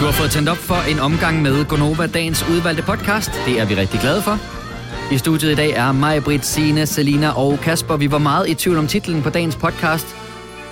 Du 0.00 0.04
har 0.04 0.12
fået 0.12 0.30
tændt 0.30 0.48
op 0.48 0.56
for 0.56 0.90
en 0.90 0.98
omgang 0.98 1.42
med 1.42 1.64
Gonova, 1.64 2.06
dagens 2.06 2.44
udvalgte 2.50 2.82
podcast. 2.82 3.30
Det 3.46 3.60
er 3.60 3.64
vi 3.64 3.74
rigtig 3.74 4.00
glade 4.00 4.22
for. 4.22 4.38
I 5.14 5.18
studiet 5.18 5.52
i 5.52 5.54
dag 5.54 5.70
er 5.70 5.92
mig, 5.92 6.24
Britt, 6.24 6.46
Signe, 6.46 6.86
Selina 6.86 7.30
og 7.30 7.58
Kasper. 7.62 7.96
Vi 7.96 8.10
var 8.10 8.18
meget 8.18 8.48
i 8.48 8.54
tvivl 8.54 8.78
om 8.78 8.86
titlen 8.86 9.22
på 9.22 9.30
dagens 9.30 9.56
podcast. 9.56 10.16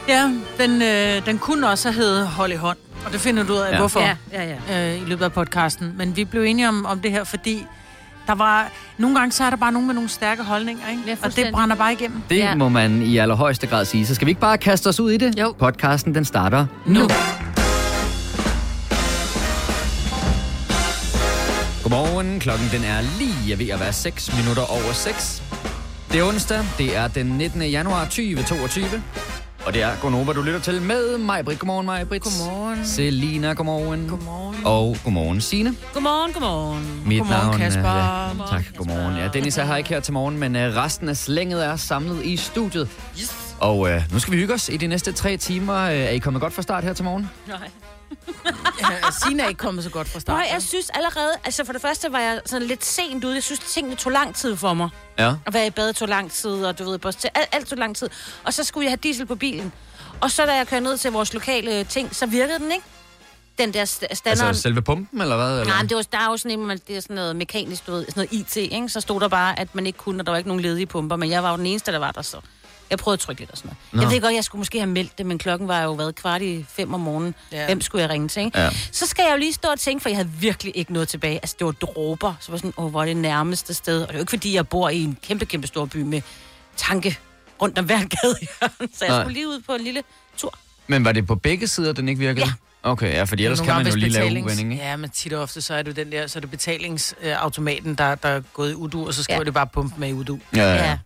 Ja, 0.08 0.30
den, 0.58 0.82
øh, 0.82 1.26
den 1.26 1.38
kunne 1.38 1.68
også 1.68 1.90
have 1.90 2.02
heddet 2.04 2.26
Hold 2.28 2.52
i 2.52 2.56
hånd. 2.56 2.78
Og 3.06 3.12
det 3.12 3.20
finder 3.20 3.42
du 3.44 3.52
ud 3.52 3.58
af, 3.58 3.72
Ja. 3.72 3.78
hvorfor 3.78 4.00
Ja, 4.00 4.16
ja, 4.32 4.54
ja. 4.70 4.94
øh, 4.96 5.02
i 5.02 5.04
løbet 5.04 5.24
af 5.24 5.32
podcasten. 5.32 5.92
Men 5.96 6.16
vi 6.16 6.24
blev 6.24 6.42
enige 6.42 6.68
om, 6.68 6.86
om 6.86 7.00
det 7.00 7.10
her, 7.10 7.24
fordi 7.24 7.66
der 8.26 8.34
var... 8.34 8.68
Nogle 8.98 9.18
gange 9.18 9.32
så 9.32 9.44
er 9.44 9.50
der 9.50 9.56
bare 9.56 9.72
nogen 9.72 9.86
med 9.86 9.94
nogle 9.94 10.08
stærke 10.10 10.42
holdninger, 10.42 10.82
ikke? 10.90 11.02
Ja, 11.06 11.16
og 11.22 11.36
det 11.36 11.46
brænder 11.52 11.76
bare 11.76 11.92
igennem. 11.92 12.22
Det 12.30 12.36
Ja. 12.36 12.54
må 12.54 12.68
man 12.68 13.02
i 13.02 13.18
allerhøjeste 13.18 13.66
grad 13.66 13.84
sige. 13.84 14.06
Så 14.06 14.14
skal 14.14 14.26
vi 14.26 14.30
ikke 14.30 14.40
bare 14.40 14.58
kaste 14.58 14.88
os 14.88 15.00
ud 15.00 15.10
i 15.10 15.16
det? 15.16 15.38
Jo. 15.40 15.54
Podcasten, 15.58 16.14
den 16.14 16.24
starter 16.24 16.66
nu. 16.86 17.00
Godmorgen. 21.88 22.40
Klokken 22.40 22.68
den 22.72 22.84
er 22.84 23.00
lige 23.18 23.58
ved 23.58 23.68
at 23.68 23.80
være 23.80 23.92
6 23.92 24.36
minutter 24.36 24.62
over 24.62 24.92
6. 24.92 25.42
Det 26.12 26.20
er 26.20 26.24
onsdag. 26.24 26.64
Det 26.78 26.96
er 26.96 27.08
den 27.08 27.26
19. 27.26 27.62
januar 27.62 28.04
2022. 28.04 29.02
Og 29.66 29.74
det 29.74 29.82
er 29.82 29.90
Gonova, 30.02 30.32
du 30.32 30.42
lytter 30.42 30.60
til 30.60 30.82
med 30.82 31.18
mig, 31.18 31.44
Britt. 31.44 31.58
Godmorgen, 31.58 31.86
mig, 31.86 32.08
Britt. 32.08 32.24
Godmorgen. 32.24 32.86
Selina, 32.86 33.52
godmorgen. 33.52 34.08
Godmorgen. 34.08 34.56
Og 34.64 34.96
godmorgen, 35.04 35.40
Signe. 35.40 35.74
Godmorgen, 35.94 36.32
godmorgen. 36.32 37.02
Mit 37.06 37.18
Godmorgen, 37.18 37.46
navn 37.46 37.58
Kasper. 37.58 37.82
er... 37.82 38.28
Godmorgen, 38.28 38.64
tak, 38.64 38.76
godmorgen. 38.76 39.16
Ja, 39.16 39.28
Dennis 39.28 39.58
er 39.58 39.64
her 39.64 39.76
ikke 39.76 39.88
her 39.88 40.00
til 40.00 40.12
morgen, 40.12 40.38
men 40.38 40.56
uh, 40.56 40.62
resten 40.62 41.08
af 41.08 41.16
slænget 41.16 41.66
er 41.66 41.76
samlet 41.76 42.24
i 42.24 42.36
studiet. 42.36 42.88
Yes. 43.20 43.54
Og 43.60 43.78
uh, 43.78 44.12
nu 44.12 44.18
skal 44.18 44.32
vi 44.32 44.38
hygge 44.38 44.54
os 44.54 44.68
i 44.68 44.76
de 44.76 44.86
næste 44.86 45.12
tre 45.12 45.36
timer. 45.36 45.84
Uh, 45.84 45.92
er 45.92 46.08
I 46.08 46.18
kommet 46.18 46.42
godt 46.42 46.52
fra 46.52 46.62
start 46.62 46.84
her 46.84 46.92
til 46.92 47.04
morgen? 47.04 47.30
Nej. 47.48 47.68
Ja, 48.80 49.10
Sina 49.26 49.42
er 49.44 49.48
ikke 49.48 49.58
kommet 49.58 49.84
så 49.84 49.90
godt 49.90 50.08
fra 50.08 50.20
start. 50.20 50.36
Nej, 50.38 50.48
jeg 50.52 50.62
synes 50.62 50.90
allerede, 50.90 51.32
altså 51.44 51.64
for 51.64 51.72
det 51.72 51.82
første 51.82 52.12
var 52.12 52.18
jeg 52.20 52.40
sådan 52.46 52.66
lidt 52.68 52.84
sent 52.84 53.24
ude. 53.24 53.34
Jeg 53.34 53.42
synes, 53.42 53.60
tingene 53.60 53.96
tog 53.96 54.12
lang 54.12 54.34
tid 54.34 54.56
for 54.56 54.74
mig. 54.74 54.88
Ja. 55.18 55.34
At 55.46 55.54
være 55.54 55.66
i 55.66 55.70
bad 55.70 55.92
tog 55.92 56.08
lang 56.08 56.32
tid, 56.32 56.50
og 56.64 56.78
du 56.78 56.84
ved, 56.90 56.98
boss, 56.98 57.24
alt, 57.24 57.48
alt 57.52 57.68
tog 57.68 57.78
lang 57.78 57.96
tid. 57.96 58.08
Og 58.44 58.54
så 58.54 58.64
skulle 58.64 58.84
jeg 58.84 58.90
have 58.90 58.98
diesel 59.02 59.26
på 59.26 59.34
bilen. 59.34 59.72
Og 60.20 60.30
så 60.30 60.46
da 60.46 60.54
jeg 60.54 60.66
kørte 60.68 60.84
ned 60.84 60.98
til 60.98 61.12
vores 61.12 61.34
lokale 61.34 61.84
ting, 61.84 62.14
så 62.16 62.26
virkede 62.26 62.58
den 62.58 62.72
ikke. 62.72 62.84
Den 63.58 63.74
der 63.74 63.84
st- 63.84 64.14
standard. 64.14 64.48
Altså 64.48 64.62
selve 64.62 64.82
pumpen, 64.82 65.20
eller 65.20 65.36
hvad? 65.36 65.50
Eller? 65.60 65.64
Nej, 65.74 65.82
det 65.82 65.96
var, 65.96 66.02
der 66.02 66.18
er 66.18 66.30
jo 66.30 66.36
sådan, 66.36 66.58
en, 66.58 66.66
man, 66.66 66.78
det 66.88 66.96
er 66.96 67.00
sådan 67.00 67.16
noget 67.16 67.36
mekanisk, 67.36 67.86
du 67.86 67.92
ved, 67.92 68.04
sådan 68.08 68.28
noget 68.32 68.32
IT, 68.32 68.56
ikke? 68.56 68.88
Så 68.88 69.00
stod 69.00 69.20
der 69.20 69.28
bare, 69.28 69.58
at 69.58 69.74
man 69.74 69.86
ikke 69.86 69.98
kunne, 69.98 70.20
og 70.22 70.26
der 70.26 70.32
var 70.32 70.36
ikke 70.36 70.48
nogen 70.48 70.62
ledige 70.62 70.86
pumper, 70.86 71.16
men 71.16 71.30
jeg 71.30 71.42
var 71.42 71.50
jo 71.50 71.56
den 71.56 71.66
eneste, 71.66 71.92
der 71.92 71.98
var 71.98 72.12
der, 72.12 72.22
så 72.22 72.36
jeg 72.90 72.98
prøvede 72.98 73.14
at 73.16 73.20
trykke 73.20 73.40
lidt 73.40 73.50
og 73.50 73.58
sådan 73.58 73.68
noget. 73.68 73.78
Nå. 73.92 74.02
Jeg 74.02 74.10
ved 74.10 74.20
godt, 74.20 74.34
jeg 74.34 74.44
skulle 74.44 74.60
måske 74.60 74.78
have 74.78 74.90
meldt 74.90 75.18
det, 75.18 75.26
men 75.26 75.38
klokken 75.38 75.68
var 75.68 75.82
jo 75.82 75.92
været 75.92 76.14
kvart 76.14 76.42
i 76.42 76.64
fem 76.68 76.94
om 76.94 77.00
morgenen. 77.00 77.34
Ja. 77.52 77.66
Hvem 77.66 77.80
skulle 77.80 78.02
jeg 78.02 78.10
ringe 78.10 78.28
til, 78.28 78.42
ikke? 78.42 78.58
Ja. 78.58 78.70
Så 78.92 79.06
skal 79.06 79.22
jeg 79.22 79.32
jo 79.32 79.38
lige 79.38 79.52
stå 79.52 79.68
og 79.68 79.80
tænke, 79.80 80.02
for 80.02 80.08
jeg 80.08 80.16
havde 80.16 80.30
virkelig 80.30 80.72
ikke 80.76 80.92
noget 80.92 81.08
tilbage. 81.08 81.34
Altså, 81.34 81.56
det 81.58 81.64
var 81.64 81.72
dråber, 81.72 82.34
så 82.40 82.50
var 82.52 82.58
sådan, 82.58 82.72
åh, 82.76 82.90
hvor 82.90 83.00
er 83.02 83.06
det 83.06 83.16
nærmeste 83.16 83.74
sted. 83.74 84.02
Og 84.02 84.08
det 84.08 84.14
er 84.14 84.18
jo 84.18 84.22
ikke, 84.22 84.30
fordi 84.30 84.54
jeg 84.54 84.68
bor 84.68 84.88
i 84.88 85.02
en 85.02 85.18
kæmpe, 85.22 85.44
kæmpe 85.44 85.66
stor 85.66 85.84
by 85.84 85.96
med 85.96 86.22
tanke 86.76 87.18
rundt 87.62 87.78
om 87.78 87.84
hver 87.84 87.98
gade. 87.98 88.36
så 88.96 89.04
jeg 89.04 89.08
Nej. 89.08 89.22
skulle 89.22 89.34
lige 89.34 89.48
ud 89.48 89.60
på 89.66 89.72
en 89.74 89.80
lille 89.84 90.02
tur. 90.36 90.54
Men 90.86 91.04
var 91.04 91.12
det 91.12 91.26
på 91.26 91.34
begge 91.34 91.66
sider, 91.66 91.92
den 91.92 92.08
ikke 92.08 92.18
virkede? 92.18 92.46
Ja. 92.46 92.52
Okay, 92.82 93.12
ja, 93.12 93.22
fordi 93.24 93.44
ellers 93.44 93.60
kan 93.60 93.74
man 93.74 93.86
jo 93.86 93.94
lige 93.94 94.10
lave 94.10 94.42
uvending, 94.42 94.72
ikke? 94.72 94.84
Ja, 94.84 94.96
men 94.96 95.10
tit 95.10 95.32
og 95.32 95.42
ofte, 95.42 95.60
så 95.60 95.74
er 95.74 95.82
det 95.82 95.96
den 95.96 96.12
der, 96.12 96.26
så 96.26 96.38
er 96.38 96.40
det 96.40 96.50
betalingsautomaten, 96.50 97.94
der, 97.94 98.14
der 98.14 98.28
er 98.28 98.40
gået 98.40 98.70
i 98.70 98.74
udu, 98.74 99.06
og 99.06 99.14
så 99.14 99.22
skriver 99.22 99.36
ja. 99.36 99.40
Ja. 99.40 99.44
det 99.44 99.54
bare 99.54 99.66
pump 99.66 99.98
med 99.98 100.08
i 100.08 100.12
udu. 100.12 100.38
Ja, 100.56 100.62
ja. 100.62 100.74
Ja. 100.74 100.98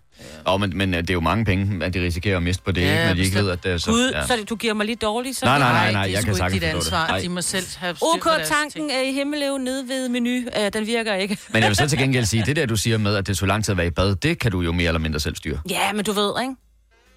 Oh, 0.46 0.60
men, 0.60 0.76
men 0.78 0.94
øh, 0.94 1.00
det 1.00 1.10
er 1.10 1.14
jo 1.14 1.20
mange 1.20 1.44
penge, 1.44 1.84
at 1.84 1.94
de 1.94 2.00
risikerer 2.02 2.36
at 2.36 2.42
miste 2.42 2.62
på 2.64 2.72
det, 2.72 2.82
Ja, 2.82 2.92
ikke? 2.92 3.06
Når 3.06 3.14
de 3.14 3.20
ikke 3.22 3.36
ved, 3.38 3.50
at 3.50 3.64
det 3.64 3.72
er 3.72 3.78
så... 3.78 3.90
Gud, 3.90 4.10
ja. 4.14 4.26
så 4.26 4.36
det- 4.36 4.48
du 4.48 4.56
giver 4.56 4.74
mig 4.74 4.86
lige 4.86 4.96
dårligt, 4.96 5.36
så 5.36 5.44
Nej, 5.44 5.54
det- 5.58 5.60
nej, 5.66 5.72
nej, 5.72 5.92
nej, 5.92 6.02
det 6.02 6.10
er 6.10 6.12
jeg 6.14 6.22
kan 6.24 6.28
ikke 6.32 6.38
sagtens 6.38 6.60
dit 6.62 6.70
forstå 6.70 6.78
det. 6.78 6.84
ansvar. 6.84 7.06
Nej. 7.08 7.20
De 7.20 7.28
må 7.28 7.40
selv 7.42 7.66
have 7.78 7.96
styr 7.96 8.06
på 8.22 8.28
deres 8.28 8.48
OK-tanken 8.50 8.70
ting. 8.88 8.92
er 8.92 9.00
i 9.00 9.12
Himmeløv 9.12 9.58
nede 9.58 9.88
ved 9.88 10.08
menu. 10.08 10.30
Uh, 10.30 10.66
den 10.72 10.86
virker 10.86 11.14
ikke. 11.14 11.38
Men 11.52 11.62
jeg 11.62 11.68
vil 11.68 11.76
så 11.76 11.88
til 11.88 11.98
gengæld 12.04 12.24
sige, 12.24 12.42
det 12.46 12.56
der, 12.56 12.66
du 12.66 12.76
siger 12.76 12.98
med, 12.98 13.16
at 13.16 13.26
det 13.26 13.36
tog 13.38 13.48
lang 13.48 13.64
tid 13.64 13.72
at 13.72 13.76
være 13.78 13.86
i 13.86 13.90
bad, 13.90 14.14
det 14.14 14.38
kan 14.38 14.50
du 14.52 14.60
jo 14.60 14.72
mere 14.72 14.88
eller 14.88 14.98
mindre 15.00 15.20
selv 15.20 15.36
styre. 15.36 15.58
Ja, 15.70 15.92
men 15.92 16.04
du 16.04 16.12
ved, 16.12 16.32
ikke? 16.42 16.54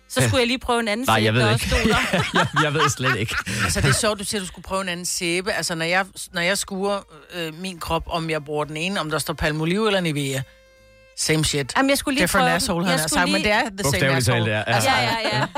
Så 0.09 0.22
skulle 0.22 0.40
jeg 0.40 0.47
lige 0.47 0.59
prøve 0.59 0.79
en 0.79 0.88
anden 0.88 1.06
Nej, 1.08 1.16
jeg 1.16 1.24
sæbe, 1.25 1.38
ved 1.38 1.44
der 1.46 1.53
ikke. 1.53 1.96
jeg, 2.34 2.47
jeg 2.63 2.74
ved 2.74 2.90
slet 2.90 3.16
ikke. 3.19 3.35
Altså, 3.63 3.81
det 3.81 3.90
er 3.90 3.94
sjovt, 3.94 4.19
du 4.19 4.24
siger, 4.24 4.40
at 4.40 4.41
du 4.41 4.47
skulle 4.47 4.63
prøve 4.63 4.81
en 4.81 4.90
anden 4.90 5.06
sæbe. 5.06 5.52
Altså, 5.53 5.75
når 5.75 5.85
jeg, 5.85 6.06
når 6.34 6.41
jeg 6.41 6.58
skuer 6.58 7.00
øh, 7.35 7.53
min 7.62 7.79
krop, 7.79 8.03
om 8.09 8.29
jeg 8.29 8.46
bruger 8.46 8.63
den 8.66 8.78
ene, 8.78 9.00
om 9.00 9.09
der 9.12 9.18
står 9.19 9.34
Palmolive 9.34 9.88
eller 9.88 10.00
Nivea. 10.00 10.41
Same 11.18 11.46
shit. 11.46 11.74
Jamen, 11.78 11.90
jeg 11.90 11.98
skulle 11.98 12.16
lige 12.16 12.24
Different 12.24 12.44
prøve 12.46 12.56
asshole, 12.56 12.80
den. 12.80 12.90
han 12.90 12.94
Jeg 12.98 13.02
har 13.03 13.08
skulle 13.08 13.20
sagt, 13.22 13.31
men 13.31 13.44
det 13.44 13.52
er 13.52 13.62
the 13.84 14.00
same 14.00 14.16
asshole. 14.18 14.40
talt, 14.40 14.48
ja. 14.52 14.64
Altså, 14.68 14.90
Ja, 14.90 15.02
ja, 15.02 15.09
ja. 15.38 15.42
det 15.42 15.50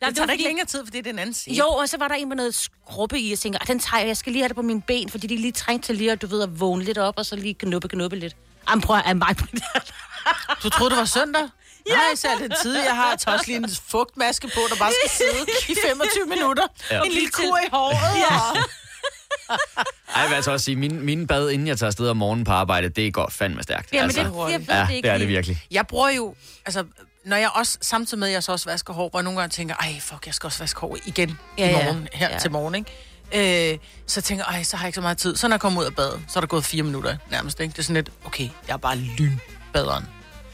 Nej, 0.00 0.10
tager 0.10 0.20
var 0.20 0.26
da 0.26 0.32
ikke 0.32 0.44
længere 0.44 0.66
tid, 0.66 0.86
fordi 0.86 0.98
det 0.98 1.06
er 1.06 1.10
en 1.12 1.18
anden 1.18 1.34
sæbe. 1.34 1.56
Jo, 1.56 1.66
og 1.68 1.88
så 1.88 1.96
var 1.98 2.08
der 2.08 2.14
en 2.14 2.28
med 2.28 2.36
noget 2.36 2.54
skrubbe 2.54 3.20
i, 3.20 3.24
og 3.26 3.30
jeg 3.30 3.38
tænker, 3.38 3.58
"Ah, 3.62 3.66
den 3.66 3.78
tager 3.78 3.98
jeg, 4.00 4.08
jeg 4.08 4.16
skal 4.16 4.32
lige 4.32 4.42
have 4.42 4.48
det 4.48 4.56
på 4.56 4.62
mine 4.62 4.82
ben, 4.82 5.08
fordi 5.10 5.26
de 5.26 5.36
lige 5.36 5.52
trængte 5.52 5.86
til 5.88 5.96
lige 5.96 6.12
at, 6.12 6.22
du 6.22 6.26
ved, 6.26 6.42
at 6.42 6.60
vågne 6.60 6.84
lidt 6.84 6.98
op, 6.98 7.14
og 7.16 7.26
så 7.26 7.36
lige 7.36 7.54
knuppe, 7.54 7.88
knuppe 7.88 8.16
lidt. 8.16 8.36
Jamen, 8.70 8.82
prøv 8.82 8.96
at 9.04 9.16
mig 9.16 9.36
det. 9.38 9.62
Du 10.62 10.68
troede, 10.68 10.90
det 10.90 10.98
var 10.98 11.04
søndag? 11.04 11.42
Ja. 11.88 11.94
Nej, 11.94 12.14
så 12.16 12.28
er 12.28 12.36
det 12.48 12.56
tid, 12.62 12.76
jeg 12.76 12.94
har. 12.96 13.16
Tager 13.16 13.34
også 13.38 13.46
lige 13.46 13.56
en 13.56 13.70
fugtmaske 13.88 14.48
på, 14.48 14.60
der 14.68 14.76
bare 14.76 14.92
skal 15.00 15.10
sidde 15.10 15.46
i 15.68 15.74
25 15.88 16.26
minutter. 16.26 16.62
Ja. 16.90 16.96
Ja. 16.96 17.02
En 17.02 17.12
lille 17.12 17.28
kur 17.30 17.58
i 17.58 17.68
håret. 17.72 18.16
Ja. 18.30 18.60
Ej, 20.14 20.20
jeg 20.22 20.28
vil 20.28 20.34
altså 20.36 20.50
også 20.50 20.64
sige, 20.64 20.76
min, 20.76 21.02
min 21.02 21.26
bad, 21.26 21.50
inden 21.50 21.68
jeg 21.68 21.78
tager 21.78 21.88
afsted 21.88 22.08
om 22.08 22.16
morgenen 22.16 22.44
på 22.44 22.52
arbejde, 22.52 22.88
det 22.88 23.14
går 23.14 23.28
fandme 23.30 23.62
stærkt. 23.62 23.92
Jamen, 23.92 24.04
altså. 24.04 24.20
det, 24.20 24.52
jeg 24.52 24.60
ved 24.60 24.66
ja, 24.74 24.86
det 24.88 24.94
ikke 24.94 25.06
det 25.08 25.14
er 25.14 25.18
det 25.18 25.28
virkelig. 25.28 25.62
Jeg 25.70 25.86
bruger 25.86 26.08
jo, 26.10 26.34
altså, 26.66 26.84
når 27.24 27.36
jeg 27.36 27.50
også, 27.54 27.78
samtidig 27.80 28.18
med, 28.18 28.28
at 28.28 28.34
jeg 28.34 28.42
så 28.42 28.52
også 28.52 28.70
vasker 28.70 28.92
hår, 28.94 29.08
hvor 29.08 29.18
jeg 29.18 29.24
nogle 29.24 29.40
gange 29.40 29.52
tænker, 29.52 29.74
ej, 29.74 30.00
fuck, 30.00 30.26
jeg 30.26 30.34
skal 30.34 30.46
også 30.46 30.58
vaske 30.58 30.80
hår 30.80 30.96
igen 31.06 31.38
ja, 31.58 31.66
Ja, 31.66 31.70
i 31.70 31.78
ja. 31.78 31.84
morgen, 31.84 32.08
her 32.12 32.26
ja. 32.28 32.32
Ja. 32.34 32.38
til 32.38 32.50
morgen, 32.50 32.74
ikke? 32.74 33.72
Øh, 33.72 33.78
så 34.06 34.20
tænker 34.20 34.44
jeg, 34.48 34.56
ej, 34.56 34.62
så 34.62 34.76
har 34.76 34.84
jeg 34.84 34.88
ikke 34.88 34.94
så 34.94 35.00
meget 35.00 35.18
tid. 35.18 35.36
Så 35.36 35.48
når 35.48 35.54
jeg 35.54 35.60
kommer 35.60 35.80
ud 35.80 35.86
af 35.86 35.94
badet, 35.94 36.20
så 36.28 36.38
er 36.38 36.40
der 36.40 36.48
gået 36.48 36.64
fire 36.64 36.82
minutter 36.82 37.16
nærmest, 37.30 37.60
ikke? 37.60 37.72
Det 37.72 37.78
er 37.78 37.82
sådan 37.82 37.94
lidt, 37.94 38.10
okay, 38.24 38.48
jeg 38.68 38.72
er 38.72 38.76
bare 38.76 38.96
lynbaderen. 38.96 40.04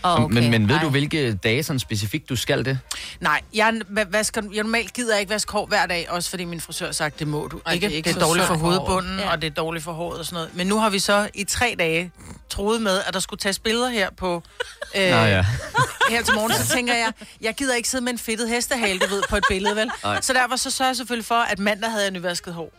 Oh, 0.02 0.24
okay. 0.24 0.34
Men, 0.34 0.50
men 0.50 0.68
ved 0.68 0.76
Ej. 0.76 0.82
du, 0.82 0.88
hvilke 0.88 1.34
dage 1.34 1.62
sådan 1.62 1.80
specifikt, 1.80 2.28
du 2.28 2.36
skal 2.36 2.64
det? 2.64 2.78
Nej, 3.20 3.40
jeg, 3.54 3.80
va- 3.88 4.04
vasker, 4.10 4.42
jeg 4.54 4.62
normalt 4.62 4.92
gider 4.92 5.12
jeg 5.14 5.20
ikke 5.20 5.30
vaske 5.30 5.52
hår 5.52 5.66
hver 5.66 5.86
dag, 5.86 6.06
også 6.10 6.30
fordi 6.30 6.44
min 6.44 6.60
frisør 6.60 6.86
har 6.86 6.92
sagt, 6.92 7.18
det 7.18 7.28
må 7.28 7.46
du 7.46 7.60
Ej, 7.66 7.72
ikke. 7.72 7.86
det 7.86 7.92
er 7.92 7.96
ikke 7.96 8.08
det 8.10 8.16
er 8.16 8.20
dårligt 8.20 8.46
for 8.46 8.54
hovedbunden, 8.54 9.18
håret. 9.18 9.30
og 9.32 9.42
det 9.42 9.46
er 9.46 9.54
dårligt 9.54 9.84
for 9.84 9.92
håret 9.92 10.18
og 10.18 10.24
sådan 10.24 10.34
noget. 10.34 10.50
Men 10.56 10.66
nu 10.66 10.78
har 10.78 10.90
vi 10.90 10.98
så 10.98 11.28
i 11.34 11.44
tre 11.44 11.74
dage 11.78 12.12
troet 12.50 12.82
med, 12.82 13.00
at 13.06 13.14
der 13.14 13.20
skulle 13.20 13.40
tages 13.40 13.58
billeder 13.58 13.88
her 13.88 14.10
på... 14.16 14.42
Øh, 14.96 15.10
Nå 15.10 15.16
ja. 15.16 15.46
her 16.10 16.22
til 16.22 16.34
morgen, 16.34 16.52
så 16.52 16.68
tænker 16.74 16.94
jeg, 16.94 17.12
jeg 17.40 17.54
gider 17.54 17.74
ikke 17.74 17.88
sidde 17.88 18.04
med 18.04 18.12
en 18.12 18.18
fedtet 18.18 18.48
hestehale, 18.48 18.98
du 18.98 19.06
ved, 19.06 19.22
på 19.30 19.36
et 19.36 19.44
billede, 19.48 19.76
vel? 19.76 19.90
Nej. 20.04 20.20
Så 20.20 20.32
derfor 20.32 20.56
så 20.56 20.70
sørger 20.70 20.88
jeg 20.88 20.96
selvfølgelig 20.96 21.26
for, 21.26 21.34
at 21.34 21.58
mandag 21.58 21.90
havde 21.90 22.02
jeg 22.04 22.10
nyvasket 22.12 22.54
hår. 22.54 22.72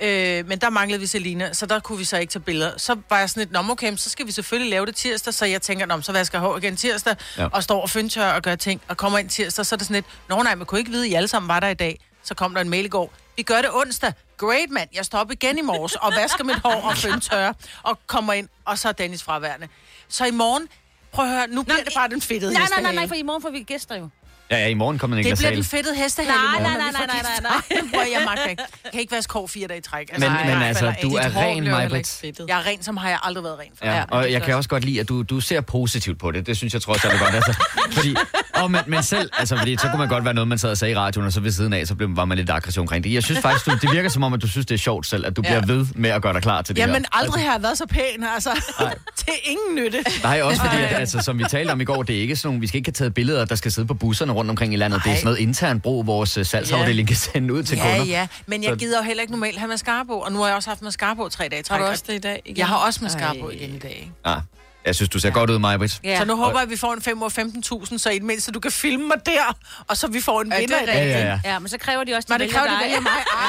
Øh, 0.00 0.48
men 0.48 0.58
der 0.58 0.70
manglede 0.70 1.00
vi 1.00 1.06
Selina, 1.06 1.52
så 1.52 1.66
der 1.66 1.80
kunne 1.80 1.98
vi 1.98 2.04
så 2.04 2.16
ikke 2.18 2.30
tage 2.30 2.42
billeder. 2.42 2.78
Så 2.78 2.96
var 3.10 3.18
jeg 3.18 3.30
sådan 3.30 3.40
lidt, 3.40 3.52
nå 3.52 3.72
okay, 3.72 3.96
så 3.96 4.10
skal 4.10 4.26
vi 4.26 4.32
selvfølgelig 4.32 4.70
lave 4.70 4.86
det 4.86 4.96
tirsdag, 4.96 5.34
så 5.34 5.44
jeg 5.46 5.62
tænker, 5.62 5.86
nå, 5.86 6.00
så 6.00 6.12
vasker 6.12 6.38
jeg 6.38 6.42
hår 6.48 6.56
igen 6.56 6.76
tirsdag, 6.76 7.16
Ja. 7.38 7.46
og 7.52 7.62
står 7.62 7.82
og 7.82 7.90
fyndtør 7.90 8.30
og 8.30 8.42
gør 8.42 8.54
ting, 8.54 8.80
og 8.88 8.96
kommer 8.96 9.18
ind 9.18 9.28
tirsdag, 9.28 9.66
så 9.66 9.74
er 9.74 9.76
det 9.76 9.86
sådan 9.86 9.94
lidt, 9.94 10.06
nå 10.28 10.42
nej, 10.42 10.54
man 10.54 10.66
kunne 10.66 10.78
ikke 10.78 10.90
vide, 10.90 11.04
at 11.06 11.10
I 11.10 11.14
alle 11.14 11.28
sammen 11.28 11.48
var 11.48 11.60
der 11.60 11.68
i 11.68 11.74
dag. 11.74 12.00
Så 12.22 12.34
kom 12.34 12.54
der 12.54 12.60
en 12.60 12.68
mail 12.68 12.84
i 12.84 12.88
går, 12.88 13.12
vi 13.36 13.42
gør 13.42 13.56
det 13.62 13.70
onsdag. 13.74 14.12
Great, 14.36 14.70
mand. 14.70 14.88
Jeg 14.94 15.04
står 15.04 15.18
op 15.18 15.30
igen 15.32 15.58
i 15.58 15.62
morges 15.62 15.94
og 15.94 16.12
vasker 16.16 16.44
mit 16.44 16.56
hår 16.64 16.70
og 16.90 16.96
fyndtør, 16.96 17.52
og 17.82 17.98
kommer 18.06 18.32
ind, 18.32 18.48
og 18.64 18.78
så 18.78 18.88
er 18.88 18.92
Dennis 18.92 19.22
fraværende. 19.22 19.68
Så 20.08 20.24
i 20.26 20.30
morgen, 20.30 20.68
prøv 21.12 21.24
at 21.24 21.30
høre, 21.30 21.46
nu 21.48 21.62
bliver 21.62 21.84
det 21.84 21.92
bare 21.96 22.08
den 22.08 22.20
fedtede 22.22 22.52
Nej, 22.52 22.62
nej, 22.70 22.82
nej, 22.82 22.94
nej, 22.94 23.08
for 23.08 23.14
i 23.14 23.22
morgen 23.22 23.42
får 23.42 23.50
vi 23.50 23.62
gæster 23.62 23.96
jo. 23.96 24.08
Ja, 24.50 24.56
ja, 24.58 24.66
i 24.66 24.74
morgen 24.74 24.98
kommer 24.98 25.16
den 25.16 25.18
ikke 25.26 25.30
Det 25.30 25.38
bliver 25.38 25.54
den 25.54 25.64
fedtede 25.64 25.94
hestehale 25.96 26.34
Nej, 26.34 26.58
i 26.58 26.62
morgen, 26.62 26.78
nej, 26.78 26.90
nej, 26.92 27.06
nej, 27.06 27.22
nej, 27.22 27.40
nej. 27.80 27.90
Prøv, 27.94 28.00
at- 28.02 28.12
jeg 28.12 28.22
magter 28.24 28.46
ikke. 28.46 28.62
Jeg 28.84 28.92
kan 28.92 29.00
ikke 29.00 29.12
vaske 29.16 29.32
hår 29.32 29.46
fire 29.46 29.66
dage 29.68 29.78
i 29.78 29.82
træk. 29.82 30.12
Men, 30.12 30.20
nej, 30.20 30.44
men 30.44 30.50
jeg 30.60 30.68
altså, 30.68 30.94
du 31.02 31.10
er 31.14 31.36
ren, 31.36 32.04
fedtet. 32.04 32.44
Jeg 32.48 32.58
er 32.60 32.66
ren, 32.66 32.82
som 32.82 32.96
har 32.96 33.08
jeg 33.08 33.18
aldrig 33.22 33.44
været 33.44 33.58
ren 33.58 33.70
for. 33.78 33.86
Ja, 33.86 34.04
og 34.08 34.32
jeg 34.32 34.42
kan 34.42 34.54
også 34.54 34.68
godt 34.68 34.84
lide, 34.84 35.00
at 35.00 35.08
du, 35.08 35.22
du 35.22 35.40
ser 35.40 35.60
positivt 35.60 36.18
på 36.18 36.30
det. 36.30 36.46
Det 36.46 36.56
synes 36.56 36.74
jeg 36.74 36.82
trods 36.82 37.04
alt 37.04 37.14
er 37.14 37.18
godt. 37.18 37.34
Altså, 37.34 37.54
fordi, 37.92 38.16
oh, 38.64 38.70
men, 38.70 38.80
men 38.86 39.02
selv, 39.02 39.30
altså, 39.38 39.56
fordi 39.56 39.76
så 39.76 39.88
kunne 39.88 39.98
man 39.98 40.08
godt 40.08 40.24
være 40.24 40.34
noget, 40.34 40.48
man 40.48 40.58
sad 40.58 40.70
og 40.70 40.78
sagde 40.78 40.92
i 40.92 40.96
radioen, 40.96 41.26
og 41.26 41.32
så 41.32 41.40
ved 41.40 41.50
siden 41.52 41.72
af, 41.72 41.86
så 41.86 41.94
blev, 41.94 42.16
var 42.16 42.24
man 42.24 42.38
lidt 42.38 42.50
aggression 42.50 42.82
omkring 42.82 43.04
det. 43.04 43.12
Jeg 43.14 43.22
synes 43.22 43.40
faktisk, 43.40 43.66
du, 43.66 43.70
det 43.82 43.92
virker 43.92 44.08
som 44.08 44.22
om, 44.22 44.32
at 44.34 44.42
du 44.42 44.48
synes, 44.48 44.66
det 44.66 44.74
er 44.74 44.78
sjovt 44.78 45.06
selv, 45.06 45.26
at 45.26 45.36
du 45.36 45.42
Ja. 45.44 45.60
bliver 45.60 45.76
ved 45.76 45.86
med 45.94 46.10
at 46.10 46.22
gøre 46.22 46.32
dig 46.32 46.42
klar 46.42 46.62
til 46.62 46.76
det 46.76 46.84
her. 46.84 46.88
Jamen, 46.90 47.04
aldrig 47.12 47.42
har 47.42 47.52
jeg 47.52 47.62
været 47.62 47.78
så 47.78 47.86
pæn, 47.86 48.24
altså. 48.34 48.50
til 49.16 49.32
ingen 49.44 49.84
nytte. 49.84 50.04
Nej, 50.22 50.40
også 50.42 50.60
fordi, 50.62 50.76
at, 50.82 50.92
altså, 50.94 51.20
som 51.20 51.38
vi 51.38 51.44
talte 51.50 51.70
om 51.70 51.80
i 51.80 51.84
går, 51.84 52.02
det 52.02 52.16
er 52.16 52.20
ikke 52.20 52.36
sådan 52.36 52.48
nogle, 52.48 52.60
vi 52.60 52.66
skal 52.66 52.78
ikke 52.78 52.88
have 52.88 52.92
taget 52.92 53.14
billeder, 53.14 53.44
der 53.44 53.54
skal 53.54 53.72
sidde 53.72 53.88
på 53.88 53.94
busserne 53.94 54.32
rundt 54.32 54.50
omkring 54.50 54.74
i 54.74 54.76
landet. 54.76 54.98
Det 55.00 55.06
er 55.06 55.10
Nej. 55.10 55.16
sådan 55.16 55.26
noget 55.26 55.38
intern 55.38 55.80
brug, 55.80 56.06
vores 56.06 56.38
uh, 56.38 56.44
salgsafdeling 56.46 57.08
kan 57.08 57.16
sende 57.16 57.54
ud 57.54 57.62
til 57.62 57.76
Ja, 57.78 57.82
kunder. 57.98 58.04
ja, 58.12 58.26
men 58.46 58.64
jeg 58.64 58.76
gider 58.76 58.98
jo 58.98 59.04
heller 59.04 59.20
ikke 59.20 59.32
normalt 59.32 59.58
have 59.58 59.68
mascara 59.68 60.04
på, 60.04 60.12
og 60.14 60.32
nu 60.32 60.38
har 60.38 60.46
jeg 60.46 60.56
også 60.56 60.70
haft 60.70 60.82
mascara 60.82 61.14
på 61.14 61.28
tre 61.28 61.48
dage. 61.50 61.56
Har 61.56 61.62
træk, 61.62 61.78
du 61.78 61.84
og 61.84 61.90
også 61.90 62.04
det 62.06 62.14
i 62.14 62.18
dag 62.18 62.42
igen? 62.44 62.58
Jeg 62.58 62.66
har 62.66 62.76
også 62.76 63.00
mascara 63.02 63.34
på 63.40 63.50
igen 63.50 63.74
i 63.74 63.78
dag. 63.78 63.90
Ikke? 63.90 64.12
Ah, 64.24 64.40
jeg 64.86 64.94
synes, 64.94 65.08
du 65.08 65.18
ser 65.18 65.30
godt 65.30 65.50
ud, 65.50 65.58
Maja 65.58 65.76
Britt. 65.76 66.00
Ja. 66.04 66.18
Så 66.18 66.24
nu 66.24 66.36
håber 66.36 66.58
jeg, 66.58 66.62
at 66.62 66.70
vi 66.70 66.76
får 66.76 66.92
en 66.94 67.02
5 67.02 67.22
år 67.22 67.82
15.000, 67.88 67.98
så 67.98 68.10
i 68.10 68.14
det 68.14 68.22
mindste 68.22 68.52
du 68.52 68.60
kan 68.60 68.70
filme 68.72 69.08
mig 69.08 69.16
der, 69.26 69.56
og 69.88 69.96
så 69.96 70.06
vi 70.06 70.20
får 70.20 70.40
en 70.40 70.48
Ja, 70.52 70.54
det 70.56 70.62
vinder 70.62 70.76
er. 70.92 70.98
Ja, 70.98 71.18
ja, 71.18 71.26
ja. 71.26 71.40
Ja, 71.44 71.58
men 71.58 71.68
så 71.68 71.78
kræver 71.78 72.04
de 72.04 72.14
også, 72.14 72.26
Men 72.30 72.40
de 72.40 72.44
det 72.44 72.52
kræver, 72.54 72.66
de 72.68 72.74
dig. 72.74 72.82
vælger 72.84 73.00
mig. 73.00 73.12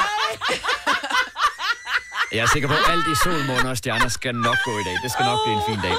Ej. 0.49 0.57
Jeg 2.31 2.39
er 2.39 2.47
sikker 2.53 2.67
på, 2.67 2.73
at 2.73 2.93
alt 2.93 3.05
i 3.07 3.15
sol, 3.23 3.45
måne 3.47 3.69
og 3.69 3.77
stjerner 3.77 4.07
skal 4.07 4.35
nok 4.35 4.57
gå 4.65 4.71
i 4.71 4.83
dag. 4.83 4.97
Det 5.03 5.11
skal 5.11 5.25
nok 5.25 5.39
blive 5.45 5.55
en 5.55 5.61
fin 5.69 5.79
dag. 5.83 5.97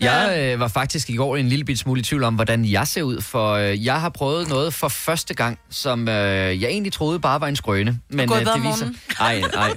Jeg 0.00 0.52
øh, 0.52 0.60
var 0.60 0.68
faktisk 0.68 1.10
i 1.10 1.16
går 1.16 1.36
en 1.36 1.48
lille 1.48 1.64
bit 1.64 1.78
smule 1.78 2.00
i 2.00 2.04
tvivl 2.04 2.24
om, 2.24 2.34
hvordan 2.34 2.64
jeg 2.64 2.86
ser 2.88 3.02
ud, 3.02 3.20
for 3.20 3.52
øh, 3.52 3.84
jeg 3.84 4.00
har 4.00 4.08
prøvet 4.08 4.48
noget 4.48 4.74
for 4.74 4.88
første 4.88 5.34
gang, 5.34 5.58
som 5.70 6.08
øh, 6.08 6.62
jeg 6.62 6.68
egentlig 6.70 6.92
troede 6.92 7.20
bare 7.20 7.40
var 7.40 7.46
en 7.46 7.56
skrøne. 7.56 7.98
Men, 8.10 8.32
øh, 8.32 8.38
det 8.38 8.62
viser... 8.62 8.88
Nej, 9.20 9.40
nej. 9.54 9.70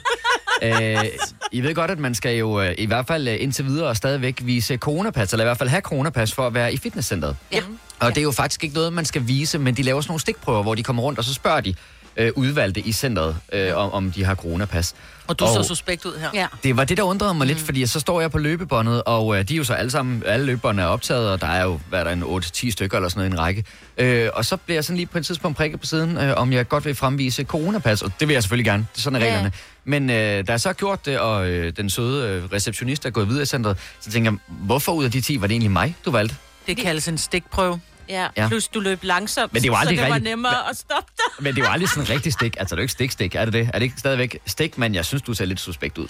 Øh, 0.63 1.05
I 1.51 1.61
ved 1.61 1.75
godt, 1.75 1.91
at 1.91 1.99
man 1.99 2.15
skal 2.15 2.37
jo 2.37 2.61
øh, 2.61 2.75
i 2.77 2.85
hvert 2.85 3.07
fald 3.07 3.27
øh, 3.27 3.35
indtil 3.39 3.65
videre 3.65 3.95
stadigvæk 3.95 4.39
vise 4.43 4.77
coronapas, 4.77 5.33
eller 5.33 5.43
i 5.43 5.47
hvert 5.47 5.57
fald 5.57 5.69
have 5.69 5.81
coronapas 5.81 6.33
for 6.33 6.47
at 6.47 6.53
være 6.53 6.73
i 6.73 6.77
fitnesscenteret. 6.77 7.35
Ja. 7.51 7.61
Og 7.99 8.09
det 8.09 8.17
er 8.17 8.21
jo 8.23 8.31
faktisk 8.31 8.63
ikke 8.63 8.75
noget, 8.75 8.93
man 8.93 9.05
skal 9.05 9.27
vise, 9.27 9.59
men 9.59 9.75
de 9.77 9.83
laver 9.83 10.01
sådan 10.01 10.11
nogle 10.11 10.21
stikprøver, 10.21 10.63
hvor 10.63 10.75
de 10.75 10.83
kommer 10.83 11.03
rundt, 11.03 11.19
og 11.19 11.25
så 11.25 11.33
spørger 11.33 11.61
de 11.61 11.75
øh, 12.17 12.31
udvalgte 12.35 12.81
i 12.81 12.91
centret, 12.91 13.35
øh, 13.53 13.77
om, 13.77 13.91
om 13.91 14.11
de 14.11 14.23
har 14.23 14.35
coronapas. 14.35 14.95
Og 15.27 15.39
du 15.39 15.45
så 15.45 15.63
suspekt 15.63 16.05
ud 16.05 16.19
her. 16.19 16.29
Ja. 16.33 16.47
Det 16.63 16.77
var 16.77 16.83
det, 16.83 16.97
der 16.97 17.03
undrede 17.03 17.33
mig 17.33 17.47
lidt, 17.47 17.59
fordi 17.59 17.85
så 17.85 17.99
står 17.99 18.21
jeg 18.21 18.31
på 18.31 18.37
løbebåndet, 18.37 19.03
og 19.03 19.37
øh, 19.39 19.47
de 19.47 19.53
er 19.53 19.57
jo 19.57 19.63
så 19.63 19.73
alle 19.73 19.91
sammen, 19.91 20.23
alle 20.25 20.45
løbebåndene 20.45 20.81
er 20.81 20.85
optaget, 20.87 21.29
og 21.29 21.41
der 21.41 21.47
er 21.47 21.63
jo, 21.63 21.79
hvad 21.89 21.99
er 21.99 22.03
der, 22.03 22.11
en 22.11 22.23
8-10 22.23 22.71
stykker 22.71 22.97
eller 22.97 23.09
sådan 23.09 23.19
noget 23.19 23.29
i 23.29 23.33
en 23.33 23.39
række. 23.39 23.63
Øh, 23.97 24.29
og 24.33 24.45
så 24.45 24.57
bliver 24.57 24.77
jeg 24.77 24.83
sådan 24.83 24.97
lige 24.97 25.07
på 25.07 25.17
et 25.17 25.25
tidspunkt 25.25 25.57
prikket 25.57 25.79
på 25.79 25.85
siden, 25.85 26.17
øh, 26.17 26.33
om 26.37 26.53
jeg 26.53 26.67
godt 26.69 26.85
vil 26.85 26.95
fremvise 26.95 27.43
coronapas, 27.43 28.01
og 28.01 28.11
det 28.19 28.27
vil 28.27 28.33
jeg 28.33 28.43
selvfølgelig 28.43 28.65
gerne, 28.65 28.85
det 28.93 28.97
er 28.97 29.01
sådan 29.01 29.21
er 29.21 29.25
Ja. 29.25 29.49
Men 29.85 30.09
øh, 30.09 30.47
da 30.47 30.51
jeg 30.51 30.61
så 30.61 30.69
har 30.69 30.73
gjort 30.73 31.05
det, 31.05 31.19
og 31.19 31.47
øh, 31.49 31.73
den 31.77 31.89
søde 31.89 32.29
øh, 32.29 32.51
receptionist 32.53 33.05
er 33.05 33.09
gået 33.09 33.27
videre 33.29 33.43
i 33.43 33.45
centret, 33.45 33.77
så 33.99 34.11
tænker 34.11 34.31
jeg, 34.31 34.39
hvorfor 34.47 34.91
ud 34.91 35.05
af 35.05 35.11
de 35.11 35.21
10 35.21 35.41
var 35.41 35.47
det 35.47 35.53
egentlig 35.53 35.71
mig, 35.71 35.95
du 36.05 36.11
valgte? 36.11 36.35
Det 36.67 36.77
kaldes 36.77 37.07
en 37.07 37.17
stikprøve. 37.17 37.79
Ja. 38.09 38.27
Plus 38.47 38.67
du 38.67 38.79
løb 38.79 38.99
langsomt, 39.03 39.53
Men 39.53 39.63
det 39.63 39.69
aldrig 39.75 39.97
så 39.97 40.03
det 40.03 40.09
var 40.09 40.15
rigtigt. 40.15 40.23
nemmere 40.31 40.69
at 40.69 40.77
stoppe 40.77 41.11
dig. 41.17 41.25
Men 41.43 41.55
det 41.55 41.61
er 41.61 41.65
jo 41.65 41.71
aldrig 41.71 41.89
sådan 41.89 42.03
en 42.03 42.09
rigtig 42.09 42.33
stik, 42.33 42.55
altså 42.59 42.75
det 42.75 42.79
er 42.79 42.81
jo 42.81 42.83
ikke 42.83 42.91
stik-stik, 42.91 43.35
er 43.35 43.45
det 43.45 43.53
det? 43.53 43.69
Er 43.73 43.79
det 43.79 43.83
ikke 43.85 43.95
stadigvæk 43.99 44.37
stik, 44.45 44.77
men 44.77 44.95
jeg 44.95 45.05
synes, 45.05 45.21
du 45.21 45.33
ser 45.33 45.45
lidt 45.45 45.59
suspekt 45.59 45.97
ud. 45.97 46.07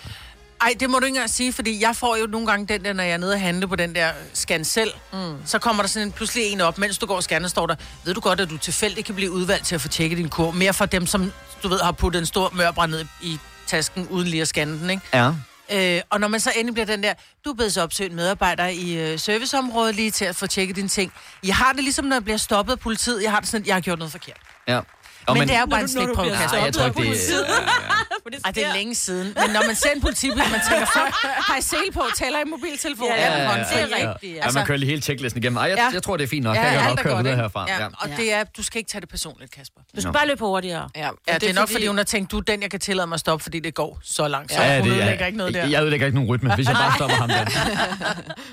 Ej, 0.62 0.74
det 0.80 0.90
må 0.90 1.00
du 1.00 1.06
ikke 1.06 1.16
engang 1.16 1.30
sige, 1.30 1.54
fordi 1.54 1.81
jeg 1.81 1.96
får 1.96 2.16
jo 2.16 2.28
nogle 2.28 2.48
gange 2.48 2.66
den 2.68 2.86
der, 2.86 2.94
når 2.94 3.04
jeg 3.04 3.14
er 3.14 3.18
nede 3.18 3.34
og 3.34 3.42
handle 3.42 3.68
på 3.68 3.76
den 3.76 3.96
der 3.96 4.10
scan 4.34 4.66
selv. 4.66 4.92
Mm. 5.14 5.19
Så 5.46 5.60
kommer 5.60 5.84
der 5.84 5.88
sådan 5.88 6.08
en, 6.08 6.12
pludselig 6.12 6.46
en 6.52 6.62
op, 6.62 6.78
mens 6.78 6.98
du 6.98 7.06
går 7.06 7.16
og 7.16 7.24
scanner, 7.24 7.48
står 7.48 7.68
der, 7.68 7.76
ved 8.06 8.14
du 8.14 8.19
godt, 8.19 8.40
at 8.40 8.50
du 8.50 8.58
tilfældigt 8.58 9.06
kan 9.06 9.16
blive 9.16 9.31
udvalgt 9.31 9.66
til 9.66 9.76
at 9.76 9.81
få 9.81 9.88
tjekket 9.88 10.18
din 10.18 10.30
kur. 10.30 10.52
Mere 10.52 10.74
for 10.74 10.86
dem, 10.86 11.06
som 11.08 11.31
du 11.64 11.68
ved 11.68 11.80
har 11.80 11.92
puttet 11.92 12.19
en 12.19 12.26
stor 12.26 12.52
mørbrænd 12.56 12.92
ned 12.92 13.06
i 13.22 13.40
tasken, 13.74 14.08
uden 14.08 14.28
lige 14.28 14.42
at 14.42 14.48
scanne 14.48 14.80
den, 14.80 14.90
ikke? 14.90 15.04
Ja. 15.14 15.31
Øh, 15.72 16.02
og 16.10 16.20
når 16.20 16.28
man 16.28 16.40
så 16.40 16.52
endelig 16.56 16.74
bliver 16.74 16.86
den 16.86 17.04
der, 17.04 17.14
du 17.46 17.54
blevet 17.54 17.74
så 17.74 17.81
opsøgt 17.81 18.10
en 18.10 18.16
medarbejder 18.16 18.68
i 18.68 19.12
øh, 19.12 19.20
serviceområdet 19.20 19.96
lige 19.96 20.12
til 20.12 20.25
at 20.25 20.36
få 20.36 20.48
tjekket 20.48 20.75
dine 20.75 20.88
ting. 20.88 21.14
Jeg 21.46 21.56
har 21.56 21.74
det 21.74 21.84
ligesom, 21.84 22.06
når 22.06 22.16
jeg 22.16 22.24
bliver 22.24 22.38
stoppet 22.38 22.74
af 22.74 22.80
politiet. 22.80 23.24
Jeg 23.24 23.31
har 23.31 23.40
det 23.40 23.50
sådan, 23.50 23.62
at 23.62 23.68
jeg 23.68 23.75
har 23.75 23.81
gjort 23.81 24.00
noget 24.00 24.12
forkert. 24.12 24.38
Ja. 24.68 24.80
Og 25.28 25.38
men, 25.38 25.48
det 25.48 25.56
er 25.56 25.60
jo 25.60 25.66
bare 25.66 25.81
en 25.81 25.88
bliver 25.94 26.06
Kasper. 26.36 26.58
Nej, 26.58 26.66
jeg 26.66 26.74
tror 26.74 26.86
ikke, 26.86 27.02
det 27.02 27.10
er... 27.10 27.44
Ej, 28.46 28.52
det 28.52 28.66
er 28.66 28.74
længe 28.74 28.96
siden. 28.96 29.28
Men 29.42 29.50
når 29.54 29.66
man 29.68 29.75
ser 29.75 29.90
en 29.96 30.02
politibil, 30.02 30.38
man 30.38 30.62
tænker, 30.70 30.86
folk 30.94 31.14
har 31.24 31.58
I 31.58 31.62
sele 31.62 31.92
på, 31.94 32.02
taler 32.18 32.40
i 32.40 32.44
mobiltelefon. 32.50 33.08
Ja, 33.08 33.16
Ja, 33.16 33.31
ja, 33.31 33.38
ja, 33.38 33.52
ja, 33.52 33.58
ja, 33.58 33.86
det 33.86 33.94
er 33.94 34.12
rigtigt, 34.14 34.36
ja. 34.38 34.46
Ja, 34.46 34.52
man 34.52 34.66
kører 34.66 34.78
lige 34.78 34.90
hele 34.90 35.02
checklisten 35.02 35.42
igennem. 35.44 35.58
Ej, 35.58 35.64
jeg, 35.64 35.78
Ja. 35.78 35.90
jeg 35.94 36.04
tror, 36.04 36.18
det 36.18 36.24
er 36.24 36.28
fint 36.28 36.44
nok. 36.44 36.56
Ja, 36.56 36.62
jeg 36.62 36.72
kan 36.72 36.80
alt 36.80 36.88
godt 36.90 37.00
er 37.00 37.04
køre 37.04 37.14
godt, 37.14 37.24
videre 37.25 37.38
herfra. 37.38 37.66
Ja, 37.70 37.80
Ja. 37.81 37.88
og 38.00 38.10
det 38.18 38.34
er, 38.34 38.44
du 38.58 38.64
skal 38.64 38.78
ikke 38.78 38.90
tage 38.90 39.02
det 39.02 39.10
personligt, 39.10 39.52
Kasper. 39.52 39.81
Du 39.96 40.02
skal 40.02 40.14
bare 40.14 40.28
løbe 40.28 40.40
hurtigere. 40.40 40.90
Ja, 40.96 41.10
Ja, 41.28 41.38
det 41.38 41.50
er 41.50 41.54
nok, 41.54 41.69
fordi 41.72 41.88
hun 41.88 41.98
har 41.98 42.04
tænkt, 42.04 42.31
du 42.31 42.38
er 42.38 42.42
den, 42.42 42.62
jeg 42.62 42.72
kan 42.72 42.80
tillade 42.80 43.08
mig 43.08 43.14
at 43.16 43.19
stoppe, 43.19 43.44
fordi 43.44 43.60
det 43.60 43.74
går 43.74 44.00
så 44.04 44.28
langt. 44.28 44.52
Så 44.54 44.62
Ja, 44.62 44.80
hun 44.80 44.90
det, 44.90 44.96
ødelægger 44.96 45.26
ikke 45.26 45.38
noget 45.38 45.54
der. 45.54 45.68
Jeg 45.68 45.81
ødelægger 45.81 46.06
ikke 46.08 46.16
nogen 46.16 46.30
rytme, 46.30 46.56
hvis 46.56 46.68
jeg 46.68 46.76
bare 46.76 46.94
stopper 47.00 47.16
ham 47.16 47.30
der. 47.30 47.46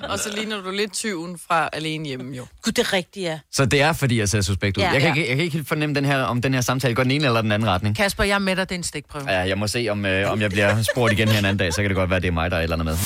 Og 0.09 0.19
så 0.19 0.31
ligner 0.37 0.61
du 0.63 0.71
lidt 0.71 0.93
tyven 0.93 1.39
fra 1.49 1.69
alene 1.73 2.07
hjemme, 2.09 2.37
jo. 2.37 2.47
Gud, 2.63 2.73
det 2.73 2.87
er 2.87 2.93
rigtigt, 2.93 3.25
ja. 3.25 3.39
Så 3.53 3.65
det 3.67 3.83
er, 3.83 3.93
fordi 3.93 4.19
jeg 4.19 4.29
ser 4.29 4.41
suspekt 4.41 4.77
ud. 4.77 4.83
Ja. 4.83 4.91
Jeg 4.91 5.01
kan, 5.01 5.09
Ja. 5.11 5.15
ikke, 5.15 5.29
jeg 5.29 5.37
kan 5.37 5.45
ikke 5.45 5.57
helt 5.57 5.69
fornemme, 5.69 5.95
den 5.95 6.05
her, 6.05 6.23
om 6.23 6.43
den 6.43 6.55
her 6.55 6.60
samtale 6.65 6.95
går 6.95 7.03
den 7.03 7.13
ene 7.13 7.27
eller 7.27 7.43
den 7.43 7.53
anden 7.53 7.69
retning. 7.69 7.97
Kasper, 7.97 8.25
jeg 8.25 8.35
er 8.35 8.39
med 8.39 8.57
dig, 8.57 8.69
det 8.69 8.75
er 8.75 8.79
en 8.79 8.85
stikprøve. 8.85 9.31
Ja, 9.31 9.39
jeg 9.39 9.59
må 9.59 9.67
se, 9.67 9.89
om, 9.91 10.07
øh, 10.07 10.33
om 10.33 10.41
jeg 10.41 10.51
bliver 10.51 10.83
spurgt 10.93 11.13
igen 11.13 11.29
her 11.29 11.39
en 11.39 11.45
anden 11.45 11.57
dag, 11.59 11.73
så 11.75 11.83
kan 11.83 11.91
det 11.91 11.97
godt 11.97 12.11
være, 12.11 12.21
det 12.21 12.29
er 12.29 12.33
mig, 12.33 12.51
der 12.51 12.57
er 12.57 12.61
et 12.61 12.63
eller 12.63 12.77
andet 12.77 12.87
med. 12.87 12.97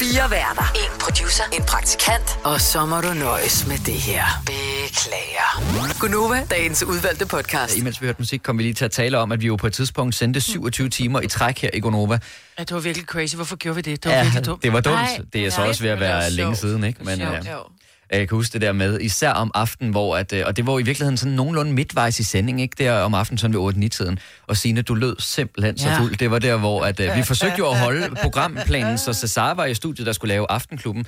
Fire 0.00 0.30
værter. 0.30 0.72
En 0.74 0.98
producer. 1.00 1.44
En 1.52 1.62
praktikant. 1.62 2.38
Og 2.44 2.60
så 2.60 2.86
må 2.86 3.00
du 3.00 3.12
nøjes 3.14 3.66
med 3.66 3.78
det 3.78 3.94
her. 3.94 4.24
Beklager. 4.46 5.98
Gunova, 6.00 6.46
dagens 6.50 6.82
udvalgte 6.82 7.26
podcast. 7.26 7.76
Imens 7.76 8.00
vi 8.00 8.06
hørte 8.06 8.18
musik, 8.18 8.40
kom 8.44 8.58
vi 8.58 8.62
lige 8.62 8.74
til 8.74 8.84
at 8.84 8.90
tale 8.90 9.18
om, 9.18 9.32
at 9.32 9.40
vi 9.40 9.46
jo 9.46 9.56
på 9.56 9.66
et 9.66 9.72
tidspunkt 9.72 10.14
sendte 10.14 10.40
27 10.40 10.88
timer 10.88 11.20
i 11.20 11.28
træk 11.28 11.58
her 11.58 11.70
i 11.74 11.80
Gonova. 11.80 12.18
Ja, 12.58 12.64
det 12.64 12.74
var 12.74 12.80
virkelig 12.80 13.06
crazy. 13.06 13.34
Hvorfor 13.34 13.56
gjorde 13.56 13.76
vi 13.76 13.80
det? 13.82 14.04
Det 14.04 14.12
var 14.12 14.22
virkelig 14.22 14.46
dumt. 14.46 14.62
det 14.62 14.72
var 14.72 14.80
dumt. 14.80 14.96
Ej, 14.96 15.18
det 15.32 15.46
er 15.46 15.50
så 15.50 15.60
nej, 15.60 15.68
også 15.68 15.82
ved 15.82 15.90
at 15.90 16.00
være 16.00 16.30
længe 16.30 16.56
siden, 16.56 16.84
ikke? 16.84 17.04
Men, 17.04 17.22
øh, 17.22 17.28
jo. 17.28 17.58
Jeg 18.12 18.28
kan 18.28 18.36
huske 18.36 18.52
det 18.52 18.60
der 18.60 18.72
med, 18.72 19.00
især 19.00 19.30
om 19.30 19.50
aftenen, 19.54 19.90
hvor 19.90 20.16
at, 20.16 20.32
øh, 20.32 20.42
og 20.46 20.56
det 20.56 20.66
var 20.66 20.78
i 20.78 20.82
virkeligheden 20.82 21.16
sådan 21.16 21.32
nogenlunde 21.32 21.72
midtvejs 21.72 22.20
i 22.20 22.22
sending, 22.22 22.60
ikke? 22.60 22.84
Der 22.84 23.00
om 23.00 23.14
aftenen, 23.14 23.38
sådan 23.38 23.56
ved 23.56 23.84
8-9-tiden. 23.84 24.18
Og 24.46 24.56
Signe, 24.56 24.82
du 24.82 24.94
lød 24.94 25.16
simpelthen 25.18 25.78
så 25.78 25.88
fuld. 25.98 26.16
Det 26.16 26.30
var 26.30 26.38
der, 26.38 26.56
hvor 26.56 26.84
at, 26.84 27.00
øh, 27.00 27.16
vi 27.16 27.22
forsøgte 27.22 27.58
jo 27.58 27.70
at 27.70 27.78
holde 27.78 28.08
programplanen, 28.22 28.98
så 28.98 29.12
Cesar 29.12 29.54
var 29.54 29.64
i 29.64 29.74
studiet, 29.74 30.06
der 30.06 30.12
skulle 30.12 30.34
lave 30.34 30.46
Aftenklubben. 30.50 31.06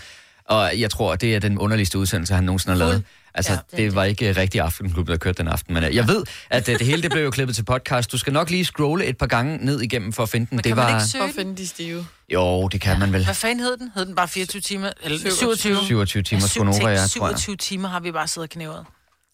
Og 0.49 0.81
jeg 0.81 0.91
tror, 0.91 1.17
det 1.17 1.35
er 1.35 1.41
den 1.41 1.59
underligste 1.59 1.99
udsendelse, 1.99 2.35
han 2.35 2.45
nogensinde 2.45 2.79
har 2.79 2.87
lavet. 2.87 3.03
Altså, 3.35 3.53
Ja, 3.53 3.59
ja, 3.73 3.77
det 3.77 3.85
det 3.85 3.95
var 3.95 4.05
ikke 4.05 4.33
rigtig 4.33 4.61
Aftenklub, 4.61 5.09
der 5.09 5.17
kørte 5.17 5.39
den 5.39 5.49
aften. 5.49 5.75
Men 5.75 5.85
øh, 5.85 5.95
jeg 5.97 6.09
ved, 6.09 6.25
at 6.51 6.69
øh, 6.69 6.79
det 6.79 6.87
hele 6.87 7.03
det 7.03 7.11
blev 7.11 7.25
jo 7.25 7.31
klippet 7.31 7.57
til 7.57 7.65
podcast. 7.65 8.13
Du 8.13 8.19
skal 8.19 8.33
nok 8.33 8.51
lige 8.51 8.65
scrolle 8.65 9.05
et 9.07 9.19
par 9.19 9.27
gange 9.27 9.59
ned 9.67 9.81
igennem 9.81 10.13
for 10.13 10.23
at 10.23 10.29
finde 10.29 10.47
den. 10.51 10.57
Men 10.57 10.65
det 10.65 10.71
kan 10.71 10.77
man 10.77 10.85
var... 10.85 10.91
ikke 10.91 11.01
For 11.01 11.09
søge 11.09 11.25
at 11.25 11.29
den? 11.29 11.37
finde 11.37 11.57
de 11.57 11.67
stive. 11.69 12.07
Jo, 12.33 12.69
det 12.69 12.81
kan 12.81 12.99
man 12.99 13.13
vel. 13.13 13.25
Hvad 13.25 13.35
fanden 13.35 13.61
hed 13.61 13.77
den? 13.77 13.91
Hed 13.95 14.07
den 14.07 14.15
bare 14.15 14.29
24 14.29 14.61
timer? 14.61 14.91
Eller 15.03 15.19
27? 15.19 15.57
27. 15.57 15.77
27 15.87 16.23
timer 16.23 16.43
Ja, 16.83 16.89
ja, 16.91 17.07
tror 17.07 17.29
jeg. 17.29 17.39
27 17.39 17.57
timer 17.57 17.89
har 17.89 18.01
vi 18.01 18.13
bare 18.13 18.29
siddet 18.29 18.49
og 18.49 18.53
knævet. 18.53 18.85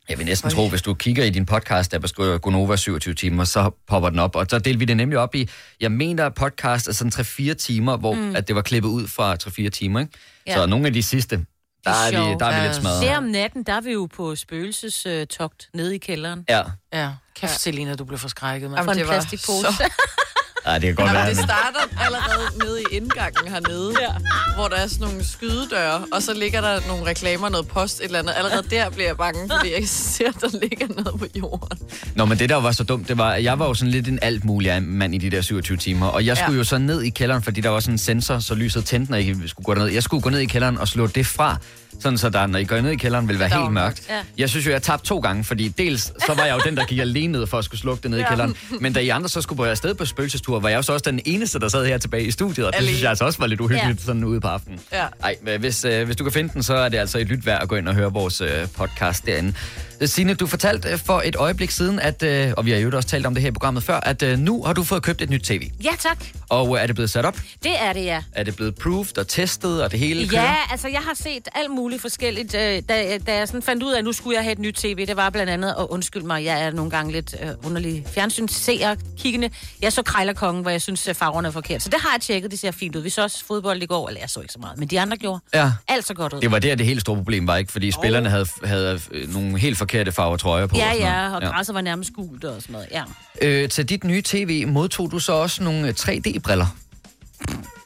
Jeg 0.08 0.18
vil 0.18 0.26
næsten 0.26 0.50
tro, 0.50 0.68
hvis 0.68 0.82
du 0.82 0.94
kigger 0.94 1.24
i 1.24 1.30
din 1.30 1.46
podcast, 1.46 1.92
der 1.92 1.98
beskriver 1.98 2.38
Gonova 2.38 2.76
27 2.76 3.14
timer, 3.14 3.44
så 3.44 3.70
popper 3.88 4.10
den 4.10 4.18
op. 4.18 4.36
Og 4.36 4.46
så 4.50 4.58
delte 4.58 4.78
vi 4.78 4.84
det 4.84 4.96
nemlig 4.96 5.18
op 5.18 5.34
i, 5.34 5.48
jeg 5.80 5.92
mener, 5.92 6.26
at 6.26 6.34
podcast 6.34 6.88
er 6.88 6.92
sådan 6.92 7.12
3-4 7.50 7.54
timer, 7.54 7.96
hvor 7.96 8.14
mm. 8.14 8.36
at 8.36 8.48
det 8.48 8.56
var 8.56 8.62
klippet 8.62 8.88
ud 8.88 9.06
fra 9.08 9.36
3-4 9.42 9.68
timer. 9.68 10.00
Ikke? 10.00 10.12
Ja. 10.46 10.54
Så 10.54 10.66
nogle 10.66 10.86
af 10.86 10.92
de 10.92 11.02
sidste, 11.02 11.44
der 11.84 11.90
er, 11.90 12.10
vi, 12.10 12.16
der 12.40 12.46
er 12.46 12.50
vi 12.50 12.56
Ja. 12.56 12.64
lidt 12.66 12.76
smadret. 12.76 13.02
Der 13.02 13.16
om 13.16 13.24
natten, 13.24 13.62
der 13.62 13.72
er 13.72 13.80
vi 13.80 13.92
jo 13.92 14.08
på 14.16 14.36
spøgelsestogt 14.36 15.68
nede 15.74 15.94
i 15.94 15.98
kælderen. 15.98 16.44
Ja, 16.48 16.62
Ja, 16.92 17.10
kæft, 17.34 17.52
ja. 17.52 17.56
Selina, 17.58 17.94
du 17.94 18.04
blev 18.04 18.18
forskrækket. 18.18 18.70
Man. 18.70 18.84
For 18.84 18.92
en 18.92 18.98
det 18.98 19.06
var 19.06 19.12
plastikpose. 19.12 19.60
så- 19.72 19.90
Ej, 20.70 20.78
det 20.78 20.86
kan 20.86 20.94
godt 20.94 21.06
Jamen, 21.06 21.20
være. 21.20 21.28
det 21.30 21.36
starter 21.36 22.04
allerede 22.04 22.58
nede 22.64 22.80
i 22.82 22.84
indgangen 22.96 23.48
hernede, 23.52 23.92
ja. 24.00 24.08
hvor 24.54 24.68
der 24.68 24.76
er 24.76 24.86
sådan 24.86 25.06
nogle 25.06 25.24
skydedøre, 25.24 26.04
og 26.12 26.22
så 26.22 26.34
ligger 26.34 26.60
der 26.60 26.80
nogle 26.88 27.06
reklamer, 27.06 27.48
noget 27.48 27.68
post, 27.68 28.00
et 28.00 28.04
eller 28.04 28.18
andet. 28.18 28.32
Allerede 28.36 28.62
der 28.70 28.90
bliver 28.90 29.06
jeg 29.08 29.16
bange, 29.16 29.50
fordi 29.56 29.72
jeg 29.72 29.88
ser, 29.88 30.28
at 30.28 30.34
der 30.40 30.58
ligger 30.62 30.86
noget 30.88 31.20
på 31.20 31.26
jorden. 31.36 31.78
Nå, 32.14 32.24
men 32.24 32.38
det 32.38 32.48
der 32.48 32.56
var 32.56 32.72
så 32.72 32.84
dumt, 32.84 33.08
det 33.08 33.18
var, 33.18 33.30
at 33.32 33.44
jeg 33.44 33.58
var 33.58 33.66
jo 33.66 33.74
sådan 33.74 33.90
lidt 33.90 34.08
en 34.08 34.18
alt 34.22 34.44
mulig 34.44 34.82
mand 34.82 35.14
i 35.14 35.18
de 35.18 35.30
der 35.30 35.40
27 35.42 35.76
timer, 35.78 36.06
og 36.06 36.26
jeg 36.26 36.36
skulle 36.36 36.52
Ja. 36.52 36.58
jo 36.58 36.64
så 36.64 36.78
ned 36.78 37.02
i 37.02 37.10
kælderen, 37.10 37.42
fordi 37.42 37.60
der 37.60 37.68
var 37.68 37.80
sådan 37.80 37.94
en 37.94 37.98
sensor, 37.98 38.38
så 38.38 38.54
lyset 38.54 38.84
tændte, 38.84 39.10
når 39.12 39.18
I 39.18 39.34
skulle 39.48 39.64
gå 39.64 39.74
derned. 39.74 39.88
Jeg 39.88 40.02
skulle 40.02 40.22
gå 40.22 40.30
ned 40.30 40.38
i 40.38 40.44
kælderen 40.46 40.78
og 40.78 40.88
slå 40.88 41.06
det 41.06 41.26
fra, 41.26 41.56
sådan 42.00 42.18
så 42.18 42.28
der, 42.30 42.46
når 42.46 42.58
I 42.58 42.64
går 42.64 42.80
ned 42.80 42.90
i 42.90 42.96
kælderen, 42.96 43.28
vil 43.28 43.38
være 43.38 43.48
Der 43.48 43.60
helt 43.60 43.72
mørkt. 43.72 44.02
Ja. 44.08 44.20
Jeg 44.38 44.48
synes 44.48 44.66
jo, 44.66 44.70
jeg 44.70 44.82
tabte 44.82 45.06
to 45.06 45.18
gange, 45.18 45.44
fordi 45.44 45.68
dels 45.68 46.02
så 46.26 46.34
var 46.34 46.44
jeg 46.44 46.54
jo 46.54 46.60
den, 46.64 46.76
der 46.76 46.84
gik 46.84 46.98
alene 46.98 47.32
ned 47.32 47.46
for 47.46 47.58
at 47.58 47.64
skulle 47.64 47.80
slukke 47.80 48.02
det 48.02 48.10
ned 48.10 48.18
i 48.18 48.22
kælderen, 48.28 48.56
men 48.80 48.92
da 48.92 49.00
I 49.00 49.08
andre 49.08 49.28
så 49.28 49.40
skulle 49.40 49.56
på 49.56 49.64
afsted 49.64 49.94
på 49.94 50.04
spøgelsestur, 50.04 50.60
var 50.60 50.68
jeg 50.68 50.76
jo 50.76 50.82
så 50.82 50.92
også 50.92 51.10
den 51.10 51.20
eneste, 51.24 51.58
der 51.60 51.68
sad 51.68 51.86
her 51.86 51.98
tilbage 51.98 52.24
i 52.24 52.30
studiet, 52.30 52.66
og 52.66 52.72
det 52.72 52.76
Alene. 52.78 52.88
synes 52.90 53.02
jeg 53.02 53.10
altså 53.10 53.24
også 53.24 53.38
var 53.38 53.46
lidt 53.46 53.60
uhyggeligt 53.60 53.98
Ja. 54.00 54.04
sådan 54.04 54.24
ude 54.24 54.40
på 54.40 54.48
aftenen. 54.48 54.80
Ja. 54.92 55.06
Ej, 55.22 55.36
men 55.42 55.60
hvis, 55.60 55.84
øh, 55.84 56.04
hvis 56.06 56.16
du 56.16 56.24
kan 56.24 56.32
finde 56.32 56.52
den, 56.54 56.62
så 56.62 56.74
er 56.74 56.88
det 56.88 56.98
altså 56.98 57.18
et 57.18 57.26
lyt 57.28 57.46
værd 57.46 57.62
at 57.62 57.68
gå 57.68 57.76
ind 57.76 57.88
og 57.88 57.94
høre 57.94 58.12
vores 58.12 58.40
øh, 58.40 58.48
podcast 58.76 59.26
derinde. 59.26 59.52
Øh, 60.00 60.08
Signe, 60.08 60.34
du 60.34 60.46
fortalte 60.46 60.88
øh, 60.88 60.98
for 60.98 61.22
et 61.24 61.36
øjeblik 61.36 61.70
siden, 61.70 61.98
at, 61.98 62.22
øh, 62.22 62.52
og 62.56 62.66
vi 62.66 62.70
har 62.70 62.78
jo 62.78 62.90
også 62.96 63.08
talt 63.08 63.26
om 63.26 63.34
det 63.34 63.42
her 63.42 63.48
i 63.48 63.52
programmet 63.52 63.82
før, 63.82 64.00
at 64.00 64.22
øh, 64.22 64.38
nu 64.38 64.62
har 64.64 64.72
du 64.72 64.84
fået 64.84 65.02
købt 65.02 65.22
et 65.22 65.30
nyt 65.30 65.40
tv. 65.42 65.70
Ja, 65.84 65.90
tak. 65.98 66.24
Og 66.48 66.76
øh, 66.76 66.82
er 66.82 66.86
det 66.86 66.94
blevet 66.94 67.10
sat 67.10 67.24
op? 67.24 67.36
Det 67.62 67.72
er 67.82 67.92
det, 67.92 68.04
ja. 68.04 68.22
Er 68.32 68.42
det 68.42 68.56
blevet 68.56 68.74
proved 68.74 69.18
og 69.18 69.28
testet, 69.28 69.82
og 69.82 69.90
det 69.90 69.98
hele 69.98 70.28
kører? 70.28 70.42
Ja, 70.42 70.54
altså 70.70 70.88
jeg 70.88 71.00
har 71.00 71.14
set 71.14 71.48
alt 71.54 71.70
muligt 71.80 72.02
forskelligt. 72.02 72.54
øh, 72.54 72.82
Da, 72.88 73.18
da 73.18 73.36
jeg 73.36 73.48
sådan 73.48 73.62
fandt 73.62 73.82
ud 73.82 73.92
af, 73.92 73.98
at 73.98 74.04
nu 74.04 74.12
skulle 74.12 74.34
jeg 74.36 74.42
have 74.44 74.52
et 74.52 74.58
nyt 74.58 74.74
tv, 74.74 75.06
det 75.06 75.16
var 75.16 75.30
blandt 75.30 75.50
andet, 75.50 75.74
og 75.74 75.92
undskyld 75.92 76.22
mig, 76.22 76.44
jeg 76.44 76.62
er 76.62 76.70
nogle 76.70 76.90
gange 76.90 77.12
lidt 77.12 77.34
øh, 77.42 77.48
underlig 77.64 78.04
fjernsynsseer 78.14 78.94
kiggende. 79.18 79.50
Jeg 79.82 79.92
så 79.92 80.02
Krejlerkongen, 80.02 80.62
hvor 80.62 80.70
jeg 80.70 80.82
synes, 80.82 81.08
at 81.08 81.16
farverne 81.16 81.48
er 81.48 81.52
forkert. 81.52 81.82
Så 81.82 81.88
det 81.88 82.00
har 82.00 82.10
jeg 82.14 82.20
tjekket, 82.20 82.50
det 82.50 82.58
ser 82.58 82.70
fint 82.70 82.96
ud. 82.96 83.02
Vi 83.02 83.10
så 83.10 83.22
også 83.22 83.44
fodbold 83.44 83.82
i 83.82 83.86
går, 83.86 84.08
eller 84.08 84.20
jeg 84.20 84.30
så 84.30 84.40
ikke 84.40 84.52
så 84.52 84.58
meget, 84.58 84.78
men 84.78 84.88
de 84.88 85.00
andre 85.00 85.16
gjorde. 85.16 85.40
Ja. 85.54 85.72
Alt 85.88 86.06
så 86.06 86.14
godt 86.14 86.32
ud. 86.32 86.40
Det 86.40 86.50
var 86.50 86.58
der, 86.58 86.74
det 86.74 86.86
helt 86.86 87.00
store 87.00 87.16
problem 87.16 87.46
var, 87.46 87.56
ikke? 87.56 87.72
Fordi 87.72 87.90
spillerne 87.90 88.28
havde, 88.30 88.46
havde 88.64 89.00
øh, 89.10 89.34
nogle 89.34 89.58
helt 89.58 89.78
forkerte 89.78 90.12
farver 90.12 90.36
trøjer 90.36 90.66
på. 90.66 90.76
Ja, 90.76 90.90
og 90.90 90.98
ja, 90.98 91.34
og 91.34 91.42
græsset 91.42 91.74
var 91.74 91.80
nærmest 91.80 92.12
gult 92.12 92.44
og 92.44 92.62
sådan 92.62 92.72
noget, 92.72 92.88
ja. 92.90 93.02
Øh, 93.42 93.68
til 93.68 93.88
dit 93.88 94.04
nye 94.04 94.22
tv 94.22 94.66
modtog 94.68 95.10
du 95.10 95.18
så 95.18 95.32
også 95.32 95.62
nogle 95.62 95.88
øh, 95.88 95.94
3D-briller. 95.98 96.66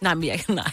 Nej, 0.01 0.15
men 0.15 0.25
jeg, 0.25 0.41
nej, 0.49 0.71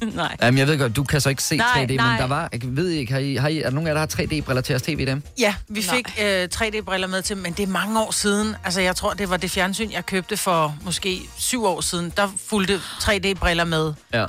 nej. 0.14 0.36
Jamen, 0.42 0.58
jeg 0.58 0.66
ved 0.66 0.78
godt, 0.78 0.96
du 0.96 1.04
kan 1.04 1.20
så 1.20 1.28
ikke 1.28 1.42
se 1.42 1.56
Nej, 1.56 1.66
3D, 1.66 1.94
nej. 1.94 2.10
men 2.10 2.20
der 2.20 2.26
var, 2.26 2.48
jeg 2.52 2.60
ved 2.64 2.88
ikke, 2.88 3.12
har 3.12 3.20
I, 3.20 3.34
har 3.34 3.48
I, 3.48 3.58
er 3.58 3.62
der 3.62 3.70
nogen 3.70 3.86
af 3.86 3.90
jer, 3.94 4.06
der 4.06 4.16
har 4.16 4.24
3D-briller 4.26 4.60
til 4.60 4.72
jeres 4.72 4.82
tv 4.82 5.06
dem? 5.06 5.22
Ja, 5.38 5.54
vi 5.68 5.82
fik 5.82 6.08
øh, 6.22 6.48
3D-briller 6.54 7.06
med 7.06 7.22
til, 7.22 7.36
men 7.36 7.52
det 7.52 7.62
er 7.62 7.66
mange 7.66 8.00
år 8.00 8.10
siden. 8.10 8.56
Altså, 8.64 8.80
jeg 8.80 8.96
tror, 8.96 9.12
det 9.12 9.30
var 9.30 9.36
det 9.36 9.50
fjernsyn, 9.50 9.90
jeg 9.92 10.06
købte 10.06 10.36
for 10.36 10.76
måske 10.84 11.20
syv 11.38 11.64
år 11.64 11.80
siden. 11.80 12.12
Der 12.16 12.28
fulgte 12.48 12.80
3D-briller 13.02 13.64
med, 13.64 13.92
Ja. 14.14 14.26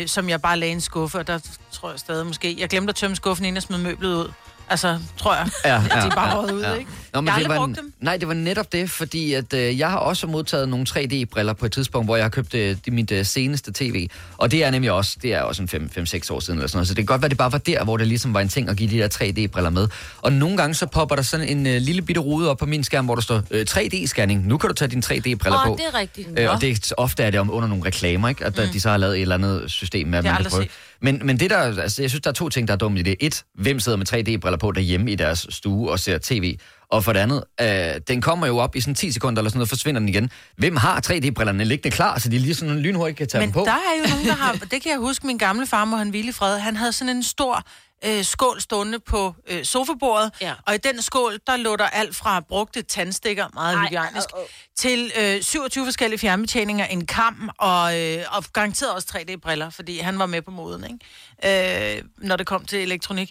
øh, 0.00 0.08
som 0.08 0.28
jeg 0.28 0.42
bare 0.42 0.58
lagde 0.58 0.70
i 0.70 0.74
en 0.74 0.80
skuffe, 0.80 1.18
og 1.18 1.26
der 1.26 1.38
tror 1.72 1.90
jeg 1.90 1.98
stadig 2.00 2.26
måske... 2.26 2.56
Jeg 2.58 2.68
glemte 2.68 2.90
at 2.90 2.94
tømme 2.96 3.16
skuffen, 3.16 3.44
inden 3.46 3.54
jeg 3.54 3.62
smed 3.62 3.78
møblet 3.78 4.14
ud. 4.14 4.28
Altså, 4.68 4.98
tror 5.16 5.34
jeg. 5.34 5.48
Ja, 5.64 5.74
ja, 5.96 6.00
De 6.00 6.06
er 6.06 6.10
bare 6.10 6.46
ja, 6.46 6.52
ud, 6.52 6.62
ja. 6.62 6.72
ikke? 6.74 6.90
Nå, 7.16 7.20
men 7.20 7.26
Jeg 7.26 7.34
har 7.34 7.40
det 7.40 7.48
var, 7.48 7.56
brugt 7.56 7.76
dem. 7.76 7.92
Nej, 8.00 8.16
det 8.16 8.28
var 8.28 8.34
netop 8.34 8.72
det, 8.72 8.90
fordi 8.90 9.32
at, 9.32 9.52
øh, 9.54 9.78
jeg 9.78 9.90
har 9.90 9.98
også 9.98 10.26
modtaget 10.26 10.68
nogle 10.68 10.86
3D-briller 10.88 11.52
på 11.52 11.66
et 11.66 11.72
tidspunkt, 11.72 12.06
hvor 12.06 12.16
jeg 12.16 12.24
har 12.24 12.30
købt 12.30 12.54
øh, 12.54 12.76
mit 12.88 13.12
øh, 13.12 13.24
seneste 13.24 13.72
tv. 13.72 14.08
Og 14.36 14.50
det 14.50 14.64
er 14.64 14.70
nemlig 14.70 14.92
også, 14.92 15.16
det 15.22 15.34
er 15.34 15.40
også 15.40 15.62
en 15.62 15.68
5-6 15.68 16.32
år 16.32 16.40
siden 16.40 16.58
eller 16.58 16.68
sådan 16.68 16.76
noget. 16.76 16.88
Så 16.88 16.94
det 16.94 16.96
kan 16.96 17.06
godt 17.06 17.22
være, 17.22 17.28
det 17.28 17.38
bare 17.38 17.52
var 17.52 17.58
der, 17.58 17.84
hvor 17.84 17.96
det 17.96 18.06
ligesom 18.06 18.34
var 18.34 18.40
en 18.40 18.48
ting 18.48 18.68
at 18.68 18.76
give 18.76 18.90
de 18.90 18.98
der 18.98 19.08
3D-briller 19.08 19.70
med. 19.70 19.88
Og 20.18 20.32
nogle 20.32 20.56
gange 20.56 20.74
så 20.74 20.86
popper 20.86 21.16
der 21.16 21.22
sådan 21.22 21.48
en 21.48 21.66
øh, 21.66 21.80
lille 21.80 22.02
bitte 22.02 22.20
rude 22.20 22.50
op 22.50 22.58
på 22.58 22.66
min 22.66 22.84
skærm, 22.84 23.04
hvor 23.04 23.14
der 23.14 23.22
står 23.22 23.42
øh, 23.50 23.66
3D-scanning. 23.70 24.48
Nu 24.48 24.58
kan 24.58 24.68
du 24.68 24.74
tage 24.74 24.88
dine 24.88 25.02
3D-briller 25.06 25.60
Åh, 25.60 25.66
på. 25.66 25.76
det 25.78 25.86
er 25.94 25.98
rigtigt. 25.98 26.28
Øh, 26.38 26.50
og 26.50 26.60
det 26.60 26.70
er, 26.70 26.94
ofte 26.96 27.22
er 27.22 27.30
det 27.30 27.40
om 27.40 27.50
under 27.50 27.68
nogle 27.68 27.84
reklamer, 27.84 28.28
ikke? 28.28 28.44
At 28.44 28.58
mm. 28.58 28.68
de 28.72 28.80
så 28.80 28.90
har 28.90 28.96
lavet 28.96 29.16
et 29.16 29.22
eller 29.22 29.34
andet 29.34 29.70
system 29.70 30.08
med, 30.08 30.18
at 30.18 30.24
man 30.24 30.36
kan 30.36 30.46
prøve. 30.50 30.66
Men, 31.00 31.20
men 31.24 31.40
det 31.40 31.50
der, 31.50 31.58
altså, 31.58 32.02
jeg 32.02 32.10
synes, 32.10 32.22
der 32.22 32.30
er 32.30 32.34
to 32.34 32.48
ting, 32.48 32.68
der 32.68 32.74
er 32.74 32.78
dumme 32.78 33.00
i 33.00 33.02
det. 33.02 33.16
Et, 33.20 33.44
hvem 33.54 33.80
sidder 33.80 33.98
med 33.98 34.12
3D-briller 34.12 34.56
på 34.56 34.72
derhjemme 34.72 35.10
i 35.10 35.14
deres 35.14 35.46
stue 35.50 35.90
og 35.90 36.00
ser 36.00 36.18
tv? 36.22 36.56
Og 36.90 37.04
for 37.04 37.12
det 37.12 37.20
andet, 37.20 37.44
øh, 37.60 38.00
den 38.08 38.20
kommer 38.22 38.46
jo 38.46 38.58
op 38.58 38.76
i 38.76 38.80
sådan 38.80 38.94
10 38.94 39.12
sekunder 39.12 39.40
eller 39.40 39.50
sådan 39.50 39.58
noget, 39.58 39.68
forsvinder 39.68 39.98
den 39.98 40.08
igen. 40.08 40.30
Hvem 40.56 40.76
har 40.76 41.00
3D-brillerne 41.06 41.64
liggende 41.64 41.96
klar, 41.96 42.18
så 42.18 42.28
de 42.28 42.38
lige 42.38 42.54
sådan 42.54 42.78
lynhurtigt 42.78 43.18
kan 43.18 43.28
tage 43.28 43.40
Men 43.40 43.48
dem 43.48 43.52
på? 43.52 43.64
der 43.64 43.72
er 43.72 43.98
jo 43.98 44.10
nogen, 44.10 44.26
der 44.26 44.32
har... 44.32 44.52
Det 44.72 44.82
kan 44.82 44.92
jeg 44.92 44.98
huske, 44.98 45.26
min 45.26 45.38
gamle 45.38 45.66
far, 45.66 45.84
må 45.84 45.96
han 45.96 46.10
hvile 46.10 46.28
i 46.28 46.32
fred. 46.32 46.58
Han 46.58 46.76
havde 46.76 46.92
sådan 46.92 47.16
en 47.16 47.22
stor 47.22 47.66
øh, 48.04 48.24
skål 48.24 48.60
stående 48.60 48.98
på 48.98 49.34
øh, 49.48 49.64
sofabordet. 49.64 50.32
Ja. 50.40 50.52
Og 50.66 50.74
i 50.74 50.78
den 50.78 51.02
skål, 51.02 51.38
der 51.46 51.56
lå 51.56 51.76
der 51.76 51.86
alt 51.86 52.16
fra 52.16 52.40
brugte 52.40 52.82
tandstikker, 52.82 53.46
meget 53.54 53.76
Ej, 53.76 53.86
hygiejnisk, 53.86 54.28
åh, 54.34 54.40
åh. 54.40 54.46
til 54.76 55.12
øh, 55.20 55.42
27 55.42 55.84
forskellige 55.84 56.18
fjernbetjeninger, 56.18 56.86
en 56.86 57.06
kam 57.06 57.50
og, 57.58 58.00
øh, 58.00 58.18
og 58.30 58.44
garanteret 58.52 58.92
også 58.92 59.08
3D-briller, 59.16 59.70
fordi 59.70 59.98
han 59.98 60.18
var 60.18 60.26
med 60.26 60.42
på 60.42 60.50
moden, 60.50 60.84
ikke? 61.42 61.96
Øh, 61.96 62.02
når 62.18 62.36
det 62.36 62.46
kom 62.46 62.64
til 62.64 62.78
elektronik 62.82 63.30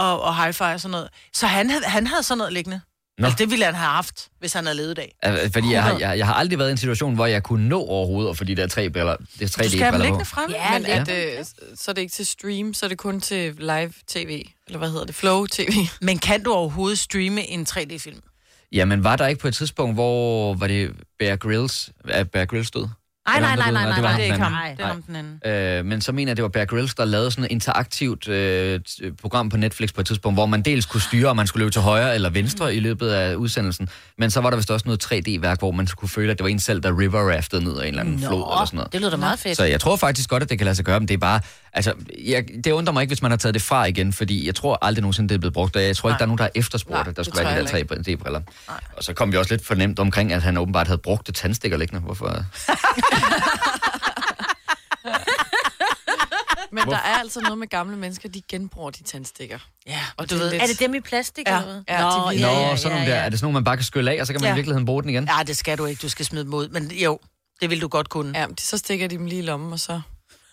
og, 0.00 0.20
og 0.22 0.46
hi-fi 0.46 0.64
og 0.74 0.80
sådan 0.80 0.90
noget. 0.90 1.08
Så 1.32 1.46
han 1.46 1.70
havde, 1.70 1.84
han 1.84 2.06
havde 2.06 2.22
sådan 2.22 2.38
noget 2.38 2.52
liggende. 2.52 2.80
Nå. 3.18 3.26
Altså, 3.26 3.36
det 3.38 3.50
ville 3.50 3.64
han 3.64 3.74
have 3.74 3.90
haft, 3.90 4.28
hvis 4.38 4.52
han 4.52 4.64
havde 4.66 4.76
levet 4.76 4.90
i 4.90 4.94
dag. 4.94 5.14
Altså, 5.22 5.52
fordi 5.52 5.72
jeg 5.72 5.82
har, 5.82 5.98
jeg, 5.98 6.18
jeg 6.18 6.26
har 6.26 6.34
aldrig 6.34 6.58
været 6.58 6.68
i 6.68 6.70
en 6.70 6.76
situation, 6.76 7.14
hvor 7.14 7.26
jeg 7.26 7.42
kunne 7.42 7.68
nå 7.68 7.84
overhovedet 7.84 8.30
at 8.30 8.36
få 8.38 8.44
de 8.44 8.54
der 8.56 8.66
tre 8.66 8.90
briller, 8.90 9.16
det 9.16 9.42
er 9.42 9.46
Du 9.46 9.52
skal 9.52 9.64
have 9.64 9.72
dem 9.72 9.78
3D-briller 9.80 9.98
på. 9.98 10.02
liggende 10.02 10.24
frem. 10.24 10.50
Ja, 10.50 10.78
Men 10.78 10.86
er 10.86 11.04
det, 11.04 11.52
så 11.78 11.90
er 11.90 11.92
det 11.92 12.02
ikke 12.02 12.12
til 12.12 12.26
stream, 12.26 12.74
så 12.74 12.86
er 12.86 12.88
det 12.88 12.98
kun 12.98 13.20
til 13.20 13.54
live 13.58 13.92
tv, 14.08 14.44
eller 14.66 14.78
hvad 14.78 14.90
hedder 14.90 15.04
det, 15.06 15.14
flow 15.14 15.46
tv. 15.46 15.72
Men 16.00 16.18
kan 16.18 16.42
du 16.42 16.52
overhovedet 16.52 16.98
streame 16.98 17.48
en 17.48 17.66
3D-film? 17.70 18.20
Jamen, 18.72 19.04
var 19.04 19.16
der 19.16 19.26
ikke 19.26 19.40
på 19.40 19.48
et 19.48 19.54
tidspunkt, 19.54 19.94
hvor 19.94 20.54
var 20.54 20.66
det 20.66 20.92
Bear 21.18 21.36
Grylls, 21.36 21.90
er 22.08 22.24
Bear 22.24 22.44
Grylls 22.44 22.70
død? 22.70 22.88
Nej, 23.30 23.56
nej, 23.56 23.56
nej, 23.56 23.72
nej, 23.72 23.84
Det 23.84 23.90
nej, 23.90 24.00
var 24.00 24.08
nej. 24.08 24.16
Det 24.16 24.28
er 24.28 24.32
ikke 24.32 24.44
ham. 24.44 24.52
Det 24.76 24.82
er 24.84 24.86
ham 24.86 25.02
den 25.02 25.16
anden. 25.16 25.78
Øh, 25.78 25.84
men 25.84 26.00
så 26.00 26.12
mener 26.12 26.30
jeg, 26.30 26.36
det 26.36 26.42
var 26.42 26.48
Bear 26.48 26.64
Grylls, 26.64 26.94
der 26.94 27.04
lavede 27.04 27.30
sådan 27.30 27.44
et 27.44 27.50
interaktivt 27.50 28.28
øh, 28.28 28.80
program 29.20 29.48
på 29.48 29.56
Netflix 29.56 29.94
på 29.94 30.00
et 30.00 30.06
tidspunkt, 30.06 30.36
hvor 30.36 30.46
man 30.46 30.62
dels 30.62 30.86
kunne 30.86 31.00
styre, 31.00 31.28
om 31.28 31.36
man 31.36 31.46
skulle 31.46 31.60
løbe 31.60 31.72
til 31.72 31.82
højre 31.82 32.14
eller 32.14 32.30
venstre 32.30 32.74
i 32.74 32.80
løbet 32.80 33.08
af 33.08 33.34
udsendelsen. 33.34 33.88
Men 34.18 34.30
så 34.30 34.40
var 34.40 34.50
der 34.50 34.56
vist 34.56 34.70
også 34.70 34.86
noget 34.86 35.04
3D-værk, 35.12 35.58
hvor 35.58 35.70
man 35.70 35.86
kunne 35.96 36.08
føle, 36.08 36.32
at 36.32 36.38
det 36.38 36.44
var 36.44 36.50
en 36.50 36.60
selv, 36.60 36.80
der 36.80 36.98
river 36.98 37.30
raftede 37.36 37.64
ned 37.64 37.72
ad 37.72 37.80
en 37.80 37.86
eller 37.86 38.00
anden 38.00 38.18
flod 38.18 38.30
eller 38.52 38.64
sådan 38.64 38.76
noget. 38.76 38.92
det 38.92 39.00
lyder 39.00 39.10
da 39.10 39.16
meget 39.16 39.38
fedt. 39.38 39.56
Så 39.56 39.64
jeg 39.64 39.80
tror 39.80 39.96
faktisk 39.96 40.30
godt, 40.30 40.42
at 40.42 40.50
det 40.50 40.58
kan 40.58 40.64
lade 40.64 40.74
sig 40.74 40.84
gøre, 40.84 41.00
men 41.00 41.08
det 41.08 41.14
er 41.14 41.18
bare... 41.18 41.40
Altså, 41.72 41.94
jeg, 42.24 42.44
det 42.64 42.70
undrer 42.72 42.92
mig 42.92 43.02
ikke, 43.02 43.10
hvis 43.10 43.22
man 43.22 43.30
har 43.30 43.38
taget 43.38 43.54
det 43.54 43.62
fra 43.62 43.84
igen, 43.84 44.12
fordi 44.12 44.46
jeg 44.46 44.54
tror 44.54 44.78
aldrig 44.82 45.02
nogensinde, 45.02 45.28
det 45.28 45.34
er 45.34 45.38
blevet 45.38 45.54
brugt. 45.54 45.76
og 45.76 45.82
Jeg 45.84 45.96
tror 45.96 46.08
ikke, 46.08 46.12
Nej. 46.12 46.18
der 46.18 46.24
er 46.24 46.26
nogen, 46.26 46.38
der 46.38 46.44
har 46.44 46.50
efterspurgt, 46.54 46.92
Nej, 46.92 47.00
at 47.00 47.06
der 47.06 47.12
det 47.12 47.26
skulle 47.26 47.44
være 47.46 47.62
de 47.62 47.66
der 47.94 48.14
3D-briller. 48.16 48.40
Og 48.96 49.04
så 49.04 49.12
kom 49.12 49.32
vi 49.32 49.36
også 49.36 49.54
lidt 49.54 49.66
fornemt 49.66 49.98
omkring, 49.98 50.32
at 50.32 50.42
han 50.42 50.56
åbenbart 50.56 50.86
havde 50.86 50.98
brugt 50.98 51.26
det 51.26 51.34
tandstikker 51.34 51.78
liggende. 51.78 52.00
Hvorfor? 52.02 52.26
Men 56.72 56.84
der 56.86 56.96
er 56.96 57.18
altså 57.18 57.40
noget 57.40 57.58
med 57.58 57.66
gamle 57.68 57.96
mennesker, 57.96 58.28
de 58.28 58.42
genbruger 58.48 58.90
de 58.90 59.02
tandstikker. 59.02 59.58
Ja, 59.86 60.00
og 60.16 60.30
du 60.30 60.34
det 60.34 60.40
er 60.40 60.44
ved... 60.44 60.50
lidt- 60.52 60.62
Er 60.62 60.66
det 60.66 60.80
dem 60.80 60.94
i 60.94 61.00
plastik, 61.00 61.48
Ja. 61.48 61.58
eller 61.58 61.72
hvad? 61.72 61.82
Ja, 61.88 62.00
Nå, 62.00 62.30
ja, 62.30 62.68
ja, 62.68 62.76
sådan 62.76 62.92
ja, 62.92 62.98
nogle 62.98 63.10
der. 63.12 63.18
ja. 63.18 63.24
Er 63.24 63.28
det 63.28 63.38
sådan 63.38 63.44
nogle, 63.44 63.54
man 63.54 63.64
bare 63.64 63.76
kan 63.76 63.84
skylle 63.84 64.10
af, 64.12 64.20
og 64.20 64.26
så 64.26 64.32
kan 64.32 64.40
man 64.42 64.48
Ja. 64.48 64.52
i 64.54 64.54
virkeligheden 64.54 64.86
bruge 64.86 65.02
den 65.02 65.10
igen? 65.10 65.28
Ja, 65.38 65.42
det 65.42 65.56
skal 65.56 65.78
du 65.78 65.84
ikke. 65.86 66.00
Du 66.02 66.08
skal 66.08 66.24
smide 66.26 66.44
dem 66.44 66.54
ud. 66.54 66.68
Men 66.68 66.90
jo, 66.90 67.18
det 67.60 67.70
vil 67.70 67.80
du 67.82 67.88
godt 67.88 68.08
kunne. 68.08 68.38
Ja, 68.38 68.46
så 68.60 68.78
stikker 68.78 69.08
de 69.08 69.16
dem 69.16 69.26
lige 69.26 69.38
i 69.38 69.42
lommen, 69.42 69.72
og 69.72 69.80
så... 69.80 70.00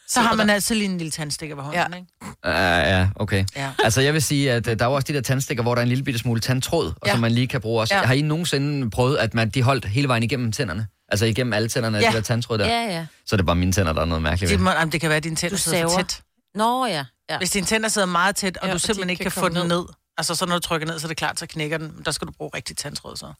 Så 0.09 0.21
har 0.21 0.35
man 0.35 0.49
altid 0.49 0.75
lige 0.75 0.89
en 0.89 0.97
lille 0.97 1.11
tandstikker 1.11 1.55
ved 1.55 1.63
hånden, 1.63 1.81
Ja. 1.93 1.97
ikke? 1.97 2.07
Ja, 2.45 2.97
ja, 2.99 3.09
okay. 3.15 3.45
Ja. 3.55 3.71
Altså, 3.83 4.01
jeg 4.01 4.13
vil 4.13 4.23
sige, 4.23 4.51
at 4.51 4.67
øh, 4.67 4.79
der 4.79 4.85
er 4.85 4.89
også 4.89 5.05
de 5.07 5.13
der 5.13 5.21
tandstikker, 5.21 5.63
hvor 5.63 5.75
der 5.75 5.79
er 5.79 5.83
en 5.83 5.89
lille 5.89 6.03
bitte 6.03 6.19
smule 6.19 6.39
tandtråd, 6.41 6.87
og 6.87 7.07
Ja. 7.07 7.11
som 7.11 7.19
man 7.19 7.31
lige 7.31 7.47
kan 7.47 7.61
bruge 7.61 7.81
også. 7.81 7.95
Ja. 7.95 8.03
Har 8.05 8.13
I 8.13 8.21
nogensinde 8.21 8.89
prøvet, 8.89 9.17
at 9.17 9.33
man, 9.33 9.49
de 9.49 9.61
holdt 9.63 9.85
hele 9.85 10.07
vejen 10.07 10.23
igennem 10.23 10.51
tænderne? 10.51 10.87
Altså 11.09 11.25
igennem 11.25 11.53
alle 11.53 11.67
tænderne, 11.69 11.97
Ja. 11.97 12.03
ja. 12.03 12.09
de 12.11 12.15
der 12.15 12.21
tandtråd 12.21 12.57
der? 12.57 12.65
Ja, 12.67 12.83
ja. 12.97 13.05
Så 13.25 13.35
er 13.35 13.37
det 13.37 13.45
bare 13.45 13.55
mine 13.55 13.71
tænder, 13.71 13.93
der 13.93 14.01
er 14.01 14.05
noget 14.05 14.21
mærkeligt 14.21 14.49
Det, 14.49 14.59
ved. 14.59 14.63
må, 14.63 14.71
jamen, 14.71 14.91
det 14.91 15.01
kan 15.01 15.09
være, 15.09 15.17
at 15.17 15.23
dine 15.23 15.35
tænder 15.35 15.55
Du 15.57 15.61
sidder 15.61 15.89
for 15.89 15.97
tæt. 15.97 16.21
Nå, 16.55 16.85
ja. 16.85 17.05
ja. 17.29 17.37
Hvis 17.37 17.49
dine 17.51 17.65
tænder 17.65 17.89
sidder 17.89 18.07
meget 18.07 18.35
tæt, 18.35 18.57
og 18.57 18.67
Ja, 18.67 18.73
du 18.73 18.79
simpelthen 18.79 19.09
ikke 19.09 19.23
kan 19.23 19.31
kan 19.31 19.39
få 19.41 19.49
den 19.49 19.57
ned. 19.57 19.67
ned, 19.67 19.85
altså 20.17 20.35
så 20.35 20.45
når 20.45 20.55
du 20.55 20.59
trykker 20.59 20.87
ned, 20.87 20.99
så 20.99 21.05
er 21.05 21.09
det 21.09 21.17
klart, 21.17 21.39
så 21.39 21.45
knækker 21.47 21.77
den. 21.77 22.01
Der 22.05 22.11
skal 22.11 22.27
du 22.27 22.31
bruge 22.37 22.51
rigtig 22.55 22.77
tandtråd 22.77 23.15
så. 23.17 23.33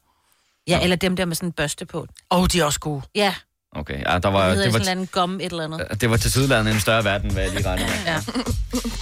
Ja, 0.67 0.79
eller 0.83 0.95
dem 0.95 1.15
der 1.15 1.25
med 1.25 1.35
sådan 1.35 1.49
en 1.49 1.53
børste 1.53 1.85
på. 1.85 2.07
Åh, 2.31 2.39
oh, 2.41 2.47
de 2.53 2.59
er 2.59 2.65
også 2.65 2.79
gode. 2.79 3.01
Ja, 3.15 3.33
Okay, 3.77 3.99
ja, 4.05 4.17
der 4.19 4.29
var, 4.29 4.49
det 4.49 4.57
det, 4.57 4.63
sådan 4.63 4.73
var, 4.73 4.77
en 4.77 4.81
eller 4.81 4.91
anden 4.91 5.09
gum 5.11 5.35
et 5.35 5.51
eller 5.51 5.63
andet. 5.63 6.01
det 6.01 6.09
var 6.09 6.17
til 6.17 6.31
sydlandet 6.31 6.73
en 6.73 6.79
større 6.79 7.03
verden, 7.03 7.31
hvad 7.31 7.43
jeg 7.43 7.51
lige 7.51 7.67
regnede 7.67 7.87
med. 7.87 8.13
Ja. 8.13 8.19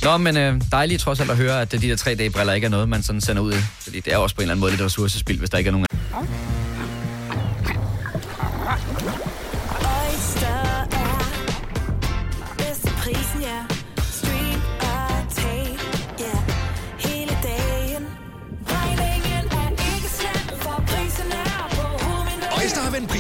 Nå, 0.03 0.17
men 0.17 0.37
øh, 0.37 0.61
dejligt 0.71 1.01
trods 1.01 1.19
alt 1.19 1.31
at 1.31 1.37
høre, 1.37 1.61
at 1.61 1.71
de 1.71 1.77
der 1.77 1.95
3D-briller 1.95 2.53
ikke 2.53 2.65
er 2.65 2.69
noget, 2.69 2.89
man 2.89 3.03
sådan 3.03 3.21
sender 3.21 3.41
ud. 3.41 3.53
Fordi 3.79 3.99
det 3.99 4.13
er 4.13 4.17
også 4.17 4.35
på 4.35 4.41
en 4.41 4.43
eller 4.43 4.51
anden 4.51 4.61
måde 4.61 4.71
lidt 4.71 4.81
ressourcespil, 4.81 5.37
hvis 5.39 5.49
der 5.49 5.57
ikke 5.57 5.67
er 5.67 5.71
nogen 5.71 5.85
Oyster 6.13 6.54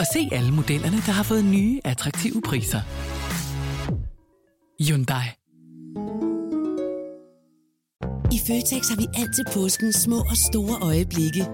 og 0.00 0.06
se 0.12 0.28
alle 0.32 0.52
modellerne, 0.52 0.96
der 0.96 1.12
har 1.12 1.22
fået 1.22 1.44
nye, 1.44 1.80
attraktive 1.84 2.42
priser. 2.42 2.80
Hyundai. 4.80 5.26
I 8.36 8.38
Føtex 8.46 8.88
har 8.88 8.96
vi 8.96 9.06
altid 9.14 9.44
påsken 9.54 9.92
små 9.92 10.18
og 10.18 10.36
store 10.36 10.76
øjeblikke. 10.82 11.44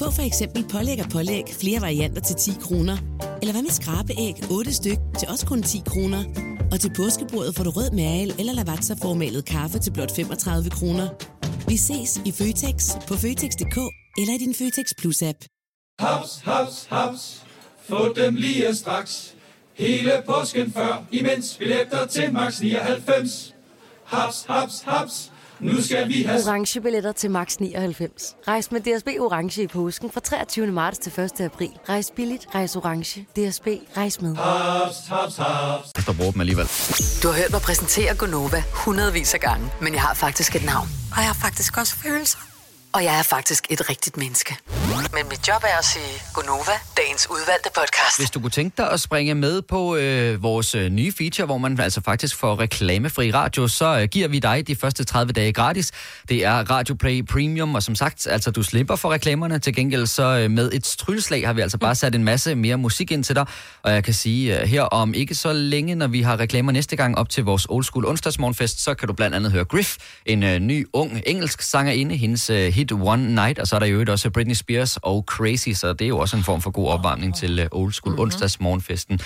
Få 0.00 0.10
for 0.10 0.22
eksempel 0.22 0.64
pålæg 0.72 0.98
og 1.04 1.10
pålæg 1.10 1.44
flere 1.60 1.80
varianter 1.80 2.22
til 2.22 2.36
10 2.36 2.50
kroner. 2.60 2.96
Eller 3.40 3.52
hvad 3.52 3.62
med 3.62 3.70
skrabeæg 3.70 4.34
8 4.50 4.72
styk 4.72 4.98
til 5.18 5.28
også 5.28 5.46
kun 5.46 5.62
10 5.62 5.82
kroner. 5.86 6.24
Og 6.72 6.80
til 6.80 6.90
påskebordet 6.96 7.54
får 7.56 7.64
du 7.64 7.70
rød 7.70 7.90
mal 7.90 8.28
eller 8.40 8.52
lavatserformalet 8.52 9.44
kaffe 9.44 9.78
til 9.78 9.92
blot 9.92 10.16
35 10.16 10.70
kroner. 10.70 11.08
Vi 11.68 11.76
ses 11.76 12.20
i 12.24 12.32
Føtex 12.32 12.76
på 13.08 13.14
Føtex.dk 13.14 13.78
eller 14.20 14.32
i 14.34 14.38
din 14.44 14.54
Føtex 14.54 14.86
Plus-app. 15.00 15.40
Haps, 16.00 16.40
haps, 16.44 16.86
haps. 16.90 17.47
Få 17.88 18.12
dem 18.16 18.34
lige 18.34 18.74
straks. 18.74 19.34
Hele 19.74 20.12
påsken 20.26 20.72
før, 20.72 21.04
imens 21.10 21.56
billetter 21.58 22.06
til 22.06 22.32
max 22.32 22.60
99. 22.60 23.54
Haps, 24.04 24.44
haps, 24.48 24.82
haps. 24.86 25.30
Nu 25.60 25.82
skal 25.82 26.08
vi 26.08 26.22
have 26.22 26.40
orange 26.46 26.80
billetter 26.80 27.12
til 27.12 27.30
max 27.30 27.56
99. 27.56 28.36
Rejs 28.48 28.72
med 28.72 28.80
DSB 28.80 29.06
orange 29.20 29.62
i 29.62 29.66
påsken 29.66 30.10
fra 30.10 30.20
23. 30.20 30.66
marts 30.66 30.98
til 30.98 31.20
1. 31.20 31.40
april. 31.40 31.70
Rejs 31.88 32.10
billigt, 32.16 32.46
rejs 32.54 32.76
orange. 32.76 33.20
DSB 33.36 33.66
rejs 33.96 34.20
med. 34.20 34.36
haps, 34.36 34.96
haps, 35.08 35.36
haps. 35.36 35.92
der 36.06 36.12
bruger 36.12 36.32
dem 36.32 36.40
alligevel. 36.40 36.66
Du 37.22 37.28
har 37.28 37.34
hørt 37.34 37.50
mig 37.50 37.60
præsentere 37.60 38.14
Gonova 38.16 38.62
hundredvis 38.72 39.34
af 39.34 39.40
gange, 39.40 39.70
men 39.82 39.92
jeg 39.94 40.02
har 40.02 40.14
faktisk 40.14 40.56
et 40.56 40.64
navn. 40.64 40.88
Og 41.12 41.18
jeg 41.18 41.26
har 41.26 41.34
faktisk 41.42 41.78
også 41.78 41.96
følelser. 41.96 42.38
Og 42.92 43.04
jeg 43.04 43.18
er 43.18 43.22
faktisk 43.22 43.66
et 43.70 43.90
rigtigt 43.90 44.16
menneske. 44.16 44.56
Men 44.98 45.28
mit 45.30 45.48
job 45.48 45.62
er 45.62 45.78
at 45.78 45.84
sige 45.84 46.22
Gonova, 46.34 46.72
dagens 46.96 47.26
udvalgte 47.30 47.70
podcast. 47.74 48.18
Hvis 48.18 48.30
du 48.30 48.40
kunne 48.40 48.50
tænke 48.50 48.74
dig 48.76 48.90
at 48.90 49.00
springe 49.00 49.34
med 49.34 49.62
på 49.62 49.96
øh, 49.96 50.42
vores 50.42 50.74
øh, 50.74 50.90
nye 50.90 51.12
feature, 51.12 51.46
hvor 51.46 51.58
man 51.58 51.80
altså 51.80 52.00
faktisk 52.00 52.36
får 52.36 52.60
reklamefri 52.60 53.30
radio, 53.32 53.68
så 53.68 53.98
øh, 54.00 54.08
giver 54.08 54.28
vi 54.28 54.38
dig 54.38 54.68
de 54.68 54.76
første 54.76 55.04
30 55.04 55.32
dage 55.32 55.52
gratis. 55.52 55.92
Det 56.28 56.44
er 56.44 56.70
Radio 56.70 56.94
Play 56.94 57.24
Premium, 57.26 57.74
og 57.74 57.82
som 57.82 57.94
sagt, 57.94 58.26
altså 58.26 58.50
du 58.50 58.62
slipper 58.62 58.96
for 58.96 59.10
reklamerne. 59.10 59.58
Til 59.58 59.74
gengæld 59.74 60.06
så 60.06 60.22
øh, 60.22 60.50
med 60.50 60.72
et 60.72 60.86
strylslag 60.86 61.46
har 61.46 61.52
vi 61.52 61.60
altså 61.60 61.78
bare 61.78 61.94
sat 61.94 62.14
en 62.14 62.24
masse 62.24 62.54
mere 62.54 62.76
musik 62.76 63.10
ind 63.12 63.24
til 63.24 63.36
dig. 63.36 63.46
Og 63.82 63.92
jeg 63.92 64.04
kan 64.04 64.14
sige 64.14 64.60
øh, 64.60 64.68
her 64.68 64.82
om 64.82 65.14
ikke 65.14 65.34
så 65.34 65.52
længe, 65.52 65.94
når 65.94 66.06
vi 66.06 66.22
har 66.22 66.40
reklamer 66.40 66.72
næste 66.72 66.96
gang 66.96 67.18
op 67.18 67.28
til 67.28 67.44
vores 67.44 67.66
Old 67.68 67.84
School 67.84 68.06
onsdagsmorgenfest, 68.06 68.82
så 68.84 68.94
kan 68.94 69.08
du 69.08 69.14
blandt 69.14 69.36
andet 69.36 69.52
høre 69.52 69.64
Griff, 69.64 69.96
en 70.26 70.42
øh, 70.42 70.58
ny 70.58 70.86
ung 70.92 71.22
engelsk 71.26 71.62
sangerinde, 71.62 72.16
hendes 72.16 72.50
øh, 72.50 72.72
hit 72.72 72.92
One 72.92 73.34
Night, 73.34 73.58
og 73.58 73.66
så 73.66 73.76
er 73.76 73.80
der 73.80 73.86
jo 73.86 74.04
også 74.08 74.30
Britney 74.30 74.54
Spears 74.54 74.87
og 74.96 75.24
Crazy, 75.26 75.68
så 75.68 75.92
det 75.92 76.04
er 76.04 76.08
jo 76.08 76.18
også 76.18 76.36
en 76.36 76.44
form 76.44 76.62
for 76.62 76.70
god 76.70 76.88
opvarmning 76.88 77.36
til 77.36 77.58
øh, 77.58 77.66
Old 77.72 77.92
School 77.92 78.10
mm-hmm. 78.12 78.22
onsdagsmorgenfesten. 78.22 79.20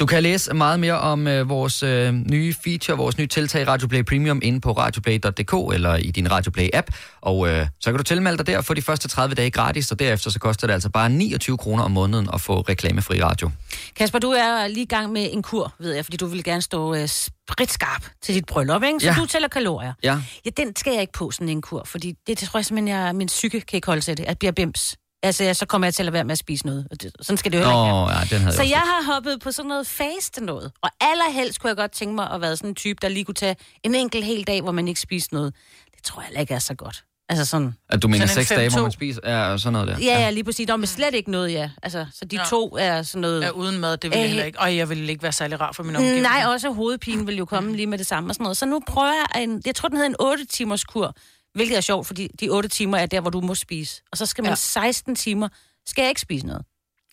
Du 0.00 0.06
kan 0.06 0.22
læse 0.22 0.54
meget 0.54 0.80
mere 0.80 0.98
om 0.98 1.26
øh, 1.28 1.48
vores 1.48 1.82
øh, 1.82 2.12
nye 2.14 2.54
feature, 2.64 2.96
vores 2.96 3.18
nye 3.18 3.26
tiltag 3.26 3.68
Radio 3.68 3.88
Play 3.88 4.02
Premium 4.02 4.40
inde 4.42 4.60
på 4.60 4.72
radioplay.dk 4.72 5.74
eller 5.74 5.96
i 5.96 6.10
din 6.10 6.30
Radio 6.30 6.50
Play 6.50 6.68
app, 6.72 6.90
og 7.20 7.48
øh, 7.48 7.66
så 7.80 7.90
kan 7.90 7.96
du 7.98 8.02
tilmelde 8.02 8.38
dig 8.38 8.46
der 8.46 8.60
for 8.60 8.74
de 8.74 8.82
første 8.82 9.08
30 9.08 9.34
dage 9.34 9.50
gratis, 9.50 9.92
og 9.92 9.98
derefter 9.98 10.30
så 10.30 10.38
koster 10.38 10.66
det 10.66 10.74
altså 10.74 10.88
bare 10.88 11.10
29 11.10 11.58
kroner 11.58 11.82
om 11.84 11.90
måneden 11.90 12.28
at 12.34 12.40
få 12.40 12.60
reklamefri 12.60 13.22
radio. 13.22 13.50
Kasper, 13.96 14.18
du 14.18 14.30
er 14.30 14.66
lige 14.66 14.82
i 14.82 14.86
gang 14.86 15.12
med 15.12 15.28
en 15.32 15.42
kur, 15.42 15.74
ved 15.78 15.92
jeg, 15.94 16.04
fordi 16.04 16.16
du 16.16 16.26
vil 16.26 16.44
gerne 16.44 16.62
stå 16.62 16.94
øh, 16.94 17.08
spritskarp 17.08 18.02
til 18.22 18.34
dit 18.34 18.46
bryllup, 18.46 18.82
ikke? 18.82 19.00
Så 19.00 19.06
Ja. 19.06 19.14
du 19.20 19.26
tæller 19.26 19.48
kalorier. 19.48 19.92
Ja. 20.02 20.18
Ja, 20.44 20.50
den 20.56 20.76
skal 20.76 20.92
jeg 20.92 21.00
ikke 21.00 21.12
på, 21.12 21.30
sådan 21.30 21.48
en 21.48 21.62
kur, 21.62 21.82
fordi 21.84 22.14
det, 22.26 22.40
det 22.40 22.48
tror 22.48 22.58
jeg 22.58 22.64
simpelthen, 22.66 22.88
jeg, 22.88 23.14
min 23.14 23.26
psyke 23.26 23.60
kan 23.60 23.76
ikke 23.76 23.86
holde 23.86 24.00
til 24.00 24.16
det, 24.16 24.22
at 24.22 24.28
jeg 24.28 24.38
bliver 24.38 24.52
bims. 24.52 24.96
Altså, 25.26 25.44
ja, 25.44 25.54
så 25.54 25.66
kommer 25.66 25.86
jeg 25.86 25.94
til 25.94 26.02
at 26.02 26.04
lade 26.04 26.12
være 26.12 26.24
med 26.24 26.32
at 26.32 26.38
spise 26.38 26.66
noget. 26.66 26.86
Og 26.90 27.02
det, 27.02 27.12
sådan 27.20 27.36
skal 27.36 27.52
det 27.52 27.58
jo 27.58 27.62
ikke 27.62 27.78
ja, 27.78 28.20
den 28.30 28.40
havde 28.40 28.56
Så 28.56 28.62
jeg 28.62 28.78
har 28.78 29.12
hoppet 29.14 29.40
på 29.40 29.52
sådan 29.52 29.68
noget 29.68 29.86
faste 29.86 30.44
noget. 30.44 30.72
Og 30.82 30.90
allerhelst 31.00 31.60
kunne 31.60 31.68
jeg 31.68 31.76
godt 31.76 31.92
tænke 31.92 32.14
mig 32.14 32.30
at 32.30 32.40
være 32.40 32.56
sådan 32.56 32.70
en 32.70 32.74
type, 32.74 32.98
der 33.02 33.08
lige 33.08 33.24
kunne 33.24 33.34
tage 33.34 33.56
en 33.82 33.94
enkelt 33.94 34.24
hel 34.24 34.46
dag, 34.46 34.62
hvor 34.62 34.72
man 34.72 34.88
ikke 34.88 35.00
spiser 35.00 35.28
noget. 35.32 35.54
Det 35.96 36.02
tror 36.04 36.24
jeg 36.32 36.40
ikke 36.40 36.54
er 36.54 36.58
så 36.58 36.74
godt. 36.74 37.04
Altså 37.28 37.44
sådan... 37.44 37.74
At 37.88 38.02
du 38.02 38.08
mener 38.08 38.26
seks 38.26 38.48
dage, 38.48 38.70
hvor 38.70 38.78
5-2. 38.78 38.82
man 38.82 38.92
spiser, 38.92 39.20
ja, 39.24 39.52
og 39.52 39.60
sådan 39.60 39.72
noget 39.72 39.88
der. 39.88 39.98
Ja, 39.98 40.20
ja, 40.20 40.30
lige 40.30 40.44
præcis. 40.44 40.66
Der 40.66 40.78
er 40.78 40.86
slet 40.86 41.14
ikke 41.14 41.30
noget, 41.30 41.52
ja. 41.52 41.70
Altså, 41.82 42.06
så 42.14 42.24
de 42.24 42.36
Ja. 42.36 42.42
to 42.50 42.76
er 42.80 43.02
sådan 43.02 43.20
noget... 43.20 43.42
Ja, 43.42 43.50
uden 43.50 43.78
mad, 43.78 43.96
det 43.96 44.10
vil 44.10 44.16
jeg 44.16 44.24
Øh, 44.24 44.28
heller 44.28 44.44
ikke. 44.44 44.60
Og 44.60 44.76
jeg 44.76 44.88
vil 44.88 45.10
ikke 45.10 45.22
være 45.22 45.32
særlig 45.32 45.60
rar 45.60 45.72
for 45.72 45.82
min 45.82 45.96
omgivelser. 45.96 46.22
Nej, 46.22 46.44
også 46.46 46.72
hovedpinen 46.72 47.26
vil 47.26 47.36
jo 47.36 47.44
komme 47.44 47.76
lige 47.76 47.86
med 47.86 47.98
det 47.98 48.06
samme 48.06 48.30
og 48.30 48.34
sådan 48.34 48.42
noget. 48.42 48.56
Så 48.56 48.66
nu 48.66 48.80
prøver 48.86 49.12
jeg 49.34 49.42
en, 49.42 49.62
jeg 49.66 49.74
tror, 49.74 49.88
den 49.88 49.96
hedder 49.96 50.10
en 50.10 50.16
8 50.20 50.44
timers 50.46 50.84
kur, 50.84 51.14
hvilket 51.56 51.76
er 51.76 51.80
sjovt, 51.80 52.06
fordi 52.06 52.28
de 52.40 52.48
8 52.48 52.68
timer 52.68 52.98
er 52.98 53.06
der, 53.06 53.20
hvor 53.20 53.30
du 53.30 53.40
må 53.40 53.54
spise. 53.54 54.02
Og 54.12 54.18
så 54.18 54.26
skal 54.26 54.42
man 54.42 54.48
Ja. 54.48 54.50
ja. 54.50 54.54
16 54.54 55.14
timer, 55.16 55.48
skal 55.86 56.02
jeg 56.02 56.08
ikke 56.08 56.20
spise 56.20 56.46
noget. 56.46 56.62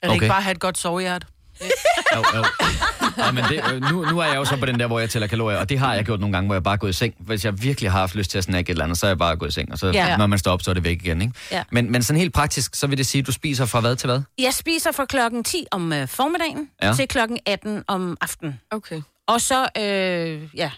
Er 0.04 0.08
det 0.08 0.14
ikke 0.14 0.26
Okay. 0.26 0.30
bare 0.32 0.38
at 0.38 0.44
have 0.44 0.52
et 0.52 0.60
godt 0.60 0.78
sovehjerte? 0.78 1.28
Jo, 2.16 2.24
jo. 2.36 2.44
Ja, 3.18 3.32
men 3.32 3.44
det, 3.44 3.62
øh, 3.74 3.82
nu, 3.82 4.06
nu 4.06 4.20
er 4.20 4.26
jeg 4.26 4.36
jo 4.36 4.46
så 4.46 4.58
på 4.58 4.66
den 4.66 4.80
der, 4.80 4.88
hvor 4.88 5.00
jeg 5.00 5.10
tæller 5.10 5.28
kalorier, 5.28 5.58
og 5.58 5.70
det 5.70 5.80
har 5.80 5.94
jeg 5.94 6.06
gjort 6.06 6.20
nogle 6.20 6.34
gange, 6.36 6.48
hvor 6.48 6.56
jeg 6.56 6.64
bare 6.64 6.74
er 6.74 6.78
gået 6.78 6.90
i 6.90 6.94
seng. 6.94 7.14
Hvis 7.20 7.46
jeg 7.46 7.62
virkelig 7.64 7.92
har 7.92 8.00
haft 8.00 8.16
lyst 8.16 8.32
til 8.32 8.38
at 8.38 8.44
snakke 8.44 8.70
et 8.70 8.74
eller 8.74 8.84
andet, 8.84 8.98
så 8.98 9.06
er 9.06 9.10
jeg 9.10 9.18
bare 9.18 9.36
gået 9.36 9.50
i 9.50 9.52
seng, 9.54 9.72
og 9.72 9.78
så 9.80 9.88
Ja. 9.88 10.18
når 10.18 10.28
man 10.28 10.40
står 10.40 10.52
op, 10.52 10.62
så 10.62 10.70
er 10.70 10.74
det 10.74 10.84
væk 10.84 11.02
igen. 11.02 11.22
Ikke? 11.22 11.34
Ja. 11.52 11.64
Men, 11.72 11.92
men 11.92 12.04
sådan 12.04 12.20
helt 12.20 12.34
praktisk, 12.34 12.76
så 12.76 12.88
vil 12.88 12.98
det 12.98 13.06
sige, 13.06 13.20
at 13.20 13.28
du 13.28 13.32
spiser 13.32 13.66
fra 13.66 13.80
hvad 13.80 13.96
til 13.96 14.08
hvad? 14.08 14.22
Jeg 14.38 14.54
spiser 14.54 14.92
fra 14.92 15.06
klokken 15.06 15.44
10 15.44 15.66
om 15.72 15.94
øh, 15.94 16.08
formiddagen 16.08 16.70
ja. 16.82 16.94
til 16.94 17.08
klokken 17.08 17.40
18 17.46 17.84
om 17.88 18.18
aftenen. 18.22 18.60
Okay. 18.72 19.02
Og 19.28 19.42
så, 19.42 19.68
øh, 19.78 19.84
ja. 20.58 20.72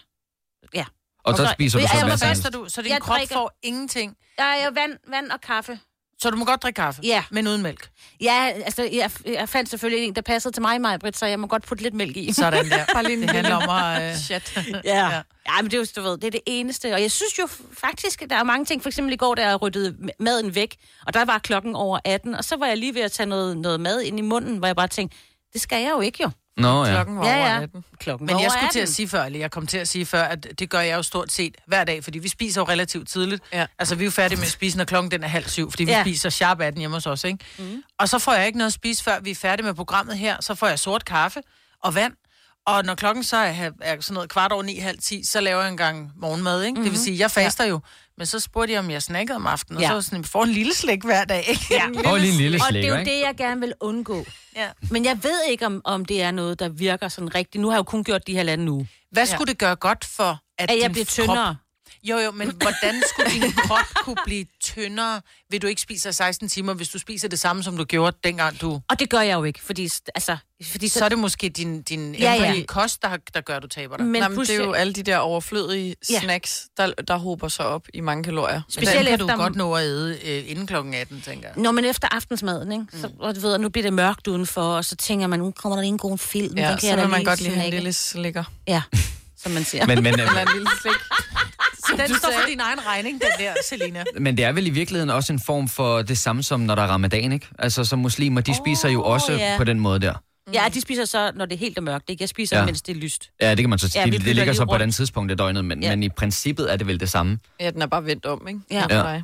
ja. 0.74 0.84
Og 1.26 1.36
så 1.36 1.44
så- 1.46 1.52
spiser 1.52 1.78
du 1.78 1.82
Ja, 1.82 1.88
så 1.88 2.06
jeg 2.06 2.28
helst. 2.28 2.42
Så, 2.42 2.50
du, 2.50 2.66
så 2.68 2.82
din 2.82 2.90
Jeg 2.90 3.00
krop 3.00 3.16
drikker- 3.16 3.34
får 3.34 3.52
ingenting. 3.62 4.16
Der 4.38 4.44
er 4.44 4.64
jo 4.64 4.70
vand, 4.74 4.92
vand 5.10 5.30
og 5.30 5.40
kaffe. 5.40 5.78
Så 6.18 6.30
du 6.30 6.36
må 6.36 6.44
godt 6.44 6.62
drikke 6.62 6.76
kaffe, 6.76 7.00
Ja. 7.04 7.24
men 7.30 7.46
uden 7.48 7.62
mælk. 7.62 7.88
Ja, 8.20 8.52
altså, 8.64 8.82
jeg, 8.92 9.10
jeg 9.26 9.48
fandt 9.48 9.70
selvfølgelig 9.70 10.04
en, 10.08 10.14
der 10.14 10.22
passede 10.22 10.54
til 10.54 10.62
mig, 10.62 10.80
Majbrit, 10.80 11.16
så 11.16 11.26
jeg 11.26 11.40
må 11.40 11.46
godt 11.46 11.62
putte 11.66 11.82
lidt 11.82 11.94
mælk 11.94 12.16
i. 12.16 12.32
Sådan 12.32 12.70
der. 12.70 12.84
Bare 12.94 13.04
lige 13.04 13.20
Det 13.22 13.30
handler 13.30 13.54
om 13.56 13.70
at... 13.70 14.10
Øh, 14.10 14.16
Chat. 14.26 14.56
Ja. 14.84 15.06
ja. 15.08 15.08
Ja, 15.48 15.62
men 15.62 15.64
det 15.70 15.74
er 15.74 15.78
jo, 15.78 15.86
du 15.96 16.02
ved, 16.02 16.18
det 16.18 16.24
er 16.24 16.30
det 16.30 16.40
eneste. 16.46 16.94
Og 16.94 17.02
jeg 17.02 17.10
synes 17.12 17.38
jo 17.38 17.48
faktisk, 17.72 18.22
at 18.22 18.30
der 18.30 18.36
er 18.36 18.42
mange 18.44 18.64
ting. 18.64 18.82
For 18.82 18.88
eksempel 18.88 19.12
i 19.12 19.16
går, 19.16 19.34
da 19.34 19.48
jeg 19.48 19.62
ryddede 19.62 19.96
maden 20.20 20.54
væk, 20.54 20.76
og 21.06 21.14
der 21.14 21.24
var 21.24 21.38
klokken 21.38 21.76
over 21.76 21.98
18, 22.04 22.34
og 22.34 22.44
så 22.44 22.56
var 22.56 22.66
jeg 22.66 22.76
lige 22.78 22.94
ved 22.94 23.02
at 23.02 23.12
tage 23.12 23.26
noget, 23.26 23.56
noget 23.56 23.80
mad 23.80 24.00
ind 24.00 24.18
i 24.18 24.22
munden, 24.22 24.56
hvor 24.56 24.66
jeg 24.66 24.76
bare 24.76 24.88
tænkte, 24.88 25.16
det 25.52 25.60
skal 25.60 25.82
jeg 25.82 25.90
jo 25.90 26.00
ikke 26.00 26.18
jo. 26.22 26.30
Nå 26.56 26.84
ja. 26.84 26.92
Klokken 26.92 27.16
var 27.18 27.26
Ja, 27.28 27.36
over 27.38 27.46
ja. 27.46 27.62
18. 27.62 27.84
Klokken 27.98 28.26
Men 28.26 28.40
jeg 28.40 28.50
skulle 28.50 28.70
til 28.72 28.78
at 28.78 28.82
18. 28.82 28.94
sige 28.94 29.08
før, 29.08 29.22
eller 29.24 29.38
jeg 29.38 29.50
kom 29.50 29.66
til 29.66 29.78
at 29.78 29.88
sige 29.88 30.06
før, 30.06 30.22
at 30.22 30.46
det 30.58 30.70
gør 30.70 30.80
jeg 30.80 30.96
jo 30.96 31.02
stort 31.02 31.32
set 31.32 31.56
hver 31.66 31.84
dag, 31.84 32.04
fordi 32.04 32.18
vi 32.18 32.28
spiser 32.28 32.60
jo 32.60 32.64
relativt 32.64 33.08
tidligt. 33.08 33.42
Ja. 33.52 33.66
Altså, 33.78 33.94
vi 33.94 34.02
er 34.02 34.04
jo 34.04 34.10
færdige 34.10 34.38
med 34.38 34.46
at 34.46 34.52
spise, 34.52 34.76
når 34.78 34.84
klokken 34.84 35.10
den 35.10 35.22
er 35.24 35.28
halv 35.28 35.48
syv, 35.48 35.70
fordi 35.70 35.84
vi 35.84 35.90
Ja. 35.90 36.02
spiser 36.02 36.30
sharp 36.30 36.60
18 36.60 36.78
hjemme 36.78 36.96
hos 36.96 37.06
os, 37.06 37.24
ikke? 37.24 37.38
Mm. 37.58 37.82
Og 37.98 38.08
så 38.08 38.18
får 38.18 38.32
jeg 38.34 38.46
ikke 38.46 38.58
noget 38.58 38.66
at 38.70 38.72
spise, 38.72 39.04
før 39.04 39.20
vi 39.20 39.30
er 39.30 39.34
færdige 39.34 39.66
med 39.66 39.74
programmet 39.74 40.18
her. 40.18 40.36
Så 40.40 40.54
får 40.54 40.66
jeg 40.66 40.78
sort 40.78 41.04
kaffe 41.04 41.40
og 41.82 41.94
vand. 41.94 42.12
Og 42.66 42.84
når 42.84 42.94
klokken 42.94 43.24
så 43.24 43.36
er, 43.36 43.70
er 43.80 44.00
sådan 44.00 44.14
noget 44.14 44.30
kvart 44.30 44.52
over 44.52 44.62
ni, 44.62 44.78
halv 44.78 44.98
ti, 44.98 45.24
så 45.24 45.40
laver 45.40 45.60
jeg 45.62 45.70
en 45.70 45.76
gang 45.76 46.10
morgenmad, 46.16 46.62
ikke? 46.62 46.70
Mm-hmm. 46.72 46.84
Det 46.84 46.92
vil 46.92 47.00
sige, 47.00 47.18
jeg 47.18 47.30
faster 47.30 47.64
ja. 47.64 47.70
jo. 47.70 47.80
Men 48.18 48.26
så 48.26 48.40
spurgte 48.40 48.72
jeg, 48.72 48.78
om 48.80 48.90
jeg 48.90 49.02
snakkede 49.02 49.36
om 49.36 49.46
aftenen, 49.46 49.76
og 49.76 49.82
Ja. 49.82 49.86
så 49.86 49.92
var 49.92 49.96
jeg 49.96 50.04
sådan, 50.04 50.24
får 50.24 50.44
en 50.44 50.50
lille 50.50 50.74
slik 50.74 51.02
hver 51.04 51.24
dag, 51.24 51.44
ikke? 51.48 51.66
Ja. 51.70 51.86
Og 52.10 52.20
lige 52.20 52.32
en 52.32 52.38
lille 52.38 52.60
Og 52.68 52.72
det 52.74 52.84
er 52.84 52.88
jo 52.88 52.96
ikke? 52.96 53.10
det, 53.10 53.20
jeg 53.20 53.34
gerne 53.38 53.60
vil 53.60 53.72
undgå. 53.80 54.24
ja. 54.56 54.68
Men 54.90 55.04
jeg 55.04 55.18
ved 55.22 55.40
ikke, 55.50 55.66
om, 55.66 55.80
om 55.84 56.04
det 56.04 56.22
er 56.22 56.30
noget, 56.30 56.58
der 56.60 56.68
virker 56.68 57.08
sådan 57.08 57.34
rigtigt. 57.34 57.62
Nu 57.62 57.68
har 57.68 57.74
jeg 57.74 57.78
jo 57.78 57.82
kun 57.82 58.04
gjort 58.04 58.26
de 58.26 58.32
her 58.32 58.42
lande 58.42 58.64
nu. 58.64 58.86
Hvad 59.10 59.26
skulle 59.26 59.48
det 59.48 59.58
gøre 59.58 59.76
godt 59.76 60.04
for, 60.04 60.38
at, 60.58 60.70
At 60.70 60.78
jeg 60.82 60.92
bliver 60.92 61.04
krop 61.04 61.12
tyndere. 61.12 61.56
Jo, 62.10 62.18
jo, 62.18 62.30
men 62.30 62.50
hvordan 62.62 63.02
skulle 63.14 63.30
din 63.30 63.52
krop 63.52 63.84
kunne 64.04 64.16
blive 64.24 64.44
tyndere, 64.62 65.20
ved 65.50 65.60
du 65.60 65.66
ikke 65.66 65.80
spiser 65.82 66.10
16 66.10 66.48
timer, 66.48 66.74
hvis 66.74 66.88
du 66.88 66.98
spiser 66.98 67.28
det 67.28 67.38
samme, 67.38 67.62
som 67.62 67.76
du 67.76 67.84
gjorde 67.84 68.16
dengang 68.24 68.60
du... 68.60 68.80
Og 68.90 68.98
det 69.00 69.10
gør 69.10 69.20
jeg 69.20 69.34
jo 69.34 69.44
ikke, 69.44 69.60
fordi, 69.62 69.90
altså, 70.14 70.36
fordi 70.70 70.88
Så 70.88 71.04
er 71.04 71.08
det 71.08 71.18
måske 71.18 71.48
din, 71.48 71.82
din 71.82 72.14
Ja, 72.14 72.32
ja, 72.34 72.62
kost, 72.68 73.02
der, 73.02 73.16
der 73.34 73.40
gør, 73.40 73.56
at 73.56 73.62
du 73.62 73.68
taber 73.68 73.96
dig. 73.96 74.04
Men 74.06 74.12
Men 74.12 74.22
Nå, 74.22 74.28
men 74.28 74.38
det 74.38 74.50
er 74.50 74.54
jo 74.64 74.72
alle 74.72 74.92
de 74.92 75.02
der 75.02 75.16
overflødige 75.16 75.96
Ja. 76.10 76.20
snacks, 76.20 76.66
der, 76.76 76.92
der 77.08 77.16
hober 77.16 77.48
sig 77.48 77.66
op 77.66 77.86
i 77.94 78.00
mange 78.00 78.24
kalorier. 78.24 78.62
Specielt 78.68 78.96
Den 78.98 79.04
kan 79.06 79.14
efter- 79.14 79.36
du 79.36 79.42
godt 79.42 79.56
nå 79.56 79.74
at 79.74 79.82
æde 79.84 80.18
øh, 80.24 80.50
inden 80.50 80.66
klokken 80.66 80.94
18, 80.94 81.20
tænker 81.20 81.48
jeg. 81.48 81.56
Når 81.62 81.72
man 81.72 81.84
efter 81.84 82.08
aftensmaden, 82.10 82.72
ikke? 82.72 82.84
Så, 83.00 83.10
og 83.18 83.34
du 83.34 83.40
ved, 83.40 83.58
nu 83.58 83.68
bliver 83.68 83.82
det 83.82 83.92
mørkt 83.92 84.26
udenfor, 84.26 84.62
og 84.62 84.84
så 84.84 84.96
tænker 84.96 85.26
man, 85.26 85.38
nu 85.38 85.50
kommer 85.50 85.76
der 85.76 85.82
en 85.82 85.98
god 85.98 86.18
film. 86.18 86.56
Ja, 86.58 86.62
den 86.62 86.70
kan 86.70 86.80
så 86.80 86.86
jeg 86.86 86.96
vil 86.98 87.08
man 87.08 87.24
godt 87.24 87.40
lige 87.40 87.54
have 87.54 87.66
en 87.66 87.74
lille 87.74 87.92
slikker. 87.92 88.44
Ja, 88.68 88.82
som 89.38 89.52
man 89.52 89.64
siger. 89.64 89.86
Men, 89.86 90.02
men, 90.02 90.14
Eller 90.20 90.40
en 90.40 90.48
lille 90.54 90.68
slik. 90.80 90.92
Som 91.96 92.02
Den 92.04 92.10
du 92.14 92.18
står 92.18 92.28
for 92.28 92.32
sagde. 92.40 92.50
din 92.50 92.60
egen 92.60 92.86
regning, 92.86 93.20
den 93.20 93.28
der, 93.46 93.52
Selina. 93.68 94.04
men 94.20 94.36
det 94.36 94.44
er 94.44 94.52
vel 94.52 94.66
i 94.66 94.70
virkeligheden 94.70 95.10
også 95.10 95.32
en 95.32 95.40
form 95.40 95.68
for 95.68 96.02
det 96.02 96.18
samme 96.18 96.42
som 96.42 96.60
når 96.60 96.74
der 96.74 96.82
er 96.82 96.86
ramadan, 96.86 97.32
ikke? 97.32 97.46
Altså 97.58 97.84
som 97.84 97.98
muslimer, 97.98 98.40
de 98.40 98.54
spiser 98.54 98.88
jo 98.88 99.02
også 99.02 99.32
ja. 99.32 99.54
på 99.58 99.64
den 99.64 99.80
måde 99.80 100.00
der. 100.00 100.14
Ja, 100.54 100.62
de 100.74 100.80
spiser 100.80 101.04
så, 101.04 101.32
når 101.34 101.44
det 101.46 101.54
er 101.54 101.58
helt 101.58 101.78
er 101.78 101.82
mørkt. 101.82 102.10
Ikke? 102.10 102.22
Jeg 102.22 102.28
spiser, 102.28 102.58
Ja. 102.58 102.64
mens 102.64 102.82
det 102.82 102.96
er 102.96 103.00
lyst. 103.00 103.30
Ja, 103.40 103.50
det 103.50 103.58
kan 103.58 103.70
man 103.70 103.78
så 103.78 103.88
sige. 103.88 104.02
Ja, 104.04 104.10
det, 104.10 104.24
det 104.24 104.36
ligger 104.36 104.52
så 104.52 104.64
på 104.64 104.74
et 104.74 104.82
andet 104.82 104.94
tidspunkt 104.96 105.30
af 105.30 105.36
døgnet, 105.38 105.64
men, 105.64 105.82
Ja. 105.82 105.90
men 105.90 106.02
i 106.02 106.08
princippet 106.08 106.72
er 106.72 106.76
det 106.76 106.86
vel 106.86 107.00
det 107.00 107.10
samme. 107.10 107.38
Ja, 107.60 107.70
den 107.70 107.82
er 107.82 107.86
bare 107.86 108.04
vendt 108.04 108.26
om, 108.26 108.48
ikke? 108.48 108.60
Ja. 108.70 108.82
For 109.02 109.08
Ja. 109.10 109.22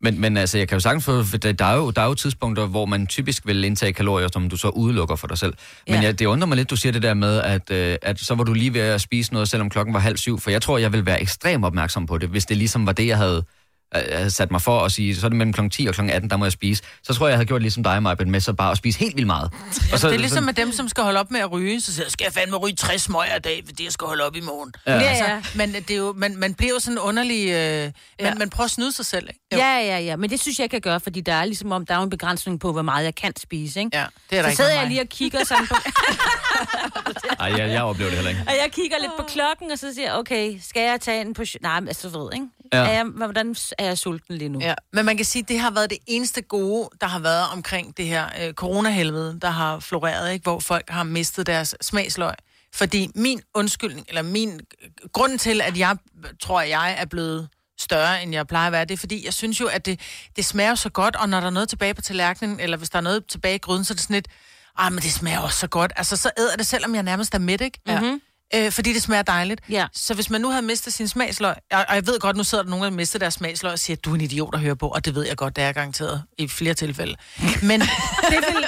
Men, 0.00 0.20
men 0.20 0.36
altså, 0.36 0.58
jeg 0.58 0.68
kan 0.68 0.76
jo 0.76 0.80
sagtens 0.80 1.04
få, 1.04 1.22
for 1.24 1.36
der, 1.36 1.52
der, 1.52 1.64
er 1.64 1.76
jo, 1.76 1.90
der 1.90 2.02
er 2.02 2.06
jo 2.06 2.14
tidspunkter, 2.14 2.66
hvor 2.66 2.86
man 2.86 3.06
typisk 3.06 3.46
vil 3.46 3.64
indtage 3.64 3.92
kalorier, 3.92 4.28
som 4.32 4.48
du 4.48 4.56
så 4.56 4.68
udelukker 4.68 5.16
for 5.16 5.26
dig 5.26 5.38
selv. 5.38 5.54
Men 5.86 5.94
Ja. 5.94 6.00
jeg, 6.02 6.18
det 6.18 6.26
undrer 6.26 6.46
mig 6.46 6.56
lidt, 6.56 6.70
du 6.70 6.76
siger 6.76 6.92
det 6.92 7.02
der 7.02 7.14
med, 7.14 7.40
at, 7.40 7.70
øh, 7.70 7.96
at 8.02 8.18
så 8.20 8.34
var 8.34 8.44
du 8.44 8.52
lige 8.52 8.74
ved 8.74 8.80
at 8.80 9.00
spise 9.00 9.32
noget, 9.32 9.48
selvom 9.48 9.70
klokken 9.70 9.94
var 9.94 10.00
halv 10.00 10.16
syv, 10.16 10.40
for 10.40 10.50
jeg 10.50 10.62
tror, 10.62 10.78
jeg 10.78 10.92
vil 10.92 11.06
være 11.06 11.22
ekstremt 11.22 11.64
opmærksom 11.64 12.06
på 12.06 12.18
det, 12.18 12.28
hvis 12.28 12.46
det 12.46 12.56
ligesom 12.56 12.86
var 12.86 12.92
det, 12.92 13.06
jeg 13.06 13.16
havde, 13.16 13.44
havde 13.92 14.30
sat 14.30 14.50
mig 14.50 14.62
for 14.62 14.80
at 14.80 14.92
sige, 14.92 15.16
så 15.16 15.26
er 15.26 15.28
det 15.28 15.36
mellem 15.38 15.52
klokken 15.52 15.70
10 15.70 15.86
og 15.86 15.94
klokken 15.94 16.14
18, 16.14 16.30
der 16.30 16.36
må 16.36 16.44
jeg 16.44 16.52
spise. 16.52 16.82
Så 17.02 17.14
tror 17.14 17.26
jeg, 17.26 17.30
jeg 17.30 17.36
havde 17.38 17.46
gjort 17.46 17.62
ligesom 17.62 17.82
dig, 17.82 18.02
Maja, 18.02 18.24
med 18.26 18.40
så 18.40 18.52
bare 18.52 18.70
at 18.70 18.78
spise 18.78 18.98
helt 18.98 19.16
vildt 19.16 19.26
meget. 19.26 19.50
Og 19.92 19.98
så, 19.98 20.08
Det 20.08 20.14
er 20.14 20.18
ligesom 20.18 20.44
med 20.44 20.54
dem, 20.54 20.72
som 20.72 20.88
skal 20.88 21.04
holde 21.04 21.20
op 21.20 21.30
med 21.30 21.40
at 21.40 21.52
ryge. 21.52 21.80
Så 21.80 21.94
siger 21.94 22.04
jeg, 22.04 22.12
skal 22.12 22.24
jeg 22.24 22.32
fandme 22.32 22.56
ryge 22.56 22.76
60 22.76 23.02
smøger 23.02 23.36
i 23.36 23.40
dag, 23.40 23.62
fordi 23.66 23.84
jeg 23.84 23.92
skal 23.92 24.06
holde 24.06 24.24
op 24.24 24.36
i 24.36 24.40
morgen. 24.40 24.72
Ja. 24.86 24.94
Ja, 24.94 25.00
Altså, 25.00 25.24
ja. 25.24 25.42
men 25.54 25.72
det 25.74 25.90
er 25.90 25.96
jo, 25.96 26.14
man, 26.16 26.36
man 26.36 26.54
bliver 26.54 26.72
jo 26.72 26.78
sådan 26.80 26.98
underlig... 26.98 27.50
Øh, 27.50 27.92
man, 28.22 28.38
man 28.38 28.50
prøver 28.50 28.64
at 28.64 28.70
snyde 28.70 28.92
sig 28.92 29.06
selv, 29.06 29.28
ikke? 29.28 29.40
Ja, 29.52 29.78
ja, 29.78 29.98
ja. 29.98 30.16
Men 30.16 30.30
det 30.30 30.40
synes 30.40 30.58
jeg 30.58 30.68
jeg 30.72 30.82
gør, 30.82 30.98
fordi 30.98 31.20
der 31.20 31.32
er 31.32 31.44
ligesom 31.44 31.72
om, 31.72 31.86
der 31.86 31.94
er 31.94 31.98
jo 31.98 32.04
en 32.04 32.10
begrænsning 32.10 32.60
på, 32.60 32.72
hvor 32.72 32.82
meget 32.82 33.04
jeg 33.04 33.14
kan 33.14 33.32
spise, 33.36 33.80
ikke? 33.80 33.96
Ja, 33.98 34.04
det 34.30 34.38
er 34.38 34.42
der 34.42 34.50
så 34.50 34.56
sidder 34.56 34.72
jeg 34.72 34.88
lige 34.88 35.00
og 35.00 35.08
kigger 35.08 35.44
sådan 35.44 35.66
på... 35.66 35.74
Ej, 37.40 37.52
jeg, 37.56 37.70
jeg 37.70 37.82
oplever 37.82 38.10
det 38.10 38.18
heller 38.18 38.30
ikke. 38.30 38.42
Og 38.46 38.52
jeg 38.62 38.72
kigger 38.72 38.96
lidt 39.00 39.12
på 39.18 39.24
klokken, 39.28 39.70
og 39.70 39.78
så 39.78 39.94
siger 39.94 40.06
jeg, 40.06 40.14
okay, 40.14 40.58
skal 40.68 40.82
jeg 40.82 41.00
tage 41.00 41.20
en 41.20 41.34
på... 41.34 41.42
Nej, 41.60 41.80
men 41.80 41.88
altså, 41.88 42.08
ved, 42.08 42.30
ikke? 42.34 42.46
Ja. 42.72 42.78
Er 42.78 42.92
jeg, 42.92 43.04
hvordan 43.04 43.54
er 43.78 43.84
jeg 43.84 43.98
sulten 43.98 44.38
lige 44.38 44.48
nu? 44.48 44.60
Ja, 44.60 44.74
men 44.92 45.04
man 45.04 45.16
kan 45.16 45.24
sige, 45.24 45.42
at 45.42 45.48
det 45.48 45.58
har 45.58 45.70
været 45.70 45.90
det 45.90 45.98
eneste 46.06 46.42
gode, 46.42 46.88
der 47.00 47.06
har 47.06 47.18
været 47.18 47.44
omkring 47.52 47.96
det 47.96 48.06
her 48.06 48.28
øh, 48.40 48.54
coronahelvede, 48.54 49.38
der 49.42 49.50
har 49.50 49.80
floreret, 49.80 50.32
ikke? 50.32 50.42
hvor 50.42 50.60
folk 50.60 50.90
har 50.90 51.02
mistet 51.02 51.46
deres 51.46 51.74
smagsløg. 51.80 52.34
Fordi 52.74 53.10
min 53.14 53.40
undskyldning, 53.54 54.06
eller 54.08 54.22
min 54.22 54.60
øh, 54.82 54.90
grund 55.12 55.38
til, 55.38 55.60
at 55.60 55.78
jeg 55.78 55.96
tror, 56.42 56.60
at 56.60 56.68
jeg 56.68 56.96
er 56.98 57.04
blevet 57.04 57.48
større, 57.78 58.22
end 58.22 58.32
jeg 58.32 58.46
plejer 58.46 58.66
at 58.66 58.72
være, 58.72 58.84
det 58.84 58.94
er 58.94 58.98
fordi, 58.98 59.24
jeg 59.24 59.34
synes 59.34 59.60
jo, 59.60 59.66
at 59.66 59.86
det, 59.86 60.00
det 60.36 60.44
smager 60.44 60.74
så 60.74 60.88
godt, 60.88 61.16
og 61.16 61.28
når 61.28 61.40
der 61.40 61.46
er 61.46 61.50
noget 61.50 61.68
tilbage 61.68 61.94
på 61.94 62.02
tallerkenen, 62.02 62.60
eller 62.60 62.76
hvis 62.76 62.90
der 62.90 62.96
er 62.98 63.02
noget 63.02 63.26
tilbage 63.26 63.54
i 63.54 63.58
gryden, 63.58 63.84
så 63.84 63.92
er 63.92 63.94
det 63.94 64.02
sådan 64.02 64.14
lidt, 64.14 64.28
ah, 64.76 64.92
men 64.92 65.02
det 65.02 65.12
smager 65.12 65.38
også 65.38 65.58
så 65.58 65.66
godt. 65.66 65.92
Altså, 65.96 66.16
så 66.16 66.30
æder 66.38 66.56
det, 66.56 66.66
selvom 66.66 66.94
jeg 66.94 67.02
nærmest 67.02 67.34
er 67.34 67.38
midt, 67.38 67.60
ikke? 67.60 67.80
Ja. 67.86 68.18
Øh, 68.54 68.72
fordi 68.72 68.92
det 68.92 69.02
smager 69.02 69.22
dejligt. 69.22 69.60
Ja. 69.68 69.86
Så 69.92 70.14
hvis 70.14 70.30
man 70.30 70.40
nu 70.40 70.48
havde 70.50 70.62
mistet 70.66 70.92
sin 70.92 71.08
smagsløg, 71.08 71.54
og, 71.72 71.84
og 71.88 71.94
jeg 71.94 72.06
ved 72.06 72.20
godt, 72.20 72.36
nu 72.36 72.44
sidder 72.44 72.64
der 72.64 72.70
nogen, 72.70 72.84
der 72.84 72.90
har 72.90 72.96
mistet 72.96 73.20
deres 73.20 73.34
smagsløg 73.34 73.72
og 73.72 73.78
siger, 73.78 73.96
du 73.96 74.10
er 74.10 74.14
en 74.14 74.20
idiot 74.20 74.54
at 74.54 74.60
høre 74.60 74.76
på, 74.76 74.88
og 74.88 75.04
det 75.04 75.14
ved 75.14 75.26
jeg 75.26 75.36
godt, 75.36 75.56
det 75.56 75.64
er 75.64 75.72
garanteret 75.72 76.22
i 76.38 76.48
flere 76.48 76.74
tilfælde. 76.74 77.16
Men 77.62 77.80
det 78.30 78.44
vil, 78.54 78.66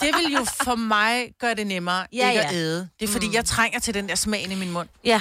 det 0.00 0.10
vil 0.16 0.32
jo 0.32 0.44
for 0.64 0.74
mig 0.74 1.28
gøre 1.40 1.54
det 1.54 1.66
nemmere 1.66 2.06
Ja, 2.12 2.18
ja, 2.18 2.28
ikke 2.30 2.42
at 2.42 2.52
ja. 2.52 2.58
æde. 2.58 2.88
Det 3.00 3.08
er 3.08 3.12
fordi, 3.12 3.34
jeg 3.34 3.44
trænger 3.44 3.78
til 3.80 3.94
den 3.94 4.08
der 4.08 4.14
smagen 4.14 4.52
i 4.52 4.54
min 4.54 4.70
mund. 4.70 4.88
Ja. 5.04 5.20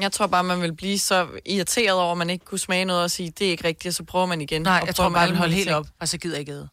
Jeg 0.00 0.12
tror 0.12 0.26
bare, 0.26 0.44
man 0.44 0.62
vil 0.62 0.74
blive 0.74 0.98
så 0.98 1.26
irriteret 1.46 1.92
over, 2.00 2.12
at 2.12 2.18
man 2.18 2.30
ikke 2.30 2.44
kunne 2.44 2.58
smage 2.58 2.84
noget 2.84 3.02
og 3.02 3.10
sige, 3.10 3.32
det 3.38 3.46
er 3.46 3.50
ikke 3.50 3.64
rigtigt, 3.64 3.92
og 3.92 3.94
så 3.94 4.04
prøver 4.04 4.26
man 4.26 4.40
igen. 4.40 4.62
Nej, 4.62 4.78
og 4.80 4.86
jeg 4.86 4.94
tror 4.94 5.08
bare, 5.08 5.20
jeg 5.20 5.28
vil 5.28 5.38
holde 5.38 5.54
helt 5.54 5.70
op, 5.70 5.86
og 6.00 6.08
så 6.08 6.18
gider 6.18 6.34
jeg 6.34 6.40
ikke 6.40 6.52
æde. 6.52 6.68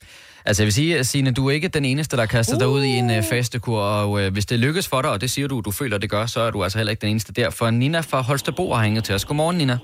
Altså 0.47 0.59
jeg 0.63 0.67
vil 0.69 0.73
sige, 0.81 1.03
Signe, 1.03 1.31
du 1.39 1.43
er 1.47 1.53
ikke 1.57 1.67
den 1.67 1.85
eneste, 1.91 2.17
der 2.17 2.25
kaster 2.25 2.55
uh. 2.55 2.59
dig 2.61 2.69
ud 2.75 2.83
i 2.91 2.93
en 3.01 3.09
uh, 3.17 3.21
fastekur, 3.31 3.81
og 3.81 4.09
uh, 4.09 4.27
hvis 4.35 4.45
det 4.51 4.57
lykkes 4.65 4.85
for 4.91 4.99
dig, 5.03 5.11
og 5.15 5.19
det 5.23 5.29
siger 5.35 5.47
du, 5.47 5.55
du 5.67 5.71
føler, 5.79 5.97
det 5.97 6.09
gør, 6.15 6.25
så 6.25 6.39
er 6.47 6.51
du 6.55 6.59
altså 6.63 6.77
heller 6.79 6.91
ikke 6.93 7.03
den 7.05 7.11
eneste 7.13 7.31
der. 7.39 7.49
For 7.59 7.67
Nina 7.81 7.99
fra 8.11 8.19
Holstebro 8.29 8.65
har 8.73 8.83
hænget 8.87 9.03
til 9.07 9.13
os. 9.15 9.25
Godmorgen, 9.25 9.57
Nina. 9.61 9.77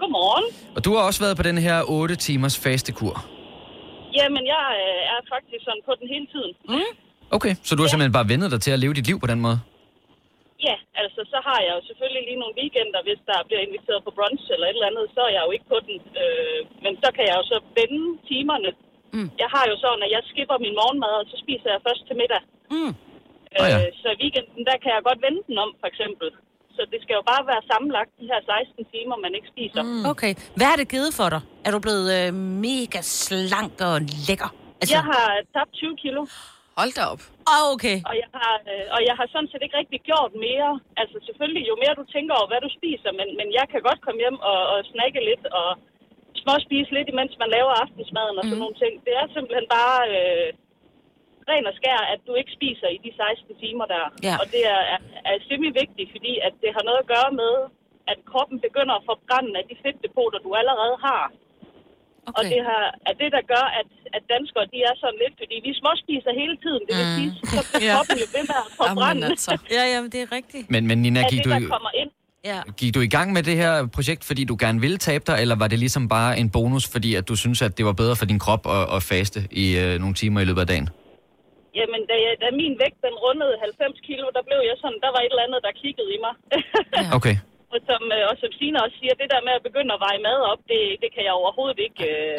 Godmorgen. 0.00 0.46
Og 0.76 0.80
du 0.84 0.90
har 0.94 1.02
også 1.08 1.20
været 1.24 1.36
på 1.40 1.44
den 1.48 1.58
her 1.66 1.76
8 1.88 2.16
timers 2.26 2.56
fastekur. 2.64 3.14
Jamen, 4.18 4.44
jeg 4.54 4.64
øh, 4.84 5.12
er 5.14 5.18
faktisk 5.34 5.62
sådan 5.68 5.82
på 5.88 5.92
den 6.00 6.06
hele 6.14 6.26
tiden. 6.34 6.52
Mm. 6.72 6.92
Okay, 7.36 7.52
så 7.66 7.70
du 7.76 7.80
har 7.82 7.88
simpelthen 7.88 8.16
bare 8.18 8.28
vendet 8.32 8.48
dig 8.54 8.60
til 8.66 8.72
at 8.76 8.80
leve 8.84 8.94
dit 8.98 9.06
liv 9.10 9.18
på 9.24 9.28
den 9.32 9.40
måde? 9.46 9.58
Ja, 10.68 10.76
altså, 11.02 11.20
så 11.32 11.38
har 11.48 11.58
jeg 11.66 11.72
jo 11.78 11.82
selvfølgelig 11.88 12.22
lige 12.28 12.40
nogle 12.42 12.54
weekender, 12.60 13.00
hvis 13.08 13.20
der 13.30 13.38
bliver 13.48 13.62
inviteret 13.68 14.00
på 14.06 14.10
brunch 14.18 14.44
eller 14.54 14.66
et 14.66 14.76
eller 14.76 14.90
andet, 14.90 15.06
så 15.14 15.20
er 15.28 15.32
jeg 15.36 15.42
jo 15.46 15.50
ikke 15.56 15.68
på 15.74 15.78
den. 15.86 15.96
Øh, 16.22 16.58
men 16.84 16.92
så 17.02 17.08
kan 17.16 17.24
jeg 17.28 17.36
jo 17.40 17.44
så 17.52 17.58
vende 17.78 18.02
timerne. 18.30 18.70
Mm. 19.16 19.28
Jeg 19.42 19.48
har 19.54 19.64
jo 19.70 19.74
sådan, 19.84 20.02
at 20.06 20.10
jeg 20.16 20.22
skipper 20.32 20.56
min 20.66 20.74
morgenmad, 20.80 21.12
og 21.20 21.26
så 21.30 21.36
spiser 21.44 21.68
jeg 21.74 21.80
først 21.86 22.02
til 22.08 22.16
middag. 22.22 22.42
Mm. 22.74 22.92
Øh, 23.54 23.60
Åh, 23.60 23.68
ja. 23.72 23.78
Så 24.02 24.08
i 24.14 24.18
weekenden, 24.22 24.62
der 24.68 24.76
kan 24.82 24.90
jeg 24.96 25.02
godt 25.08 25.20
vende 25.26 25.40
den 25.48 25.56
om, 25.64 25.70
for 25.80 25.88
eksempel. 25.92 26.28
Så 26.76 26.82
det 26.92 26.98
skal 27.04 27.14
jo 27.18 27.24
bare 27.32 27.42
være 27.52 27.62
sammenlagt 27.72 28.10
de 28.20 28.26
her 28.32 28.40
16 28.66 28.84
timer, 28.94 29.16
man 29.24 29.32
ikke 29.36 29.48
spiser. 29.54 29.82
Mm. 29.82 30.04
Okay. 30.12 30.32
Hvad 30.58 30.66
har 30.70 30.78
det 30.82 30.88
givet 30.94 31.10
for 31.18 31.28
dig? 31.34 31.42
Er 31.66 31.70
du 31.74 31.80
blevet 31.86 32.06
øh, 32.18 32.28
mega 32.66 33.00
slank 33.22 33.74
og 33.90 33.96
lækker? 34.26 34.50
Altså... 34.80 34.94
Jeg 34.96 35.04
har 35.12 35.26
tabt 35.54 35.72
20 35.72 35.96
kilo. 36.04 36.20
Hold 36.80 36.92
da 36.98 37.02
op. 37.14 37.22
Oh, 37.52 37.64
okay. 37.74 37.96
Og 38.10 38.14
jeg, 38.22 38.30
har, 38.38 38.54
øh, 38.72 38.84
og 38.96 39.00
jeg 39.08 39.14
har 39.18 39.26
sådan 39.34 39.50
set 39.50 39.62
ikke 39.64 39.78
rigtig 39.82 40.00
gjort 40.10 40.32
mere. 40.46 40.72
Altså 41.00 41.16
selvfølgelig, 41.26 41.62
jo 41.70 41.74
mere 41.82 41.98
du 42.00 42.04
tænker 42.14 42.32
over, 42.38 42.48
hvad 42.50 42.62
du 42.66 42.70
spiser, 42.78 43.10
men, 43.18 43.28
men 43.38 43.48
jeg 43.58 43.66
kan 43.72 43.80
godt 43.88 44.00
komme 44.04 44.20
hjem 44.24 44.38
og, 44.50 44.60
og 44.72 44.78
snakke 44.92 45.18
lidt 45.30 45.44
og 45.60 45.68
småspise 46.42 46.90
lidt, 46.96 47.08
imens 47.12 47.34
man 47.42 47.50
laver 47.56 47.72
aftensmaden 47.84 48.36
og 48.38 48.42
sådan 48.44 48.56
Mhm. 48.58 48.64
nogle 48.64 48.78
ting. 48.82 48.92
Det 49.06 49.12
er 49.20 49.26
simpelthen 49.36 49.66
bare 49.78 49.98
øh, 50.18 50.48
ren 51.50 51.64
og 51.70 51.74
skær, 51.80 52.00
at 52.14 52.20
du 52.26 52.32
ikke 52.40 52.52
spiser 52.58 52.88
i 52.96 52.98
de 53.04 53.10
16 53.16 53.62
timer 53.64 53.86
der. 53.94 54.04
Ja. 54.28 54.34
Og 54.40 54.46
det 54.54 54.62
er, 54.74 54.80
er, 54.94 54.98
er 55.30 55.34
simpelthen 55.48 55.76
vigtigt, 55.82 56.08
fordi 56.16 56.32
at 56.46 56.54
det 56.62 56.70
har 56.76 56.82
noget 56.88 57.00
at 57.04 57.10
gøre 57.14 57.30
med, 57.42 57.54
at 58.12 58.18
kroppen 58.30 58.58
begynder 58.66 58.94
at 58.96 59.06
forbrænde 59.10 59.52
af 59.60 59.64
de 59.70 59.74
fedtdepoter, 59.82 60.38
du 60.46 60.50
allerede 60.60 60.96
har. 61.08 61.24
Okay. 62.28 62.36
Og 62.38 62.42
det 62.52 62.60
har, 62.70 62.84
er 63.10 63.14
det, 63.22 63.30
der 63.36 63.42
gør, 63.54 63.66
at, 63.80 63.88
at 64.16 64.22
danskere 64.34 64.66
de 64.74 64.78
er 64.90 64.94
sådan 65.02 65.18
lidt, 65.24 65.34
fordi 65.42 65.56
vi 65.66 65.70
småspiser 65.80 66.32
hele 66.42 66.56
tiden. 66.64 66.82
Det 66.88 66.94
vil 67.00 67.06
Mm. 67.10 67.16
sige, 67.18 67.30
så 67.54 67.60
bliver 67.72 67.94
kroppen 67.96 68.18
jo 68.24 68.26
ved 68.36 68.44
med 68.50 68.58
at 68.64 68.68
forbrænde. 68.80 69.24
altså. 69.32 69.52
Ja, 69.76 69.82
ja, 69.92 69.98
det 70.14 70.20
er 70.26 70.28
rigtigt. 70.38 70.64
Men, 70.74 70.82
men 70.90 70.96
Nina, 71.04 71.20
af 71.24 71.30
gik 71.32 71.38
det, 71.38 71.44
du, 71.46 71.50
der 71.56 71.60
kommer 71.74 71.92
ind. 72.02 72.10
Ja. 72.50 72.58
gik 72.80 72.94
du 72.96 73.00
i 73.08 73.12
gang 73.16 73.28
med 73.36 73.42
det 73.48 73.56
her 73.62 73.74
projekt, 73.96 74.22
fordi 74.30 74.42
du 74.50 74.56
gerne 74.64 74.78
ville 74.84 74.98
tabe 75.08 75.24
dig, 75.30 75.36
eller 75.42 75.56
var 75.62 75.68
det 75.72 75.78
ligesom 75.84 76.04
bare 76.16 76.30
en 76.42 76.48
bonus, 76.56 76.84
fordi 76.94 77.10
at 77.20 77.24
du 77.30 77.34
synes, 77.44 77.58
at 77.66 77.72
det 77.78 77.84
var 77.88 77.96
bedre 78.02 78.16
for 78.20 78.26
din 78.32 78.40
krop 78.44 78.62
at, 78.76 78.84
at 78.96 79.00
faste 79.10 79.40
i 79.64 79.66
øh, 79.82 79.92
nogle 80.02 80.14
timer 80.20 80.38
i 80.44 80.46
løbet 80.48 80.62
af 80.64 80.68
dagen? 80.72 80.88
Jamen, 81.78 82.00
da, 82.10 82.14
jeg, 82.24 82.32
da 82.42 82.46
min 82.62 82.74
vægt 82.82 82.98
den 83.06 83.16
rundede 83.24 83.54
90 83.60 84.08
kilo, 84.08 84.26
der 84.36 84.42
blev 84.48 84.60
jeg 84.70 84.76
sådan, 84.82 85.00
der 85.04 85.10
var 85.14 85.20
et 85.22 85.32
eller 85.32 85.46
andet, 85.46 85.60
der 85.66 85.72
kiggede 85.82 86.10
i 86.16 86.18
mig. 86.26 86.34
Okay. 87.18 87.36
og, 87.74 87.78
som, 87.88 88.02
øh, 88.16 88.22
og 88.30 88.34
som 88.42 88.50
Signe 88.58 88.78
også 88.84 88.96
siger, 89.00 89.14
det 89.22 89.28
der 89.34 89.40
med 89.48 89.54
at 89.58 89.64
begynde 89.68 89.92
at 89.96 90.02
veje 90.06 90.20
mad 90.28 90.38
op, 90.52 90.60
det, 90.72 90.82
det 91.02 91.10
kan 91.14 91.22
jeg 91.28 91.34
overhovedet 91.40 91.78
ikke, 91.86 92.02
øh, 92.12 92.38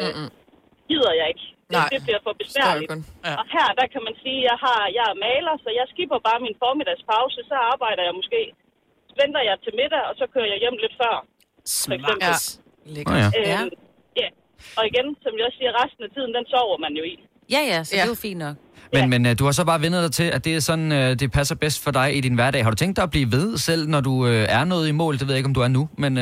gider 0.90 1.12
jeg 1.20 1.26
ikke. 1.32 1.46
Det, 1.70 1.76
Nej. 1.78 1.88
det 1.92 2.00
bliver 2.06 2.22
for 2.26 2.34
besværligt. 2.42 2.90
Ja. 3.26 3.32
Og 3.40 3.44
her, 3.54 3.68
der 3.80 3.86
kan 3.92 4.02
man 4.08 4.14
sige, 4.22 4.40
at 4.42 4.46
jeg, 4.50 4.56
har, 4.64 4.80
jeg 4.98 5.06
er 5.12 5.16
maler, 5.26 5.54
så 5.64 5.68
jeg 5.80 5.86
skipper 5.92 6.18
bare 6.28 6.40
min 6.46 6.56
formidagspause, 6.64 7.40
så 7.50 7.56
arbejder 7.72 8.02
jeg 8.08 8.14
måske, 8.20 8.40
venter 9.22 9.42
jeg 9.50 9.56
til 9.64 9.72
middag, 9.80 10.02
og 10.10 10.14
så 10.20 10.24
kører 10.34 10.48
jeg 10.52 10.58
hjem 10.64 10.76
lidt 10.84 10.94
før. 11.02 11.14
Eksempel. 11.62 12.14
Ja. 12.28 12.34
Lækkert. 12.94 13.16
Ja. 13.22 13.28
Øh, 13.40 13.70
ja. 14.22 14.28
Og 14.78 14.82
igen, 14.90 15.06
som 15.24 15.32
jeg 15.38 15.44
også 15.48 15.58
siger, 15.60 15.72
resten 15.82 16.02
af 16.06 16.10
tiden, 16.16 16.30
den 16.38 16.44
sover 16.52 16.76
man 16.84 16.92
jo 17.00 17.04
i. 17.12 17.14
Ja, 17.54 17.60
ja, 17.72 17.78
så 17.84 17.90
ja. 17.96 18.00
det 18.00 18.06
er 18.08 18.12
jo 18.16 18.20
fint 18.28 18.38
nok. 18.46 18.56
Men, 18.92 19.10
men 19.12 19.20
øh, 19.26 19.32
du 19.38 19.44
har 19.44 19.52
så 19.60 19.64
bare 19.70 19.80
vendt 19.84 19.96
dig 20.06 20.12
til, 20.20 20.28
at 20.36 20.44
det 20.44 20.52
er 20.56 20.60
sådan, 20.70 20.92
øh, 20.92 21.08
det 21.20 21.32
passer 21.32 21.54
bedst 21.64 21.84
for 21.84 21.90
dig 21.90 22.16
i 22.18 22.20
din 22.20 22.34
hverdag. 22.34 22.62
Har 22.64 22.70
du 22.70 22.76
tænkt 22.76 22.96
dig 22.96 23.02
at 23.02 23.10
blive 23.10 23.32
ved 23.32 23.56
selv, 23.68 23.88
når 23.88 24.00
du 24.00 24.26
øh, 24.26 24.46
er 24.58 24.64
nået 24.64 24.88
i 24.88 24.92
mål? 24.92 25.14
Det 25.18 25.26
ved 25.26 25.34
jeg 25.34 25.38
ikke, 25.38 25.46
om 25.52 25.54
du 25.54 25.60
er 25.60 25.68
nu, 25.68 25.88
men, 26.02 26.12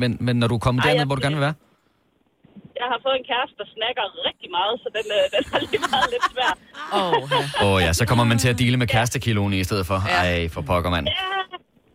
men, 0.00 0.10
men 0.20 0.36
når 0.36 0.46
du 0.48 0.54
er 0.54 0.58
kommet 0.58 0.80
Ej, 0.82 0.86
derned, 0.86 1.00
jeg- 1.00 1.06
hvor 1.06 1.14
du 1.14 1.22
gerne 1.22 1.36
vil 1.36 1.42
være? 1.48 1.54
Jeg 2.82 2.88
har 2.92 3.00
fået 3.06 3.16
en 3.22 3.26
kæreste, 3.32 3.56
der 3.62 3.68
snakker 3.76 4.02
rigtig 4.28 4.50
meget, 4.58 4.74
så 4.82 4.88
den, 4.96 5.06
den 5.34 5.42
har 5.52 5.58
lige 5.64 5.80
været 5.92 6.08
lidt 6.14 6.24
svær. 6.32 6.52
Oh, 6.92 7.62
Åh 7.66 7.74
oh, 7.74 7.82
ja, 7.86 7.92
så 7.92 8.06
kommer 8.06 8.24
man 8.24 8.38
til 8.38 8.48
at 8.48 8.58
dele 8.58 8.76
med 8.76 8.86
kærestekiloen 8.86 9.52
i 9.52 9.64
stedet 9.64 9.86
for. 9.86 9.94
Ej, 10.20 10.48
for 10.48 10.60
pokker, 10.60 10.90
mand. 10.90 11.06
Ja, 11.06 11.12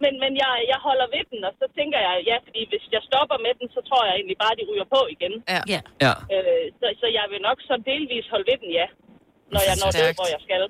men, 0.06 0.14
men 0.24 0.32
jeg, 0.44 0.52
jeg 0.72 0.80
holder 0.88 1.08
ved 1.16 1.24
den, 1.32 1.40
og 1.48 1.54
så 1.60 1.66
tænker 1.78 2.00
jeg, 2.08 2.14
ja, 2.30 2.38
fordi 2.46 2.62
hvis 2.72 2.84
jeg 2.96 3.02
stopper 3.10 3.38
med 3.46 3.54
den, 3.60 3.68
så 3.76 3.80
tror 3.90 4.02
jeg 4.08 4.14
egentlig 4.20 4.38
bare, 4.44 4.54
de 4.60 4.64
ryger 4.72 4.88
på 4.96 5.02
igen. 5.16 5.34
Ja. 5.54 5.62
ja. 5.74 5.82
Ja. 6.06 6.14
Øh, 6.36 6.64
så, 6.80 6.86
så 7.02 7.08
jeg 7.18 7.26
vil 7.32 7.40
nok 7.48 7.58
så 7.70 7.76
delvis 7.92 8.26
holde 8.34 8.46
ved 8.52 8.58
den, 8.64 8.70
ja, 8.80 8.88
når 9.54 9.62
jeg 9.70 9.76
når 9.84 9.90
det, 10.00 10.06
hvor 10.20 10.30
jeg 10.36 10.42
skal. 10.48 10.62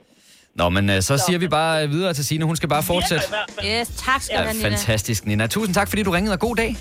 Nå, 0.60 0.66
men 0.78 0.84
øh, 0.94 1.00
så 1.10 1.14
siger 1.26 1.40
vi 1.44 1.48
bare 1.60 1.74
øh, 1.84 1.88
videre 1.96 2.14
til 2.18 2.26
Signe. 2.28 2.46
Hun 2.52 2.56
skal 2.60 2.70
bare 2.76 2.84
fortsætte. 2.94 3.26
Yes, 3.72 3.88
tak 4.08 4.22
skal 4.22 4.34
Ja, 4.36 4.42
du 4.42 4.48
have, 4.48 4.58
Nina. 4.58 4.70
fantastisk, 4.70 5.22
Nina. 5.30 5.44
Tusind 5.48 5.74
tak, 5.80 5.88
fordi 5.92 6.02
du 6.08 6.12
ringede, 6.18 6.34
og 6.38 6.40
god 6.48 6.56
dag. 6.56 6.72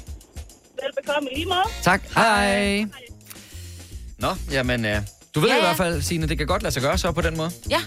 Velbekomme 0.83 1.29
lige 1.37 1.47
måde. 1.47 1.67
Tak. 1.83 2.01
Hej. 2.17 2.85
Nå, 4.19 4.29
jamen, 4.53 4.85
øh, 4.85 4.97
du 5.35 5.41
ved 5.41 5.49
Ja, 5.49 5.55
ja, 5.55 5.61
i 5.61 5.65
ja. 5.65 5.67
hvert 5.69 5.77
fald, 5.77 6.03
Signe, 6.03 6.29
det 6.29 6.39
kan 6.39 6.47
godt 6.47 6.63
lade 6.63 6.75
sig 6.75 6.83
gøre 6.83 6.99
så 6.99 7.13
på 7.13 7.21
den 7.21 7.37
måde. 7.37 7.51
Ja, 7.71 7.81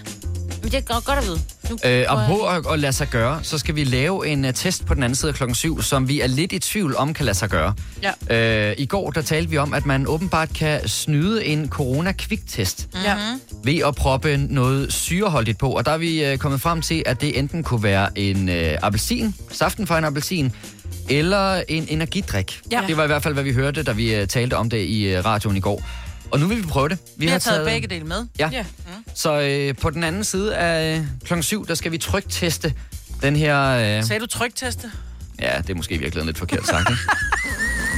men 0.68 0.82
det 0.82 0.90
er 0.90 0.94
godt, 0.94 1.04
godt 1.04 1.18
at 1.18 1.24
vide. 1.24 1.40
Nu 1.70 1.78
Øh, 1.84 2.04
og 2.08 2.26
på 2.26 2.46
at, 2.46 2.72
at 2.72 2.78
lade 2.78 2.92
sig 2.92 3.08
gøre, 3.08 3.40
så 3.42 3.58
skal 3.58 3.74
vi 3.74 3.84
lave 3.84 4.28
en 4.28 4.44
uh, 4.44 4.50
test 4.54 4.86
på 4.86 4.94
den 4.94 5.02
anden 5.02 5.16
side 5.16 5.28
af 5.28 5.34
klokken 5.34 5.54
7, 5.54 5.82
som 5.82 6.08
vi 6.08 6.20
er 6.20 6.26
lidt 6.26 6.52
i 6.52 6.58
tvivl 6.58 6.96
om 6.96 7.14
kan 7.14 7.24
lade 7.24 7.36
sig 7.36 7.48
gøre. 7.48 7.74
Ja. 8.30 8.70
Øh, 8.70 8.74
I 8.78 8.86
går 8.86 9.10
der 9.10 9.22
talte 9.22 9.50
vi 9.50 9.58
om, 9.58 9.74
at 9.74 9.86
man 9.86 10.06
åbenbart 10.06 10.48
kan 10.54 10.88
snyde 10.88 11.44
en 11.44 11.68
corona-kviktest 11.68 12.88
Ja. 13.04 13.16
ved 13.64 13.80
at 13.86 13.94
proppe 13.94 14.36
noget 14.36 14.92
syreholdigt 14.92 15.58
på. 15.58 15.70
Og 15.70 15.86
der 15.86 15.92
er 15.92 15.98
vi 15.98 16.24
øh, 16.24 16.38
kommet 16.38 16.60
frem 16.60 16.82
til, 16.82 17.02
at 17.06 17.20
det 17.20 17.38
enten 17.38 17.62
kunne 17.62 17.82
være 17.82 18.18
en 18.18 18.48
øh, 18.48 18.78
appelsin, 18.82 19.34
saften 19.52 19.86
fra 19.86 19.98
en 19.98 20.04
appelsin, 20.04 20.52
eller 21.08 21.62
en 21.68 21.86
energidrik. 21.88 22.60
Ja. 22.72 22.80
Det 22.86 22.96
var 22.96 23.04
i 23.04 23.06
hvert 23.06 23.22
fald, 23.22 23.34
hvad 23.34 23.44
vi 23.44 23.52
hørte, 23.52 23.82
da 23.82 23.92
vi 23.92 24.14
øh, 24.14 24.26
talte 24.26 24.56
om 24.56 24.70
det 24.70 24.78
i 24.84 25.02
øh, 25.02 25.24
radioen 25.24 25.56
i 25.56 25.60
går. 25.60 25.82
Og 26.30 26.40
nu 26.40 26.46
vil 26.46 26.56
vi 26.56 26.62
prøve 26.62 26.88
det. 26.88 26.98
Vi 27.16 27.26
har 27.26 27.38
taget 27.38 27.66
begge 27.66 27.88
dele 27.88 28.04
med. 28.04 28.26
Ja. 28.38 28.50
ja. 28.52 28.64
Så 29.14 29.40
øh, 29.40 29.74
på 29.76 29.90
den 29.90 30.04
anden 30.04 30.24
side 30.24 30.56
af 30.56 31.04
klokken 31.24 31.42
7, 31.42 31.66
der 31.66 31.74
skal 31.74 31.92
vi 31.92 31.98
trykteste 31.98 32.74
den 33.22 33.36
her... 33.36 33.60
Øh, 33.98 34.04
Sagde 34.04 34.20
du 34.20 34.26
trykteste? 34.26 34.90
ja, 35.40 35.58
det 35.58 35.70
er 35.70 35.74
måske 35.74 35.94
i 35.94 35.98
virkeligheden 35.98 36.26
lidt 36.26 36.38
forkert 36.38 36.66
sagt? 36.66 36.88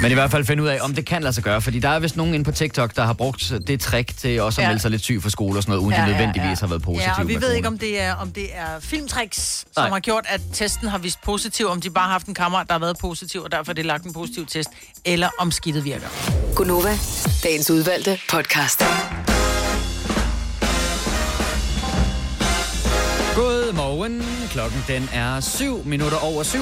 Men 0.03 0.11
i 0.11 0.15
hvert 0.15 0.31
fald 0.31 0.45
finde 0.45 0.63
ud 0.63 0.69
af, 0.69 0.79
om 0.81 0.95
det 0.95 1.07
kan 1.07 1.23
lade 1.23 1.33
sig 1.33 1.45
gøre. 1.45 1.61
Fordi 1.63 1.79
der 1.79 1.89
er 1.89 1.99
vist 1.99 2.17
nogen 2.17 2.35
inde 2.35 2.45
på 2.45 2.53
TikTok, 2.53 2.97
der 2.97 3.05
har 3.05 3.13
brugt 3.13 3.53
det 3.67 3.81
trick 3.81 4.17
til 4.17 4.41
også 4.43 4.61
at 4.61 4.65
Ja. 4.65 4.69
melde 4.69 4.83
sig 4.83 4.91
lidt 4.91 5.03
syg 5.03 5.23
for 5.23 5.29
skole 5.31 5.59
og 5.59 5.63
sådan 5.63 5.71
noget, 5.73 5.83
uden 5.87 5.95
ja, 5.95 6.03
de 6.05 6.07
nødvendigvis 6.11 6.61
har 6.61 6.67
været 6.67 6.83
positive 6.83 7.11
Ja, 7.11 7.21
og 7.21 7.29
vi 7.29 7.35
ved 7.41 7.53
ikke, 7.53 7.65
corona. 7.67 7.75
om 7.75 7.79
det 7.79 8.01
er, 8.01 8.15
om 8.15 8.31
det 8.33 8.47
er 8.55 8.81
filmtricks, 8.81 9.65
som 9.75 9.83
Nej. 9.83 9.89
har 9.89 10.01
gjort, 10.01 10.25
at 10.29 10.41
testen 10.53 10.89
har 10.89 10.99
vist 10.99 11.19
positiv, 11.25 11.67
om 11.67 11.81
de 11.81 11.91
bare 11.91 12.05
har 12.05 12.13
haft 12.13 12.27
en 12.27 12.35
kammerat, 12.35 12.67
der 12.67 12.73
har 12.75 12.79
været 12.81 12.97
positiv, 13.01 13.43
og 13.43 13.53
derfor 13.53 13.73
er 13.73 13.75
det 13.75 13.87
lagt 13.87 14.05
en 14.05 14.13
positiv 14.13 14.47
test, 14.47 14.69
eller 15.05 15.29
om 15.39 15.51
skidtet 15.51 15.85
virker. 15.85 16.07
Gunova, 16.57 16.99
dagens 17.45 17.71
udvalgte 17.71 18.19
podcast. 18.31 18.83
Godmorgen. 23.35 24.23
Klokken 24.51 24.85
den 24.89 25.09
er 25.13 25.41
7 25.41 25.85
minutter 25.87 26.19
over 26.19 26.43
7. 26.43 26.59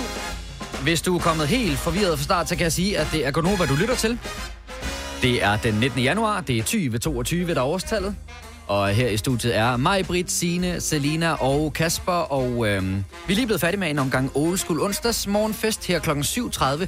Hvis 0.83 1.03
du 1.03 1.14
er 1.14 1.19
kommet 1.19 1.49
helt 1.49 1.79
forvirret 1.79 2.19
fra 2.19 2.25
start, 2.25 2.49
så 2.49 2.57
kan 2.57 2.62
jeg 2.64 2.73
sige, 2.73 2.99
at 2.99 3.09
det 3.12 3.27
er 3.27 3.31
Gonova, 3.31 3.67
du 3.67 3.75
lytter 3.75 3.95
til. 3.95 4.19
Det 5.23 5.45
er 5.45 5.57
den 5.57 5.75
19. 5.75 6.01
januar, 6.01 6.41
det 6.41 6.59
er 6.59 6.62
2022, 6.62 7.55
der 7.55 7.61
er 7.61 7.64
årstallet. 7.64 8.17
Og 8.67 8.88
her 8.88 9.09
i 9.09 9.17
studiet 9.17 9.57
er 9.57 9.77
mig, 9.77 10.07
Britt, 10.07 10.31
Signe, 10.31 10.81
Selina 10.81 11.33
og 11.33 11.73
Kasper. 11.73 12.12
Og 12.12 12.69
øhm, 12.69 13.05
vi 13.27 13.33
er 13.33 13.35
lige 13.35 13.47
blevet 13.47 13.61
færdige 13.61 13.81
med 13.81 13.91
en 13.91 13.99
omgang 13.99 14.31
Old 14.35 14.59
School 14.59 14.81
onsdags 14.81 15.27
morgenfest 15.27 15.87
her 15.87 15.99
kl. 15.99 16.11
7.30. 16.11 16.87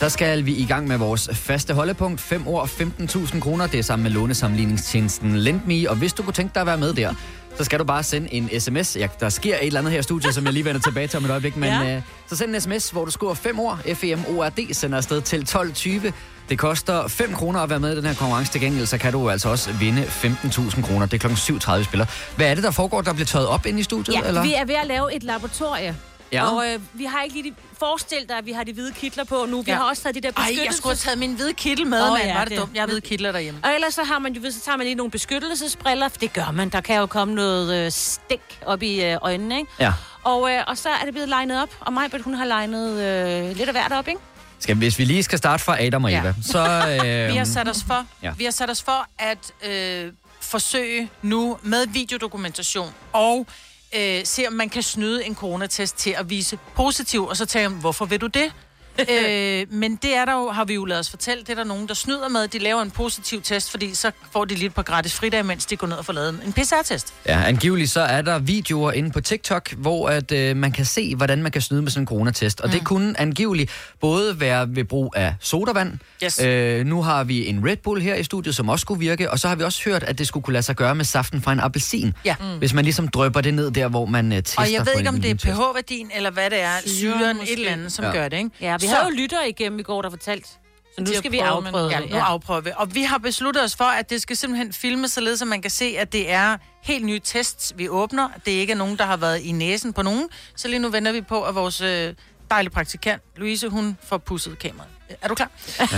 Der 0.00 0.08
skal 0.08 0.46
vi 0.46 0.54
i 0.54 0.64
gang 0.64 0.88
med 0.88 0.96
vores 0.96 1.28
faste 1.32 1.74
holdepunkt. 1.74 2.20
5 2.20 2.48
år, 2.48 2.64
15.000 2.64 3.40
kroner. 3.40 3.66
Det 3.66 3.78
er 3.78 3.82
sammen 3.82 4.02
med 4.02 4.10
lånesamligningstjenesten 4.10 5.36
LendMe. 5.36 5.90
Og 5.90 5.96
hvis 5.96 6.12
du 6.12 6.22
kunne 6.22 6.32
tænke 6.32 6.54
dig 6.54 6.60
at 6.60 6.66
være 6.66 6.78
med 6.78 6.94
der, 6.94 7.14
så 7.58 7.64
skal 7.64 7.78
du 7.78 7.84
bare 7.84 8.02
sende 8.02 8.34
en 8.34 8.60
sms. 8.60 8.96
Ja, 8.96 9.06
der 9.20 9.28
sker 9.28 9.54
et 9.56 9.66
eller 9.66 9.80
andet 9.80 9.92
her 9.92 10.00
i 10.00 10.02
studiet, 10.02 10.34
som 10.34 10.44
jeg 10.44 10.52
lige 10.52 10.64
vender 10.64 10.80
tilbage 10.80 11.06
til 11.06 11.16
om 11.16 11.24
et 11.24 11.30
øjeblik. 11.30 11.56
Men 11.56 11.68
Ja. 11.68 11.96
øh, 11.96 12.02
så 12.28 12.36
send 12.36 12.54
en 12.54 12.60
sms, 12.60 12.90
hvor 12.90 13.04
du 13.04 13.10
skriver 13.10 13.34
5 13.34 13.60
år, 13.60 13.78
FEMORD, 13.94 14.74
sender 14.74 14.96
afsted 14.96 15.20
til 15.22 15.46
12.20. 15.48 16.12
Det 16.48 16.58
koster 16.58 17.08
5 17.08 17.32
kroner 17.34 17.60
at 17.60 17.70
være 17.70 17.80
med 17.80 17.92
i 17.92 17.96
den 17.96 18.04
her 18.04 18.14
konkurrence. 18.14 18.52
Til 18.52 18.60
gengæld 18.60 18.86
så 18.86 18.98
kan 18.98 19.12
du 19.12 19.30
altså 19.30 19.48
også 19.48 19.72
vinde 19.72 20.02
15.000 20.02 20.82
kroner. 20.82 21.06
Det 21.06 21.14
er 21.14 21.18
klokken 21.18 21.56
7.30 21.58 21.78
vi 21.78 21.84
spiller. 21.84 22.06
Hvad 22.36 22.50
er 22.50 22.54
det, 22.54 22.64
der 22.64 22.70
foregår? 22.70 23.00
Der 23.02 23.12
bliver 23.12 23.26
tøjet 23.26 23.46
op 23.48 23.66
inde 23.66 23.80
i 23.80 23.82
studiet? 23.82 24.14
Ja, 24.14 24.20
eller? 24.26 24.42
vi 24.42 24.54
er 24.54 24.64
ved 24.64 24.74
at 24.74 24.86
lave 24.86 25.14
et 25.16 25.22
laboratorie. 25.22 25.96
Ja. 26.32 26.44
Og 26.50 26.68
øh, 26.72 26.80
vi 26.92 27.04
har 27.04 27.22
ikke 27.22 27.34
lige 27.36 27.50
de... 27.50 27.54
Forestil 27.78 28.18
dig, 28.28 28.38
at 28.38 28.46
vi 28.46 28.52
har 28.52 28.64
de 28.64 28.72
hvide 28.72 28.92
kitler 28.92 29.24
på 29.24 29.46
nu. 29.48 29.62
Vi 29.62 29.70
Ja. 29.70 29.76
har 29.76 29.84
også 29.84 30.02
taget 30.02 30.14
de 30.14 30.20
der 30.20 30.28
Ej, 30.28 30.32
beskyttelses... 30.34 30.64
jeg 30.66 30.74
skulle 30.74 30.90
have 30.90 30.96
taget 30.96 31.18
min 31.18 31.34
hvide 31.34 31.52
kittel 31.52 31.86
med, 31.86 32.02
oh, 32.02 32.12
mand. 32.12 32.22
ja, 32.24 32.34
Var 32.34 32.40
det, 32.44 32.50
det- 32.50 32.58
dumt? 32.58 32.74
Jeg 32.74 32.82
har 32.82 32.86
hvide 32.86 33.00
kitler 33.00 33.32
derhjemme. 33.32 33.60
Og 33.64 33.74
ellers 33.74 33.94
så 33.94 34.02
har 34.04 34.18
man 34.18 34.32
jo, 34.32 34.50
så 34.50 34.60
tager 34.60 34.76
man 34.76 34.86
lige 34.86 34.94
nogle 34.94 35.10
beskyttelsesbriller, 35.10 36.08
for 36.08 36.18
det 36.18 36.32
gør 36.32 36.50
man. 36.50 36.68
Der 36.68 36.80
kan 36.80 36.96
jo 36.96 37.06
komme 37.06 37.34
noget 37.34 37.86
øh, 37.86 37.92
stik 37.92 38.40
op 38.66 38.82
i 38.82 39.04
øh, 39.04 39.18
øjnene, 39.22 39.58
ikke? 39.58 39.70
Ja. 39.80 39.92
Og, 40.24 40.50
øh, 40.52 40.64
og 40.66 40.78
så 40.78 40.88
er 40.88 41.04
det 41.04 41.12
blevet 41.14 41.28
legnet 41.28 41.62
op, 41.62 41.68
og 41.80 41.92
mig, 41.92 42.10
hun 42.24 42.34
har 42.34 42.44
legnet 42.44 42.90
øh, 43.00 43.56
lidt 43.56 43.68
af 43.68 43.74
hvert 43.74 43.92
op, 43.92 44.08
ikke? 44.08 44.20
Skal, 44.58 44.76
hvis 44.76 44.98
vi 44.98 45.04
lige 45.04 45.22
skal 45.22 45.38
starte 45.38 45.64
fra 45.64 45.82
Adam 45.84 46.04
og 46.04 46.10
Ja. 46.10 46.20
Eva, 46.20 46.34
så... 46.46 46.58
Øh, 47.04 47.32
Vi 47.32 47.36
har 47.36 47.44
sat 47.44 47.68
os 47.68 47.84
for, 47.86 48.06
Ja. 48.22 48.28
ja. 48.28 48.34
vi 48.38 48.44
har 48.44 48.50
sat 48.50 48.70
os 48.70 48.82
for 48.82 49.06
at 49.18 49.52
øh, 49.70 50.12
forsøge 50.40 51.10
nu 51.22 51.58
med 51.62 51.86
videodokumentation 51.86 52.90
og 53.12 53.46
øh, 53.96 54.20
se, 54.24 54.46
om 54.46 54.52
man 54.52 54.68
kan 54.68 54.82
snyde 54.82 55.24
en 55.24 55.34
coronatest 55.34 55.96
til 55.96 56.10
at 56.10 56.30
vise 56.30 56.58
positiv, 56.74 57.26
og 57.26 57.36
så 57.36 57.46
tage 57.46 57.68
hvorfor 57.68 58.04
vil 58.04 58.20
du 58.20 58.26
det? 58.26 58.52
øh, 59.12 59.66
men 59.70 59.96
det 59.96 60.16
er 60.16 60.24
der 60.24 60.32
jo, 60.32 60.50
har 60.50 60.64
vi 60.64 60.74
jo 60.74 60.84
lavet 60.84 61.00
os 61.00 61.10
fortælle, 61.10 61.40
det 61.40 61.50
er 61.50 61.54
der 61.54 61.64
nogen, 61.64 61.88
der 61.88 61.94
snyder 61.94 62.28
med. 62.28 62.48
De 62.48 62.58
laver 62.58 62.82
en 62.82 62.90
positiv 62.90 63.42
test, 63.42 63.70
fordi 63.70 63.94
så 63.94 64.10
får 64.32 64.44
de 64.44 64.64
et 64.64 64.74
par 64.74 64.82
gratis 64.82 65.14
fridage, 65.14 65.42
mens 65.42 65.66
de 65.66 65.76
går 65.76 65.86
ned 65.86 65.96
og 65.96 66.04
får 66.04 66.12
lavet 66.12 66.40
en 66.46 66.52
PCR-test. 66.52 67.14
Ja, 67.26 67.42
angiveligt 67.46 67.90
så 67.90 68.00
er 68.00 68.22
der 68.22 68.38
videoer 68.38 68.92
inde 68.92 69.10
på 69.10 69.20
TikTok, 69.20 69.72
hvor 69.72 70.08
at, 70.08 70.32
øh, 70.32 70.56
man 70.56 70.72
kan 70.72 70.84
se, 70.84 71.16
hvordan 71.16 71.42
man 71.42 71.52
kan 71.52 71.62
snyde 71.62 71.82
med 71.82 71.90
sådan 71.90 72.02
en 72.02 72.06
coronatest. 72.06 72.60
Og 72.60 72.68
mm. 72.68 72.72
det 72.72 72.84
kunne 72.84 73.20
angiveligt 73.20 73.70
både 74.00 74.40
være 74.40 74.76
ved 74.76 74.84
brug 74.84 75.12
af 75.16 75.34
sodavand. 75.40 75.98
Yes. 76.24 76.40
Øh, 76.40 76.86
nu 76.86 77.02
har 77.02 77.24
vi 77.24 77.46
en 77.46 77.68
Red 77.68 77.76
Bull 77.76 78.00
her 78.00 78.14
i 78.14 78.24
studiet, 78.24 78.54
som 78.54 78.68
også 78.68 78.82
skulle 78.82 79.00
virke. 79.00 79.30
Og 79.30 79.38
så 79.38 79.48
har 79.48 79.54
vi 79.54 79.64
også 79.64 79.84
hørt, 79.84 80.02
at 80.02 80.18
det 80.18 80.26
skulle 80.26 80.44
kunne 80.44 80.52
lade 80.52 80.62
sig 80.62 80.76
gøre 80.76 80.94
med 80.94 81.04
saften 81.04 81.42
fra 81.42 81.52
en 81.52 81.60
appelsin. 81.60 82.14
Ja. 82.24 82.34
Mm. 82.40 82.58
Hvis 82.58 82.74
man 82.74 82.84
ligesom 82.84 83.08
drøber 83.08 83.40
det 83.40 83.54
ned 83.54 83.70
der, 83.70 83.88
hvor 83.88 84.06
man 84.06 84.32
øh, 84.32 84.42
tester 84.42 84.60
Og 84.60 84.72
jeg 84.72 84.86
ved 84.86 84.92
ikke, 84.98 85.08
om 85.08 85.20
det 85.20 85.30
er 85.30 85.34
pH-værdien, 85.34 86.10
eller 86.14 86.30
hvad 86.30 86.50
det 86.50 86.60
er, 86.60 86.76
syren, 86.86 87.36
et 87.36 87.52
eller 87.52 87.72
andet, 87.72 87.92
som 87.92 88.04
ja. 88.04 88.12
gør 88.12 88.28
det, 88.28 88.36
ikke? 88.36 88.50
Ja, 88.60 88.76
vi 88.82 88.86
Så- 88.86 88.94
har 88.94 89.04
jo 89.04 89.10
lyttere 89.10 89.48
igennem 89.48 89.78
i 89.78 89.82
går, 89.82 90.02
der 90.02 90.10
fortalt. 90.10 90.46
Så 90.46 91.00
nu 91.00 91.06
skal 91.14 91.32
vi 91.32 91.38
afprøve 91.38 91.88
Ja, 91.90 92.00
nu 92.00 92.16
afprøver 92.16 92.60
vi. 92.60 92.70
Og 92.76 92.94
vi 92.94 93.02
har 93.02 93.18
besluttet 93.18 93.62
os 93.64 93.76
for, 93.76 93.84
at 93.84 94.10
det 94.10 94.22
skal 94.22 94.36
simpelthen 94.36 94.72
filmes, 94.72 95.12
således 95.12 95.42
at 95.42 95.48
man 95.48 95.62
kan 95.62 95.70
se, 95.70 95.94
at 95.98 96.12
det 96.12 96.30
er 96.30 96.56
helt 96.82 97.04
nye 97.04 97.18
tests, 97.24 97.72
vi 97.76 97.88
åbner. 97.88 98.28
Det 98.46 98.52
ikke 98.52 98.70
er 98.72 98.76
nogen, 98.76 98.98
der 98.98 99.04
har 99.04 99.16
været 99.16 99.40
i 99.40 99.52
næsen 99.52 99.92
på 99.92 100.02
nogen. 100.02 100.28
Så 100.56 100.68
lige 100.68 100.78
nu 100.80 100.88
venter 100.88 101.12
vi 101.12 101.20
på, 101.20 101.42
at 101.42 101.54
vores 101.54 101.80
øh, 101.80 102.14
dejlige 102.50 102.70
praktikant, 102.72 103.22
Louise, 103.36 103.68
hun 103.68 103.98
får 104.04 104.18
pusset 104.18 104.58
kameraet. 104.58 104.90
Er 105.22 105.28
du 105.28 105.34
klar? 105.34 105.50
Ja. 105.80 105.88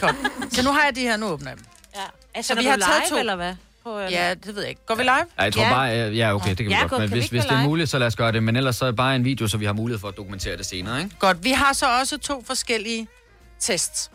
Godt. 0.00 0.16
Så 0.54 0.62
nu 0.64 0.70
har 0.72 0.84
jeg 0.84 0.96
de 0.96 1.00
her, 1.00 1.16
nu 1.16 1.26
åbner 1.26 1.50
jeg 1.50 1.56
dem. 1.58 1.66
Ja. 1.96 2.00
Altså, 2.34 2.54
Så 2.54 2.60
vi 2.60 2.66
har 2.66 2.76
taget 2.76 3.02
live, 3.02 3.08
to. 3.16 3.18
eller 3.20 3.36
hvad? 3.36 3.54
På, 3.84 3.98
øh, 4.00 4.12
Ja, 4.12 4.34
det 4.34 4.54
ved 4.54 4.62
jeg 4.62 4.68
ikke. 4.70 4.86
Går 4.86 4.94
vi 4.94 5.02
live? 5.02 5.12
Ja, 5.12 5.42
jeg 5.42 5.52
tror 5.52 5.62
Ja. 5.62 5.70
bare, 5.70 6.00
øh, 6.08 6.16
ja 6.18 6.34
okay, 6.34 6.48
det 6.48 6.56
kan 6.56 6.66
vi 6.66 6.72
Ja, 6.72 6.80
godt. 6.80 6.90
godt. 6.90 7.00
Men 7.00 7.10
vi 7.10 7.14
hvis, 7.18 7.28
hvis 7.28 7.44
det 7.44 7.52
er 7.52 7.62
muligt, 7.62 7.90
så 7.90 7.98
lad 7.98 8.06
os 8.06 8.16
gøre 8.16 8.32
det. 8.32 8.42
Men 8.42 8.56
ellers 8.56 8.76
så 8.76 8.84
er 8.84 8.88
det 8.90 8.96
bare 8.96 9.16
en 9.16 9.24
video, 9.24 9.48
så 9.48 9.56
vi 9.58 9.64
har 9.64 9.72
mulighed 9.72 10.00
for 10.00 10.08
at 10.08 10.16
dokumentere 10.16 10.56
det 10.56 10.66
senere, 10.66 10.98
ikke? 11.02 11.16
Godt. 11.18 11.44
Vi 11.44 11.50
har 11.50 11.72
så 11.72 11.98
også 12.00 12.18
to 12.18 12.44
forskellige 12.46 13.08
tests. 13.60 14.10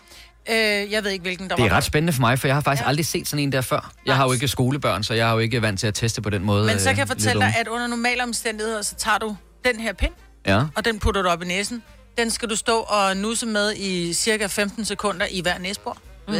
Øh, 0.49 0.55
jeg 0.91 1.03
ved 1.03 1.11
ikke, 1.11 1.21
hvilken 1.21 1.49
der 1.49 1.55
Det 1.55 1.65
er 1.65 1.69
var. 1.69 1.77
ret 1.77 1.83
spændende 1.83 2.13
for 2.13 2.21
mig, 2.21 2.39
for 2.39 2.47
jeg 2.47 2.55
har 2.55 2.61
faktisk 2.61 2.83
ja. 2.83 2.87
aldrig 2.89 3.05
set 3.05 3.27
sådan 3.27 3.43
en 3.43 3.51
der 3.51 3.61
før. 3.61 3.91
Jeg 4.05 4.15
har 4.15 4.25
jo 4.25 4.31
ikke 4.31 4.47
skolebørn, 4.47 5.03
så 5.03 5.13
jeg 5.13 5.25
har 5.27 5.33
jo 5.33 5.39
ikke 5.39 5.61
vant 5.61 5.79
til 5.79 5.87
at 5.87 5.93
teste 5.93 6.21
på 6.21 6.29
den 6.29 6.43
måde. 6.43 6.65
Men 6.65 6.79
så 6.79 6.89
kan 6.89 6.97
jeg 6.97 7.01
øh, 7.03 7.07
fortælle 7.07 7.41
dig, 7.41 7.53
at 7.59 7.67
under 7.67 7.87
normale 7.87 8.23
omstændigheder, 8.23 8.81
så 8.81 8.95
tager 8.95 9.17
du 9.17 9.37
den 9.65 9.79
her 9.79 9.93
pind, 9.93 10.13
Ja. 10.47 10.63
og 10.75 10.85
den 10.85 10.99
putter 10.99 11.21
du 11.21 11.29
op 11.29 11.41
i 11.41 11.45
næsen. 11.45 11.83
Den 12.17 12.29
skal 12.31 12.49
du 12.49 12.55
stå 12.55 12.77
og 12.79 13.17
nusse 13.17 13.45
med 13.45 13.73
i 13.75 14.13
cirka 14.13 14.45
15 14.47 14.85
sekunder 14.85 15.25
i 15.31 15.41
hver 15.41 15.57
næsebor. 15.57 15.97
Mm. 16.27 16.33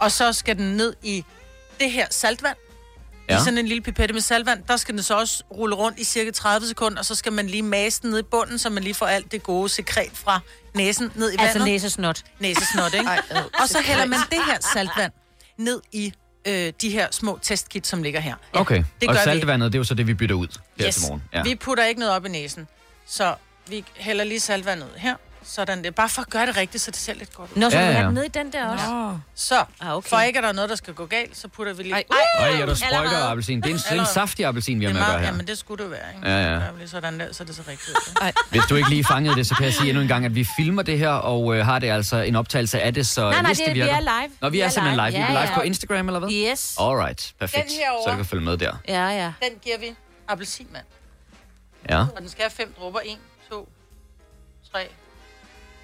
Og 0.00 0.10
så 0.12 0.32
skal 0.32 0.56
den 0.58 0.76
ned 0.76 0.94
i 1.02 1.24
det 1.80 1.90
her 1.90 2.06
saltvand. 2.10 2.56
Ja. 3.28 3.36
I 3.36 3.40
sådan 3.40 3.58
en 3.58 3.66
lille 3.68 3.80
pipette 3.82 4.12
med 4.12 4.20
saltvand. 4.20 4.62
Der 4.68 4.76
skal 4.76 4.94
den 4.94 5.02
så 5.02 5.18
også 5.18 5.44
rulle 5.52 5.74
rundt 5.76 5.98
i 5.98 6.04
cirka 6.04 6.30
30 6.30 6.66
sekunder, 6.66 6.98
og 6.98 7.04
så 7.04 7.14
skal 7.14 7.32
man 7.32 7.46
lige 7.46 7.62
mase 7.62 8.02
den 8.02 8.10
ned 8.10 8.18
i 8.18 8.22
bunden, 8.22 8.58
så 8.58 8.70
man 8.70 8.82
lige 8.82 8.94
får 8.94 9.06
alt 9.06 9.32
det 9.32 9.42
gode 9.42 9.68
sekret 9.68 10.10
fra 10.14 10.40
næsen 10.74 11.12
ned 11.14 11.30
i 11.32 11.36
Altså 11.38 11.58
vandet. 11.58 11.72
næsesnot. 11.72 12.22
Næsesnot, 12.38 12.94
ikke? 12.94 13.06
Ej, 13.10 13.20
ad, 13.30 13.36
og 13.44 13.50
så 13.60 13.66
sekret. 13.68 13.84
hælder 13.84 14.06
man 14.06 14.18
det 14.30 14.38
her 14.46 14.58
saltvand 14.72 15.12
ned 15.58 15.80
i 15.92 16.12
øh, 16.48 16.72
de 16.80 16.90
her 16.90 17.08
små 17.10 17.38
testkit, 17.42 17.86
som 17.86 18.02
ligger 18.02 18.20
her. 18.20 18.34
Okay, 18.52 18.76
det 19.00 19.08
og 19.08 19.14
gør 19.14 19.20
vi. 19.20 19.24
saltvandet, 19.24 19.72
det 19.72 19.78
er 19.78 19.80
jo 19.80 19.84
så 19.84 19.94
det, 19.94 20.06
vi 20.06 20.14
bytter 20.14 20.34
ud 20.36 20.46
her 20.78 20.86
Yes. 20.86 20.94
til 20.94 21.02
morgen. 21.08 21.22
Ja. 21.32 21.42
Vi 21.42 21.54
putter 21.54 21.84
ikke 21.84 22.00
noget 22.00 22.14
op 22.14 22.26
i 22.26 22.28
næsen. 22.28 22.68
Så 23.06 23.34
vi 23.66 23.84
hælder 23.96 24.24
lige 24.24 24.40
saltvandet 24.40 24.86
ud 24.86 24.98
her. 24.98 25.16
Sådan 25.46 25.84
det. 25.84 25.94
Bare 25.94 26.08
for 26.08 26.22
at 26.22 26.30
gøre 26.30 26.46
det 26.46 26.56
rigtigt, 26.56 26.82
så 26.82 26.90
det 26.90 27.00
ser 27.00 27.14
lidt 27.14 27.34
godt 27.34 27.50
ud. 27.52 27.60
Nå, 27.60 27.70
så 27.70 27.76
Ja, 27.78 27.82
ja, 27.82 27.86
ja. 27.90 27.92
ja. 27.92 27.96
have 27.98 28.06
den 28.06 28.14
ned 28.14 28.24
i 28.24 28.28
den 28.28 28.52
der 28.52 28.68
også. 28.68 28.84
Åh. 28.92 29.14
Så, 29.34 29.64
Ah, 29.80 29.96
okay. 29.96 30.08
for 30.08 30.20
ikke 30.20 30.38
at 30.38 30.42
der 30.42 30.48
er 30.48 30.52
noget, 30.52 30.70
der 30.70 30.76
skal 30.76 30.94
gå 30.94 31.06
galt, 31.06 31.36
så 31.36 31.48
putter 31.48 31.72
vi 31.72 31.82
lige... 31.82 31.94
Ej. 31.94 32.04
Øj, 32.38 32.46
ja, 32.58 32.66
der 32.66 32.74
sprøjter 32.74 33.24
appelsin. 33.30 33.60
Det 33.60 33.66
er 33.70 33.74
en, 33.74 33.76
det 33.76 33.96
er 33.96 34.00
en 34.00 34.06
saftig 34.06 34.44
appelsin, 34.46 34.80
vi 34.80 34.84
har 34.84 34.92
det 34.92 35.00
med 35.00 35.02
er 35.02 35.06
at 35.06 35.12
gøre 35.12 35.20
her. 35.20 35.26
jamen, 35.26 35.46
det 35.46 35.58
skulle 35.58 35.84
det 35.84 35.90
være, 35.90 36.14
ikke? 36.16 36.28
Ja, 36.28 36.54
ja. 36.54 36.70
Vi 36.70 36.86
sådan 36.86 37.20
der, 37.20 37.32
så 37.32 37.44
det 37.44 37.56
så 37.56 37.62
rigtigt 37.68 37.88
ud. 37.88 38.14
Ej. 38.20 38.32
Hvis 38.50 38.62
du 38.68 38.74
ikke 38.74 38.88
lige 38.88 39.04
fangede 39.04 39.36
det, 39.36 39.46
så 39.46 39.54
kan 39.54 39.64
jeg 39.64 39.74
sige 39.74 39.88
endnu 39.88 40.02
en 40.02 40.08
gang, 40.08 40.24
at 40.24 40.34
vi 40.34 40.46
filmer 40.56 40.82
det 40.82 40.98
her, 40.98 41.08
og 41.10 41.56
øh, 41.56 41.64
har 41.66 41.78
det 41.78 41.90
altså 41.90 42.16
en 42.16 42.36
optagelse 42.36 42.80
af 42.80 42.94
det, 42.94 43.06
så 43.06 43.20
Nej, 43.30 43.32
nej, 43.42 43.48
hvis 43.50 43.58
det, 43.58 43.66
det 43.66 43.74
vi 43.74 43.80
virker... 43.80 43.94
er 43.96 44.00
live. 44.00 44.32
Nå, 44.40 44.48
vi 44.48 44.60
er 44.60 44.68
simpelthen 44.68 44.96
live. 45.06 45.12
Vi 45.12 45.16
er 45.16 45.20
Ja, 45.26 45.28
live 45.30 45.40
ja. 45.40 45.54
på 45.54 45.60
Instagram, 45.60 46.06
eller 46.08 46.20
hvad? 46.20 46.30
Yes. 46.32 46.76
Alright, 46.80 47.34
perfekt. 47.40 47.70
Så 48.04 48.10
du 48.10 48.16
kan 48.16 48.24
følge 48.24 48.44
med 48.44 48.56
der. 48.56 48.72
Ja, 48.88 49.08
ja. 49.08 49.32
Den 49.42 49.58
giver 49.62 49.78
vi 49.78 49.86
appelsinmand. 50.28 50.84
Ja. 51.90 52.00
Og 52.00 52.20
den 52.20 52.28
skal 52.28 52.42
have 52.42 52.50
fem 52.50 52.74
dråber. 52.78 53.00
1, 53.04 53.16
2, 53.50 53.68
3, 54.72 54.88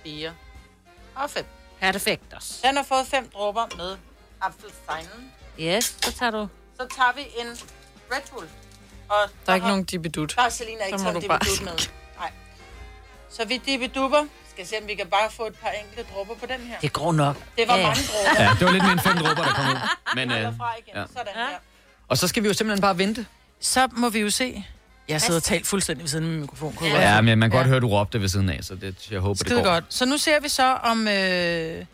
4 0.05 0.33
og 1.15 1.31
5. 1.31 1.45
Perfekt 1.81 2.33
også. 2.37 2.55
Den 2.65 2.77
har 2.77 2.83
fået 2.83 3.07
fem 3.07 3.31
dråber 3.31 3.67
med 3.77 3.97
appelsteinen. 4.41 5.33
Yes, 5.61 5.85
så 6.03 6.13
tager 6.13 6.31
du... 6.31 6.49
Så 6.81 6.87
tager 6.97 7.13
vi 7.15 7.21
en 7.21 7.47
Red 8.13 8.21
Bull. 8.33 8.47
Og 9.09 9.17
Der 9.47 9.53
er 9.53 9.55
ikke 9.55 9.65
har- 9.65 9.71
nogen 9.73 9.85
dibidut. 9.85 10.33
Der 10.37 10.43
er 10.43 10.49
Selina 10.49 10.85
ikke 10.85 10.99
taget 10.99 11.23
du 11.23 11.29
bare- 11.29 11.39
dibidut 11.39 11.65
med. 11.65 11.73
Nej. 12.19 12.33
Så 13.31 13.45
vi 13.45 13.57
dibidupper. 13.57 14.25
Skal 14.51 14.67
se, 14.67 14.77
om 14.83 14.87
vi 14.87 14.95
kan 14.95 15.07
bare 15.07 15.31
få 15.31 15.47
et 15.47 15.55
par 15.55 15.71
enkelte 15.71 16.13
dråber 16.15 16.35
på 16.35 16.47
den 16.47 16.61
her. 16.61 16.79
Det 16.81 16.93
går 16.93 17.13
nok. 17.13 17.37
Det 17.59 17.69
var 17.69 17.75
Ja, 17.77 17.81
ja. 17.81 17.87
mange 17.87 18.03
dråber. 18.03 18.43
ja, 18.43 18.51
det 18.59 18.65
var 18.67 18.73
lidt 18.73 18.83
mere 18.83 18.93
end 18.93 19.01
fem 19.01 19.17
dråber, 19.17 19.43
der 19.45 19.53
kom 19.55 19.65
ud. 19.69 19.77
Men, 20.17 20.31
øh, 20.31 20.39
igen. 20.39 20.53
ja. 20.95 21.05
Sådan 21.17 21.35
her. 21.35 21.49
Og 22.09 22.19
så 22.19 22.29
skal 22.29 22.43
vi 22.43 22.49
jo 22.49 22.55
simpelthen 22.55 22.81
bare 22.83 22.99
vente. 22.99 23.27
Så 23.61 23.89
må 23.93 24.09
vi 24.09 24.19
jo 24.19 24.31
se. 24.31 24.65
Jeg 25.11 25.21
sidder 25.21 25.41
og 25.41 25.45
taler 25.45 25.65
fuldstændig 25.65 26.03
ved 26.03 26.09
siden 26.09 26.25
af 26.25 26.31
min 26.31 26.41
mikrofon. 26.41 26.73
Kunne 26.73 26.89
Ja, 26.89 27.15
ja. 27.15 27.21
men 27.21 27.39
man 27.39 27.51
kan 27.51 27.59
godt 27.59 27.69
høre, 27.69 27.81
du 27.81 27.89
råbte 27.89 28.21
ved 28.21 28.29
siden 28.29 28.49
af, 28.49 28.59
så 28.63 28.75
det, 28.75 29.09
jeg 29.11 29.21
håber, 29.21 29.35
det 29.35 29.47
Skide 29.47 29.55
går. 29.63 29.65
godt. 29.71 29.85
Så 29.89 30.05
nu 30.05 30.19
ser 30.19 30.41
vi 30.41 30.49
så 30.49 30.73
om... 30.75 31.09
Øh, 31.09 31.85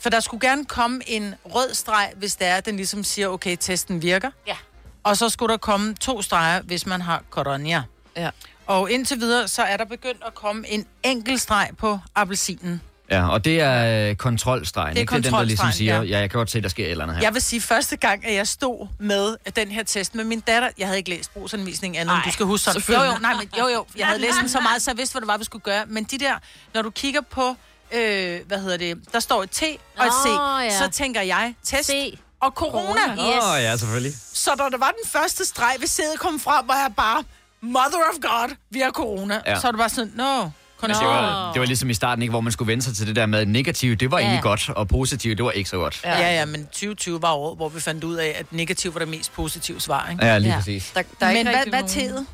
for 0.00 0.10
der 0.10 0.20
skulle 0.20 0.48
gerne 0.48 0.64
komme 0.64 1.00
en 1.10 1.34
rød 1.44 1.74
streg, 1.74 2.12
hvis 2.16 2.36
det 2.36 2.46
er, 2.46 2.60
den 2.60 2.76
ligesom 2.76 3.04
siger, 3.04 3.28
okay, 3.28 3.56
testen 3.60 4.02
virker. 4.02 4.30
Ja. 4.46 4.56
Og 5.02 5.16
så 5.16 5.28
skulle 5.28 5.50
der 5.52 5.56
komme 5.58 5.94
to 5.94 6.22
streger, 6.22 6.62
hvis 6.62 6.86
man 6.86 7.00
har 7.00 7.22
corona. 7.30 7.82
Ja. 8.16 8.30
Og 8.66 8.90
indtil 8.90 9.20
videre, 9.20 9.48
så 9.48 9.62
er 9.62 9.76
der 9.76 9.84
begyndt 9.84 10.22
at 10.26 10.34
komme 10.34 10.68
en 10.68 10.86
enkelt 11.02 11.40
streg 11.40 11.70
på 11.78 11.98
appelsinen. 12.14 12.80
Ja, 13.10 13.28
og 13.28 13.44
det 13.44 13.60
er 13.60 14.08
øh, 14.10 14.16
kontrolstregen, 14.16 14.90
Det 14.90 14.96
er 14.96 15.00
ikke? 15.00 15.10
Det 15.10 15.18
er 15.18 15.22
den, 15.22 15.32
der 15.32 15.42
ligesom 15.42 15.72
siger, 15.72 16.02
ja. 16.02 16.20
jeg 16.20 16.30
kan 16.30 16.38
godt 16.38 16.50
se, 16.50 16.60
der 16.60 16.68
sker 16.68 16.84
et 16.84 16.90
eller 16.90 17.04
andet 17.04 17.16
her. 17.16 17.24
Jeg 17.24 17.34
vil 17.34 17.42
sige, 17.42 17.60
første 17.60 17.96
gang, 17.96 18.26
at 18.26 18.34
jeg 18.34 18.48
stod 18.48 18.88
med 18.98 19.36
den 19.56 19.68
her 19.68 19.82
test 19.82 20.14
med 20.14 20.24
min 20.24 20.40
datter, 20.40 20.68
jeg 20.78 20.86
havde 20.86 20.98
ikke 20.98 21.10
læst 21.10 21.32
brugsanvisningen 21.32 22.00
andet, 22.00 22.24
du 22.24 22.30
skal 22.30 22.46
huske 22.46 22.64
sådan. 22.64 22.82
Jo, 22.88 23.12
jo, 23.12 23.18
nej, 23.20 23.34
men, 23.34 23.48
jo, 23.58 23.68
jo, 23.68 23.86
jeg 23.96 24.06
havde 24.06 24.20
læst 24.20 24.36
den 24.40 24.48
så 24.48 24.60
meget, 24.60 24.82
så 24.82 24.90
jeg 24.90 24.98
vidste, 24.98 25.12
hvad 25.12 25.20
det 25.20 25.28
var, 25.28 25.36
vi 25.36 25.44
skulle 25.44 25.62
gøre. 25.62 25.84
Men 25.86 26.04
de 26.04 26.18
der, 26.18 26.34
når 26.74 26.82
du 26.82 26.90
kigger 26.90 27.20
på, 27.20 27.56
øh, 27.92 28.40
hvad 28.46 28.58
hedder 28.58 28.76
det, 28.76 28.98
der 29.12 29.20
står 29.20 29.42
et 29.42 29.50
T 29.50 29.62
og 29.98 30.06
et 30.06 30.12
C, 30.24 30.26
Nå, 30.26 30.58
ja. 30.58 30.78
så 30.78 30.88
tænker 30.92 31.20
jeg, 31.22 31.54
test 31.64 31.88
C. 31.88 32.18
og 32.40 32.50
corona. 32.50 33.00
Yes. 33.12 33.44
Åh, 33.44 33.52
oh, 33.52 33.62
ja, 33.62 33.76
selvfølgelig. 33.76 34.12
Så 34.32 34.50
da 34.58 34.62
der 34.62 34.78
var 34.78 34.94
den 35.02 35.10
første 35.10 35.44
streg 35.44 35.76
ved 35.78 35.88
sædet 35.88 36.18
kom 36.18 36.40
frem, 36.40 36.68
var 36.68 36.74
jeg 36.74 36.92
bare, 36.96 37.24
mother 37.60 37.98
of 38.12 38.20
God, 38.22 38.56
vi 38.70 38.80
har 38.80 38.90
corona. 38.90 39.40
Ja. 39.46 39.60
Så 39.60 39.66
er 39.66 39.70
det 39.70 39.78
bare 39.78 39.88
sådan, 39.88 40.12
no, 40.14 40.48
Men 40.82 40.90
det 40.90 40.98
var, 41.06 41.52
det 41.52 41.60
var 41.60 41.66
ligesom 41.66 41.90
i 41.90 41.94
starten, 41.94 42.22
ikke, 42.22 42.30
hvor 42.30 42.40
man 42.40 42.52
skulle 42.52 42.68
vende 42.68 42.82
sig 42.84 42.96
til 42.96 43.06
det 43.06 43.16
der 43.16 43.26
med 43.26 43.46
negativt, 43.46 44.00
det 44.00 44.10
var 44.10 44.18
Ja. 44.18 44.24
egentlig 44.24 44.42
godt, 44.42 44.68
og 44.68 44.88
positivt, 44.88 45.38
det 45.38 45.44
var 45.44 45.50
ikke 45.50 45.70
så 45.70 45.76
godt. 45.76 46.00
Ja. 46.04 46.18
ja, 46.18 46.32
ja, 46.38 46.44
men 46.44 46.66
2020 46.66 47.22
var 47.22 47.32
året, 47.32 47.56
hvor 47.56 47.68
vi 47.68 47.80
fandt 47.80 48.04
ud 48.04 48.14
af, 48.14 48.36
at 48.38 48.52
negativ 48.52 48.94
var 48.94 48.98
det 48.98 49.08
mest 49.08 49.32
positive 49.32 49.80
svar, 49.80 50.08
ikke? 50.10 50.26
Ja, 50.26 50.38
lige 50.38 50.50
Ja. 50.52 50.56
præcis. 50.58 50.90
Der, 50.94 51.02
der 51.20 51.26
er 51.26 51.30
men 51.30 51.36
ikke 51.38 51.50
hvad, 51.50 51.60
hvad 51.66 51.72
nogen, 51.72 51.88
tædet? 51.88 52.26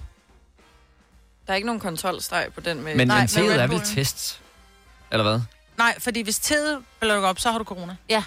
Der 1.47 1.53
er 1.53 1.55
ikke 1.57 1.67
nogen 1.67 1.81
kontrolstreg 1.81 2.47
på 2.55 2.61
den 2.61 2.83
med... 2.83 2.95
Men, 2.95 3.09
Nej, 3.09 3.27
men 3.37 3.51
Red 3.51 3.59
er 3.59 3.67
vel 3.67 3.81
test? 3.85 4.41
Eller 5.13 5.23
hvad? 5.25 5.41
Nej, 5.79 5.95
fordi 6.01 6.23
hvis 6.23 6.39
tædet 6.39 6.79
bliver 7.01 7.17
op, 7.21 7.41
så 7.41 7.51
har 7.51 7.59
du 7.59 7.65
corona. 7.65 7.97
Ja. 8.09 8.23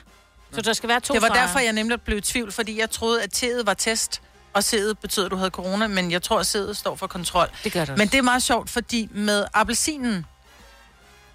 Så 0.53 0.61
der 0.61 0.73
skal 0.73 0.89
være 0.89 0.99
to 0.99 1.13
Det 1.13 1.21
var 1.21 1.27
streger. 1.27 1.45
derfor, 1.45 1.59
jeg 1.59 1.73
nemlig 1.73 2.01
blev 2.01 2.17
i 2.17 2.21
tvivl, 2.21 2.51
fordi 2.51 2.79
jeg 2.79 2.89
troede, 2.91 3.23
at 3.23 3.31
tædet 3.31 3.65
var 3.65 3.73
test, 3.73 4.21
og 4.57 4.63
sædet 4.63 4.99
betød, 4.99 5.25
at 5.25 5.31
du 5.31 5.35
havde 5.35 5.49
corona, 5.49 5.87
men 5.87 6.11
jeg 6.11 6.21
tror, 6.21 6.39
at 6.39 6.45
sædet 6.45 6.77
står 6.77 6.95
for 6.95 7.07
kontrol. 7.07 7.47
Det 7.63 7.71
gør 7.71 7.79
det 7.79 7.89
også. 7.89 7.99
Men 8.01 8.07
det 8.07 8.17
er 8.17 8.21
meget 8.21 8.43
sjovt, 8.43 8.69
fordi 8.69 9.09
med 9.11 9.45
appelsinen, 9.53 10.25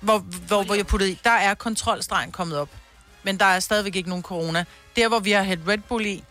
hvor, 0.00 0.18
hvor, 0.18 0.62
hvor 0.62 0.74
jeg 0.74 0.86
puttede 0.86 1.10
i, 1.10 1.18
der 1.24 1.30
er 1.30 1.54
kontrolstregen 1.54 2.32
kommet 2.32 2.58
op. 2.58 2.68
Men 3.22 3.38
der 3.38 3.44
er 3.44 3.60
stadigvæk 3.60 3.96
ikke 3.96 4.08
nogen 4.08 4.22
corona. 4.22 4.64
Der, 4.96 5.08
hvor 5.08 5.18
vi 5.18 5.30
har 5.32 5.42
hældt 5.42 5.68
Red 5.68 5.78
Bull 5.78 6.06
i, 6.06 6.24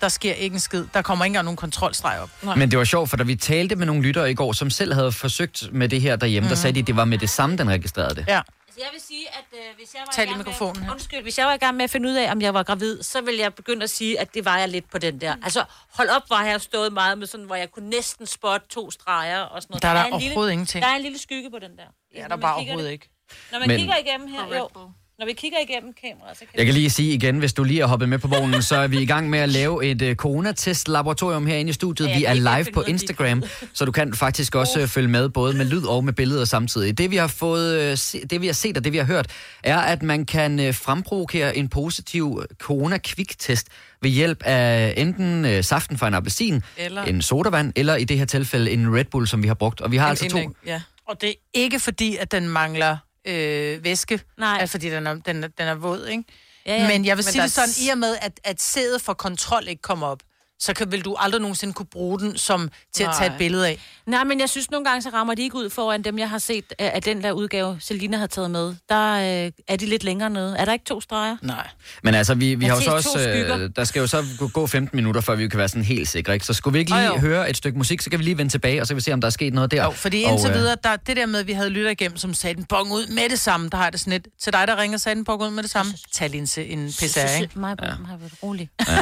der 0.00 0.08
sker 0.08 0.32
ikke 0.32 0.54
en 0.54 0.60
skid. 0.60 0.84
Der 0.94 1.02
kommer 1.02 1.24
ikke 1.24 1.30
engang 1.30 1.44
nogen 1.44 1.56
kontrolstreg 1.56 2.20
op. 2.20 2.56
Men 2.56 2.70
det 2.70 2.78
var 2.78 2.84
sjovt, 2.84 3.10
for 3.10 3.16
da 3.16 3.24
vi 3.24 3.36
talte 3.36 3.76
med 3.76 3.86
nogle 3.86 4.02
lyttere 4.02 4.30
i 4.30 4.34
går, 4.34 4.52
som 4.52 4.70
selv 4.70 4.94
havde 4.94 5.12
forsøgt 5.12 5.68
med 5.72 5.88
det 5.88 6.00
her 6.00 6.16
derhjemme, 6.16 6.46
mm. 6.46 6.48
der 6.48 6.56
sagde 6.56 6.74
de, 6.74 6.80
at 6.80 6.86
det 6.86 6.96
var 6.96 7.04
med 7.04 7.18
det 7.18 7.30
samme, 7.30 7.56
den 7.56 7.70
registrerede 7.70 8.14
det. 8.14 8.24
Ja. 8.28 8.40
Altså, 8.80 8.86
Jeg 8.86 8.92
vil 8.92 9.00
sige, 9.00 9.28
at 9.28 9.44
øh, 9.70 9.76
hvis 9.76 9.94
jeg 9.94 10.00
var 10.06 10.12
Tal 10.12 10.24
i 10.24 10.28
gang 10.28 10.38
mikrofonen 10.38 10.76
med, 10.80 10.84
her. 10.86 10.92
Undskyld, 10.92 11.22
hvis 11.22 11.38
jeg 11.38 11.46
var 11.46 11.54
i 11.54 11.56
gang 11.56 11.76
med 11.76 11.84
at 11.84 11.90
finde 11.90 12.08
ud 12.08 12.14
af, 12.14 12.30
om 12.32 12.42
jeg 12.42 12.54
var 12.54 12.62
gravid, 12.62 13.02
så 13.02 13.20
ville 13.20 13.40
jeg 13.40 13.54
begynde 13.54 13.82
at 13.82 13.90
sige, 13.90 14.20
at 14.20 14.34
det 14.34 14.44
var 14.44 14.58
jeg 14.58 14.68
lidt 14.68 14.90
på 14.90 14.98
den 14.98 15.20
der. 15.20 15.36
Altså, 15.42 15.64
hold 15.90 16.08
op, 16.08 16.26
hvor 16.26 16.36
har 16.36 16.46
jeg 16.46 16.60
stået 16.60 16.92
meget 16.92 17.18
med 17.18 17.26
sådan, 17.26 17.46
hvor 17.46 17.54
jeg 17.54 17.70
kunne 17.70 17.90
næsten 17.90 18.26
spotte 18.26 18.68
to 18.68 18.90
streger 18.90 19.40
og 19.40 19.62
sådan 19.62 19.72
noget. 19.72 19.82
Der 19.82 19.88
er 19.88 19.94
der 19.94 20.04
en 20.04 20.04
lille, 20.20 20.26
overhovedet 20.32 20.52
ingenting. 20.52 20.82
Der 20.84 20.88
er 20.90 20.96
en 20.96 21.02
lille 21.02 21.18
skygge 21.18 21.50
på 21.50 21.58
den 21.58 21.76
der. 21.76 21.84
Ja, 22.14 22.22
der 22.28 22.28
er 22.32 22.36
bare 22.36 22.54
overhovedet 22.54 22.84
det. 22.86 22.92
ikke. 22.92 23.08
Når 23.52 23.58
man 23.58 23.68
Men- 23.68 23.78
kigger 23.78 23.96
igennem 23.96 24.28
her, 24.28 24.56
jo. 24.56 24.68
Når 25.18 25.26
vi 25.26 25.32
kigger 25.32 25.58
igennem 25.68 25.92
kameraet, 26.02 26.36
så 26.36 26.40
kan 26.40 26.48
Jeg 26.58 26.64
kan 26.66 26.74
lige 26.74 26.90
sige 26.90 27.14
igen, 27.14 27.38
hvis 27.38 27.52
du 27.52 27.64
lige 27.64 27.80
er 27.80 27.86
hoppet 27.86 28.08
med 28.08 28.18
på 28.18 28.28
vognen, 28.28 28.62
så 28.62 28.76
er 28.76 28.86
vi 28.86 28.98
i 28.98 29.06
gang 29.06 29.30
med 29.30 29.38
at 29.38 29.48
lave 29.48 29.84
et 29.90 30.02
uh, 30.02 30.08
coronatest-laboratorium 30.14 31.46
herinde 31.46 31.70
i 31.70 31.72
studiet. 31.72 32.08
Ja, 32.08 32.18
Vi 32.18 32.24
er 32.24 32.34
live 32.34 32.72
på 32.74 32.82
Instagram, 32.82 33.42
så 33.74 33.84
du 33.84 33.92
kan 33.92 34.14
faktisk 34.14 34.54
også 34.54 34.80
uh, 34.82 34.88
følge 34.88 35.08
med 35.08 35.28
både 35.28 35.56
med 35.56 35.64
lyd 35.64 35.84
og 35.84 36.04
med 36.04 36.12
billeder 36.12 36.44
samtidig. 36.44 36.98
Det 36.98 37.10
vi 37.10 37.16
har 37.16 37.26
fået, 37.26 37.92
uh, 37.92 37.98
se, 37.98 38.26
det 38.26 38.40
vi 38.40 38.46
har 38.46 38.52
set 38.52 38.76
og 38.76 38.84
det 38.84 38.92
vi 38.92 38.98
har 38.98 39.04
hørt, 39.04 39.26
er, 39.62 39.78
at 39.78 40.02
man 40.02 40.26
kan 40.26 40.68
uh, 40.68 40.74
fremprovokere 40.74 41.56
en 41.56 41.68
positiv 41.68 42.42
corona-kviktest 42.58 43.68
ved 44.02 44.10
hjælp 44.10 44.42
af 44.44 44.94
enten 44.96 45.44
uh, 45.44 45.60
saften 45.60 45.98
fra 45.98 46.08
en 46.08 46.14
appelsin, 46.14 46.62
Eller- 46.76 47.02
en 47.04 47.22
sodavand, 47.22 47.72
eller 47.76 47.96
i 47.96 48.04
det 48.04 48.18
her 48.18 48.24
tilfælde 48.24 48.70
en 48.70 48.96
Red 48.96 49.04
Bull, 49.04 49.26
som 49.28 49.42
vi 49.42 49.48
har 49.48 49.54
brugt. 49.54 49.80
Og 49.80 49.90
vi 49.90 49.96
har 49.96 50.06
En- 50.06 50.10
altså 50.10 50.28
to... 50.28 50.38
en- 50.38 50.54
Ja. 50.66 50.80
Og 51.08 51.20
det 51.20 51.28
er 51.28 51.34
ikke 51.54 51.80
fordi, 51.80 52.16
at 52.16 52.32
den 52.32 52.48
mangler 52.48 52.96
øh, 53.28 53.84
væske. 53.84 54.20
Nej. 54.38 54.56
Altså, 54.60 54.72
fordi 54.72 54.90
den 54.90 55.06
er, 55.06 55.14
den, 55.14 55.44
er- 55.44 55.48
den 55.48 55.66
er 55.68 55.74
våd, 55.74 56.06
ikke? 56.06 56.24
Ja, 56.66 56.74
ja. 56.76 56.88
Men 56.88 57.04
jeg 57.04 57.16
vil 57.16 57.24
Men 57.24 57.32
sige 57.32 57.40
der 57.40 57.46
det 57.46 57.52
sådan, 57.52 57.86
i 57.86 57.88
og 57.88 57.98
med, 57.98 58.16
at, 58.20 58.40
at 58.44 58.60
sædet 58.62 59.02
for 59.02 59.12
kontrol 59.12 59.68
ikke 59.68 59.82
kommer 59.82 60.06
op, 60.06 60.20
så 60.60 60.74
kan, 60.74 60.92
vil 60.92 61.04
du 61.04 61.16
aldrig 61.18 61.40
nogensinde 61.40 61.74
kunne 61.74 61.86
bruge 61.86 62.20
den 62.20 62.38
som 62.38 62.70
til 62.94 63.04
at 63.04 63.10
tage 63.18 63.26
et 63.26 63.30
Nej. 63.32 63.38
billede 63.38 63.68
af. 63.68 63.78
Nej, 64.06 64.24
men 64.24 64.40
jeg 64.40 64.48
synes 64.48 64.70
nogle 64.70 64.84
gange, 64.86 65.02
så 65.02 65.08
rammer 65.08 65.34
de 65.34 65.42
ikke 65.42 65.56
ud 65.56 65.70
foran 65.70 66.02
dem, 66.02 66.18
jeg 66.18 66.30
har 66.30 66.38
set 66.38 66.64
af 66.78 66.90
af 66.94 67.02
den 67.02 67.22
der 67.22 67.32
udgave, 67.32 67.76
Selina 67.80 68.16
har 68.16 68.26
taget 68.26 68.50
med. 68.50 68.74
Der 68.88 69.12
øh, 69.44 69.52
er 69.68 69.76
de 69.76 69.86
lidt 69.86 70.04
længere 70.04 70.30
nede. 70.30 70.56
Er 70.58 70.64
der 70.64 70.72
ikke 70.72 70.84
to 70.84 71.00
streger? 71.00 71.36
Nej. 71.42 71.68
Men 72.02 72.14
altså, 72.14 72.34
vi, 72.34 72.54
vi 72.54 72.64
Jeg 72.64 72.72
har 72.74 72.80
jo 72.80 72.84
så 72.84 72.90
også... 72.90 73.28
Øh, 73.30 73.70
der 73.76 73.84
skal 73.84 74.00
jo 74.00 74.06
så 74.06 74.24
gå- 74.38 74.48
gå 74.48 74.66
15 74.66 74.96
minutter, 74.96 75.20
før 75.20 75.34
vi 75.34 75.48
kan 75.48 75.58
være 75.58 75.68
sådan 75.68 75.84
helt 75.84 76.08
sikre, 76.08 76.34
ikke? 76.34 76.46
Så 76.46 76.52
skulle 76.52 76.72
vi 76.72 76.78
ikke 76.78 76.90
lige 76.90 77.06
jo. 77.06 77.18
høre 77.18 77.50
et 77.50 77.56
stykke 77.56 77.78
musik, 77.78 78.00
så 78.02 78.10
kan 78.10 78.18
vi 78.18 78.24
lige 78.24 78.38
vende 78.38 78.52
tilbage, 78.52 78.80
og 78.80 78.86
så 78.86 78.90
kan 78.94 78.96
vi 78.96 79.02
se, 79.02 79.12
om 79.12 79.20
der 79.20 79.26
er 79.28 79.30
sket 79.30 79.54
noget 79.54 79.70
der. 79.70 79.84
Jo, 79.84 79.90
fordi 79.90 80.24
Og, 80.24 80.32
indtil 80.32 80.50
øh, 80.50 80.56
videre, 80.56 80.76
der, 80.84 80.96
det 80.96 81.16
der 81.16 81.26
med, 81.26 81.40
at 81.40 81.46
vi 81.46 81.52
havde 81.52 81.70
lytter 81.70 81.90
igennem, 81.90 82.16
som 82.16 82.34
sagde 82.34 82.54
den 82.56 82.64
bong 82.64 82.92
ud 82.92 83.06
med 83.06 83.28
det 83.30 83.38
samme, 83.38 83.68
der 83.68 83.76
har 83.76 83.90
det 83.90 84.00
sådan 84.00 84.10
lidt. 84.12 84.28
Til 84.42 84.52
dig, 84.52 84.64
der 84.68 84.76
ringer, 84.76 84.98
sagde 84.98 85.16
den 85.16 85.24
bong 85.24 85.42
ud 85.42 85.50
med 85.50 85.62
det 85.62 85.70
samme. 85.70 85.92
Tag 86.12 86.30
lige 86.30 86.62
en, 86.66 86.78
en 86.80 86.88
PCR, 86.92 87.40
ikke? 87.42 87.58
Mig 87.58 87.76
ja. 87.82 87.86
har 87.86 88.16
været 88.16 88.32
rolig. 88.42 88.70
Nej, 88.88 88.96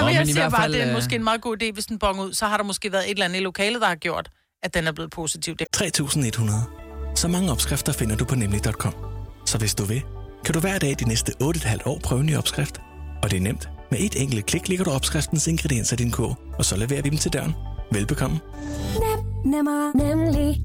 Nå, 0.00 0.06
men 0.06 0.28
i 0.28 0.32
hvert 0.32 0.52
fald, 0.60 0.74
øh, 0.74 0.95
måske 0.96 1.16
en 1.16 1.24
meget 1.24 1.40
god 1.40 1.62
idé, 1.62 1.72
hvis 1.72 1.86
den 1.86 1.98
bong 1.98 2.20
ud. 2.20 2.32
Så 2.32 2.46
har 2.46 2.56
der 2.56 2.64
måske 2.64 2.92
været 2.92 3.04
et 3.04 3.10
eller 3.10 3.24
andet 3.24 3.40
i 3.40 3.42
lokalet, 3.42 3.80
der 3.80 3.86
har 3.86 3.94
gjort, 3.94 4.30
at 4.62 4.74
den 4.74 4.86
er 4.86 4.92
blevet 4.92 5.10
positiv. 5.10 5.56
Det 5.56 5.66
3100. 5.72 6.58
Så 7.14 7.28
mange 7.28 7.50
opskrifter 7.52 7.92
finder 7.92 8.16
du 8.16 8.24
på 8.24 8.34
nemlig.com. 8.34 8.94
Så 9.46 9.58
hvis 9.58 9.74
du 9.74 9.84
vil, 9.84 10.02
kan 10.44 10.54
du 10.54 10.60
hver 10.60 10.78
dag 10.78 10.96
de 10.98 11.08
næste 11.08 11.32
8,5 11.42 11.78
år 11.84 11.98
prøve 11.98 12.20
en 12.20 12.26
ny 12.26 12.36
opskrift. 12.36 12.80
Og 13.22 13.30
det 13.30 13.36
er 13.36 13.40
nemt. 13.40 13.68
Med 13.90 14.00
et 14.00 14.22
enkelt 14.22 14.46
klik 14.46 14.68
ligger 14.68 14.84
du 14.84 14.90
opskriftens 14.90 15.46
ingredienser 15.46 15.96
i 15.96 15.96
din 15.96 16.10
kog, 16.10 16.36
og 16.58 16.64
så 16.64 16.76
leverer 16.76 17.02
vi 17.02 17.08
dem 17.08 17.18
til 17.18 17.32
døren. 17.32 17.54
Velbekomme. 17.92 18.40
Nemmer, 19.44 19.92
nemlig. 19.96 20.64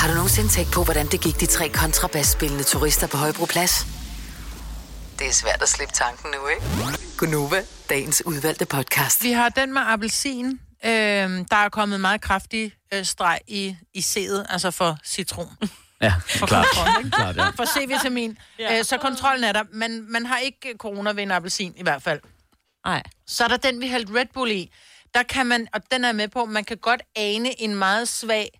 Har 0.00 0.08
du 0.08 0.14
nogensinde 0.14 0.48
tænkt 0.50 0.72
på, 0.72 0.84
hvordan 0.84 1.06
det 1.06 1.20
gik 1.20 1.40
de 1.40 1.46
tre 1.46 1.68
kontrabasspillende 1.68 2.64
turister 2.64 3.06
på 3.06 3.16
Højbroplads? 3.16 3.86
Det 5.18 5.26
er 5.26 5.32
svært 5.32 5.62
at 5.62 5.68
slippe 5.68 5.94
tanken 5.94 6.30
nu, 6.30 6.48
ikke? 6.48 6.62
Gunova, 7.18 7.62
dagens 7.90 8.26
udvalgte 8.26 8.66
podcast. 8.66 9.24
Vi 9.24 9.32
har 9.32 9.48
den 9.48 9.72
med 9.72 9.82
appelsin. 9.84 10.46
Øh, 10.84 10.90
der 11.50 11.56
er 11.56 11.68
kommet 11.68 12.00
meget 12.00 12.20
kraftig 12.20 12.72
øh, 12.94 13.04
streg 13.04 13.40
i, 13.48 13.76
i 13.94 14.00
sædet, 14.00 14.46
altså 14.48 14.70
for 14.70 14.98
citron. 15.04 15.48
Ja, 16.00 16.14
For 16.38 16.46
klart. 16.46 16.66
kontrol, 16.74 17.04
ikke? 17.04 17.16
klart 17.16 17.36
ja. 17.36 17.48
For 17.48 17.64
C-vitamin. 17.64 18.38
ja. 18.58 18.78
øh, 18.78 18.84
så 18.84 18.98
kontrollen 18.98 19.44
er 19.44 19.52
der. 19.52 19.62
Men 19.72 20.12
man 20.12 20.26
har 20.26 20.38
ikke 20.38 20.74
corona 20.78 21.10
ved 21.10 21.22
en 21.22 21.30
appelsin, 21.30 21.74
i 21.76 21.82
hvert 21.82 22.02
fald. 22.02 22.20
Nej. 22.86 23.02
Så 23.26 23.44
er 23.44 23.48
der 23.48 23.56
den, 23.56 23.80
vi 23.80 23.88
hældte 23.88 24.14
Red 24.14 24.26
Bull 24.34 24.50
i. 24.50 24.70
Der 25.14 25.22
kan 25.22 25.46
man, 25.46 25.68
og 25.72 25.80
den 25.92 26.04
er 26.04 26.12
med 26.12 26.28
på, 26.28 26.44
man 26.44 26.64
kan 26.64 26.76
godt 26.76 27.02
ane 27.16 27.60
en 27.62 27.74
meget 27.74 28.08
svag 28.08 28.50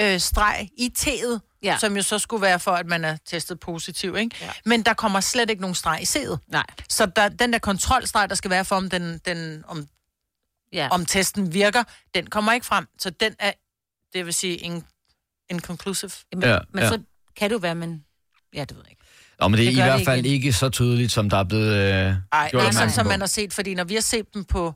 øh, 0.00 0.20
streg 0.20 0.68
i 0.78 0.88
teet, 0.96 1.40
Ja. 1.62 1.76
som 1.80 1.96
jo 1.96 2.02
så 2.02 2.18
skulle 2.18 2.42
være 2.42 2.60
for, 2.60 2.70
at 2.70 2.86
man 2.86 3.04
er 3.04 3.16
testet 3.26 3.60
positiv, 3.60 4.16
ikke? 4.16 4.36
Ja. 4.40 4.50
Men 4.64 4.82
der 4.82 4.94
kommer 4.94 5.20
slet 5.20 5.50
ikke 5.50 5.60
nogen 5.62 5.74
streg 5.74 5.98
i 6.02 6.04
sædet. 6.04 6.38
Nej. 6.48 6.66
Så 6.88 7.06
der, 7.06 7.28
den 7.28 7.52
der 7.52 7.58
kontrolstreg, 7.58 8.28
der 8.28 8.34
skal 8.34 8.50
være 8.50 8.64
for, 8.64 8.76
om, 8.76 8.90
den, 8.90 9.18
den, 9.18 9.64
om, 9.68 9.86
Ja. 10.72 10.88
om 10.90 11.06
testen 11.06 11.54
virker, 11.54 11.84
den 12.14 12.26
kommer 12.26 12.52
ikke 12.52 12.66
frem. 12.66 12.86
Så 12.98 13.10
den 13.10 13.34
er, 13.38 13.52
det 14.12 14.26
vil 14.26 14.34
sige, 14.34 14.56
in, 14.56 14.84
inconclusive. 15.50 16.10
Men, 16.32 16.42
Ja, 16.42 16.58
men 16.72 16.82
ja. 16.82 16.88
så 16.88 16.98
kan 17.36 17.50
det 17.50 17.54
jo 17.54 17.58
være, 17.58 17.74
men... 17.74 18.04
Ja, 18.54 18.60
det 18.60 18.70
ved 18.76 18.82
jeg 18.84 18.90
ikke. 18.90 19.02
Nå, 19.40 19.48
men 19.48 19.58
det 19.58 19.66
er 19.66 19.70
Det 19.70 19.78
i 19.78 19.82
hvert 19.82 20.04
fald 20.04 20.24
igen. 20.26 20.34
ikke 20.34 20.52
så 20.52 20.68
tydeligt, 20.68 21.12
som 21.12 21.30
der 21.30 21.36
er 21.36 21.44
blevet 21.44 21.74
øh, 21.74 21.82
Nej, 21.82 22.14
gjort 22.14 22.14
ikke 22.34 22.50
sådan, 22.52 22.66
opmærksom 22.66 22.90
som 22.90 23.04
på. 23.04 23.08
man 23.08 23.20
har 23.20 23.26
set, 23.26 23.52
fordi 23.52 23.74
når 23.74 23.84
vi 23.84 23.94
har 23.94 24.00
set 24.00 24.34
dem 24.34 24.44
på, 24.44 24.74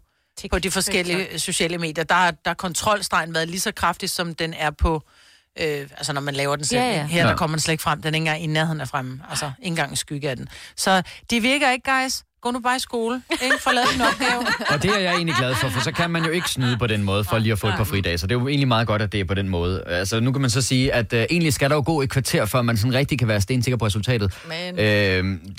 på 0.51 0.59
de 0.59 0.71
forskellige 0.71 1.39
sociale 1.39 1.79
medier, 1.79 2.05
der 2.05 2.15
har 2.15 2.31
der 2.45 2.55
kontrolstregen 2.55 3.35
været 3.35 3.49
lige 3.49 3.61
så 3.61 3.73
kraftig, 3.73 4.11
som 4.11 4.35
den 4.35 4.55
er 4.55 4.71
på, 4.71 5.03
øh, 5.61 5.89
altså 5.97 6.13
når 6.13 6.21
man 6.21 6.35
laver 6.35 6.57
den 6.57 6.65
selv. 6.65 6.81
Ja, 6.81 6.91
ja. 6.91 7.07
Her 7.07 7.23
der 7.23 7.31
Ja. 7.31 7.37
kommer 7.37 7.57
den 7.57 7.61
slet 7.63 7.73
ikke 7.73 7.83
frem, 7.83 8.03
den 8.03 8.15
er 8.15 8.17
ikke 8.17 8.23
engang 8.23 8.43
i 8.43 8.47
nærheden 8.47 8.81
af 8.81 8.89
fremme, 8.89 9.21
altså 9.31 9.47
ikke 9.59 9.67
engang 9.69 9.91
en 9.91 9.97
skygge 9.97 10.31
af 10.31 10.37
den. 10.37 10.49
Så 10.77 11.03
det 11.31 11.43
virker 11.43 11.71
ikke, 11.71 11.93
guys. 11.93 12.23
Gå 12.47 12.51
nu 12.51 12.61
bare 12.61 12.77
i 12.77 12.79
skole, 12.79 13.23
ikke? 13.43 13.57
Få 13.61 13.71
lavet 13.73 13.89
en 13.95 14.01
opgave. 14.01 14.47
Og 14.73 14.83
det 14.83 14.91
er 14.91 14.99
jeg 14.99 15.15
egentlig 15.15 15.35
glad 15.39 15.55
for, 15.55 15.69
for 15.69 15.81
så 15.81 15.93
kan 15.93 16.11
man 16.11 16.25
jo 16.25 16.31
ikke 16.31 16.49
snyde 16.51 16.77
på 16.79 16.87
den 16.87 17.03
måde 17.03 17.25
for 17.25 17.39
lige 17.39 17.53
at 17.53 17.59
få 17.59 17.67
et 17.69 17.75
par 17.77 17.85
fridage. 17.85 18.19
Så 18.19 18.27
det 18.27 18.35
er 18.35 18.41
jo 18.41 18.49
egentlig 18.49 18.69
meget 18.69 18.87
godt, 18.87 19.03
at 19.03 19.13
det 19.13 19.21
er 19.21 19.25
på 19.25 19.35
den 19.35 19.49
måde. 19.49 19.83
Altså 19.87 20.21
nu 20.21 20.33
kan 20.33 20.41
man 20.41 20.51
så 20.51 20.63
sige, 20.63 20.93
at 20.95 21.13
øh, 21.13 21.27
egentlig 21.31 21.53
skal 21.53 21.71
der 21.71 21.77
jo 21.77 21.83
gå 21.87 22.03
et 22.03 22.11
kvarter, 22.11 22.45
før 22.47 22.63
man 22.63 22.77
sådan 22.77 22.95
rigtig 22.95 23.19
kan 23.19 23.29
være 23.29 23.41
stensikker 23.41 23.77
på 23.77 23.87
resultatet. 23.87 24.35
Men 24.49 24.79
Øh, 24.79 24.85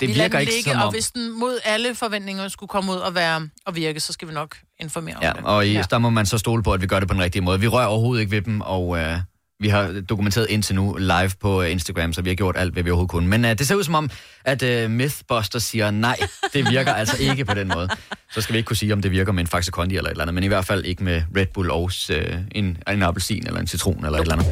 vi 0.00 0.06
virker 0.06 0.38
ikke 0.38 0.52
ligge, 0.54 0.70
som 0.70 0.80
og 0.80 0.86
om... 0.86 0.92
hvis 0.94 1.10
den 1.10 1.38
mod 1.38 1.58
alle 1.64 1.94
forventninger 1.94 2.48
skulle 2.48 2.68
komme 2.68 2.92
ud 2.92 2.96
og, 2.96 3.14
være, 3.14 3.48
og 3.66 3.76
virke, 3.76 4.00
så 4.00 4.12
skal 4.12 4.28
vi 4.28 4.32
nok 4.34 4.56
informere 4.80 5.16
om 5.16 5.22
Ja, 5.22 5.32
det. 5.32 5.40
og 5.44 5.66
i, 5.66 5.72
ja. 5.72 5.82
der 5.90 5.98
må 5.98 6.10
man 6.10 6.26
så 6.26 6.38
stole 6.38 6.62
på, 6.62 6.72
at 6.72 6.82
vi 6.82 6.86
gør 6.86 6.98
det 7.00 7.08
på 7.08 7.14
den 7.14 7.22
rigtige 7.22 7.42
måde. 7.42 7.60
Vi 7.60 7.68
rører 7.68 7.86
overhovedet 7.86 8.20
ikke 8.20 8.32
ved 8.36 8.42
dem, 8.42 8.60
og 8.60 8.98
øh, 8.98 9.16
vi 9.60 9.68
har 9.68 10.02
dokumenteret 10.08 10.46
indtil 10.50 10.74
nu 10.74 10.96
live 10.98 11.30
på 11.40 11.62
øh, 11.62 11.70
Instagram, 11.70 12.12
så 12.12 12.22
vi 12.22 12.30
har 12.30 12.34
gjort 12.34 12.56
alt, 12.58 12.72
hvad 12.72 12.82
vi 12.82 12.90
overhovedet 12.90 13.10
kunne. 13.10 13.28
Men 13.28 13.44
øh, 13.44 13.58
det 13.58 13.68
ser 13.68 13.74
ud 13.74 13.84
som 13.84 13.94
om, 13.94 14.10
at 14.44 14.62
øh, 14.62 14.90
Mythbuster 14.90 15.58
siger, 15.58 15.90
nej, 15.90 16.16
det 16.52 16.70
virker 16.70 16.94
altså 16.94 17.16
ikke 17.20 17.44
på 17.44 17.54
den 17.54 17.68
måde. 17.68 17.88
Så 18.34 18.40
skal 18.40 18.52
vi 18.52 18.58
ikke 18.58 18.66
kunne 18.66 18.76
sige, 18.76 18.92
om 18.92 19.02
det 19.02 19.10
virker 19.10 19.32
med 19.32 19.40
en 19.40 19.46
Faxe 19.46 19.70
Kondi 19.70 19.96
eller 19.96 20.08
et 20.08 20.12
eller 20.12 20.22
andet, 20.22 20.34
men 20.34 20.44
i 20.44 20.46
hvert 20.46 20.64
fald 20.64 20.84
ikke 20.84 21.04
med 21.04 21.22
Red 21.36 21.46
Bull 21.54 21.70
og 21.70 21.90
øh, 22.10 22.38
en, 22.52 22.78
en 22.88 23.02
appelsin 23.02 23.46
eller 23.46 23.60
en 23.60 23.66
citron 23.66 24.04
eller 24.04 24.18
et 24.18 24.22
eller 24.22 24.34
andet. 24.34 24.46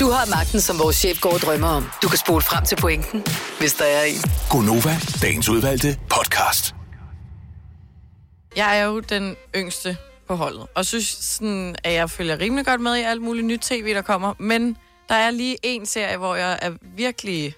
Du 0.00 0.10
har 0.10 0.36
magten, 0.36 0.60
som 0.60 0.78
vores 0.78 0.96
chef 0.96 1.20
går 1.20 1.32
og 1.32 1.40
drømmer 1.40 1.68
om. 1.68 1.88
Du 2.02 2.08
kan 2.08 2.18
spole 2.18 2.42
frem 2.42 2.64
til 2.64 2.76
pointen, 2.76 3.22
hvis 3.58 3.74
der 3.74 3.84
er 3.84 4.04
en. 4.04 4.30
Gonova, 4.50 4.96
dagens 5.22 5.48
udvalgte 5.48 5.96
podcast. 6.10 6.74
Jeg 8.56 8.78
er 8.78 8.84
jo 8.84 9.00
den 9.00 9.36
yngste 9.56 9.96
på 10.28 10.34
holdet, 10.36 10.66
og 10.74 10.86
synes 10.86 11.06
sådan, 11.20 11.76
at 11.84 11.92
jeg 11.92 12.10
følger 12.10 12.38
rimelig 12.40 12.66
godt 12.66 12.80
med 12.80 12.96
i 12.96 13.02
alt 13.02 13.22
muligt 13.22 13.46
nyt 13.46 13.60
tv, 13.60 13.94
der 13.94 14.02
kommer. 14.02 14.34
Men 14.38 14.76
der 15.08 15.14
er 15.14 15.30
lige 15.30 15.56
en 15.62 15.86
serie, 15.86 16.16
hvor 16.16 16.34
jeg 16.34 16.58
er 16.62 16.70
virkelig 16.96 17.54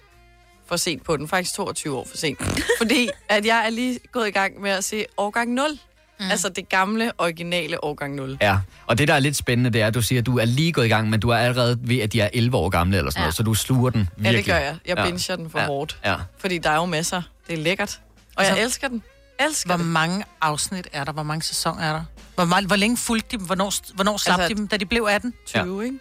for 0.67 0.77
sent 0.77 1.05
på 1.05 1.17
den. 1.17 1.29
Faktisk 1.29 1.55
22 1.55 1.97
år 1.99 2.07
for 2.11 2.17
sent. 2.17 2.39
Fordi 2.81 3.09
at 3.29 3.47
jeg 3.47 3.67
er 3.67 3.71
lige 3.71 3.99
gået 4.13 4.29
i 4.29 4.31
gang 4.31 4.61
med 4.61 4.71
at 4.71 4.85
se 4.85 5.05
årgang 5.17 5.53
0. 5.55 5.79
Mm. 6.21 6.31
Altså 6.31 6.49
det 6.49 6.69
gamle, 6.69 7.13
originale 7.19 7.85
årgang 7.85 8.15
0. 8.15 8.39
Ja, 8.41 8.59
og 8.87 8.99
det, 8.99 9.09
der 9.09 9.15
er 9.15 9.19
lidt 9.19 9.37
spændende, 9.37 9.71
det 9.71 9.81
er, 9.83 9.87
at 9.87 9.95
du 9.95 10.03
siger, 10.03 10.21
at 10.21 10.27
du 10.27 10.39
er 10.39 10.45
lige 10.45 10.73
gået 10.73 10.85
i 10.87 10.89
gang, 10.89 11.11
men 11.11 11.21
du 11.21 11.29
er 11.29 11.37
allerede 11.37 11.79
ved, 11.83 11.99
at 12.01 12.13
de 12.13 12.21
er 12.21 12.29
11 12.33 12.57
år 12.57 12.69
gamle 12.69 12.99
eller 12.99 13.11
sådan 13.11 13.21
Ja. 13.21 13.25
noget, 13.25 13.35
så 13.35 13.43
du 13.43 13.55
sluger 13.55 13.91
den 13.91 14.01
Ja, 14.01 14.23
virkelig. 14.23 14.37
det 14.45 14.53
gør 14.53 14.59
jeg. 14.59 14.77
Jeg 14.87 14.97
Ja. 14.99 15.05
binger 15.05 15.37
den 15.37 15.51
for 15.51 15.59
Ja. 15.61 15.67
hårdt. 15.67 15.99
Ja. 16.05 16.17
Fordi 16.39 16.59
der 16.59 16.71
er 16.71 16.77
jo 16.77 16.85
masser. 16.85 17.23
Det 17.47 17.59
er 17.59 17.63
lækkert. 17.63 18.01
Og 18.37 18.43
jeg 18.43 18.51
Altså, 18.51 18.65
elsker 18.65 18.89
den. 18.89 19.03
Elsker 19.41 19.69
Hvor 19.69 19.77
det. 19.77 19.87
mange 19.87 20.25
afsnit 20.41 20.89
er 20.93 21.05
der? 21.05 21.13
Hvor 21.13 21.23
mange 21.23 21.43
sæsoner 21.43 21.83
er 21.83 21.93
der? 21.93 22.05
Hvor, 22.37 22.45
meget, 22.45 22.65
hvor 22.67 22.77
længe 22.77 22.97
fulgte 22.97 23.29
de 23.31 23.37
dem? 23.39 23.47
Hvornår, 23.47 23.73
hvornår 23.95 24.17
slap 24.17 24.39
Altså, 24.41 24.49
de 24.49 24.55
dem, 24.55 24.69
da 24.69 24.77
de 24.77 24.87
blev 24.87 25.07
18? 25.11 25.35
20, 25.47 25.85
ikke? 25.85 25.99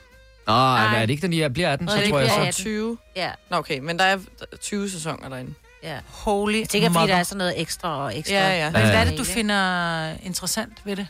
Nå, 0.48 0.54
er, 0.54 0.78
er 0.78 1.00
det 1.02 1.10
ikke, 1.10 1.22
den 1.22 1.32
lige 1.32 1.50
bliver 1.50 1.72
18, 1.74 1.90
så 1.90 1.96
tror 2.10 2.20
jeg 2.20 2.54
så. 2.54 2.62
20. 2.62 2.98
Ja. 3.16 3.32
Nå, 3.50 3.58
okay, 3.58 3.80
men 3.80 4.00
der 4.00 4.06
er 4.06 4.18
20 4.62 4.90
sæsoner 4.90 5.30
derinde. 5.30 5.54
Ja. 5.84 5.98
Holy 6.08 6.60
Jeg 6.60 6.70
tænker, 6.70 6.90
fordi 6.92 7.08
der 7.12 7.18
er 7.18 7.24
sådan 7.24 7.38
noget 7.38 7.62
ekstra 7.62 8.04
og 8.04 8.18
ekstra. 8.18 8.36
Ja, 8.36 8.58
ja. 8.58 8.66
Men 8.72 8.82
hvad 8.82 8.92
er 8.94 9.04
det, 9.04 9.12
Ja. 9.12 9.18
du 9.18 9.24
finder 9.24 10.12
interessant 10.24 10.74
ved 10.84 10.96
det? 10.96 11.08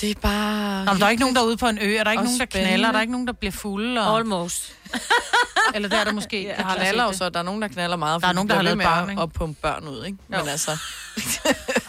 Det 0.00 0.10
er 0.10 0.14
bare... 0.22 0.84
Nå, 0.84 0.92
men 0.92 1.00
der 1.00 1.06
er 1.06 1.10
ikke 1.10 1.20
nogen, 1.20 1.36
der 1.36 1.42
er 1.42 1.46
ude 1.46 1.56
på 1.56 1.66
en 1.66 1.78
ø, 1.82 1.94
er 1.96 2.04
der 2.04 2.10
ikke 2.10 2.20
Og 2.20 2.24
nogen, 2.24 2.40
der 2.40 2.46
spændende. 2.46 2.68
knaller, 2.68 2.88
er 2.88 2.92
der 2.92 3.00
ikke 3.00 3.12
nogen, 3.12 3.26
der 3.26 3.32
bliver 3.32 3.52
fulde? 3.52 4.08
Og... 4.08 4.18
Almost. 4.18 4.72
Eller 5.74 5.88
der 5.88 5.96
er 5.96 6.04
der 6.04 6.12
måske. 6.12 6.42
Ja, 6.42 6.48
jeg 6.56 6.64
har 6.66 6.76
knaller 6.76 7.04
jo 7.04 7.12
så, 7.12 7.28
der 7.28 7.38
er 7.38 7.42
nogen, 7.42 7.62
der 7.62 7.68
knaller 7.68 7.96
meget. 7.96 8.22
Der 8.22 8.28
er 8.28 8.32
nogen, 8.32 8.48
de 8.48 8.52
der 8.52 8.56
har 8.56 8.62
lavet 8.62 9.10
ikke? 9.10 9.22
at 9.22 9.32
pumpe 9.32 9.60
børn 9.62 9.88
ud, 9.88 10.04
ikke? 10.04 10.18
Men 10.28 10.40
altså... 10.48 10.70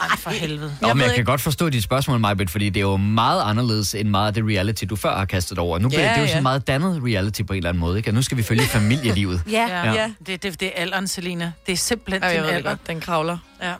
Ej, 0.00 0.08
for 0.18 0.30
helvede. 0.30 0.76
Nå, 0.80 0.94
men 0.94 1.06
jeg 1.06 1.14
kan 1.14 1.24
godt 1.24 1.40
forstå 1.40 1.68
dit 1.68 1.82
spørgsmål, 1.82 2.20
Majbet, 2.20 2.50
fordi 2.50 2.68
det 2.70 2.76
er 2.80 2.84
jo 2.84 2.96
meget 2.96 3.42
anderledes 3.42 3.94
end 3.94 4.08
meget 4.08 4.26
af 4.26 4.34
det 4.34 4.44
reality, 4.44 4.84
du 4.90 4.96
før 4.96 5.16
har 5.16 5.24
kastet 5.24 5.58
over. 5.58 5.78
Nu 5.78 5.88
bliver 5.88 6.02
Ja, 6.02 6.08
det 6.08 6.14
er 6.14 6.20
jo 6.20 6.24
ja. 6.24 6.28
sådan 6.30 6.42
meget 6.42 6.66
dannet 6.66 7.00
reality 7.04 7.42
på 7.42 7.52
en 7.52 7.56
eller 7.56 7.68
anden 7.70 7.80
måde, 7.80 7.96
ikke? 7.98 8.10
Og 8.10 8.14
nu 8.14 8.22
skal 8.22 8.36
vi 8.36 8.42
følge 8.42 8.62
familielivet. 8.62 9.42
Ja, 9.50 9.66
Ja. 9.84 9.92
ja. 9.92 10.10
Det, 10.26 10.42
det, 10.42 10.60
det 10.60 10.68
er 10.68 10.72
alderen, 10.82 11.08
Selina. 11.08 11.52
Det 11.66 11.72
er 11.72 11.76
simpelthen 11.76 12.22
Ja, 12.22 12.28
jeg 12.28 12.34
din 12.36 12.42
ved 12.42 12.48
det 12.50 12.56
alder. 12.56 12.70
godt. 12.70 12.86
Den 12.86 13.00
kravler 13.00 13.38
Ja. 13.62 13.72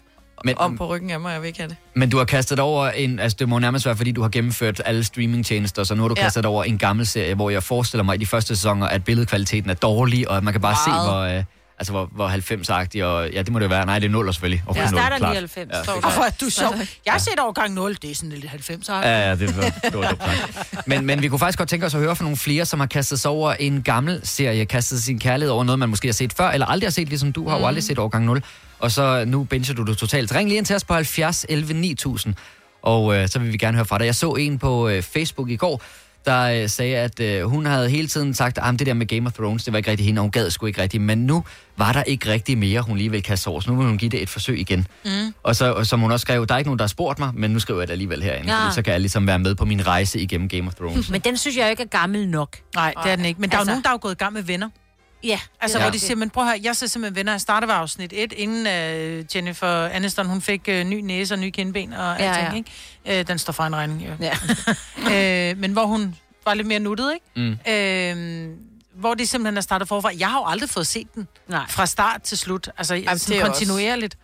Men, 0.45 0.59
om 0.59 0.77
på 0.77 0.87
ryggen 0.87 1.11
af 1.11 1.21
mig, 1.21 1.33
jeg 1.33 1.41
vil 1.41 1.47
ikke 1.47 1.59
have 1.59 1.69
det. 1.69 1.77
men 1.95 2.11
du 2.11 2.17
har 2.19 2.25
kastet 2.25 2.59
over 2.59 2.89
en, 2.91 3.19
altså 3.19 3.37
det 3.39 3.49
må 3.49 3.59
nærmest 3.59 3.87
være, 3.87 3.97
fordi 3.97 4.13
du 4.13 4.23
har 4.23 4.29
gennemført 4.29 4.81
alle 4.85 5.05
streamingtjenester, 5.05 5.85
så 5.85 5.95
nu 5.95 6.03
har 6.03 6.09
du 6.09 6.15
Ja. 6.19 6.23
kastet 6.23 6.47
over 6.47 6.65
en 6.65 6.79
gammel 6.79 7.07
serie, 7.07 7.35
hvor 7.35 7.51
jeg 7.51 7.63
forestiller 7.63 8.05
mig 8.05 8.15
i 8.15 8.19
de 8.19 8.27
første 8.27 8.57
sæsoner, 8.57 8.87
at 8.89 9.05
billedkvaliteten 9.05 9.71
er 9.71 9.75
dårlig, 9.75 10.29
og 10.31 10.37
at 10.37 10.43
man 10.45 10.53
kan 10.55 10.61
bare 10.61 10.77
Meget. 10.89 11.03
se, 11.05 11.11
hvor, 11.11 11.39
øh, 11.39 11.45
altså 11.79 11.93
hvor, 11.93 12.09
hvor 12.13 12.29
90-agtig, 12.29 13.05
og 13.05 13.31
ja, 13.31 13.43
det 13.43 13.53
må 13.53 13.59
det 13.59 13.71
være. 13.71 13.87
Nej, 13.87 13.99
det 13.99 14.07
er 14.07 14.11
0 14.11 14.33
selvfølgelig. 14.35 14.63
Og 14.67 14.77
Ja. 14.77 14.81
nul, 14.81 14.89
starter 14.89 15.19
klart. 15.19 15.33
99. 15.35 15.71
Ja, 15.73 15.77
Ja, 15.77 15.83
det- 15.83 16.01
Hvorfor 16.03 16.23
er 16.23 16.31
du 16.41 16.51
sjov? 16.51 16.75
Jeg 17.07 17.13
har 17.13 17.19
set 17.19 17.39
overgang 17.39 17.75
0, 17.75 17.95
det 18.03 18.11
er 18.11 18.15
sådan 18.15 18.31
lidt 18.31 18.51
90 18.51 18.89
år. 18.89 18.95
Ja, 18.95 19.29
ja, 19.29 19.35
det 19.35 19.57
var, 19.57 19.63
det 19.63 19.95
var 19.99 20.09
dumt 20.09 20.23
men, 20.87 21.07
men 21.07 21.23
vi 21.23 21.29
kunne 21.29 21.39
faktisk 21.39 21.59
godt 21.59 21.69
tænke 21.69 21.87
os 21.87 21.95
at 21.95 22.01
høre 22.01 22.17
fra 22.17 22.25
nogle 22.25 22.37
flere, 22.37 22.65
som 22.67 22.81
har 22.81 22.87
kastet 22.87 23.21
sig 23.21 23.31
over 23.31 23.53
en 23.53 23.83
gammel 23.83 24.21
serie, 24.25 24.65
kastet 24.67 25.03
sin 25.03 25.19
kærlighed 25.19 25.51
over 25.53 25.65
noget, 25.65 25.79
man 25.79 25.89
måske 25.89 26.09
har 26.09 26.13
set 26.13 26.33
før, 26.33 26.49
eller 26.51 26.67
aldrig 26.67 26.87
har 26.87 26.93
set, 26.93 27.09
ligesom 27.09 27.33
du 27.33 27.49
har 27.49 27.59
jo 27.59 27.67
aldrig 27.67 27.85
set 27.85 27.99
årgang 27.99 28.25
0. 28.25 28.43
Og 28.79 28.91
så 28.91 29.25
nu 29.27 29.45
binger 29.45 29.75
du 29.75 29.83
det 29.83 29.99
totalt. 29.99 30.35
Ring 30.35 30.49
lige 30.49 30.59
ind 30.59 30.67
til 30.67 30.77
os 30.77 30.85
på 30.85 30.95
70 30.95 31.47
11 31.49 31.75
9000, 31.75 32.35
og 32.83 33.17
øh, 33.17 33.29
så 33.29 33.39
vil 33.39 33.53
vi 33.53 33.57
gerne 33.59 33.77
høre 33.77 33.85
fra 33.85 33.99
dig. 33.99 34.05
Jeg 34.05 34.15
så 34.15 34.33
en 34.33 34.59
på 34.59 34.89
øh, 34.89 35.03
Facebook 35.03 35.51
i 35.51 35.57
går, 35.57 35.83
der 36.27 36.63
øh, 36.63 36.69
sagde, 36.69 36.97
at 36.97 37.21
øh, 37.21 37.43
hun 37.45 37.67
havde 37.67 37.91
hele 37.91 38.09
tiden 38.09 38.35
sagt, 38.35 38.59
at 38.63 38.79
det 38.79 38.87
der 38.87 38.95
med 38.95 39.07
Game 39.07 39.27
of 39.27 39.33
Thrones, 39.33 39.65
det 39.65 39.73
var 39.73 39.77
ikke 39.77 39.91
rigtig 39.91 40.07
hende, 40.07 40.19
og 40.19 40.23
hun 40.23 40.31
gad 40.31 40.51
sgu 40.51 40.67
ikke 40.67 40.83
rigtigt. 40.83 41.03
Men 41.03 41.19
nu 41.19 41.45
var 41.77 41.93
der 41.93 42.03
ikke 42.03 42.31
rigtig 42.33 42.59
mere, 42.59 42.81
hun 42.81 42.97
lige 42.97 43.11
ville 43.11 43.23
kaste 43.23 43.49
over, 43.49 43.61
så 43.61 43.71
nu 43.71 43.77
vil 43.77 43.87
hun 43.87 43.99
give 43.99 44.09
det 44.09 44.23
et 44.23 44.29
forsøg 44.29 44.59
igen. 44.61 44.87
Mm. 45.05 45.11
Og 45.43 45.57
så, 45.57 45.73
og 45.73 45.87
som 45.87 46.01
hun 46.01 46.13
også 46.13 46.23
skrev, 46.23 46.47
der 46.47 46.55
er 46.55 46.59
ikke 46.59 46.69
nogen, 46.69 46.79
der 46.79 46.83
har 46.85 46.89
spurgt 46.89 47.19
mig, 47.19 47.31
men 47.35 47.51
nu 47.51 47.59
skriver 47.59 47.81
jeg 47.81 47.89
det 47.89 47.93
alligevel 47.93 48.23
herinde, 48.23 48.53
Ja. 48.65 48.71
så 48.71 48.83
kan 48.83 48.93
jeg 48.93 49.01
ligesom 49.01 49.27
være 49.27 49.39
med 49.39 49.55
på 49.55 49.65
min 49.65 49.87
rejse 49.87 50.21
igennem 50.21 50.49
Game 50.49 50.67
of 50.67 50.75
Thrones. 50.75 51.11
Men 51.17 51.21
den 51.21 51.37
synes 51.37 51.57
jeg 51.57 51.65
jo 51.65 51.69
ikke 51.71 51.83
er 51.83 51.99
gammel 51.99 52.29
nok. 52.29 52.57
Nej, 52.75 52.95
det 53.05 53.13
er 53.13 53.17
den 53.17 53.25
ikke. 53.25 53.41
Men 53.41 53.51
der 53.51 53.57
er 53.57 53.59
jo 53.59 53.61
Altså- 53.61 53.71
nogen, 53.71 53.83
der 53.83 53.89
er 53.89 53.93
jo 53.95 53.99
gået 54.03 54.13
i 54.13 54.19
gang 54.19 54.33
med 54.33 54.43
venner. 54.43 54.69
Ja. 55.25 55.41
Altså, 55.61 55.79
Ja. 55.79 55.85
hvor 55.85 55.91
de 55.91 55.99
siger, 56.01 56.17
men 56.17 56.31
prøv 56.31 56.45
at 56.45 56.51
høre, 56.51 56.61
jeg 56.63 56.77
ser 56.77 56.87
simpelthen 56.87 57.17
venner. 57.17 57.33
Jeg 57.33 57.41
startede 57.41 57.69
ved 57.69 57.75
afsnit 57.77 58.13
1, 58.17 58.33
inden 58.33 58.67
uh, 58.67 59.37
Jennifer 59.37 59.85
Aniston, 59.87 60.27
hun 60.27 60.43
fik 60.43 60.69
uh, 60.69 60.75
ny 60.75 61.01
næse 61.01 61.35
og 61.35 61.39
nye 61.39 61.51
kindben 61.51 61.93
og 61.93 62.17
Ja, 62.19 62.25
alting, 62.37 62.67
ja. 62.67 63.11
ikke? 63.11 63.21
Uh, 63.23 63.27
den 63.29 63.39
står 63.39 63.53
fra 63.53 63.67
en 63.67 63.77
regning, 63.77 64.07
jo. 64.07 64.13
Ja. 64.21 65.53
uh, 65.53 65.59
men 65.63 65.73
hvor 65.73 65.85
hun 65.85 66.17
var 66.45 66.55
lidt 66.55 66.67
mere 66.67 66.79
nuttet, 66.79 67.13
ikke? 67.15 67.27
Mm. 67.37 67.73
Øh, 67.73 68.57
hvor 69.01 69.15
de 69.15 69.27
simpelthen 69.27 69.57
er 69.57 69.61
startet 69.61 69.89
forfra. 69.89 70.11
Jeg 70.19 70.29
har 70.31 70.39
jo 70.39 70.45
aldrig 70.47 70.71
fået 70.71 70.87
set 70.87 71.15
den. 71.15 71.29
Nej. 71.49 71.65
Fra 71.69 71.87
start 71.87 72.23
til 72.23 72.39
slut. 72.39 72.69
Altså, 72.79 72.95
er 72.95 73.41
kontinuerligt. 73.45 74.17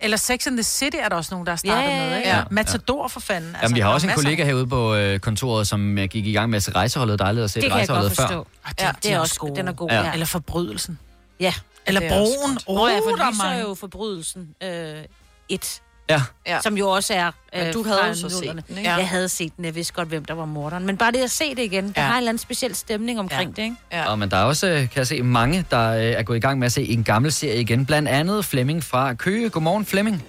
Eller 0.00 0.16
Sex 0.16 0.46
and 0.46 0.56
the 0.56 0.62
City 0.62 0.96
er 1.00 1.08
der 1.08 1.16
også 1.16 1.28
nogen, 1.34 1.46
der 1.46 1.52
har 1.52 1.56
startet 1.56 1.82
Ja, 1.90 1.96
ja, 2.02 2.08
med, 2.08 2.16
ikke? 2.16 2.28
ja. 2.28 2.42
Matador 2.50 3.08
for 3.08 3.20
fanden. 3.20 3.48
Altså, 3.50 3.62
Jamen, 3.62 3.74
vi 3.74 3.80
har 3.80 3.88
også 3.88 4.06
en 4.06 4.12
kollega 4.14 4.44
herude 4.44 4.66
på 4.66 4.94
øh, 4.94 5.18
kontoret, 5.20 5.66
som 5.68 5.98
øh, 5.98 6.08
gik 6.08 6.26
i 6.26 6.32
gang 6.32 6.50
med 6.50 6.56
at 6.56 6.62
se 6.62 6.72
rejseholdet, 6.72 7.18
der 7.18 7.24
aldrig 7.24 7.42
har 7.42 7.48
set 7.48 7.62
Det 7.62 7.70
kan 7.70 7.80
jeg 7.80 7.88
godt 7.88 7.96
rejseholdet 7.98 8.16
forstå. 8.16 8.46
før. 8.78 8.84
Ja, 8.86 8.92
det 9.02 9.12
er 9.12 9.18
også 9.18 9.52
den 9.56 9.68
er 9.68 9.72
god. 9.72 9.88
Ja. 9.90 10.02
Ja. 10.02 10.12
Eller 10.12 10.26
forbrydelsen. 10.26 10.98
Ja. 11.40 11.54
Eller 11.86 12.00
Det 12.00 12.08
er 12.12 12.20
også 12.20 12.32
broen. 12.42 12.58
Åh, 12.66 12.82
oh, 12.82 12.90
ja, 12.90 12.98
for 12.98 13.16
der 13.16 13.44
er 13.44 13.60
jo 13.60 13.74
forbrydelsen 13.74 14.48
øh, 14.62 15.04
et. 15.48 15.82
Ja. 16.10 16.20
Ja. 16.46 16.60
Som 16.60 16.76
jo 16.76 16.88
også 16.88 17.14
er 17.14 17.30
Men 17.54 17.66
øh, 17.66 17.72
du 17.74 17.82
havde 17.84 18.06
jo 18.08 18.14
så 18.14 18.28
set 18.30 18.50
den, 18.68 18.78
ikke? 18.78 18.90
Ja. 18.90 18.96
Jeg 18.96 19.08
havde 19.08 19.28
set 19.28 19.56
den, 19.56 19.64
jeg 19.64 19.74
vidste 19.74 19.94
godt, 19.94 20.08
hvem 20.08 20.24
der 20.24 20.34
var 20.34 20.44
morderen. 20.44 20.86
Men 20.86 20.96
bare 20.96 21.12
det 21.12 21.18
at 21.18 21.30
se 21.30 21.50
det 21.50 21.58
igen, 21.62 21.84
ja. 21.86 21.92
der 21.92 22.00
Ja. 22.02 22.06
har 22.06 22.12
en 22.14 22.18
eller 22.18 22.28
anden 22.28 22.38
speciel 22.38 22.74
stemning 22.74 23.20
omkring 23.20 23.50
ja. 23.56 23.62
det, 23.62 23.68
ikke? 23.68 23.76
Ja. 23.92 24.10
Og, 24.10 24.18
men 24.18 24.30
der 24.30 24.36
er 24.36 24.44
også, 24.44 24.66
øh, 24.68 24.74
kan 24.78 24.90
jeg 24.96 25.06
se, 25.06 25.22
mange, 25.22 25.64
der 25.70 25.90
øh, 25.96 26.02
er 26.04 26.22
gået 26.22 26.36
i 26.36 26.40
gang 26.40 26.58
med 26.58 26.66
at 26.66 26.72
se 26.72 26.82
en 26.82 27.04
gammel 27.04 27.32
serie 27.32 27.60
igen. 27.60 27.86
Blandt 27.86 28.08
andet 28.08 28.44
Flemming 28.44 28.84
fra 28.84 29.14
Køge. 29.14 29.50
Godmorgen, 29.50 29.84
Flemming. 29.86 30.24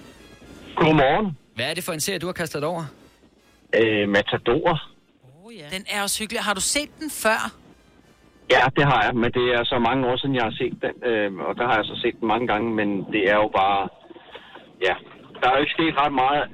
Godmorgen. 0.76 1.36
Hvad 1.54 1.64
er 1.70 1.74
det 1.74 1.84
for 1.84 1.92
en 1.92 2.00
serie, 2.00 2.18
du 2.18 2.26
har 2.26 2.32
kastet 2.32 2.64
over? 2.64 2.84
Øh, 3.80 4.08
Matador. 4.08 4.82
Oh, 5.44 5.54
ja. 5.56 5.64
Den 5.76 5.84
er 5.90 6.02
også 6.02 6.18
hyggelig. 6.18 6.42
Har 6.42 6.54
du 6.54 6.60
set 6.60 6.90
den 7.00 7.10
før? 7.10 7.52
Ja, 8.50 8.62
det 8.76 8.84
har 8.84 9.00
jeg, 9.06 9.12
men 9.14 9.30
det 9.38 9.46
er 9.56 9.64
så 9.64 9.78
mange 9.88 10.06
år 10.10 10.16
siden, 10.16 10.34
jeg 10.34 10.42
har 10.42 10.54
set 10.62 10.74
den. 10.84 10.94
Øh, 11.10 11.30
og 11.48 11.52
der 11.58 11.64
har 11.68 11.76
jeg 11.76 11.84
så 11.84 11.96
set 12.02 12.14
den 12.20 12.28
mange 12.28 12.46
gange, 12.46 12.66
men 12.80 12.88
det 13.12 13.22
er 13.32 13.34
jo 13.44 13.48
bare... 13.60 13.88
Ja, 14.88 14.94
der 15.40 15.46
er 15.48 15.54
jo 15.56 15.60
ikke 15.64 15.72
sket 15.78 15.94
ret 16.02 16.12
meget 16.24 16.44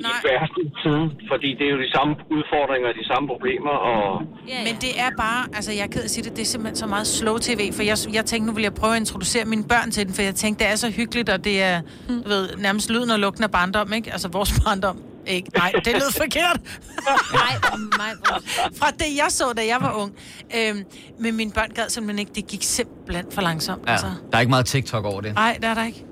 Nej. 0.00 0.10
i 0.10 0.26
verden 0.30 0.64
siden, 0.82 1.06
fordi 1.30 1.48
det 1.58 1.64
er 1.66 1.70
jo 1.76 1.80
de 1.86 1.90
samme 1.96 2.12
udfordringer, 2.36 2.88
de 2.92 3.06
samme 3.06 3.28
problemer, 3.28 3.70
og... 3.92 4.22
Ja, 4.48 4.58
Men 4.66 4.74
det 4.80 4.92
er 5.04 5.10
bare, 5.16 5.40
altså 5.56 5.72
jeg 5.72 5.82
er 5.82 5.86
ked 5.86 6.00
af 6.00 6.04
at 6.04 6.10
sige 6.10 6.24
det, 6.24 6.32
det 6.36 6.42
er 6.42 6.46
simpelthen 6.46 6.76
så 6.76 6.86
meget 6.86 7.06
slow 7.06 7.36
tv, 7.38 7.72
for 7.72 7.82
jeg, 7.82 7.96
jeg 8.12 8.24
tænkte, 8.24 8.46
nu 8.46 8.52
vil 8.52 8.62
jeg 8.62 8.74
prøve 8.74 8.94
at 8.94 9.00
introducere 9.00 9.44
mine 9.44 9.64
børn 9.64 9.90
til 9.90 10.06
den, 10.06 10.14
for 10.14 10.22
jeg 10.22 10.34
tænkte, 10.34 10.64
det 10.64 10.72
er 10.72 10.76
så 10.76 10.90
hyggeligt, 10.90 11.28
og 11.28 11.44
det 11.44 11.62
er, 11.62 11.80
du 12.08 12.28
ved, 12.28 12.48
nærmest 12.58 12.90
lyden 12.90 13.10
og 13.10 13.18
lugten 13.18 13.44
af 13.44 13.50
barndom, 13.50 13.92
ikke? 13.92 14.12
Altså 14.12 14.28
vores 14.28 14.52
barndom. 14.64 14.98
Ikke? 15.26 15.50
Nej, 15.58 15.72
det 15.84 15.92
lød 15.92 16.12
forkert. 16.16 16.58
Nej, 17.40 17.52
nej. 17.98 18.10
Fra 18.78 18.90
det, 18.90 19.04
jeg 19.16 19.26
så, 19.28 19.44
da 19.56 19.62
jeg 19.66 19.76
var 19.80 19.92
ung. 20.02 20.12
Øhm, 20.56 20.84
men 21.18 21.36
mine 21.36 21.50
børn 21.52 21.70
gad 21.74 21.88
simpelthen 21.88 22.18
ikke, 22.18 22.32
det 22.34 22.46
gik 22.46 22.62
simpelthen 22.62 23.26
for 23.32 23.42
langsomt. 23.42 23.82
Ja, 23.86 23.92
Altså. 23.92 24.06
der 24.30 24.36
er 24.36 24.40
ikke 24.40 24.50
meget 24.50 24.66
TikTok 24.66 25.04
over 25.04 25.20
det. 25.20 25.34
Nej, 25.34 25.56
det 25.60 25.68
er 25.68 25.74
der 25.74 25.84
ikke. 25.84 26.04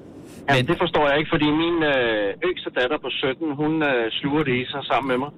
Men 0.49 0.66
det 0.70 0.76
forstår 0.84 1.05
jeg 1.11 1.16
ikke, 1.20 1.30
fordi 1.34 1.49
min 1.64 1.76
øh, 1.93 2.26
yngste 2.49 2.68
datter 2.78 2.99
på 3.05 3.09
17, 3.11 3.57
hun 3.62 3.72
øh, 3.90 4.05
sluger 4.18 4.43
det 4.49 4.55
i 4.62 4.64
sig 4.72 4.82
sammen 4.90 5.09
med 5.12 5.18
mig. 5.24 5.30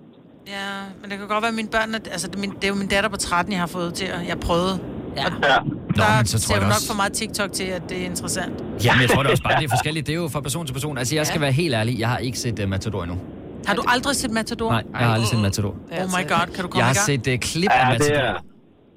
Ja, 0.56 0.68
men 1.00 1.06
det 1.10 1.18
kan 1.18 1.28
godt 1.28 1.42
være, 1.44 1.54
at 1.54 1.58
mine 1.60 1.68
børn... 1.76 1.94
Er, 1.94 1.98
altså, 2.16 2.26
det, 2.30 2.36
er 2.36 2.40
min, 2.44 2.50
det 2.60 2.64
er 2.64 2.68
jo 2.74 2.78
min 2.82 2.88
datter 2.94 3.10
på 3.10 3.16
13, 3.16 3.52
jeg 3.52 3.60
har 3.60 3.66
fået 3.78 3.94
til 3.94 4.06
at... 4.06 4.20
Jeg 4.30 4.36
prøvede. 4.48 4.74
Ja. 5.16 5.26
Og 5.26 5.32
Ja. 5.42 5.58
Nå, 5.98 6.02
der 6.02 6.16
men 6.16 6.26
så 6.26 6.38
tror 6.38 6.38
ser 6.40 6.54
jeg 6.54 6.62
nok 6.64 6.76
også... 6.76 6.88
for 6.90 6.96
meget 6.96 7.12
TikTok 7.12 7.52
til, 7.52 7.64
at 7.64 7.82
det 7.88 7.96
er 8.02 8.04
interessant. 8.04 8.54
Jamen, 8.84 9.00
jeg 9.02 9.10
tror 9.10 9.22
det 9.22 9.30
også 9.30 9.42
bare, 9.42 9.56
det 9.60 9.64
er 9.64 9.74
forskelligt. 9.78 10.06
Det 10.06 10.12
er 10.12 10.16
jo 10.16 10.28
fra 10.28 10.40
person 10.40 10.66
til 10.66 10.72
person. 10.72 10.98
Altså, 10.98 11.14
jeg 11.14 11.26
skal 11.26 11.40
være 11.40 11.52
helt 11.52 11.74
ærlig. 11.74 11.98
Jeg 12.00 12.08
har 12.08 12.18
ikke 12.18 12.38
set 12.38 12.58
uh, 12.62 12.68
Matador 12.68 13.02
endnu. 13.02 13.18
Har 13.66 13.74
du 13.74 13.82
aldrig 13.88 14.16
set 14.16 14.30
Matador? 14.30 14.70
Nej, 14.70 14.82
jeg 14.92 15.06
har 15.06 15.12
aldrig 15.12 15.28
set 15.28 15.40
Matador. 15.40 15.70
Oh 15.70 16.06
my 16.18 16.28
god, 16.28 16.46
kan 16.54 16.62
du 16.64 16.68
komme 16.68 16.78
Jeg 16.78 16.86
har 16.86 16.94
set 16.94 17.26
uh, 17.26 17.34
klip 17.38 17.70
Ja, 17.70 17.90
af 17.92 17.98
det 17.98 18.10
Matador. 18.10 18.44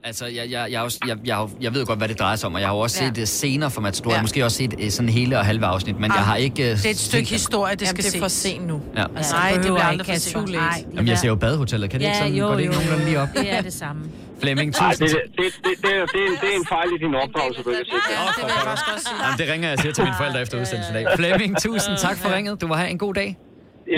Altså, 0.08 0.26
jeg, 0.26 0.51
jeg, 0.51 0.68
jeg, 0.72 0.82
også, 0.82 0.99
jeg, 1.08 1.18
jeg, 1.26 1.47
jeg 1.62 1.74
ved 1.74 1.86
godt, 1.86 1.99
hvad 1.99 2.08
det 2.08 2.20
drejer 2.20 2.36
sig 2.36 2.47
om, 2.47 2.53
og 2.53 2.60
jeg 2.62 2.68
har 2.70 2.76
jo 2.76 2.80
også 2.82 3.03
Ja. 3.03 3.08
set 3.10 3.18
uh, 3.18 3.24
scener 3.24 3.70
fra 3.70 3.82
Matador. 3.82 4.10
Jeg 4.10 4.14
Ja. 4.14 4.18
har 4.18 4.24
måske 4.24 4.45
også 4.45 4.58
set 4.58 4.74
uh, 4.84 4.89
sådan 4.89 5.10
hele 5.10 5.38
og 5.39 5.45
halve 5.45 5.66
afsnit, 5.66 5.95
men 5.99 6.03
jeg 6.16 6.24
har 6.26 6.36
ikke... 6.36 6.64
Uh, 6.64 6.70
Det 6.70 6.86
er 6.86 6.89
et 6.89 6.97
stykke 6.97 7.30
historie, 7.30 7.76
det 7.76 7.88
skal 7.88 8.03
Jamen, 8.03 8.12
det 8.12 8.18
er 8.18 8.22
for 8.22 8.28
sent 8.28 8.68
nu. 8.68 8.82
Ja. 8.95 9.05
Altså, 9.18 9.36
Nej, 9.36 9.51
det 9.51 9.62
bliver 9.62 9.78
jeg 9.78 9.88
aldrig 9.88 10.10
ikke 10.16 10.24
for 10.34 10.39
sent. 10.39 10.51
Nej. 10.51 10.84
Jamen, 10.93 11.08
jeg 11.08 11.18
ser 11.18 11.28
jo 11.28 11.36
badehotellet. 11.36 11.89
Kan 11.89 11.99
det 11.99 12.05
ikke 12.05 12.18
Ja, 12.18 12.22
sådan 12.24 12.36
jo, 12.38 12.47
gå 12.47 12.53
det 12.53 12.60
ikke 12.62 12.74
jo, 12.74 12.80
nogenlunde 12.80 13.05
lige 13.05 13.20
op? 13.22 13.28
Det 13.36 13.53
er 13.53 13.62
det 13.62 13.74
samme. 13.74 14.01
Flemming, 14.41 14.74
Nej, 14.80 14.91
tusind 14.91 15.08
det, 15.10 15.18
det, 15.38 15.43
det, 15.66 15.74
det, 15.84 15.91
er, 15.97 16.05
det, 16.05 16.22
er, 16.28 16.39
det 16.41 16.49
er 16.53 16.58
en 16.62 16.66
fejl 16.66 16.88
i 16.95 16.97
din 17.05 17.16
opdragelse, 17.16 17.64
du 17.64 17.70
ikke 17.70 17.80
set 17.80 18.01
det. 18.10 18.16
Ja, 18.16 18.22
det 18.36 18.43
vil 18.43 18.53
jeg 18.55 18.64
faktisk 18.64 18.88
også 18.93 19.05
sige. 19.10 19.24
Jamen, 19.26 19.38
det 19.39 19.49
ringer 19.53 19.70
jeg 19.70 19.80
siger 19.80 19.93
til 19.93 20.03
mine 20.03 20.16
forældre 20.18 20.41
efter 20.41 20.62
udsendelsen 20.62 20.95
i 20.95 20.97
dag. 20.97 21.05
Flemming, 21.16 21.58
tusind 21.62 21.97
tak 21.97 22.18
for 22.18 22.30
ringet. 22.36 22.62
Du 22.62 22.68
må 22.68 22.76
have 22.76 22.89
en 22.89 22.97
god 22.97 23.14
dag. 23.14 23.38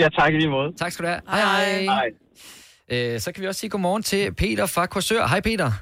Ja, 0.00 0.08
tak 0.18 0.32
i 0.34 0.36
lige 0.36 0.50
måde. 0.50 0.68
Tak 0.78 0.92
skal 0.92 1.04
du 1.04 1.08
have. 1.10 1.20
Hej, 1.28 1.40
hej. 1.40 1.82
Hej. 1.82 2.08
Øh, 2.92 3.20
så 3.20 3.32
kan 3.32 3.42
vi 3.42 3.48
også 3.48 3.60
sige 3.60 3.70
godmorgen 3.70 4.02
til 4.02 4.34
Peter 4.34 4.66
fra 4.66 4.86
Korsør. 4.86 5.26
Hej, 5.26 5.40
Peter. 5.40 5.72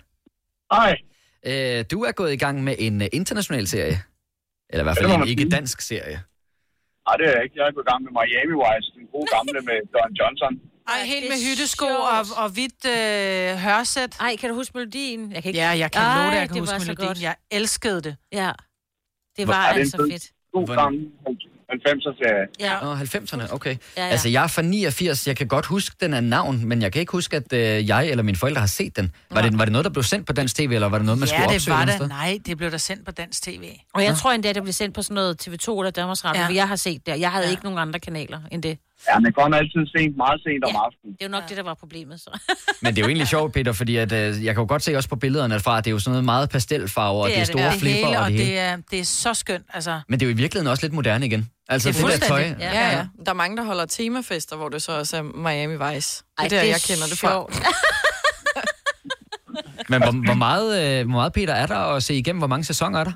Hej. 0.72 0.92
Øh, 1.46 1.84
du 1.90 2.02
er 2.08 2.12
gået 2.12 2.32
i 2.32 2.36
gang 2.36 2.64
med 2.64 2.74
en 2.78 3.02
øh, 3.02 3.08
international 3.12 3.66
serie. 3.66 3.98
Eller 4.70 4.82
i 4.82 4.86
hvert 4.86 4.98
fald 4.98 5.10
en 5.22 5.28
ikke-dansk 5.28 5.80
serie. 5.80 6.18
Nej, 7.06 7.16
det 7.16 7.26
er 7.28 7.32
jeg 7.36 7.42
ikke. 7.44 7.56
Jeg 7.58 7.66
er 7.68 7.72
gået 7.72 7.84
i 7.86 7.90
gang 7.90 8.02
med 8.06 8.12
Miami 8.18 8.54
Vice, 8.62 8.88
den 8.96 9.06
gode 9.12 9.28
gamle 9.36 9.60
med 9.68 9.78
Don 9.94 10.12
Johnson. 10.20 10.52
Ej, 10.88 11.00
helt 11.14 11.26
med 11.32 11.38
hyttesko 11.46 11.86
og, 12.14 12.20
og 12.42 12.48
hvidt 12.56 12.82
øh, 12.96 13.56
hørsæt. 13.68 14.12
Ej, 14.20 14.36
kan 14.40 14.48
du 14.50 14.54
huske 14.54 14.72
melodien? 14.78 15.32
Jeg 15.32 15.42
kan 15.42 15.48
ikke... 15.50 15.60
Ja, 15.60 15.68
jeg 15.68 15.92
kan 15.92 16.02
Ej, 16.02 16.16
love 16.16 16.30
det, 16.30 16.40
jeg 16.40 16.48
kan 16.48 16.54
det 16.54 16.72
huske 16.72 16.90
melodien. 16.90 17.22
Jeg 17.22 17.36
elskede 17.50 18.00
det. 18.02 18.16
Ja, 18.32 18.50
det 19.36 19.48
var 19.48 19.72
Hvor, 19.72 19.78
altså 19.80 19.96
fedt. 20.12 20.32
God 20.52 20.76
gammel 20.76 21.10
90'er 21.72 22.16
serie. 22.18 22.46
Ja. 22.60 22.92
Oh, 22.92 23.00
90'erne, 23.00 23.54
okay. 23.54 23.76
Ja, 23.96 24.04
ja. 24.04 24.08
Altså, 24.08 24.28
jeg 24.28 24.42
er 24.42 24.46
fra 24.46 24.62
89, 24.62 25.26
jeg 25.26 25.36
kan 25.36 25.48
godt 25.48 25.66
huske, 25.66 25.96
den 26.00 26.14
er 26.14 26.20
navn, 26.20 26.64
men 26.64 26.82
jeg 26.82 26.92
kan 26.92 27.00
ikke 27.00 27.12
huske, 27.12 27.36
at 27.36 27.52
øh, 27.52 27.88
jeg 27.88 28.08
eller 28.10 28.22
mine 28.22 28.36
forældre 28.36 28.60
har 28.60 28.66
set 28.66 28.96
den. 28.96 29.12
Var, 29.30 29.40
ja. 29.40 29.48
det, 29.48 29.58
var 29.58 29.64
det 29.64 29.72
noget, 29.72 29.84
der 29.84 29.90
blev 29.90 30.02
sendt 30.02 30.26
på 30.26 30.32
dansk 30.32 30.56
tv, 30.56 30.70
eller 30.72 30.88
var 30.88 30.98
det 30.98 31.04
noget, 31.06 31.18
man 31.18 31.28
ja, 31.28 31.34
skulle 31.34 31.54
opsøge? 31.54 31.76
Ja, 31.76 31.84
det 31.84 31.92
var 31.92 31.98
det. 31.98 32.08
Nej, 32.08 32.38
det 32.46 32.56
blev 32.56 32.70
der 32.70 32.76
sendt 32.76 33.04
på 33.06 33.10
dansk 33.10 33.42
tv. 33.42 33.64
Og 33.94 34.02
jeg 34.02 34.10
ja. 34.10 34.14
tror 34.14 34.32
endda, 34.32 34.52
det 34.52 34.62
blev 34.62 34.72
sendt 34.72 34.94
på 34.94 35.02
sådan 35.02 35.14
noget 35.14 35.48
TV2 35.48 35.78
eller 35.78 35.90
Danmarks 35.90 36.24
Radio, 36.24 36.42
ja. 36.42 36.54
jeg 36.54 36.68
har 36.68 36.76
set 36.76 37.06
det. 37.06 37.20
Jeg 37.20 37.30
havde 37.32 37.44
ja. 37.44 37.50
ikke 37.50 37.64
nogen 37.64 37.78
andre 37.78 38.00
kanaler 38.00 38.40
end 38.52 38.62
det. 38.62 38.78
Ja, 39.08 39.18
men 39.18 39.32
kommer 39.32 39.56
altid 39.56 39.86
sent, 39.96 40.16
meget 40.16 40.40
sent 40.46 40.64
om 40.64 40.76
aftenen. 40.86 41.12
Det 41.12 41.22
er 41.22 41.26
jo 41.26 41.30
nok 41.30 41.48
det, 41.48 41.56
der 41.56 41.62
var 41.62 41.74
problemet, 41.74 42.20
så. 42.20 42.30
Men 42.82 42.94
det 42.94 42.98
er 43.00 43.04
jo 43.04 43.08
egentlig 43.08 43.28
sjovt, 43.28 43.52
Peter, 43.52 43.72
fordi 43.72 43.96
at, 43.96 44.12
øh, 44.12 44.44
jeg 44.44 44.54
kan 44.54 44.62
jo 44.62 44.68
godt 44.68 44.82
se 44.82 44.96
også 44.96 45.08
på 45.08 45.16
billederne 45.16 45.60
fra, 45.60 45.78
at 45.78 45.84
det 45.84 45.90
er 45.90 45.92
jo 45.92 45.98
sådan 45.98 46.10
noget 46.12 46.24
meget 46.24 46.50
pastelfarver, 46.50 47.22
og 47.22 47.28
det 47.28 47.38
er 47.38 47.44
store 47.44 47.62
det 47.64 47.80
flipper 47.80 48.06
hele, 48.06 48.18
og 48.18 48.24
og 48.24 48.30
det 48.30 48.38
hele. 48.38 48.50
det 48.50 48.58
er, 48.58 48.76
det 48.90 49.00
er 49.00 49.04
så 49.04 49.34
skønt. 49.34 49.66
Altså, 49.74 50.00
Men 50.08 50.20
det 50.20 50.26
er 50.26 50.30
jo 50.30 50.34
i 50.34 50.36
virkeligheden 50.36 50.70
også 50.70 50.84
lidt 50.84 50.92
moderne 50.92 51.26
igen. 51.26 51.50
Altså 51.68 51.88
Det 51.88 52.02
er 52.02 52.06
det, 52.06 52.20
der 52.20 52.26
tøj. 52.26 52.42
fuldstændig, 52.42 52.66
Ja, 52.72 52.96
ja. 52.96 53.06
Der 53.24 53.30
er 53.30 53.34
mange, 53.34 53.56
der 53.56 53.64
holder 53.64 53.86
temafester, 53.86 54.56
hvor 54.56 54.68
det 54.68 54.82
så 54.82 54.92
også 54.98 55.16
er 55.16 55.22
Miami 55.22 55.72
Vice. 55.72 56.24
Det 56.38 56.44
er 56.44 56.48
der, 56.48 56.48
det 56.48 56.58
er 56.58 56.62
jeg 56.64 56.80
kender 56.88 57.06
det 57.10 57.18
fra. 57.18 57.46
Men 59.90 60.02
hvor, 60.02 60.24
hvor, 60.24 60.34
meget, 60.34 61.00
øh, 61.00 61.06
hvor 61.06 61.18
meget, 61.18 61.32
Peter, 61.32 61.54
er 61.54 61.66
der 61.66 61.76
at 61.76 62.02
se 62.02 62.14
igennem? 62.14 62.38
Hvor 62.40 62.46
mange 62.46 62.64
sæsoner 62.64 63.00
er 63.00 63.04
der? 63.04 63.12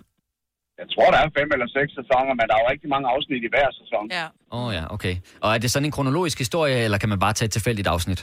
Jeg 0.83 0.89
tror, 0.95 1.09
der 1.15 1.19
er 1.25 1.29
fem 1.39 1.49
eller 1.55 1.69
seks 1.79 1.91
sæsoner, 2.01 2.33
men 2.39 2.45
der 2.49 2.55
er 2.57 2.61
jo 2.65 2.69
rigtig 2.75 2.89
mange 2.95 3.07
afsnit 3.15 3.43
i 3.47 3.49
hver 3.55 3.69
sæson. 3.81 4.05
Ja. 4.19 4.27
Åh 4.57 4.65
oh, 4.67 4.75
ja, 4.79 4.85
okay. 4.95 5.15
Og 5.41 5.49
er 5.55 5.59
det 5.59 5.71
sådan 5.71 5.87
en 5.87 5.93
kronologisk 5.97 6.39
historie, 6.39 6.77
eller 6.85 6.99
kan 6.99 7.09
man 7.09 7.19
bare 7.19 7.33
tage 7.33 7.47
et 7.47 7.53
tilfældigt 7.53 7.89
afsnit? 7.89 8.21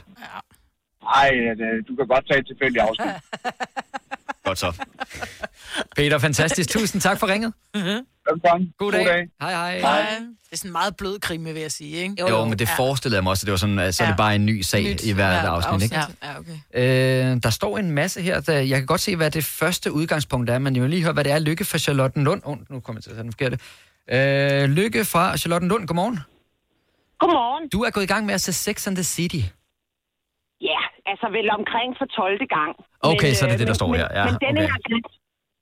Ej, 1.21 1.29
det- 1.59 1.87
du 1.87 1.95
kan 1.95 2.07
godt 2.13 2.25
tage 2.29 2.39
et 2.39 2.47
tilfældigt 2.51 2.83
afsnit. 2.89 3.13
Godt 4.47 4.59
så. 4.59 4.69
Peter, 5.95 6.17
fantastisk. 6.19 6.69
Tusind 6.69 7.01
tak 7.01 7.19
for 7.19 7.27
ringet. 7.27 7.53
Velkommen. 8.33 8.73
God 8.77 8.91
dag. 8.91 9.05
Hej, 9.41 9.51
hej. 9.51 9.79
hej. 9.79 10.01
Det 10.19 10.51
er 10.51 10.57
sådan 10.57 10.69
en 10.69 10.71
meget 10.71 10.93
blød 10.97 11.19
krimi, 11.19 11.51
vil 11.53 11.61
jeg 11.61 11.71
sige. 11.71 11.95
Ikke? 12.03 12.15
Jo, 12.19 12.27
jo, 12.27 12.45
men 12.45 12.59
det 12.59 12.69
forestillede 12.77 13.15
jeg 13.17 13.23
mig 13.23 13.29
også, 13.31 13.43
at 13.43 13.45
det 13.45 13.51
var 13.51 13.57
sådan, 13.65 13.79
at 13.79 13.95
så 13.95 14.03
er 14.03 14.07
det 14.07 14.13
Ja. 14.13 14.17
bare 14.17 14.35
en 14.35 14.45
ny 14.45 14.61
sag 14.61 14.83
Nyt 14.83 15.03
i 15.03 15.13
hvert 15.13 15.41
hvert 15.41 15.45
afsnit, 15.45 15.83
ikke? 15.83 15.95
afsnit. 15.97 16.17
Ja, 16.23 16.31
okay. 16.39 16.57
Øh, 17.33 17.43
der 17.45 17.49
står 17.49 17.77
en 17.77 17.91
masse 17.91 18.21
her. 18.21 18.35
Der, 18.41 18.53
jeg 18.71 18.77
kan 18.81 18.85
godt 18.85 19.01
se, 19.01 19.15
hvad 19.15 19.31
det 19.31 19.45
første 19.45 19.91
udgangspunkt 19.91 20.49
er, 20.49 20.59
men 20.59 20.75
jeg 20.75 20.83
vil 20.83 20.89
lige 20.89 21.03
høre, 21.03 21.13
hvad 21.13 21.23
det 21.23 21.31
er. 21.31 21.39
Lykke 21.39 21.65
fra 21.65 21.77
Charlottenlund. 21.77 22.41
Oh, 22.45 22.57
nu 22.71 22.79
kommer 22.79 22.97
jeg 22.97 23.03
til 23.03 23.09
at 23.11 23.15
sige 23.15 23.23
den 23.23 23.31
forkerte. 23.37 23.57
Øh, 24.15 24.69
Lykke 24.79 25.05
fra 25.13 25.37
Charlottenlund. 25.37 25.87
Godmorgen. 25.87 26.19
Godmorgen. 27.21 27.63
Du 27.69 27.79
er 27.87 27.89
gået 27.95 28.03
i 28.03 28.11
gang 28.13 28.23
med 28.25 28.33
at 28.33 28.41
se 28.41 28.53
Sex 28.53 28.87
and 28.87 28.95
the 28.95 29.03
City. 29.03 29.41
Ja, 30.71 30.81
altså 31.11 31.27
vel 31.37 31.47
omkring 31.59 31.89
for 31.99 32.05
12. 32.05 32.47
gang. 32.57 32.71
Okay, 33.11 33.31
så 33.37 33.41
er 33.45 33.49
det 33.49 33.55
øh, 33.55 33.59
det, 33.59 33.67
der 33.67 33.77
står 33.81 33.87
men, 33.87 33.99
her. 33.99 34.07
Ja, 34.19 34.23
men 34.27 34.35
denne, 34.45 34.59
okay. 34.61 34.71
her, 34.73 34.79
gang- 34.89 35.05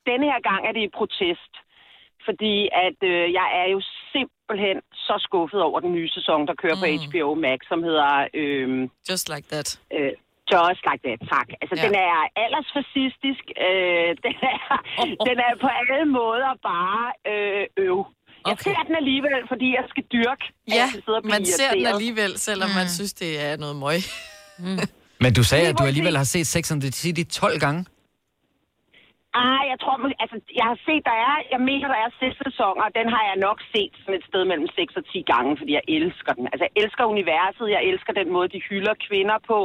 denne 0.10 0.26
her 0.32 0.40
gang 0.50 0.62
er 0.68 0.72
det 0.78 0.82
i 0.88 0.92
protest. 1.00 1.54
Fordi 2.28 2.56
at 2.88 3.00
øh, 3.12 3.24
jeg 3.40 3.48
er 3.62 3.68
jo 3.76 3.80
simpelthen 4.14 4.78
så 5.08 5.16
skuffet 5.28 5.62
over 5.68 5.80
den 5.86 5.92
nye 5.98 6.10
sæson, 6.18 6.40
der 6.50 6.56
kører 6.64 6.78
mm. 6.78 6.82
på 6.84 6.88
HBO 7.04 7.28
Max, 7.46 7.60
som 7.72 7.80
hedder... 7.88 8.12
Øh, 8.40 8.68
Just 9.10 9.26
like 9.34 9.48
that. 9.54 9.68
Øh, 9.98 10.12
Just 10.54 10.82
like 10.90 11.02
that, 11.08 11.20
tak. 11.34 11.48
Altså, 11.62 11.76
Ja. 11.78 11.84
den 11.86 11.96
er 12.10 12.18
aldersfascistisk. 12.44 13.44
Øh, 13.68 14.10
den, 14.26 14.36
er, 14.54 14.60
den 15.30 15.38
er 15.48 15.52
på 15.64 15.70
alle 15.80 16.06
måder 16.20 16.52
bare 16.70 17.04
øh, 17.32 17.66
øv. 17.88 18.00
Jeg 18.46 18.54
Okay. 18.54 18.64
ser 18.64 18.80
den 18.88 18.96
alligevel, 18.96 19.42
fordi 19.48 19.68
jeg 19.78 19.86
skal 19.90 20.04
dyrke. 20.16 20.44
at 20.68 20.74
Ja, 20.74 20.76
jeg 20.76 20.90
blive 21.04 21.32
man 21.34 21.46
ser 21.46 21.72
den 21.74 21.86
alligevel, 21.86 22.32
selvom 22.48 22.70
mm. 22.70 22.76
man 22.76 22.88
synes, 22.90 23.14
det 23.14 23.32
er 23.46 23.58
noget 23.58 23.76
møg. 23.76 24.00
Mm. 24.60 24.80
Men 25.24 25.34
du 25.34 25.44
sagde, 25.44 25.68
at 25.68 25.76
du 25.80 25.84
alligevel 25.84 26.18
har 26.18 26.24
set 26.24 26.48
Sex 26.48 26.72
and 26.72 26.82
the 26.82 26.92
City 26.92 27.24
12 27.40 27.60
gange. 27.60 27.86
Ah, 29.40 29.62
jeg 29.72 29.78
tror, 29.84 29.96
altså, 30.24 30.38
jeg 30.60 30.66
har 30.72 30.78
set, 30.88 31.04
der 31.10 31.18
er, 31.28 31.36
jeg 31.54 31.62
mener, 31.70 31.88
der 31.94 32.00
er 32.06 32.18
seks 32.22 32.36
sæsoner, 32.46 32.84
og 32.88 32.92
den 33.00 33.08
har 33.16 33.24
jeg 33.30 33.38
nok 33.48 33.60
set 33.74 33.94
sådan 34.00 34.20
et 34.20 34.26
sted 34.30 34.44
mellem 34.52 34.68
6 34.76 34.96
og 35.00 35.04
10 35.06 35.22
gange, 35.34 35.58
fordi 35.58 35.72
jeg 35.80 35.86
elsker 35.98 36.34
den. 36.38 36.46
Altså, 36.52 36.64
jeg 36.68 36.76
elsker 36.84 37.04
universet, 37.16 37.76
jeg 37.76 37.84
elsker 37.92 38.14
den 38.14 38.30
måde, 38.36 38.54
de 38.56 38.62
hylder 38.70 38.96
kvinder 39.08 39.38
på. 39.52 39.60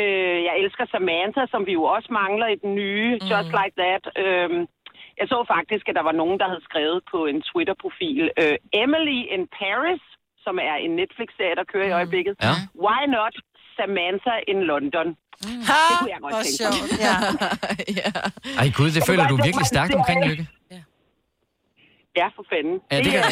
Øh, 0.00 0.38
jeg 0.48 0.54
elsker 0.62 0.84
Samantha, 0.86 1.42
som 1.52 1.66
vi 1.68 1.72
jo 1.72 1.84
også 1.96 2.08
mangler 2.22 2.48
i 2.54 2.60
den 2.64 2.74
nye, 2.74 3.10
mm. 3.14 3.26
Just 3.30 3.50
Like 3.58 3.76
That. 3.82 4.02
Øh, 4.22 4.50
jeg 5.20 5.26
så 5.28 5.38
faktisk, 5.54 5.84
at 5.88 5.94
der 5.98 6.04
var 6.10 6.16
nogen, 6.22 6.38
der 6.40 6.48
havde 6.48 6.64
skrevet 6.68 7.00
på 7.12 7.18
en 7.26 7.42
Twitter-profil, 7.50 8.30
øh, 8.42 8.56
Emily 8.84 9.20
in 9.34 9.42
Paris, 9.60 10.04
som 10.44 10.58
er 10.58 10.74
en 10.84 10.92
Netflix-serie, 11.00 11.54
der 11.60 11.70
kører 11.72 11.88
i 11.88 11.96
øjeblikket. 12.00 12.34
Ja. 12.42 12.54
Why 12.84 13.00
not 13.16 13.34
Samantha 13.76 14.34
in 14.52 14.60
London? 14.62 15.16
Mm. 15.44 15.48
Ha, 15.48 15.54
det 15.54 15.98
kunne 15.98 16.10
jeg 16.10 16.18
godt 16.22 16.34
tænke 16.44 16.56
sjovt. 16.58 17.00
Ja. 17.00 17.14
ja. 18.00 18.10
Ej 18.58 18.70
gud, 18.76 18.86
det 18.86 18.96
Jeg 18.96 19.02
føler 19.06 19.28
du 19.28 19.36
virkelig 19.36 19.66
stærkt 19.66 19.88
det. 19.90 19.96
omkring, 19.96 20.24
Lykke. 20.26 20.46
Ja, 22.16 22.26
for 22.26 22.44
fanden. 22.52 22.78
Ja, 22.92 22.96
det 22.98 23.12
kan- 23.12 23.22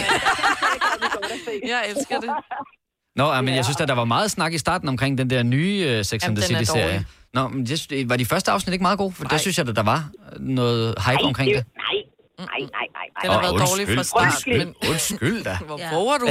Jeg 1.73 1.83
elsker 1.89 2.21
det. 2.21 2.31
Nå, 3.21 3.33
ja. 3.33 3.41
men 3.41 3.55
jeg 3.55 3.65
synes, 3.65 3.81
at 3.81 3.89
der 3.89 3.95
var 3.95 4.05
meget 4.05 4.31
snak 4.31 4.53
i 4.53 4.59
starten 4.59 4.89
omkring 4.89 5.19
den 5.19 5.31
der 5.31 5.43
nye 5.43 5.97
uh, 5.99 6.05
Sex 6.05 6.25
and 6.25 6.37
the 6.37 6.43
er 6.45 6.47
City-serie. 6.59 7.07
Nå, 7.35 7.49
men 7.49 7.67
det, 7.67 8.09
var 8.09 8.17
de 8.17 8.27
første 8.27 8.51
afsnit 8.51 8.73
ikke 8.73 8.83
meget 8.83 8.99
gode? 8.99 9.13
For 9.13 9.25
der 9.25 9.37
synes 9.37 9.59
jeg, 9.59 9.69
at 9.69 9.77
der 9.77 9.83
var 9.83 10.05
noget 10.41 10.95
hype 11.07 11.23
omkring 11.25 11.49
det. 11.57 11.65
Nej, 11.77 11.85
nej, 12.39 12.47
nej, 12.49 12.67
nej, 12.71 12.87
nej. 12.95 13.23
Den 13.23 13.31
har 13.31 13.39
Åh, 13.39 13.43
været 13.43 13.69
dårlig 13.69 13.97
fra 13.97 14.03
start. 14.03 14.25
Undskyld, 14.27 14.59
Men... 14.65 14.75
undskyld 14.91 15.45
da. 15.45 15.59
Hvor 15.67 15.81
våger 15.95 16.19
du? 16.19 16.27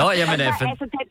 Nå, 0.00 0.10
jamen, 0.20 0.40
altså, 0.40 0.64
øh, 0.64 0.70
altså 0.70 0.84
den, 0.94 1.06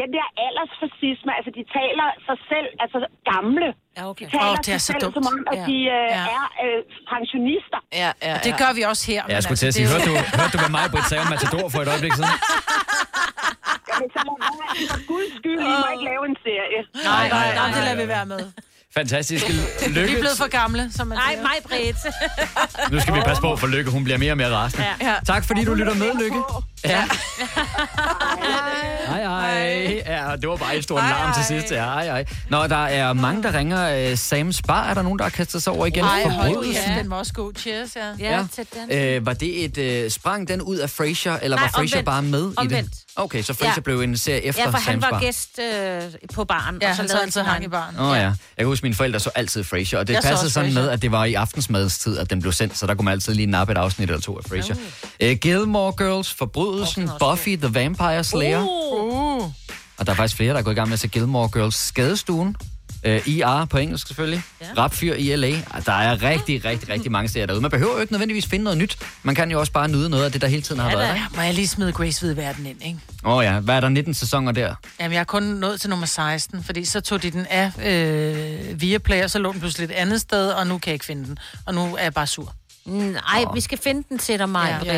den 0.00 0.08
der 0.16 0.26
aldersfascisme, 0.46 1.30
altså 1.38 1.50
de 1.58 1.62
taler 1.78 2.06
sig 2.28 2.36
selv, 2.52 2.68
altså 2.82 2.98
gamle. 3.32 3.68
Ja, 3.98 4.02
okay. 4.12 4.24
De 4.26 4.30
taler 4.36 4.52
Åh, 4.52 4.56
det 4.66 4.72
er 4.78 4.82
sig 4.86 4.86
så 4.88 4.92
selv, 4.92 5.02
dumt. 5.04 5.14
som 5.18 5.24
om, 5.32 5.36
at 5.52 5.56
Ja. 5.60 5.64
de 5.70 5.76
øh, 5.98 6.08
Ja. 6.16 6.22
er 6.38 6.44
øh, 6.64 6.78
pensionister. 7.12 7.80
Ja, 8.02 8.10
ja, 8.26 8.32
Og 8.36 8.40
det 8.46 8.52
gør 8.62 8.70
vi 8.78 8.82
også 8.92 9.04
her. 9.12 9.22
Ja, 9.28 9.34
jeg 9.36 9.42
skulle 9.44 9.60
til 9.62 9.68
at 9.70 9.74
sige, 9.78 9.86
hørte 9.92 10.06
du, 10.10 10.14
hørte 10.38 10.52
du, 10.54 10.58
hvad 10.64 10.72
mig, 10.78 10.84
Britt, 10.92 11.06
sagde 11.10 11.20
om 11.24 11.28
Matador 11.34 11.66
for 11.74 11.80
et 11.84 11.88
øjeblik 11.94 12.12
siden? 12.18 12.34
Jamen, 13.90 14.08
så 14.16 14.20
lad 14.28 14.36
være. 14.62 14.74
For 14.92 15.00
guds 15.12 15.30
skyld, 15.38 15.60
I 15.72 15.74
må 15.82 15.86
ikke 15.94 16.06
lave 16.12 16.22
en 16.30 16.36
serie. 16.46 16.80
Nej, 17.10 17.24
nej, 17.28 17.46
nej, 17.46 17.54
nej, 17.60 17.68
det 17.76 17.80
lader 17.86 18.00
vi 18.04 18.08
være 18.16 18.26
med. 18.34 18.42
Fantastisk. 18.98 19.44
Vi 19.48 19.54
Lykke. 19.98 20.14
er 20.16 20.20
blevet 20.24 20.38
for 20.44 20.50
gamle, 20.60 20.82
som 20.92 21.06
man 21.06 21.18
Nej, 21.18 21.34
mig, 21.48 21.56
Britt. 21.68 21.98
Nu 22.92 23.00
skal 23.00 23.14
vi 23.14 23.20
passe 23.20 23.42
på, 23.42 23.56
for 23.56 23.66
Lykke, 23.66 23.90
hun 23.90 24.04
bliver 24.04 24.18
mere 24.18 24.32
og 24.32 24.36
mere 24.42 24.50
rasende. 24.56 24.84
Ja. 25.00 25.14
Tak 25.26 25.42
fordi 25.46 25.64
du 25.64 25.74
lytter 25.74 25.94
med, 25.94 26.10
Lykke. 26.24 26.40
Ja. 26.84 27.04
Hej, 29.06 29.22
hej. 29.22 30.02
Ja, 30.06 30.36
det 30.36 30.48
var 30.48 30.56
bare 30.56 30.76
et 30.76 30.84
stort 30.84 31.02
larm 31.02 31.34
til 31.34 31.44
sidst. 31.44 31.72
Ja, 31.72 31.84
hej, 31.84 32.04
hej. 32.04 32.24
Nå, 32.50 32.66
der 32.66 32.76
er 32.76 33.12
mange, 33.12 33.42
der 33.42 33.54
ringer. 33.58 34.10
Øh, 34.10 34.18
Sam 34.18 34.52
Spar, 34.52 34.90
er 34.90 34.94
der 34.94 35.02
nogen, 35.02 35.18
der 35.18 35.24
har 35.24 35.30
kastet 35.30 35.62
sig 35.62 35.72
over 35.72 35.86
igen? 35.86 36.04
Ej, 36.04 36.22
hold 36.28 36.66
ja. 36.66 36.94
Den 36.98 37.10
var 37.10 37.16
også 37.16 37.32
god. 37.32 37.52
Cheers, 37.58 37.96
ja. 37.96 38.12
Ja, 38.18 38.46
til 38.54 38.66
den. 38.88 38.98
Øh, 38.98 39.26
var 39.26 39.32
det 39.32 39.64
et 39.64 39.78
øh, 39.78 40.10
sprang 40.10 40.48
den 40.48 40.62
ud 40.62 40.76
af 40.76 40.90
Frasier, 40.90 41.36
eller 41.42 41.56
Nej, 41.56 41.64
var 41.64 41.70
Frasier 41.70 41.96
omvendt. 41.96 42.06
bare 42.06 42.22
med 42.22 42.50
i 42.52 42.54
Omvendt. 42.56 42.90
det? 42.90 42.98
Okay, 43.16 43.42
så 43.42 43.54
Frasier 43.54 43.72
Ja. 43.76 43.80
blev 43.80 44.00
en 44.00 44.16
serie 44.18 44.44
efter 44.44 44.62
Ja, 44.62 44.68
for 44.70 44.78
han 44.78 45.02
var 45.02 45.08
Spar. 45.08 45.20
gæst 45.20 45.58
øh, 45.58 46.02
på 46.34 46.44
baren. 46.44 46.78
Ja, 46.82 46.90
og 46.90 46.96
så 46.96 47.02
han 47.02 47.10
lavede 47.10 47.30
så 47.30 47.42
hang 47.42 47.52
egen- 47.56 47.62
i 47.62 47.68
baren. 47.68 47.96
Åh 47.98 48.06
oh, 48.10 48.16
ja. 48.16 48.22
Jeg 48.22 48.34
kan 48.58 48.66
huske, 48.66 48.80
at 48.80 48.82
mine 48.82 48.94
forældre 48.94 49.20
så 49.20 49.30
altid 49.34 49.64
Frasier, 49.64 49.98
og 49.98 50.06
det 50.06 50.14
Jeg 50.14 50.22
så 50.22 50.28
passede 50.28 50.50
sådan 50.50 50.68
Frasier. 50.70 50.82
med, 50.82 50.90
at 50.90 51.02
det 51.02 51.12
var 51.12 51.24
i 51.24 51.34
aftensmadstid, 51.34 52.18
at 52.18 52.30
den 52.30 52.40
blev 52.40 52.52
sendt, 52.52 52.78
så 52.78 52.86
der 52.86 52.94
kunne 52.94 53.04
man 53.04 53.12
altid 53.12 53.34
lige 53.34 53.46
nappe 53.46 53.72
et 53.72 53.78
afsnit 53.78 54.10
eller 54.10 54.20
to 54.22 54.38
af 54.38 54.44
Frasier. 54.48 54.76
Uh, 55.24 55.30
Gilmore 55.40 55.92
Girls, 55.96 56.34
Forbrydelsen, 56.34 57.10
Buffy 57.20 57.56
the 57.56 57.74
Vampire 57.74 58.24
Slayer, 58.24 58.62
Uh. 58.62 59.42
og 59.98 60.06
der 60.06 60.12
er 60.12 60.16
faktisk 60.16 60.36
flere, 60.36 60.52
der 60.52 60.58
er 60.58 60.62
gået 60.62 60.74
i 60.74 60.76
gang 60.76 60.88
med 60.88 60.92
at 60.94 61.00
se 61.00 61.08
Gilmore 61.08 61.48
Girls 61.52 61.76
Skadestuen. 61.76 62.56
Uh, 63.06 63.28
IR 63.28 63.64
på 63.70 63.78
engelsk 63.78 64.06
selvfølgelig. 64.06 64.42
Ja. 64.60 64.66
Rapfyr 64.76 65.14
i 65.14 65.36
LA. 65.36 65.50
Der 65.86 65.92
er 65.92 66.22
rigtig, 66.22 66.64
rigtig, 66.64 66.88
rigtig 66.88 67.12
mange 67.12 67.28
serier 67.28 67.46
derude. 67.46 67.60
Man 67.62 67.70
behøver 67.70 67.92
jo 67.94 68.00
ikke 68.00 68.12
nødvendigvis 68.12 68.46
finde 68.46 68.64
noget 68.64 68.78
nyt. 68.78 68.98
Man 69.22 69.34
kan 69.34 69.50
jo 69.50 69.60
også 69.60 69.72
bare 69.72 69.88
nyde 69.88 70.10
noget 70.10 70.24
af 70.24 70.32
det, 70.32 70.40
der 70.40 70.46
hele 70.46 70.62
tiden 70.62 70.80
har 70.80 70.90
været. 70.90 71.08
Ja, 71.08 71.14
ikke? 71.14 71.26
må 71.36 71.42
jeg 71.42 71.54
lige 71.54 71.68
smide 71.68 71.92
Grace 71.92 72.26
ved 72.26 72.34
verden 72.34 72.66
ind, 72.66 72.82
ikke? 72.84 72.98
Åh 73.24 73.32
oh, 73.36 73.44
ja, 73.44 73.60
hvad 73.60 73.76
er 73.76 73.80
der 73.80 73.88
19 73.88 74.14
sæsoner 74.14 74.52
der? 74.52 74.74
Jamen, 75.00 75.12
jeg 75.12 75.20
er 75.20 75.24
kun 75.24 75.42
nået 75.42 75.80
til 75.80 75.90
nummer 75.90 76.06
16, 76.06 76.64
fordi 76.64 76.84
så 76.84 77.00
tog 77.00 77.22
de 77.22 77.30
den 77.30 77.46
af 77.50 77.70
øh, 77.84 78.80
Viaplay, 78.80 79.22
og 79.24 79.30
så 79.30 79.38
lå 79.38 79.52
den 79.52 79.60
pludselig 79.60 79.84
et 79.84 79.90
andet 79.90 80.20
sted, 80.20 80.48
og 80.50 80.66
nu 80.66 80.78
kan 80.78 80.88
jeg 80.90 80.94
ikke 80.94 81.04
finde 81.04 81.24
den. 81.24 81.38
Og 81.66 81.74
nu 81.74 81.96
er 81.96 82.02
jeg 82.02 82.14
bare 82.14 82.26
sur. 82.26 82.54
Nej, 82.88 83.44
vi 83.54 83.60
skal 83.60 83.78
finde 83.78 84.04
den 84.08 84.18
til 84.18 84.38
dig, 84.38 84.48
Maja, 84.48 84.66
Ja, 84.72 84.78
Britt. 84.78 84.90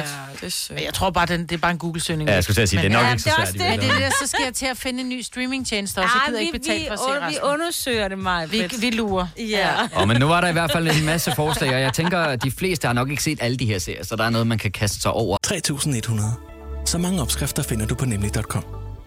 det 0.43 0.69
er. 0.71 0.75
Men 0.75 0.85
jeg 0.85 0.95
tror 0.95 1.11
bare, 1.11 1.27
den, 1.27 1.41
det 1.43 1.53
er 1.53 1.57
bare 1.59 1.71
en 1.71 1.79
Google-søgning. 1.79 2.29
Ja, 2.29 2.35
jeg 2.35 2.45
skulle 2.45 2.55
til 2.55 2.63
at 2.63 2.69
sige, 2.69 2.83
det 2.83 2.87
er 2.87 2.93
nok 2.93 3.03
Men- 3.03 3.11
ikke 3.13 3.23
så 3.23 3.31
det 3.41 3.49
svært 3.49 3.53
det. 3.71 3.81
Men 3.81 3.81
det 3.81 3.91
er 4.03 4.09
det, 4.09 4.15
så 4.23 4.27
skal 4.27 4.45
jeg 4.45 4.55
til 4.55 4.67
at 4.67 4.77
finde 4.77 5.01
en 5.01 5.09
ny 5.09 5.21
streamingtjeneste. 5.23 6.01
Jeg 6.01 6.07
Ej, 6.09 6.27
gider 6.27 6.39
vi, 6.39 6.45
ikke 6.47 6.59
betale 6.59 6.81
vi, 6.81 6.87
for 6.87 6.93
at 6.95 7.01
se 7.01 7.21
vi 7.21 7.27
resten. 7.27 7.45
undersøger 7.45 8.09
det, 8.09 8.19
Maja. 8.19 8.47
Vi, 8.47 8.71
vi 8.81 8.91
lurer. 8.91 9.27
Ja. 9.39 9.69
Og 9.95 10.09
men 10.09 10.17
nu 10.21 10.27
var 10.27 10.41
der 10.41 10.49
i 10.49 10.53
hvert 10.53 10.73
fald 10.73 10.89
en 10.89 11.05
masse 11.07 11.33
forslag, 11.37 11.75
og 11.75 11.81
jeg 11.81 11.93
tænker, 11.93 12.19
at 12.19 12.43
de 12.43 12.51
fleste 12.51 12.87
har 12.87 12.93
nok 12.93 13.11
ikke 13.11 13.23
set 13.23 13.39
alle 13.43 13.57
de 13.57 13.67
her 13.67 13.79
serier, 13.79 14.05
så 14.05 14.17
der 14.17 14.25
er 14.25 14.31
noget, 14.31 14.47
man 14.47 14.59
kan 14.59 14.71
kaste 14.71 15.01
sig 15.01 15.11
over. 15.13 15.37
3.100. 15.47 16.83
Så 16.87 16.99
mange 16.99 17.23
opskrifter 17.23 17.63
finder 17.63 17.87
du 17.87 17.95
på 17.95 18.05
nemlig.com. 18.05 18.65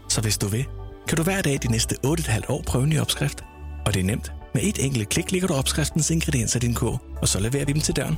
Så 0.09 0.21
hvis 0.21 0.37
du 0.37 0.47
vil, 0.47 0.65
kan 1.07 1.17
du 1.17 1.23
hver 1.23 1.41
dag 1.41 1.59
de 1.63 1.71
næste 1.71 1.95
8,5 2.05 2.39
år 2.47 2.63
prøve 2.67 2.83
en 2.83 2.89
ny 2.89 2.99
opskrift. 2.99 3.43
Og 3.85 3.93
det 3.93 3.99
er 3.99 4.03
nemt. 4.03 4.31
Med 4.53 4.61
et 4.63 4.85
enkelt 4.85 5.09
klik 5.09 5.31
ligger 5.31 5.47
du 5.47 5.53
opskriftens 5.53 6.09
ingredienser 6.09 6.57
i 6.57 6.59
din 6.59 6.73
kog, 6.73 7.01
og 7.21 7.27
så 7.27 7.39
leverer 7.39 7.65
vi 7.65 7.73
dem 7.73 7.81
til 7.81 7.95
døren. 7.95 8.17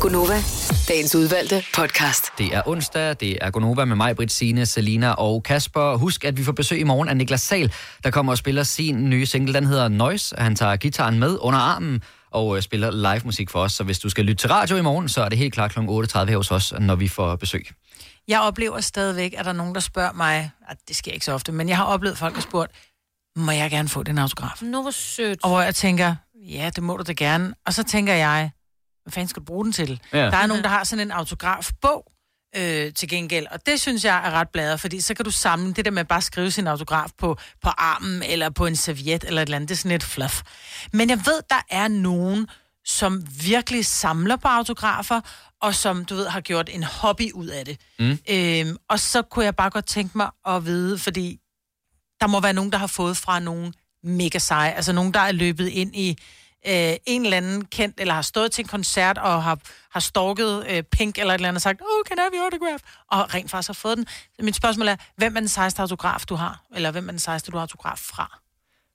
Gunova, 0.00 0.42
dagens 0.88 1.14
udvalgte 1.14 1.64
podcast. 1.74 2.24
Det 2.38 2.46
er 2.46 2.62
onsdag, 2.66 3.16
det 3.20 3.38
er 3.40 3.50
Gonova 3.50 3.84
med 3.84 3.96
mig, 3.96 4.16
Britt, 4.16 4.32
Signe, 4.32 4.66
Selina 4.66 5.12
og 5.12 5.42
Kasper. 5.42 5.96
Husk, 5.96 6.24
at 6.24 6.36
vi 6.36 6.44
får 6.44 6.52
besøg 6.52 6.80
i 6.80 6.82
morgen 6.82 7.08
af 7.08 7.16
Niklas 7.16 7.40
Sal, 7.40 7.72
der 8.04 8.10
kommer 8.10 8.32
og 8.32 8.38
spiller 8.38 8.62
sin 8.62 9.10
nye 9.10 9.26
single. 9.26 9.54
Den 9.54 9.66
hedder 9.66 9.88
Noise. 9.88 10.34
Han 10.38 10.56
tager 10.56 10.76
gitaren 10.76 11.18
med 11.18 11.38
under 11.40 11.58
armen 11.58 12.02
og 12.30 12.56
øh, 12.56 12.62
spiller 12.62 12.90
live 12.90 13.20
musik 13.24 13.50
for 13.50 13.60
os. 13.60 13.72
Så 13.72 13.84
hvis 13.84 13.98
du 13.98 14.08
skal 14.08 14.24
lytte 14.24 14.42
til 14.42 14.50
radio 14.50 14.76
i 14.76 14.82
morgen, 14.82 15.08
så 15.08 15.22
er 15.22 15.28
det 15.28 15.38
helt 15.38 15.54
klart 15.54 15.70
kl. 15.70 15.78
8.30 15.78 15.84
her 15.84 16.36
hos 16.36 16.50
os, 16.50 16.74
når 16.80 16.94
vi 16.94 17.08
får 17.08 17.36
besøg. 17.36 17.66
Jeg 18.28 18.40
oplever 18.40 18.80
stadigvæk, 18.80 19.34
at 19.38 19.44
der 19.44 19.50
er 19.50 19.56
nogen, 19.56 19.74
der 19.74 19.80
spørger 19.80 20.12
mig, 20.12 20.50
at 20.68 20.76
det 20.88 20.96
sker 20.96 21.12
ikke 21.12 21.24
så 21.24 21.32
ofte, 21.32 21.52
men 21.52 21.68
jeg 21.68 21.76
har 21.76 21.84
oplevet, 21.84 22.12
at 22.12 22.18
folk 22.18 22.34
har 22.34 22.42
spurgt, 22.42 22.72
må 23.36 23.50
jeg 23.50 23.70
gerne 23.70 23.88
få 23.88 24.02
den 24.02 24.18
autograf? 24.18 24.62
Nå, 24.62 24.82
hvor 24.82 24.90
sødt. 24.90 25.38
Og 25.42 25.50
hvor 25.50 25.60
jeg 25.60 25.74
tænker, 25.74 26.14
ja, 26.48 26.70
det 26.74 26.82
må 26.82 26.96
du 26.96 27.02
da 27.02 27.12
gerne. 27.12 27.54
Og 27.66 27.74
så 27.74 27.82
tænker 27.82 28.14
jeg, 28.14 28.50
hvad 29.10 29.14
fanden 29.14 29.28
skal 29.28 29.40
du 29.40 29.44
bruge 29.44 29.64
den 29.64 29.72
til? 29.72 30.00
Ja. 30.12 30.18
Der 30.18 30.36
er 30.36 30.46
nogen, 30.46 30.62
der 30.62 30.68
har 30.68 30.84
sådan 30.84 31.06
en 31.06 31.10
autografbog 31.10 32.12
øh, 32.56 32.92
til 32.92 33.08
gengæld, 33.08 33.46
og 33.50 33.66
det 33.66 33.80
synes 33.80 34.04
jeg 34.04 34.16
er 34.16 34.30
ret 34.30 34.48
bladet, 34.48 34.80
fordi 34.80 35.00
så 35.00 35.14
kan 35.14 35.24
du 35.24 35.30
samle 35.30 35.72
det 35.72 35.84
der 35.84 35.90
med 35.90 36.04
bare 36.04 36.16
at 36.16 36.24
skrive 36.24 36.50
sin 36.50 36.66
autograf 36.66 37.10
på, 37.18 37.36
på 37.62 37.68
armen, 37.68 38.22
eller 38.22 38.50
på 38.50 38.66
en 38.66 38.76
serviet, 38.76 39.24
eller 39.24 39.42
et 39.42 39.46
eller 39.46 39.56
andet, 39.56 39.68
det 39.68 39.74
er 39.74 39.78
sådan 39.78 39.96
et 39.96 40.02
fluff. 40.02 40.42
Men 40.92 41.10
jeg 41.10 41.18
ved, 41.18 41.42
der 41.50 41.60
er 41.70 41.88
nogen, 41.88 42.46
som 42.84 43.26
virkelig 43.42 43.86
samler 43.86 44.36
på 44.36 44.48
autografer, 44.48 45.20
og 45.62 45.74
som, 45.74 46.04
du 46.04 46.14
ved, 46.14 46.26
har 46.26 46.40
gjort 46.40 46.68
en 46.72 46.82
hobby 46.82 47.32
ud 47.32 47.46
af 47.46 47.64
det. 47.64 47.80
Mm. 47.98 48.18
Øhm, 48.30 48.76
og 48.88 49.00
så 49.00 49.22
kunne 49.22 49.44
jeg 49.44 49.56
bare 49.56 49.70
godt 49.70 49.86
tænke 49.86 50.18
mig 50.18 50.30
at 50.46 50.64
vide, 50.64 50.98
fordi 50.98 51.38
der 52.20 52.26
må 52.26 52.40
være 52.40 52.52
nogen, 52.52 52.72
der 52.72 52.78
har 52.78 52.86
fået 52.86 53.16
fra 53.16 53.38
nogen 53.38 53.74
mega 54.02 54.38
seje. 54.38 54.70
Altså 54.70 54.92
nogen, 54.92 55.14
der 55.14 55.20
er 55.20 55.32
løbet 55.32 55.68
ind 55.68 55.96
i 55.96 56.18
øh, 56.66 56.96
en 57.06 57.24
eller 57.24 57.36
anden 57.36 57.64
kendt, 57.64 58.00
eller 58.00 58.14
har 58.14 58.22
stået 58.22 58.52
til 58.52 58.62
en 58.62 58.68
koncert 58.68 59.18
og 59.18 59.42
har, 59.42 59.58
har 59.90 60.00
stalket 60.00 60.66
øh, 60.68 60.82
Pink 60.82 61.18
eller 61.18 61.34
et 61.34 61.38
eller 61.38 61.48
andet 61.48 61.58
og 61.58 61.62
sagt, 61.62 61.80
oh, 61.80 62.04
can 62.06 62.18
I 62.18 62.20
have 62.20 62.30
your 62.34 62.44
autograph? 62.44 62.82
Og 63.10 63.34
rent 63.34 63.50
faktisk 63.50 63.68
har 63.68 63.74
fået 63.74 63.98
den. 63.98 64.06
Mit 64.42 64.56
spørgsmål 64.56 64.88
er, 64.88 64.96
hvem 65.16 65.36
er 65.36 65.40
den 65.40 65.48
sejeste 65.48 65.82
autograf, 65.82 66.20
du 66.28 66.34
har? 66.34 66.62
Eller 66.74 66.90
hvem 66.90 67.08
er 67.08 67.12
den 67.12 67.18
sejeste, 67.18 67.50
du 67.50 67.56
har 67.56 67.60
autograf 67.60 67.98
fra? 67.98 68.40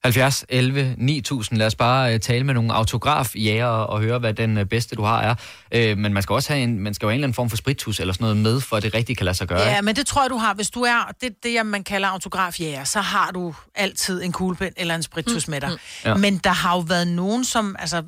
70, 0.06 0.45
11, 0.49 0.95
9000. 0.97 1.60
Lad 1.60 1.68
os 1.68 1.76
bare 1.76 2.14
øh, 2.14 2.20
tale 2.20 2.43
med 2.43 2.53
nogle 2.53 2.74
autografjæger 2.74 3.66
og, 3.66 3.88
og 3.88 4.01
høre, 4.01 4.20
hvad 4.20 4.34
den 4.34 4.58
øh, 4.58 4.66
bedste, 4.66 4.95
du 4.95 5.03
har, 5.03 5.22
er. 5.22 5.36
Øh, 5.72 5.97
men 5.97 6.14
man 6.14 6.24
skal 6.24 6.34
også 6.34 6.53
have 6.53 6.64
en, 6.64 6.80
man 6.80 6.93
skal 6.93 7.06
jo 7.06 7.10
have 7.10 7.14
en 7.14 7.20
eller 7.20 7.26
anden 7.26 7.36
form 7.36 7.49
for 7.49 7.58
spritus 7.58 7.99
eller 7.99 8.14
sådan 8.14 8.24
noget 8.24 8.38
med, 8.38 8.62
for 8.62 8.78
at 8.78 8.84
det 8.84 8.93
rigtigt 8.93 9.18
kan 9.18 9.26
lade 9.26 9.38
sig 9.38 9.47
gøre. 9.47 9.60
Ja, 9.60 9.70
ikke? 9.70 9.86
men 9.86 9.95
det 9.95 10.08
tror 10.08 10.22
jeg, 10.22 10.30
du 10.30 10.38
har. 10.38 10.53
Hvis 10.53 10.70
du 10.70 10.82
er 10.82 11.12
det, 11.22 11.43
det 11.43 11.66
man 11.66 11.84
kalder 11.84 12.08
autografjæger, 12.08 12.84
så 12.84 13.01
har 13.01 13.32
du 13.32 13.56
altid 13.76 14.24
en 14.24 14.32
kuglepen 14.32 14.74
eller 14.78 14.95
en 14.95 15.03
spritus 15.03 15.47
med 15.47 15.62
dig. 15.62 15.72
Ja. 16.06 16.16
Men 16.16 16.38
der 16.38 16.49
har 16.49 16.76
jo 16.76 16.80
været 16.80 17.08
nogen, 17.08 17.45
som... 17.45 17.76
Altså, 17.80 18.03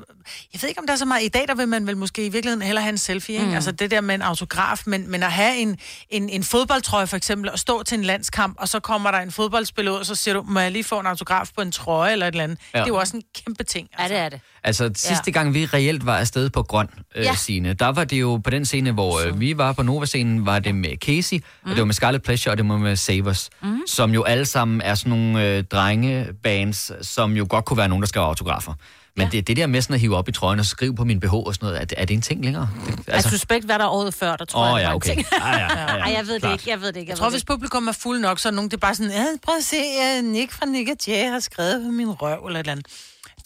jeg 0.53 0.61
ved 0.61 0.69
ikke, 0.69 0.81
om 0.81 0.87
der 0.87 0.93
er 0.93 0.97
så 0.97 1.05
meget... 1.05 1.23
I 1.23 1.27
dag, 1.27 1.47
der 1.47 1.55
vil 1.55 1.67
man 1.67 1.87
vel 1.87 1.97
måske 1.97 2.25
i 2.25 2.29
virkeligheden 2.29 2.61
hellere 2.61 2.83
have 2.83 2.91
en 2.91 2.97
selfie, 2.97 3.35
ikke? 3.35 3.47
Mm. 3.47 3.53
Altså 3.53 3.71
det 3.71 3.91
der 3.91 4.01
med 4.01 4.15
en 4.15 4.21
autograf, 4.21 4.81
men, 4.85 5.11
men 5.11 5.23
at 5.23 5.31
have 5.31 5.57
en, 5.57 5.77
en, 6.09 6.29
en 6.29 6.43
fodboldtrøje 6.43 7.07
for 7.07 7.17
eksempel, 7.17 7.51
og 7.51 7.59
stå 7.59 7.83
til 7.83 7.97
en 7.97 8.03
landskamp, 8.03 8.55
og 8.59 8.69
så 8.69 8.79
kommer 8.79 9.11
der 9.11 9.19
en 9.19 9.31
fodboldspiller 9.31 9.91
ud, 9.91 9.97
og 9.97 10.05
så 10.05 10.15
siger 10.15 10.35
du, 10.35 10.43
må 10.47 10.59
jeg 10.59 10.71
lige 10.71 10.83
få 10.83 10.99
en 10.99 11.05
autograf 11.05 11.49
på 11.55 11.61
en 11.61 11.71
trøje 11.71 12.11
eller 12.11 12.27
et 12.27 12.31
eller 12.31 12.43
andet? 12.43 12.59
Ja. 12.73 12.79
Det 12.79 12.83
er 12.83 12.87
jo 12.87 12.95
også 12.95 13.17
en 13.17 13.23
kæmpe 13.45 13.63
ting. 13.63 13.89
Altså. 13.97 14.13
Ja, 14.13 14.19
det 14.19 14.25
er 14.25 14.29
det. 14.29 14.39
Altså, 14.63 14.91
sidste 14.95 15.31
gang 15.31 15.53
vi 15.53 15.65
reelt 15.65 16.05
var 16.05 16.17
afsted 16.17 16.49
på 16.49 16.63
Grøn, 16.63 16.87
øh, 17.15 17.23
Ja. 17.23 17.29
ja. 17.29 17.35
Signe, 17.35 17.73
der 17.73 17.87
var 17.87 18.03
det 18.03 18.21
jo 18.21 18.37
på 18.43 18.49
den 18.49 18.65
scene, 18.65 18.91
hvor 18.91 19.27
øh, 19.27 19.39
vi 19.39 19.57
var 19.57 19.73
på 19.73 19.83
Nova-scenen, 19.83 20.45
var 20.45 20.59
det 20.59 20.75
med 20.75 20.97
Casey, 20.97 21.37
mm. 21.37 21.43
og 21.63 21.69
det 21.69 21.77
var 21.77 21.85
med 21.85 21.93
Scarlet 21.93 22.23
Pleasure, 22.23 22.53
og 22.53 22.57
det 22.57 22.69
var 22.69 22.77
med 22.77 22.95
Savers, 22.95 23.49
mm. 23.61 23.81
som 23.87 24.11
jo 24.13 24.23
alle 24.23 24.45
sammen 24.45 24.81
er 24.81 24.95
sådan 24.95 25.09
nogle 25.09 25.43
øh, 25.43 25.63
drengebands, 25.63 26.91
som 27.07 27.31
jo 27.33 27.47
godt 27.49 27.65
kunne 27.65 27.77
være 27.77 27.87
nogen, 27.89 28.01
der 28.01 28.07
skrev 28.07 28.23
autografer. 28.23 28.73
Men 29.17 29.25
ja. 29.27 29.31
det, 29.31 29.47
det 29.47 29.57
der 29.57 29.67
med 29.67 29.81
sådan 29.81 29.93
at 29.93 29.99
hive 29.99 30.15
op 30.17 30.29
i 30.29 30.31
trøjen 30.31 30.59
og 30.59 30.65
skrive 30.65 30.95
på 30.95 31.03
min 31.03 31.19
BH 31.19 31.33
og 31.33 31.53
sådan 31.53 31.65
noget, 31.65 31.81
er, 31.81 31.85
det- 31.85 31.99
er 32.01 32.05
det 32.05 32.13
en 32.13 32.21
ting 32.21 32.43
længere? 32.45 32.69
Det, 32.87 32.93
Altså, 32.97 33.11
altså 33.11 33.29
suspekt, 33.29 33.65
hvad 33.65 33.79
der 33.79 33.85
er 33.85 33.89
året 33.89 34.13
før, 34.13 34.35
der 34.35 34.45
tror 34.45 34.61
Åh, 34.61 34.67
jeg, 34.69 34.81
ja, 34.81 34.83
var 34.85 34.91
en 34.91 34.95
okay. 34.95 35.15
ting. 35.15 35.25
Ja, 35.41 35.47
ja, 35.47 35.59
ja, 35.59 35.81
ja. 35.95 35.97
Ej, 36.01 36.13
jeg 36.17 36.27
ved 36.27 36.33
det 36.33 36.41
Klart. 36.41 36.53
ikke, 36.53 36.69
jeg 36.69 36.81
ved 36.81 36.87
det 36.87 36.99
ikke. 36.99 37.09
Jeg 37.09 37.17
tror, 37.17 37.29
hvis 37.29 37.43
publikum 37.45 37.87
er 37.87 37.91
fuld 37.91 38.19
nok, 38.19 38.39
så 38.39 38.47
er 38.47 38.51
nogen, 38.51 38.69
det 38.71 38.77
er 38.77 38.81
bare 38.81 38.95
sådan, 38.95 39.11
ja, 39.11 39.25
prøv 39.43 39.55
at 39.55 39.63
se, 39.63 39.77
uh, 40.19 40.25
Nick 40.25 40.51
fra 40.51 40.65
Nick 40.65 40.89
og 40.89 40.97
Jay 41.07 41.29
har 41.31 41.39
skrevet 41.39 41.83
på 41.85 41.91
min 41.91 42.11
røv, 42.11 42.45
eller 42.45 42.59
et 42.59 42.63
eller 42.63 42.71
andet. 42.71 42.85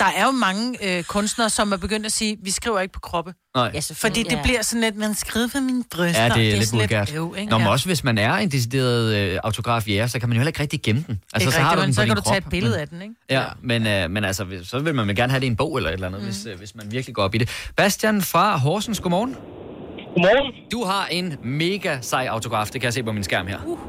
Der 0.01 0.07
er 0.17 0.25
jo 0.25 0.31
mange 0.31 0.97
øh, 0.97 1.03
kunstnere, 1.03 1.49
som 1.49 1.71
er 1.71 1.77
begyndt 1.77 2.05
at 2.05 2.11
sige, 2.11 2.37
vi 2.43 2.51
skriver 2.51 2.79
ikke 2.79 2.91
på 2.93 2.99
kroppe. 2.99 3.33
Nej. 3.55 3.71
Ja, 3.73 3.79
Fordi 3.93 4.23
det 4.23 4.31
ja. 4.31 4.41
bliver 4.43 4.61
sådan 4.61 4.81
lidt, 4.81 4.95
man 4.95 5.15
skriver 5.15 5.47
på 5.47 5.59
mine 5.59 5.83
bryster. 5.91 6.23
Ja, 6.23 6.29
det 6.29 6.49
er, 6.51 6.55
lidt 6.55 6.67
sådan 6.67 6.79
vulgært. 6.79 7.13
øv, 7.15 7.35
ikke? 7.37 7.49
Nå, 7.51 7.57
men 7.57 7.67
Ja. 7.67 7.71
også 7.71 7.85
hvis 7.85 8.03
man 8.03 8.17
er 8.17 8.33
en 8.33 8.51
decideret 8.51 9.15
øh, 9.15 9.39
autograf 9.43 9.87
jæger, 9.87 10.07
så 10.07 10.19
kan 10.19 10.29
man 10.29 10.35
jo 10.35 10.39
heller 10.39 10.49
ikke 10.49 10.59
rigtig 10.59 10.81
gemme 10.81 11.03
den. 11.07 11.19
Altså, 11.33 11.47
ikke 11.49 11.55
så 11.55 11.61
har 11.61 11.75
du 11.75 11.81
den 11.81 11.93
så 11.93 12.05
kan 12.05 12.15
du 12.15 12.21
tage 12.21 12.37
et 12.37 12.49
billede 12.49 12.73
men- 12.73 12.81
af 12.81 12.87
den, 12.87 13.01
ikke? 13.01 13.13
Ja, 13.29 13.43
men, 13.63 13.87
øh, 13.87 14.09
men 14.11 14.23
altså, 14.23 14.43
hvis- 14.43 14.67
så 14.67 14.79
vil 14.79 14.95
man 14.95 15.15
gerne 15.15 15.31
have 15.31 15.39
det 15.39 15.45
i 15.45 15.49
en 15.49 15.55
bog 15.55 15.77
eller 15.77 15.89
et 15.89 15.93
eller 15.93 16.07
andet, 16.07 16.21
mm. 16.21 16.27
hvis, 16.27 16.45
øh, 16.45 16.57
hvis 16.57 16.75
man 16.75 16.91
virkelig 16.91 17.15
går 17.15 17.23
op 17.23 17.35
i 17.35 17.37
det. 17.37 17.49
Bastian 17.77 18.21
fra 18.21 18.57
Horsens, 18.57 18.99
godmorgen. 18.99 19.35
Godmorgen. 20.15 20.53
Du 20.71 20.83
har 20.85 21.05
en 21.11 21.35
mega 21.43 21.97
sej 22.01 22.27
autograf, 22.29 22.65
det 22.67 22.73
kan 22.81 22.83
jeg 22.83 22.93
se 22.93 23.03
på 23.03 23.11
min 23.11 23.23
skærm 23.23 23.47
her. 23.47 23.57
Uh. 23.65 23.79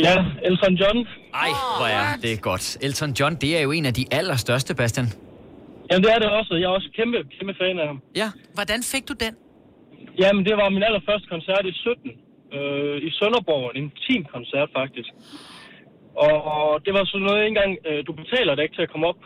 Ja, 0.00 0.16
Elton 0.44 0.74
John. 0.74 0.98
Ej, 1.34 1.48
hvor 1.78 1.86
er 1.86 2.16
det 2.22 2.40
godt. 2.40 2.76
Elton 2.80 3.12
John, 3.20 3.34
det 3.34 3.56
er 3.58 3.60
jo 3.60 3.72
en 3.72 3.86
af 3.86 3.94
de 3.94 4.04
allerstørste, 4.10 4.74
Bastian. 4.74 5.12
Jamen, 5.88 6.02
det 6.04 6.10
er 6.14 6.18
det 6.24 6.30
også. 6.38 6.52
Jeg 6.54 6.68
er 6.70 6.74
også 6.78 6.90
kæmpe, 6.98 7.18
kæmpe 7.36 7.54
fan 7.60 7.78
af 7.82 7.86
ham. 7.90 7.98
Ja. 8.22 8.28
Hvordan 8.56 8.80
fik 8.92 9.04
du 9.10 9.14
den? 9.24 9.34
Jamen, 10.22 10.42
det 10.48 10.54
var 10.60 10.68
min 10.76 10.82
allerførste 10.88 11.26
koncert 11.34 11.64
i 11.66 11.72
17. 11.72 12.10
Øh, 12.56 12.96
I 13.08 13.10
Sønderborg. 13.18 13.66
En 13.78 13.92
teamkoncert, 14.04 14.68
faktisk. 14.78 15.10
Og 16.26 16.84
det 16.84 16.92
var 16.96 17.04
sådan 17.04 17.26
noget, 17.28 17.46
engang, 17.46 17.70
øh, 17.88 18.00
du 18.06 18.12
betaler 18.20 18.54
dig 18.54 18.62
ikke 18.64 18.76
til 18.76 18.86
at 18.86 18.92
komme 18.92 19.06
op. 19.12 19.20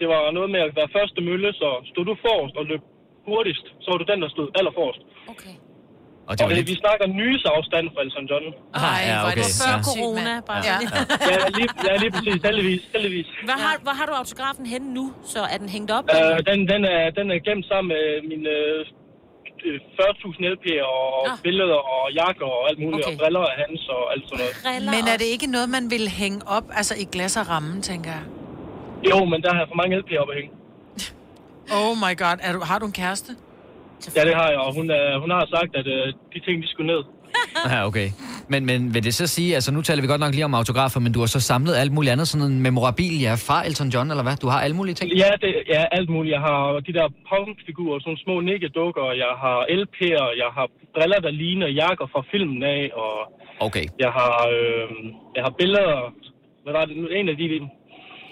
Det 0.00 0.08
var 0.08 0.30
noget 0.36 0.50
med 0.50 0.60
at 0.60 0.76
være 0.78 0.94
første 0.98 1.20
mølle, 1.28 1.52
så 1.52 1.68
stod 1.90 2.04
du 2.04 2.14
forrest 2.26 2.56
og 2.60 2.64
løb 2.70 2.82
hurtigst, 3.28 3.66
så 3.82 3.86
var 3.90 3.98
du 3.98 4.06
den, 4.12 4.22
der 4.22 4.28
stod 4.28 4.48
allerforrest. 4.58 5.00
Og 6.30 6.34
det 6.38 6.42
var 6.44 6.50
og 6.50 6.56
lidt... 6.58 6.68
vi 6.72 6.76
snakker 6.84 7.06
nyes 7.20 7.42
afstand 7.56 7.84
fra 7.94 8.00
Elton 8.06 8.24
John. 8.30 8.44
Ah, 8.74 8.98
ja, 9.10 9.16
okay. 9.28 9.44
Før 9.62 9.74
Ja. 9.76 9.82
corona, 9.88 10.32
bare 10.50 10.60
Ja. 10.70 10.76
ja. 10.84 11.00
Ja, 11.30 11.36
lige, 11.58 11.68
ja, 11.88 11.94
lige 12.02 12.12
præcis. 12.16 12.38
Heldigvis. 12.48 12.82
heldigvis. 12.94 13.28
Hvor 13.48 13.58
har, 13.64 13.74
hvor 13.84 13.94
har 13.98 14.06
du 14.10 14.14
autografen 14.22 14.64
henne 14.74 14.88
nu? 14.98 15.04
Så 15.32 15.40
er 15.52 15.56
den 15.62 15.68
hængt 15.76 15.90
op? 15.98 16.04
Øh, 16.16 16.36
den, 16.50 16.58
den, 16.72 16.82
er, 16.94 17.02
den 17.18 17.26
er 17.34 17.38
gemt 17.48 17.64
sammen 17.70 17.88
med 17.94 18.04
mine 18.30 18.50
øh, 19.68 19.76
40.000 19.98 20.54
LP'er 20.54 20.86
og 20.98 21.30
Ah. 21.30 21.38
billeder 21.46 21.80
og 21.94 22.02
jakker 22.20 22.48
og 22.56 22.62
alt 22.70 22.78
muligt, 22.84 22.94
Okay. 22.94 23.04
okay. 23.04 23.12
og 23.14 23.20
briller 23.22 23.40
af 23.50 23.54
hans 23.62 23.80
og 23.96 24.02
alt 24.12 24.24
sådan 24.28 24.38
noget. 24.40 24.94
Men 24.94 25.02
er 25.12 25.16
det 25.22 25.28
ikke 25.34 25.46
noget, 25.56 25.68
man 25.76 25.84
vil 25.94 26.04
hænge 26.20 26.38
op, 26.56 26.66
altså 26.78 26.94
i 27.04 27.06
glas 27.14 27.34
og 27.40 27.44
ramme, 27.52 27.72
tænker 27.90 28.10
jeg? 28.18 28.24
Jo, 29.10 29.18
men 29.32 29.38
der 29.44 29.50
har 29.54 29.60
jeg 29.62 29.68
for 29.72 29.78
mange 29.82 29.92
LP'er 30.02 30.18
op 30.24 30.30
at 30.32 30.36
hænge. 30.40 30.50
Oh 31.80 31.92
my 32.04 32.12
god, 32.22 32.36
er 32.46 32.52
du, 32.56 32.60
har 32.70 32.78
du 32.78 32.86
en 32.86 32.92
kæreste? 33.02 33.32
Ja, 34.16 34.22
det 34.28 34.34
har 34.40 34.48
jeg, 34.54 34.58
og 34.66 34.70
hun, 34.78 34.86
er, 34.90 35.18
hun 35.22 35.30
har 35.30 35.46
sagt, 35.56 35.72
at 35.80 35.86
øh, 35.96 36.06
de 36.34 36.38
ting, 36.46 36.56
de 36.62 36.68
skulle 36.72 36.90
ned. 36.94 37.02
Ja, 37.72 37.86
okay. 37.88 38.08
Men, 38.52 38.60
men 38.70 38.94
vil 38.94 39.02
det 39.04 39.14
så 39.14 39.26
sige, 39.26 39.50
altså 39.54 39.70
nu 39.72 39.80
taler 39.82 40.02
vi 40.02 40.08
godt 40.08 40.20
nok 40.26 40.34
lige 40.34 40.44
om 40.50 40.54
autografer, 40.54 41.00
men 41.00 41.12
du 41.12 41.20
har 41.20 41.26
så 41.36 41.40
samlet 41.40 41.74
alt 41.82 41.92
muligt 41.96 42.12
andet, 42.12 42.28
sådan 42.28 42.46
en 42.52 42.60
memorabilia 42.68 43.32
fra 43.46 43.56
Elton 43.68 43.88
John, 43.94 44.10
eller 44.12 44.22
hvad? 44.26 44.36
Du 44.44 44.48
har 44.52 44.60
alle 44.64 44.76
mulige 44.76 44.94
ting? 44.94 45.08
Ja, 45.24 45.30
det, 45.42 45.50
ja, 45.74 45.82
alt 45.98 46.08
muligt. 46.14 46.32
Jeg 46.36 46.40
har 46.48 46.80
de 46.88 46.92
der 46.98 47.06
punkfigurer, 47.32 47.98
sådan 48.00 48.18
små 48.24 48.40
nikkedukker, 48.50 49.06
jeg 49.24 49.32
har 49.44 49.58
LP'er, 49.80 50.28
jeg 50.42 50.50
har 50.56 50.66
briller, 50.94 51.20
der 51.26 51.30
ligner 51.42 51.68
jakker 51.82 52.06
fra 52.12 52.22
filmen 52.32 52.62
af, 52.62 52.82
og 53.02 53.12
Okay. 53.66 53.84
jeg 54.04 54.10
har, 54.18 54.34
øh, 54.56 54.88
jeg 55.36 55.42
har 55.46 55.52
billeder. 55.60 55.98
Hvad 56.64 56.72
var 56.78 56.84
det 56.84 56.96
nu? 56.96 57.06
En 57.18 57.28
af 57.32 57.36
de... 57.36 57.44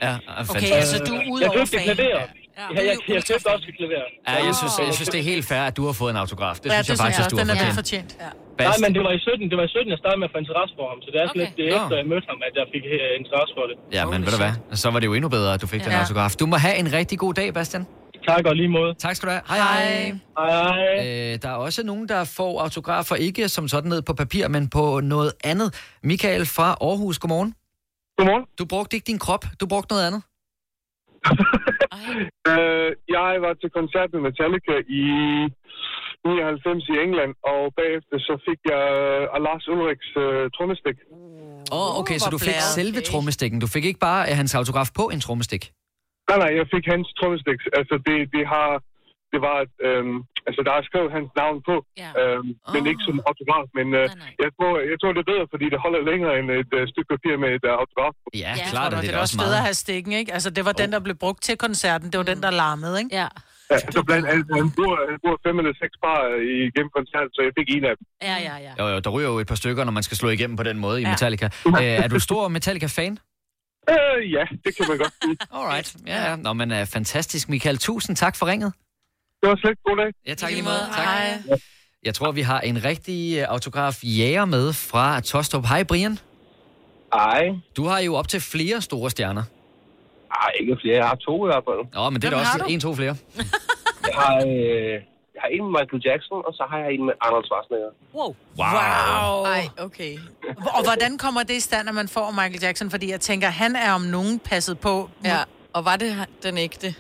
Ja, 0.07 0.13
Okay, 0.53 0.71
altså 0.81 0.97
du 1.09 1.13
er 1.15 1.23
ude 1.33 1.43
jeg 1.43 1.51
over 1.51 1.59
købte 1.59 1.79
klaver. 1.97 2.23
Ja, 2.61 2.65
Ja, 2.75 2.81
jeg, 2.81 2.97
jeg, 3.09 3.15
jeg 3.17 3.23
købte 3.31 3.47
også 3.55 3.67
et 3.71 3.77
klaver. 3.79 4.09
Ja, 4.29 4.35
jeg 4.49 4.55
synes, 4.61 4.75
jeg 4.89 4.95
synes, 4.99 5.11
det 5.15 5.21
er 5.25 5.27
helt 5.33 5.45
fair, 5.53 5.63
at 5.71 5.75
du 5.79 5.83
har 5.89 5.95
fået 6.01 6.11
en 6.15 6.21
autograf. 6.25 6.57
Det 6.63 6.67
Ja, 6.67 6.71
synes 6.71 6.87
det 6.87 6.93
jeg 6.93 6.99
faktisk, 7.05 7.17
synes 7.21 7.33
du 7.33 7.37
jeg 7.39 7.47
har 7.47 7.53
også. 7.55 7.65
Den 7.65 7.71
er 7.73 7.79
fortjent. 7.83 8.11
fortjent. 8.11 8.25
Ja. 8.61 8.65
Nej, 8.69 8.77
men 8.85 8.91
det 8.97 9.03
var 9.07 9.13
i 9.19 9.21
17, 9.27 9.51
det 9.51 9.57
var 9.61 9.65
i 9.71 9.73
17, 9.77 9.91
jeg 9.95 9.99
startede 10.03 10.21
med 10.23 10.29
at 10.31 10.35
få 10.37 10.41
interesse 10.45 10.73
for 10.79 10.87
ham, 10.93 10.99
så 11.05 11.09
det 11.13 11.19
er 11.23 11.27
sådan 11.31 11.41
Okay. 11.41 11.49
lidt 11.49 11.57
det 11.59 11.65
er 11.71 11.75
efter, 11.81 11.95
jeg 12.03 12.07
mødte 12.13 12.27
ham, 12.33 12.39
at 12.49 12.53
jeg 12.61 12.67
fik 12.75 12.85
øh, 12.97 13.21
interesse 13.21 13.53
for 13.59 13.65
det. 13.71 13.77
Ja, 13.97 14.03
men 14.13 14.19
ved 14.27 14.33
du 14.37 14.41
hvad? 14.45 14.55
Så 14.83 14.87
var 14.93 14.99
det 15.03 15.07
jo 15.11 15.15
endnu 15.19 15.29
bedre, 15.37 15.51
at 15.57 15.61
du 15.65 15.69
fik 15.75 15.81
den 15.87 15.93
Ja. 15.97 16.01
autograf. 16.03 16.33
Du 16.43 16.47
må 16.53 16.57
have 16.67 16.77
en 16.83 16.89
rigtig 16.99 17.17
god 17.25 17.33
dag, 17.41 17.49
Bastian. 17.59 17.85
Tak 18.31 18.43
og 18.51 18.55
lige 18.61 18.71
måde. 18.79 18.91
Tak 19.05 19.13
skal 19.17 19.25
du 19.29 19.33
have. 19.37 19.45
Hej 19.53 19.59
hej. 19.59 20.13
Hej. 20.39 21.33
Øh, 21.33 21.33
der 21.43 21.49
er 21.55 21.59
også 21.67 21.81
nogen, 21.91 22.05
der 22.13 22.21
får 22.39 22.53
autografer, 22.67 23.17
ikke 23.29 23.43
som 23.57 23.65
sådan 23.75 23.89
ned 23.95 24.03
på 24.09 24.13
papir, 24.23 24.49
men 24.49 24.63
på 24.77 25.01
noget 25.15 25.33
andet. 25.45 25.69
Michael 26.11 26.47
fra 26.57 26.69
Aarhus, 26.89 27.19
godmorgen. 27.19 27.51
Godmorgen. 28.19 28.45
Du 28.59 28.65
brugte 28.65 28.97
ikke 28.97 29.07
din 29.13 29.19
krop, 29.19 29.45
du 29.61 29.67
brugte 29.67 29.93
noget 29.95 30.07
andet. 30.07 30.23
Øh, 32.53 32.91
jeg 33.19 33.33
var 33.45 33.53
til 33.61 33.71
koncert 33.79 34.09
med 34.15 34.21
Metallica 34.29 34.75
i 35.03 35.05
99 36.25 36.89
i 36.93 36.95
England, 37.07 37.33
og 37.53 37.61
bagefter 37.81 38.17
så 38.29 38.35
fik 38.47 38.61
jeg 38.73 38.87
uh, 39.35 39.43
Lars 39.47 39.65
Ulriks 39.73 40.09
uh, 40.25 40.45
trommestik. 40.57 40.97
Åh, 41.73 41.79
oh, 41.79 41.91
okay, 42.01 42.19
så 42.23 42.29
du 42.35 42.39
fik 42.49 42.59
selve 42.77 43.01
trommestikken. 43.11 43.59
Du 43.65 43.69
fik 43.75 43.85
ikke 43.91 44.03
bare 44.09 44.23
øh, 44.29 44.35
hans 44.41 44.55
autograf 44.61 44.89
på 44.99 45.05
en 45.15 45.21
trommestik? 45.27 45.63
Nej, 46.29 46.39
nej, 46.43 46.51
jeg 46.61 46.67
fik 46.75 46.85
hans 46.93 47.09
trommestik. 47.19 47.61
Altså, 47.79 47.95
det, 48.07 48.17
det 48.35 48.45
har... 48.55 48.69
Det 49.33 49.41
var, 49.49 49.59
øhm, 49.87 50.17
altså, 50.49 50.61
der 50.67 50.73
er 50.79 50.83
skrevet 50.89 51.11
hans 51.17 51.31
navn 51.43 51.59
på, 51.69 51.75
ja. 52.03 52.11
øhm, 52.21 52.51
oh. 52.67 52.73
men 52.75 52.83
ikke 52.91 53.03
som 53.09 53.17
autograf. 53.31 53.67
Men 53.79 53.87
øh, 54.01 54.07
jeg, 54.45 54.51
tror, 54.57 54.73
jeg 54.93 54.97
tror, 55.01 55.11
det 55.17 55.23
er 55.25 55.29
bedre, 55.33 55.47
fordi 55.53 55.67
det 55.73 55.79
holder 55.85 56.01
længere 56.11 56.33
end 56.39 56.47
et 56.63 56.73
øh, 56.79 56.83
stykke 56.93 57.09
papir 57.15 57.35
med 57.43 57.49
et 57.57 57.65
øh, 57.71 57.73
autograf 57.83 58.15
på. 58.23 58.29
Ja, 58.45 58.53
Ja, 58.61 58.65
klart, 58.75 58.91
det, 58.93 59.03
det 59.03 59.15
er 59.17 59.21
også 59.27 59.37
fedt 59.43 59.55
at 59.61 59.65
have 59.69 59.79
stikken, 59.87 60.13
ikke? 60.21 60.31
Altså, 60.37 60.51
det 60.57 60.63
var 60.69 60.75
den, 60.83 60.89
der 60.95 61.01
blev 61.07 61.17
brugt 61.25 61.41
til 61.49 61.57
koncerten. 61.67 62.07
Det 62.11 62.19
var 62.23 62.29
den, 62.33 62.41
der 62.45 62.51
larmede, 62.63 62.97
ikke? 63.03 63.13
Ja. 63.21 63.29
Ja, 63.73 63.79
så 63.79 64.03
blandt 64.09 64.27
andet, 64.33 64.47
han 64.61 64.71
bruger, 64.77 64.99
han 65.11 65.19
bruger 65.23 65.39
fem 65.47 65.59
eller 65.61 65.73
seks 65.83 65.95
par 66.05 66.19
øh, 66.33 66.41
igennem 66.69 66.91
koncerten, 66.99 67.31
så 67.37 67.41
jeg 67.47 67.53
fik 67.59 67.69
en 67.77 67.85
af 67.91 67.95
dem. 67.99 68.05
Ja, 68.31 68.37
ja, 68.49 68.55
ja. 68.67 68.73
Jo, 68.81 68.85
jo, 68.95 68.99
der 69.05 69.11
ryger 69.11 69.29
jo 69.29 69.39
et 69.39 69.47
par 69.47 69.55
stykker, 69.63 69.85
når 69.85 69.93
man 69.93 70.03
skal 70.03 70.17
slå 70.17 70.29
igennem 70.29 70.57
på 70.57 70.63
den 70.63 70.79
måde 70.79 70.97
i 71.03 71.05
Metallica. 71.05 71.47
Øh, 71.67 72.05
er 72.05 72.09
du 72.09 72.19
stor 72.21 72.49
Metallica-fan? 72.49 73.19
Øh, 73.91 74.33
ja, 74.33 74.45
det 74.65 74.77
kan 74.77 74.85
man 74.89 74.99
godt 74.99 75.15
sige. 75.23 75.37
Alright. 75.59 75.97
Ja, 76.07 76.31
ja. 76.31 76.37
Nå, 76.37 76.53
men 76.53 76.71
uh, 76.71 76.87
fantastisk, 76.87 77.49
Michael. 77.49 77.79
Tusind 77.79 78.17
tak 78.17 78.37
for 78.37 78.47
ringet. 78.47 78.73
Det 79.41 79.49
var 79.49 79.57
slet 79.57 79.79
god 79.85 79.97
dag. 79.97 80.13
Ja, 80.27 80.35
tak 80.35 80.51
lige 80.51 80.63
måde. 80.63 80.85
Tak. 80.97 81.59
Jeg 82.05 82.15
tror, 82.15 82.33
vi 82.33 82.41
har 82.41 82.61
en 82.61 82.85
rigtig 82.85 83.39
øh, 83.39 83.45
autograf 83.49 83.95
jæger 84.03 84.45
med 84.45 84.73
fra 84.73 85.21
Tostrup. 85.21 85.67
Hej, 85.67 85.83
Brian. 85.85 86.19
Hej. 87.15 87.43
Du 87.77 87.85
har 87.85 87.99
jo 87.99 88.15
op 88.15 88.29
til 88.29 88.41
flere 88.41 88.81
store 88.81 89.11
stjerner. 89.11 89.43
Ej, 90.31 90.51
ikke 90.61 90.77
flere. 90.83 90.97
Jeg 90.97 91.07
har 91.09 91.15
to 91.15 91.47
i 91.47 91.49
hvert 91.49 91.65
fald. 91.69 91.95
Nå, 91.95 92.11
men 92.11 92.21
det 92.23 92.27
er 92.27 92.31
da 92.31 92.37
Hvem 92.37 92.45
har 92.47 92.53
også 92.55 92.65
du? 92.69 92.73
en, 92.73 92.81
to 92.81 92.95
flere. 92.95 93.17
Jeg 94.07 94.15
har, 94.15 94.37
øh, 94.47 94.93
jeg 95.35 95.41
har 95.45 95.49
en 95.49 95.63
med 95.65 95.81
Michael 95.81 96.03
Jackson, 96.07 96.39
og 96.47 96.53
så 96.55 96.65
har 96.71 96.79
jeg 96.79 96.93
en 96.95 97.05
med 97.07 97.15
Arnold 97.21 97.45
Schwarzenegger. 97.45 97.91
Wow. 98.15 98.37
Wow. 98.59 99.45
Ej, 99.55 99.65
okay. 99.87 100.13
Og 100.77 100.83
hvordan 100.85 101.19
kommer 101.19 101.43
det 101.43 101.55
i 101.55 101.61
stand, 101.61 101.89
at 101.89 101.95
man 101.95 102.09
får 102.09 102.31
Michael 102.31 102.63
Jackson? 102.63 102.91
Fordi 102.91 103.11
jeg 103.11 103.21
tænker, 103.21 103.49
han 103.49 103.77
er 103.77 103.93
om 103.93 104.01
nogen 104.01 104.39
passet 104.39 104.79
på. 104.81 105.11
Ja, 105.25 105.39
og 105.73 105.85
var 105.85 105.97
det 105.97 106.11
den 106.43 106.59
ægte? 106.59 106.95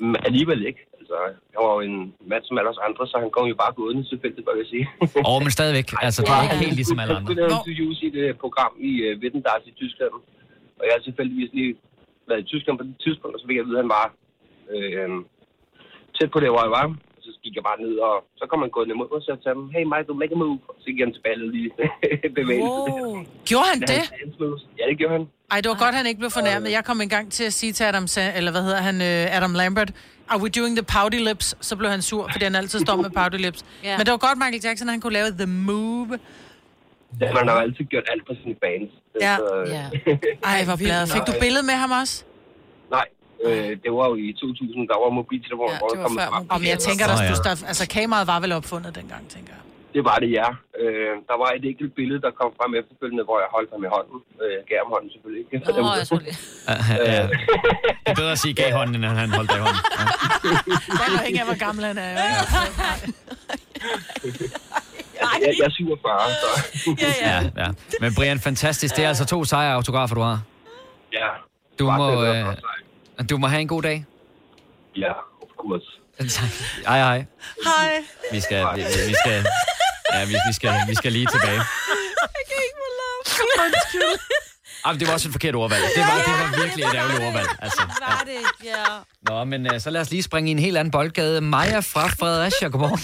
Men 0.00 0.16
alligevel 0.24 0.66
ikke. 0.66 0.78
Altså, 1.12 1.38
han 1.54 1.60
var 1.66 1.72
jo 1.76 1.80
en 1.90 1.98
mand 2.30 2.42
som 2.46 2.58
alle 2.58 2.70
os 2.74 2.84
andre, 2.88 3.02
så 3.10 3.16
han 3.22 3.30
kom 3.36 3.44
jo 3.52 3.56
bare 3.62 3.72
gående 3.78 4.02
tilfældigt, 4.12 4.44
hvad 4.44 4.54
vil 4.54 4.64
jeg 4.64 4.72
sige. 4.74 4.86
Åh, 5.28 5.32
oh, 5.32 5.38
men 5.44 5.52
stadigvæk. 5.58 5.88
Altså, 6.06 6.20
det 6.22 6.32
er 6.32 6.42
ikke 6.46 6.64
helt 6.66 6.78
ligesom 6.80 6.98
alle 7.02 7.14
andre. 7.18 7.30
Jeg 7.38 7.50
interviews 7.58 7.98
i 8.08 8.10
det 8.18 8.26
program 8.44 8.72
i 8.90 8.92
uh, 9.06 9.12
Wittendars 9.22 9.64
i 9.70 9.72
Tyskland. 9.80 10.14
Og 10.78 10.82
jeg 10.86 10.92
har 10.96 11.02
tilfældigvis 11.08 11.50
lige 11.58 11.72
været 12.28 12.40
i 12.44 12.50
Tyskland 12.52 12.74
på 12.78 12.84
det 12.88 12.96
tidspunkt, 13.04 13.34
og 13.34 13.40
så 13.40 13.46
fik 13.46 13.56
jeg 13.56 13.64
at 13.64 13.70
vide, 13.70 13.78
at 13.78 13.84
han 13.84 13.94
var 13.98 14.06
øh, 14.74 15.10
tæt 16.16 16.30
på 16.34 16.40
det, 16.42 16.50
hvor 16.52 16.62
jeg 16.66 16.74
var. 16.78 16.86
Og 17.16 17.20
så 17.26 17.30
gik 17.44 17.54
jeg 17.58 17.64
bare 17.70 17.78
ned, 17.84 17.94
og 18.08 18.14
så 18.40 18.44
kom 18.50 18.60
han 18.64 18.70
gående 18.76 18.94
imod 18.94 19.08
mig, 19.10 19.18
og 19.20 19.24
så 19.26 19.32
sagde 19.42 19.56
han, 19.58 19.70
hey 19.76 19.84
Michael, 19.92 20.18
make 20.22 20.34
a 20.36 20.38
move. 20.44 20.58
Og 20.70 20.74
så 20.82 20.86
gik 20.90 21.02
han 21.06 21.14
tilbage 21.16 21.36
lige 21.56 21.70
bevægelse. 22.40 22.78
Wow. 22.78 23.16
Gjorde 23.50 23.68
han 23.72 23.80
det? 23.92 24.02
Ja, 24.78 24.84
det 24.90 24.96
gjorde 25.00 25.14
han. 25.16 25.24
Ej, 25.52 25.58
det 25.62 25.68
var 25.72 25.78
godt, 25.84 25.94
han 26.00 26.06
ikke 26.10 26.22
blev 26.24 26.32
fornærmet. 26.40 26.68
Jeg 26.76 26.84
kom 26.88 27.00
engang 27.00 27.26
til 27.36 27.44
at 27.50 27.54
sige 27.60 27.72
til 27.72 27.84
Adam, 27.84 28.06
eller 28.38 28.50
hvad 28.54 28.62
hedder 28.68 28.82
han, 28.88 28.96
øh, 29.10 29.36
Adam 29.36 29.54
Lambert, 29.60 29.90
are 30.28 30.38
we 30.42 30.48
doing 30.48 30.76
the 30.76 30.82
pouty 30.84 31.18
lips? 31.28 31.54
Så 31.60 31.76
blev 31.76 31.90
han 31.90 32.02
sur, 32.02 32.28
fordi 32.32 32.44
han 32.44 32.54
altid 32.54 32.80
står 32.80 32.96
med 32.96 33.10
pouty 33.10 33.36
lips. 33.36 33.64
Ja. 33.84 33.96
Men 33.96 34.06
det 34.06 34.12
var 34.12 34.18
godt, 34.18 34.38
Michael 34.38 34.60
Jackson, 34.64 34.88
han 34.88 35.00
kunne 35.00 35.12
lave 35.12 35.30
the 35.30 35.46
move. 35.46 36.18
Ja, 37.20 37.32
man 37.32 37.48
har 37.48 37.54
altid 37.54 37.84
gjort 37.84 38.04
alt 38.12 38.22
for 38.26 38.34
sine 38.42 38.54
fans. 38.64 38.90
Ja. 39.20 39.36
Så, 39.36 39.64
Ja. 39.76 39.84
Ej, 40.52 40.64
hvor 40.64 40.76
glad. 40.76 41.06
Fik 41.06 41.22
du 41.26 41.32
billede 41.40 41.62
med 41.66 41.74
ham 41.74 41.90
også? 42.02 42.24
Nej, 42.90 43.06
øh, 43.44 43.52
det 43.84 43.92
var 43.98 44.06
jo 44.08 44.14
i 44.14 44.32
2000, 44.40 44.88
der 44.88 44.98
var 45.04 45.10
mobiltelefoner, 45.10 45.72
ja, 45.72 45.78
der 45.96 46.02
kom 46.02 46.18
frem. 46.18 46.46
Om 46.50 46.62
jeg 46.64 46.78
tænker, 46.78 47.06
der, 47.06 47.16
der, 47.44 47.64
altså 47.66 47.88
kameraet 47.88 48.26
var 48.26 48.40
vel 48.40 48.52
opfundet 48.52 48.94
dengang, 48.94 49.28
tænker 49.28 49.52
jeg. 49.52 49.62
Det 49.94 50.02
var 50.10 50.16
det, 50.22 50.30
ja. 50.40 50.48
Øh, 50.82 51.14
der 51.28 51.36
var 51.42 51.48
et 51.56 51.64
enkelt 51.70 51.92
billede, 51.98 52.20
der 52.26 52.30
kom 52.40 52.50
frem 52.58 52.70
efterfølgende, 52.80 53.24
hvor 53.28 53.38
jeg 53.42 53.48
holdt 53.56 53.70
ham 53.74 53.82
i 53.88 53.90
hånden. 53.96 54.18
Øh, 54.42 54.50
jeg 54.58 54.64
gav 54.70 54.78
ham 54.84 54.90
hånden 54.94 55.08
selvfølgelig 55.14 55.40
ikke. 55.44 55.56
Åh, 55.82 55.94
jeg 56.00 56.06
tror 56.10 56.20
det. 56.26 56.34
Ja, 56.68 56.76
ja. 57.12 57.22
Det 58.04 58.10
er 58.12 58.14
bedre 58.22 58.32
at 58.36 58.42
sige 58.44 58.54
gav 58.62 58.70
hånden, 58.78 58.94
end 58.96 59.04
at 59.10 59.16
han 59.22 59.30
holdt 59.38 59.50
dig 59.52 59.58
i 59.60 59.64
hånden. 59.66 59.82
Ja. 59.98 60.04
Det 60.96 61.04
er 61.08 61.18
afhængig 61.18 61.40
af, 61.42 61.46
hvor 61.52 61.58
gammel 61.66 61.84
han 61.90 61.98
er. 61.98 62.08
ikke? 62.10 62.22
Jeg, 65.20 65.54
jeg 65.58 65.64
er 65.66 65.70
47, 65.70 66.20
så... 66.42 66.48
Ja, 67.22 67.64
ja. 67.64 67.68
Men 68.00 68.14
Brian, 68.14 68.40
fantastisk. 68.40 68.96
Det 68.96 69.04
er 69.04 69.08
altså 69.08 69.26
to 69.26 69.44
sejre 69.44 69.74
autografer, 69.74 70.14
du 70.14 70.20
har. 70.20 70.40
ja, 71.12 71.28
Du 71.78 71.90
må, 71.90 72.24
øh, 72.24 72.46
du 73.30 73.38
må 73.38 73.46
have 73.46 73.60
en 73.60 73.68
god 73.68 73.82
dag. 73.82 74.04
ja, 74.96 75.10
of 75.12 75.48
course. 75.58 75.86
Hej, 76.88 76.98
hej. 76.98 77.24
Hej. 77.64 77.92
Vi 78.32 78.40
skal, 78.40 78.66
vi 78.76 78.80
vi 79.08 79.14
skal, 79.24 79.44
ja, 80.14 80.20
vi, 80.30 80.34
vi, 80.48 80.52
skal, 80.58 80.72
vi 80.90 80.94
skal 81.00 81.12
lige 81.18 81.26
tilbage. 81.34 81.60
Jeg 82.36 82.44
kan 82.50 82.58
ikke 82.66 82.78
få 82.84 82.88
lov. 83.02 83.16
Undskyld. 83.64 84.14
Ah, 84.84 84.90
men 84.92 84.98
det 85.00 85.06
var 85.08 85.14
også 85.14 85.28
et 85.28 85.32
forkert 85.38 85.54
ordvalg. 85.54 85.82
Det 85.96 86.02
var, 86.10 86.16
det 86.28 86.34
var 86.40 86.48
virkelig 86.62 86.82
et 86.90 86.94
ærgerligt 87.00 87.22
ordvalg. 87.28 87.48
Altså, 87.66 87.82
ja. 87.82 88.06
Var 88.06 88.22
det, 88.30 88.40
ja. 88.70 88.84
Nå, 89.28 89.44
men 89.44 89.60
øh, 89.74 89.80
så 89.84 89.90
lad 89.90 90.00
os 90.00 90.10
lige 90.10 90.22
springe 90.22 90.48
i 90.50 90.52
en 90.52 90.58
helt 90.66 90.76
anden 90.80 90.92
boldgade. 90.96 91.40
Maja 91.40 91.78
fra 91.92 92.04
Fredericia, 92.20 92.68
godmorgen. 92.68 93.02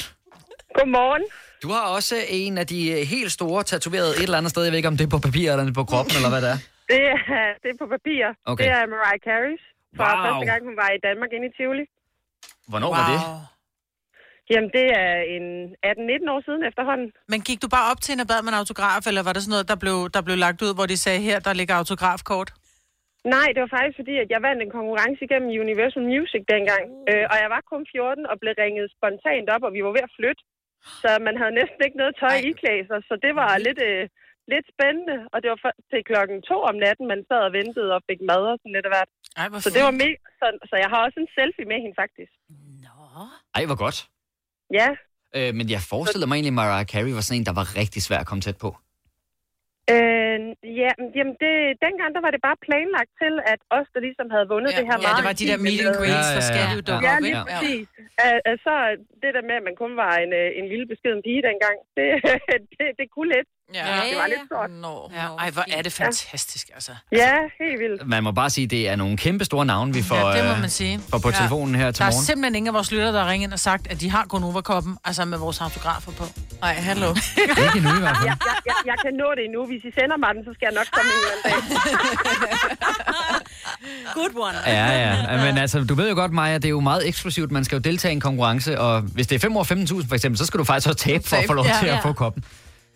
Godmorgen. 0.79 1.25
Du 1.63 1.69
har 1.77 1.83
også 1.97 2.17
en 2.29 2.59
af 2.59 2.67
de 2.67 2.81
øh, 2.91 3.07
helt 3.15 3.33
store 3.33 3.63
tatoveret 3.73 4.11
et 4.17 4.23
eller 4.23 4.39
andet 4.39 4.51
sted. 4.51 4.63
Jeg 4.63 4.73
ved 4.73 4.77
ikke, 4.77 4.89
om 4.89 4.97
det 4.97 5.05
er 5.05 5.13
på 5.17 5.19
papir 5.19 5.53
eller 5.53 5.73
på 5.73 5.85
kroppen, 5.85 6.15
eller 6.19 6.31
hvad 6.35 6.43
det 6.43 6.51
er. 6.55 6.59
Det 6.93 7.01
er, 7.15 7.47
det 7.63 7.69
er 7.75 7.79
på 7.83 7.87
papir. 7.97 8.23
Okay. 8.53 8.65
Det 8.65 8.73
er 8.79 8.83
Mariah 8.95 9.21
Carey 9.29 9.55
fra 9.99 10.09
Wow. 10.15 10.25
første 10.27 10.45
gang, 10.51 10.61
hun 10.69 10.77
var 10.83 10.89
i 10.99 11.01
Danmark 11.09 11.31
inde 11.37 11.47
i 11.51 11.53
Tivoli. 11.59 11.85
Hvornår 12.71 12.91
var 12.99 13.05
det? 13.13 13.21
Jamen, 14.53 14.70
det 14.78 14.86
er 15.03 15.12
en 15.36 15.46
18-19 16.26 16.34
år 16.34 16.40
siden 16.46 16.62
efterhånden. 16.70 17.09
Men 17.32 17.40
gik 17.49 17.59
du 17.64 17.68
bare 17.76 17.86
op 17.90 18.01
til 18.01 18.11
hende 18.12 18.24
og 18.26 18.30
bad 18.32 18.40
med 18.42 18.53
en 18.53 18.61
autograf, 18.62 19.03
eller 19.11 19.22
var 19.28 19.32
det 19.34 19.42
sådan 19.42 19.55
noget, 19.57 19.70
der 19.72 19.78
blev, 19.84 19.96
der 20.16 20.22
blev 20.26 20.36
lagt 20.46 20.59
ud, 20.66 20.72
hvor 20.76 20.86
de 20.92 20.96
sagde, 21.05 21.20
her, 21.28 21.38
der 21.46 21.53
ligger 21.61 21.74
autografkort? 21.82 22.49
Nej, 23.34 23.49
det 23.55 23.61
var 23.64 23.72
faktisk 23.76 23.96
fordi, 24.01 24.14
at 24.24 24.28
jeg 24.34 24.40
vandt 24.49 24.61
en 24.62 24.72
konkurrence 24.78 25.20
igennem 25.26 25.51
Universal 25.64 26.05
Music 26.12 26.42
dengang. 26.55 26.84
Øh, 27.11 27.24
og 27.32 27.36
jeg 27.42 27.49
var 27.55 27.62
kun 27.72 27.82
14 27.92 28.30
og 28.30 28.36
blev 28.42 28.53
ringet 28.64 28.86
spontant 28.96 29.46
op, 29.55 29.62
og 29.66 29.72
vi 29.76 29.80
var 29.86 29.92
ved 29.96 30.05
at 30.09 30.14
flytte. 30.18 30.42
Så 31.03 31.11
man 31.26 31.34
havde 31.40 31.55
næsten 31.61 31.80
ikke 31.86 32.01
noget 32.03 32.14
tøj 32.22 32.36
i 32.51 32.53
sig, 32.88 33.01
så 33.09 33.14
det 33.24 33.32
var 33.40 33.51
lidt, 33.66 33.80
øh, 33.90 34.03
lidt 34.53 34.66
spændende. 34.74 35.16
Og 35.32 35.36
det 35.42 35.49
var 35.53 35.59
for- 35.64 35.78
til 35.90 36.01
klokken 36.11 36.38
to 36.51 36.57
om 36.70 36.76
natten, 36.86 37.05
man 37.12 37.20
sad 37.28 37.40
og 37.49 37.53
ventede 37.61 37.90
og 37.96 38.01
fik 38.11 38.20
mad 38.30 38.42
og 38.53 38.57
sådan 38.61 38.74
lidt 38.76 38.86
af 38.88 38.92
hvert. 38.94 39.11
Ej, 39.40 39.46
så 39.64 39.68
det 39.76 39.82
var 39.88 39.94
mega, 40.03 40.16
så, 40.40 40.46
så 40.70 40.74
jeg 40.82 40.88
har 40.92 41.01
også 41.07 41.18
en 41.24 41.30
selfie 41.38 41.66
med 41.70 41.78
hende 41.84 41.96
faktisk. 42.03 42.32
Ej, 43.59 43.64
hvor 43.70 43.78
godt. 43.84 43.99
Ja, 44.73 44.89
Øh, 45.39 45.51
men 45.59 45.66
jeg 45.75 45.81
forestiller 45.93 46.27
mig 46.27 46.35
egentlig, 46.37 46.55
at 46.57 46.61
Mariah 46.62 46.87
Carey 46.93 47.12
var 47.19 47.25
sådan 47.27 47.39
en, 47.41 47.47
der 47.51 47.57
var 47.61 47.66
rigtig 47.81 48.01
svær 48.07 48.21
at 48.25 48.29
komme 48.31 48.43
tæt 48.47 48.59
på. 48.64 48.71
Øh, 49.95 50.39
ja, 50.83 50.91
men 51.01 51.09
jamen 51.19 51.35
det, 51.45 51.55
dengang 51.87 52.11
der 52.16 52.23
var 52.27 52.33
det 52.35 52.43
bare 52.49 52.59
planlagt 52.66 53.12
til, 53.23 53.35
at 53.53 53.61
os, 53.79 53.89
der 53.95 54.01
ligesom 54.09 54.27
havde 54.35 54.47
vundet 54.53 54.71
Ja, 54.73 54.77
det 54.79 54.85
her 54.91 54.97
ja, 55.07 55.11
det 55.19 55.25
var 55.29 55.35
de 55.41 55.47
der 55.51 55.59
meet 55.66 55.81
and 55.87 55.95
greets, 55.99 56.29
Ja, 56.31 56.37
der 56.37 56.45
ja, 56.47 56.51
skal 56.51 56.64
ja. 56.66 56.75
jo 56.77 56.81
dukke 56.91 57.05
Ja, 57.09 57.14
lige 57.27 57.39
præcis. 57.47 57.87
Ja. 58.23 58.51
Uh, 58.51 58.55
så 58.66 58.75
det 59.23 59.31
der 59.37 59.45
med, 59.49 59.57
at 59.61 59.64
man 59.69 59.77
kun 59.83 59.93
var 60.05 60.12
en, 60.25 60.33
øh, 60.41 60.49
en 60.61 60.66
lille 60.73 60.87
beskeden 60.93 61.21
pige 61.27 61.43
dengang, 61.51 61.77
det, 61.97 62.09
det, 62.79 62.87
det 62.99 63.07
kunne 63.14 63.31
lidt. 63.37 63.49
Ja, 63.75 63.81
det 63.81 64.16
var 64.16 64.27
lidt 64.27 64.39
stort. 64.47 64.71
Nå, 64.71 65.11
ja. 65.14 65.27
Ej, 65.39 65.51
hvor 65.51 65.64
er 65.73 65.83
det 65.83 65.93
fantastisk, 65.93 66.66
altså. 66.75 66.93
Ja, 67.12 67.33
helt 67.61 67.79
vildt. 67.81 68.07
Man 68.09 68.23
må 68.25 68.33
bare 68.33 68.51
sige, 68.51 68.64
at 68.64 68.71
det 68.71 68.89
er 68.89 68.97
nogle 68.97 69.16
kæmpe 69.16 69.45
store 69.45 69.66
navne, 69.66 69.95
vi 69.95 70.03
får, 70.03 70.16
Ja, 70.16 70.37
det 70.39 70.45
må 70.45 70.53
øh, 70.55 70.61
man 70.61 70.71
sige. 70.71 71.01
får 71.11 71.19
på 71.19 71.31
telefonen 71.31 71.75
her 71.75 71.91
til 71.91 71.99
Der 71.99 72.05
er 72.05 72.11
morgen. 72.11 72.25
simpelthen 72.25 72.55
ingen 72.55 72.66
af 72.69 72.75
vores 72.75 72.91
lyttere, 72.93 73.12
der 73.12 73.23
har 73.23 73.31
ringet 73.31 73.47
ind 73.47 73.53
og 73.53 73.59
sagt, 73.59 73.87
at 73.91 74.01
de 74.01 74.11
har 74.11 74.25
Gonova-koppen, 74.29 74.99
altså 75.05 75.25
med 75.25 75.39
vores 75.39 75.61
autografer 75.61 76.12
på. 76.12 76.25
Nej, 76.61 76.73
hallo. 76.75 77.09
Ikke 77.64 77.77
endnu 77.77 77.97
i 77.97 78.01
hvert 78.01 78.16
fald. 78.16 78.27
Jeg, 78.27 78.37
jeg, 78.47 78.57
jeg, 78.66 78.75
jeg 78.87 78.95
kan 79.05 79.12
nå 79.14 79.25
det 79.37 79.45
endnu. 79.45 79.66
Hvis 79.66 79.83
I 79.85 79.91
sender 80.01 80.16
mig 80.16 80.31
den, 80.35 80.45
så 80.45 80.51
skal 80.57 80.66
jeg 80.71 80.75
nok 80.81 80.87
komme 80.97 81.11
en 81.14 81.21
eller 81.23 81.57
anden 81.57 81.79
dag. 81.79 82.69
Good 84.14 84.35
one. 84.49 84.59
Ja, 84.66 84.87
ja. 85.37 85.45
Men 85.47 85.59
altså, 85.59 85.85
du 85.85 85.95
ved 85.95 86.09
jo 86.09 86.14
godt, 86.14 86.33
Maja, 86.33 86.55
det 86.55 86.64
er 86.64 86.69
jo 86.69 86.81
meget 86.81 87.09
eksklusivt. 87.09 87.51
Man 87.53 87.64
skal 87.64 87.77
jo 87.77 87.81
deltage 87.81 88.12
i 88.12 88.14
en 88.14 88.21
konkurrence, 88.21 88.81
og 88.81 89.01
hvis 89.01 89.27
det 89.27 89.35
er 89.37 89.41
5 89.41 89.57
år 89.57 89.64
15.000 90.03 90.09
for 90.09 90.14
eksempel, 90.14 90.39
så 90.39 90.47
skal 90.47 90.59
du 90.59 90.64
faktisk 90.64 90.89
også 90.89 90.99
tabe 91.05 91.29
for 91.29 91.37
at 91.37 91.45
få 91.47 91.53
lov 91.53 91.64
Ja. 91.66 91.77
til 91.81 91.87
at 91.87 91.95
Ja. 91.95 92.01
få 92.01 92.12
koppen. 92.12 92.45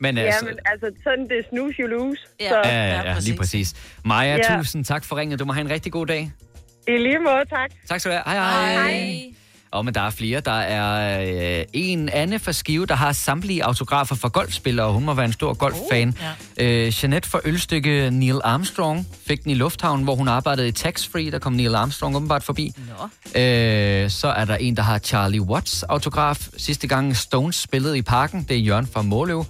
Men 0.02 0.16
Ja, 0.16 0.22
altså, 0.22 0.44
men 0.44 0.54
altså, 0.64 0.86
sådan 1.04 1.22
det 1.28 1.38
er 1.38 1.42
snooze, 1.50 1.76
you 1.80 1.86
lose. 1.86 2.20
ja, 2.40 2.48
Så, 2.48 2.56
ja, 2.64 2.86
ja, 2.94 3.10
ja, 3.12 3.18
lige 3.20 3.36
præcis. 3.36 3.74
Maja, 4.04 4.36
Ja. 4.50 4.56
tusind 4.58 4.84
tak 4.84 5.04
for 5.04 5.16
ringet. 5.16 5.38
Du 5.38 5.44
må 5.44 5.52
have 5.52 5.64
en 5.64 5.70
rigtig 5.70 5.92
god 5.92 6.06
dag. 6.06 6.32
I 6.88 6.90
lige 6.90 7.18
måde, 7.18 7.44
tak. 7.50 7.70
Tak 7.88 8.00
skal 8.00 8.12
du 8.12 8.18
have. 8.26 8.38
Hej, 8.38 8.72
hej. 8.74 8.90
hej. 8.92 9.22
Og 9.70 9.84
men 9.84 9.94
der 9.94 10.00
er 10.00 10.10
flere. 10.10 10.40
Der 10.40 10.52
er 10.60 11.58
øh, 11.60 11.64
en 11.72 12.08
Anne 12.08 12.38
fra 12.38 12.52
Skive, 12.52 12.86
der 12.86 12.94
har 12.94 13.12
samtlige 13.12 13.64
autografer 13.64 14.14
for 14.14 14.28
golfspillere. 14.28 14.92
Hun 14.92 15.04
må 15.04 15.14
være 15.14 15.24
en 15.24 15.32
stor 15.32 15.54
golffan. 15.54 16.08
Uh, 16.08 16.14
ja. 16.58 16.64
øh, 16.86 16.92
Jeanette 17.02 17.28
fra 17.28 17.40
Ølstykke 17.44 18.10
Neil 18.10 18.40
Armstrong 18.44 19.06
fik 19.26 19.42
den 19.42 19.50
i 19.50 19.54
lufthavnen, 19.54 20.04
hvor 20.04 20.14
hun 20.14 20.28
arbejdede 20.28 20.68
i 20.68 20.72
Tax 20.72 21.08
Free. 21.08 21.30
Der 21.30 21.38
kom 21.38 21.52
Neil 21.52 21.74
Armstrong 21.74 22.16
åbenbart 22.16 22.42
forbi. 22.42 22.72
Nå. 22.76 23.40
Øh, 23.40 24.10
så 24.10 24.28
er 24.36 24.44
der 24.44 24.56
en, 24.56 24.76
der 24.76 24.82
har 24.82 24.98
Charlie 24.98 25.42
Watts 25.42 25.82
autograf. 25.82 26.48
Sidste 26.56 26.86
gang 26.86 27.16
Stones 27.16 27.56
spillede 27.56 27.98
i 27.98 28.02
parken. 28.02 28.46
Det 28.48 28.56
er 28.56 28.60
Jørgen 28.60 28.86
fra 28.92 29.02
Måløv. 29.02 29.44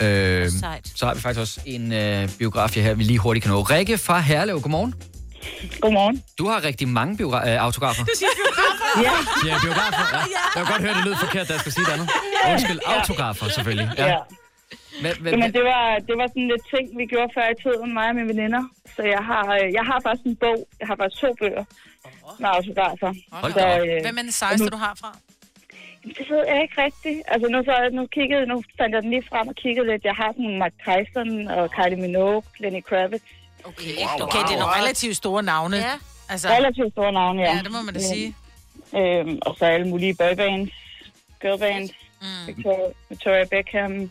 Øh, 0.00 0.48
Sejt. 0.60 0.92
så 0.98 1.06
har 1.06 1.14
vi 1.14 1.20
faktisk 1.20 1.40
også 1.40 1.60
en 1.66 1.92
øh, 1.92 2.28
biograf 2.38 2.74
her, 2.74 2.94
vi 2.94 3.04
lige 3.04 3.18
hurtigt 3.18 3.42
kan 3.44 3.52
nå. 3.52 3.60
Rikke 3.62 3.98
fra 3.98 4.18
Herlev, 4.20 4.60
godmorgen. 4.60 4.94
Godmorgen. 5.80 6.22
Du 6.38 6.44
har 6.48 6.64
rigtig 6.64 6.88
mange 6.88 7.12
biogra- 7.20 7.48
øh, 7.48 7.64
autografer. 7.66 8.04
Du 8.04 8.10
siger 8.20 8.32
biografer. 8.42 8.86
Ja. 9.06 9.14
Ja, 9.50 9.54
biografer. 9.66 10.04
Ja. 10.16 10.22
Jeg 10.54 10.66
kan 10.66 10.72
godt 10.72 10.82
høre, 10.86 10.94
det 10.98 11.04
lød 11.04 11.16
forkert, 11.26 11.48
da 11.48 11.52
jeg 11.52 11.60
skulle 11.60 11.74
sige 11.78 11.86
det 11.88 11.92
andet. 11.96 12.08
Undskyld, 12.52 12.80
autografer 12.96 13.46
selvfølgelig. 13.48 13.88
Ja. 13.98 14.06
Ja. 14.06 14.18
Men, 15.02 15.12
men, 15.22 15.30
Jamen, 15.34 15.52
det 15.58 15.64
var, 15.72 15.84
det 16.08 16.14
var 16.20 16.26
sådan 16.32 16.48
lidt 16.52 16.64
ting, 16.74 16.84
vi 17.00 17.04
gjorde 17.12 17.30
før 17.36 17.46
i 17.54 17.56
tiden, 17.64 17.88
mig 17.98 18.06
og 18.10 18.14
mine 18.18 18.28
veninder. 18.34 18.62
Så 18.96 19.02
jeg 19.14 19.22
har, 19.30 19.44
øh, 19.58 19.66
jeg 19.78 19.84
har 19.90 19.98
faktisk 20.06 20.24
en 20.32 20.36
bog. 20.44 20.58
Jeg 20.80 20.86
har 20.90 20.96
faktisk 21.00 21.20
to 21.24 21.30
bøger 21.40 21.64
med 22.42 22.48
autografer. 22.58 23.10
Hold 23.40 23.52
så, 23.52 23.66
øh, 23.86 23.96
Hvem 24.06 24.16
er 24.20 24.24
den 24.28 24.32
sejeste, 24.42 24.68
du 24.76 24.80
har 24.86 24.94
fra? 25.02 25.10
Det 26.04 26.26
ved 26.30 26.44
jeg 26.48 26.62
ikke 26.62 26.82
rigtigt. 26.84 27.22
Altså, 27.28 27.48
nu, 27.48 27.58
så, 27.64 27.74
nu, 27.92 28.06
kiggede, 28.06 28.46
nu 28.46 28.62
fandt 28.78 28.94
jeg 28.94 29.02
den 29.02 29.10
lige 29.10 29.24
frem 29.30 29.48
og 29.48 29.54
kiggede 29.54 29.86
lidt. 29.86 30.04
Jeg 30.04 30.14
har 30.14 30.32
sådan 30.32 30.58
Mike 30.62 30.78
Tyson 30.86 31.48
og 31.48 31.70
Kylie 31.70 32.00
Minogue, 32.00 32.42
Lenny 32.58 32.82
Kravitz. 32.88 33.24
Okay, 33.64 33.94
okay 34.20 34.38
det 34.48 34.54
er 34.54 34.58
nogle 34.64 34.76
relativt 34.80 35.16
store 35.16 35.42
navne. 35.42 35.76
Ja. 35.76 35.92
Altså, 36.28 36.48
Relativt 36.48 36.92
store 36.92 37.12
navne, 37.12 37.42
ja. 37.42 37.54
Ja, 37.56 37.62
det 37.62 37.72
må 37.72 37.82
man 37.82 37.94
da 37.94 38.00
sige. 38.00 38.34
Øhm, 38.96 39.38
og 39.42 39.56
så 39.58 39.64
alle 39.64 39.88
mulige 39.88 40.14
boybands, 40.14 40.70
girlbands, 41.42 41.90
mm. 42.22 42.26
Victoria, 42.46 42.92
Victoria 43.08 43.44
Beckham. 43.44 43.90
men, 43.90 44.10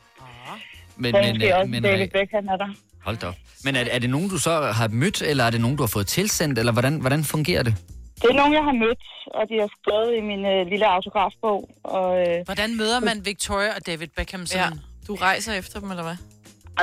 Men, 0.97 1.11
men, 1.13 1.33
måske 1.35 1.47
øh, 1.53 1.57
også 1.59 1.69
men, 1.69 1.83
David 1.83 2.01
øh, 2.01 2.07
Beckham 2.11 2.47
er 2.47 2.55
der. 2.57 2.67
hold 3.03 3.17
da 3.17 3.27
op. 3.27 3.35
Men 3.63 3.75
er, 3.75 3.85
er 3.91 3.99
det 3.99 4.09
nogen, 4.09 4.29
du 4.29 4.37
så 4.37 4.61
har 4.61 4.87
mødt, 4.87 5.21
eller 5.21 5.43
er 5.43 5.49
det 5.49 5.61
nogen, 5.61 5.77
du 5.77 5.83
har 5.83 5.87
fået 5.87 6.07
tilsendt, 6.07 6.59
eller 6.59 6.71
hvordan, 6.71 6.95
hvordan 6.99 7.23
fungerer 7.23 7.63
det? 7.63 7.75
Det 8.21 8.27
er 8.33 8.37
nogen, 8.41 8.53
jeg 8.59 8.63
har 8.69 8.75
mødt, 8.83 9.03
og 9.37 9.43
de 9.49 9.55
har 9.63 9.69
skrevet 9.77 10.11
i 10.19 10.21
min 10.31 10.43
øh, 10.53 10.61
lille 10.71 10.85
autografbog. 10.95 11.59
Og, 11.97 12.09
øh, 12.21 12.37
Hvordan 12.49 12.69
møder 12.81 12.99
man 13.09 13.17
Victoria 13.29 13.71
og 13.77 13.81
David 13.89 14.09
Beckham 14.17 14.45
sådan? 14.45 14.73
Ja. 14.73 15.05
Du 15.07 15.13
rejser 15.27 15.53
efter 15.61 15.77
dem, 15.81 15.89
eller 15.93 16.05
hvad? 16.09 16.17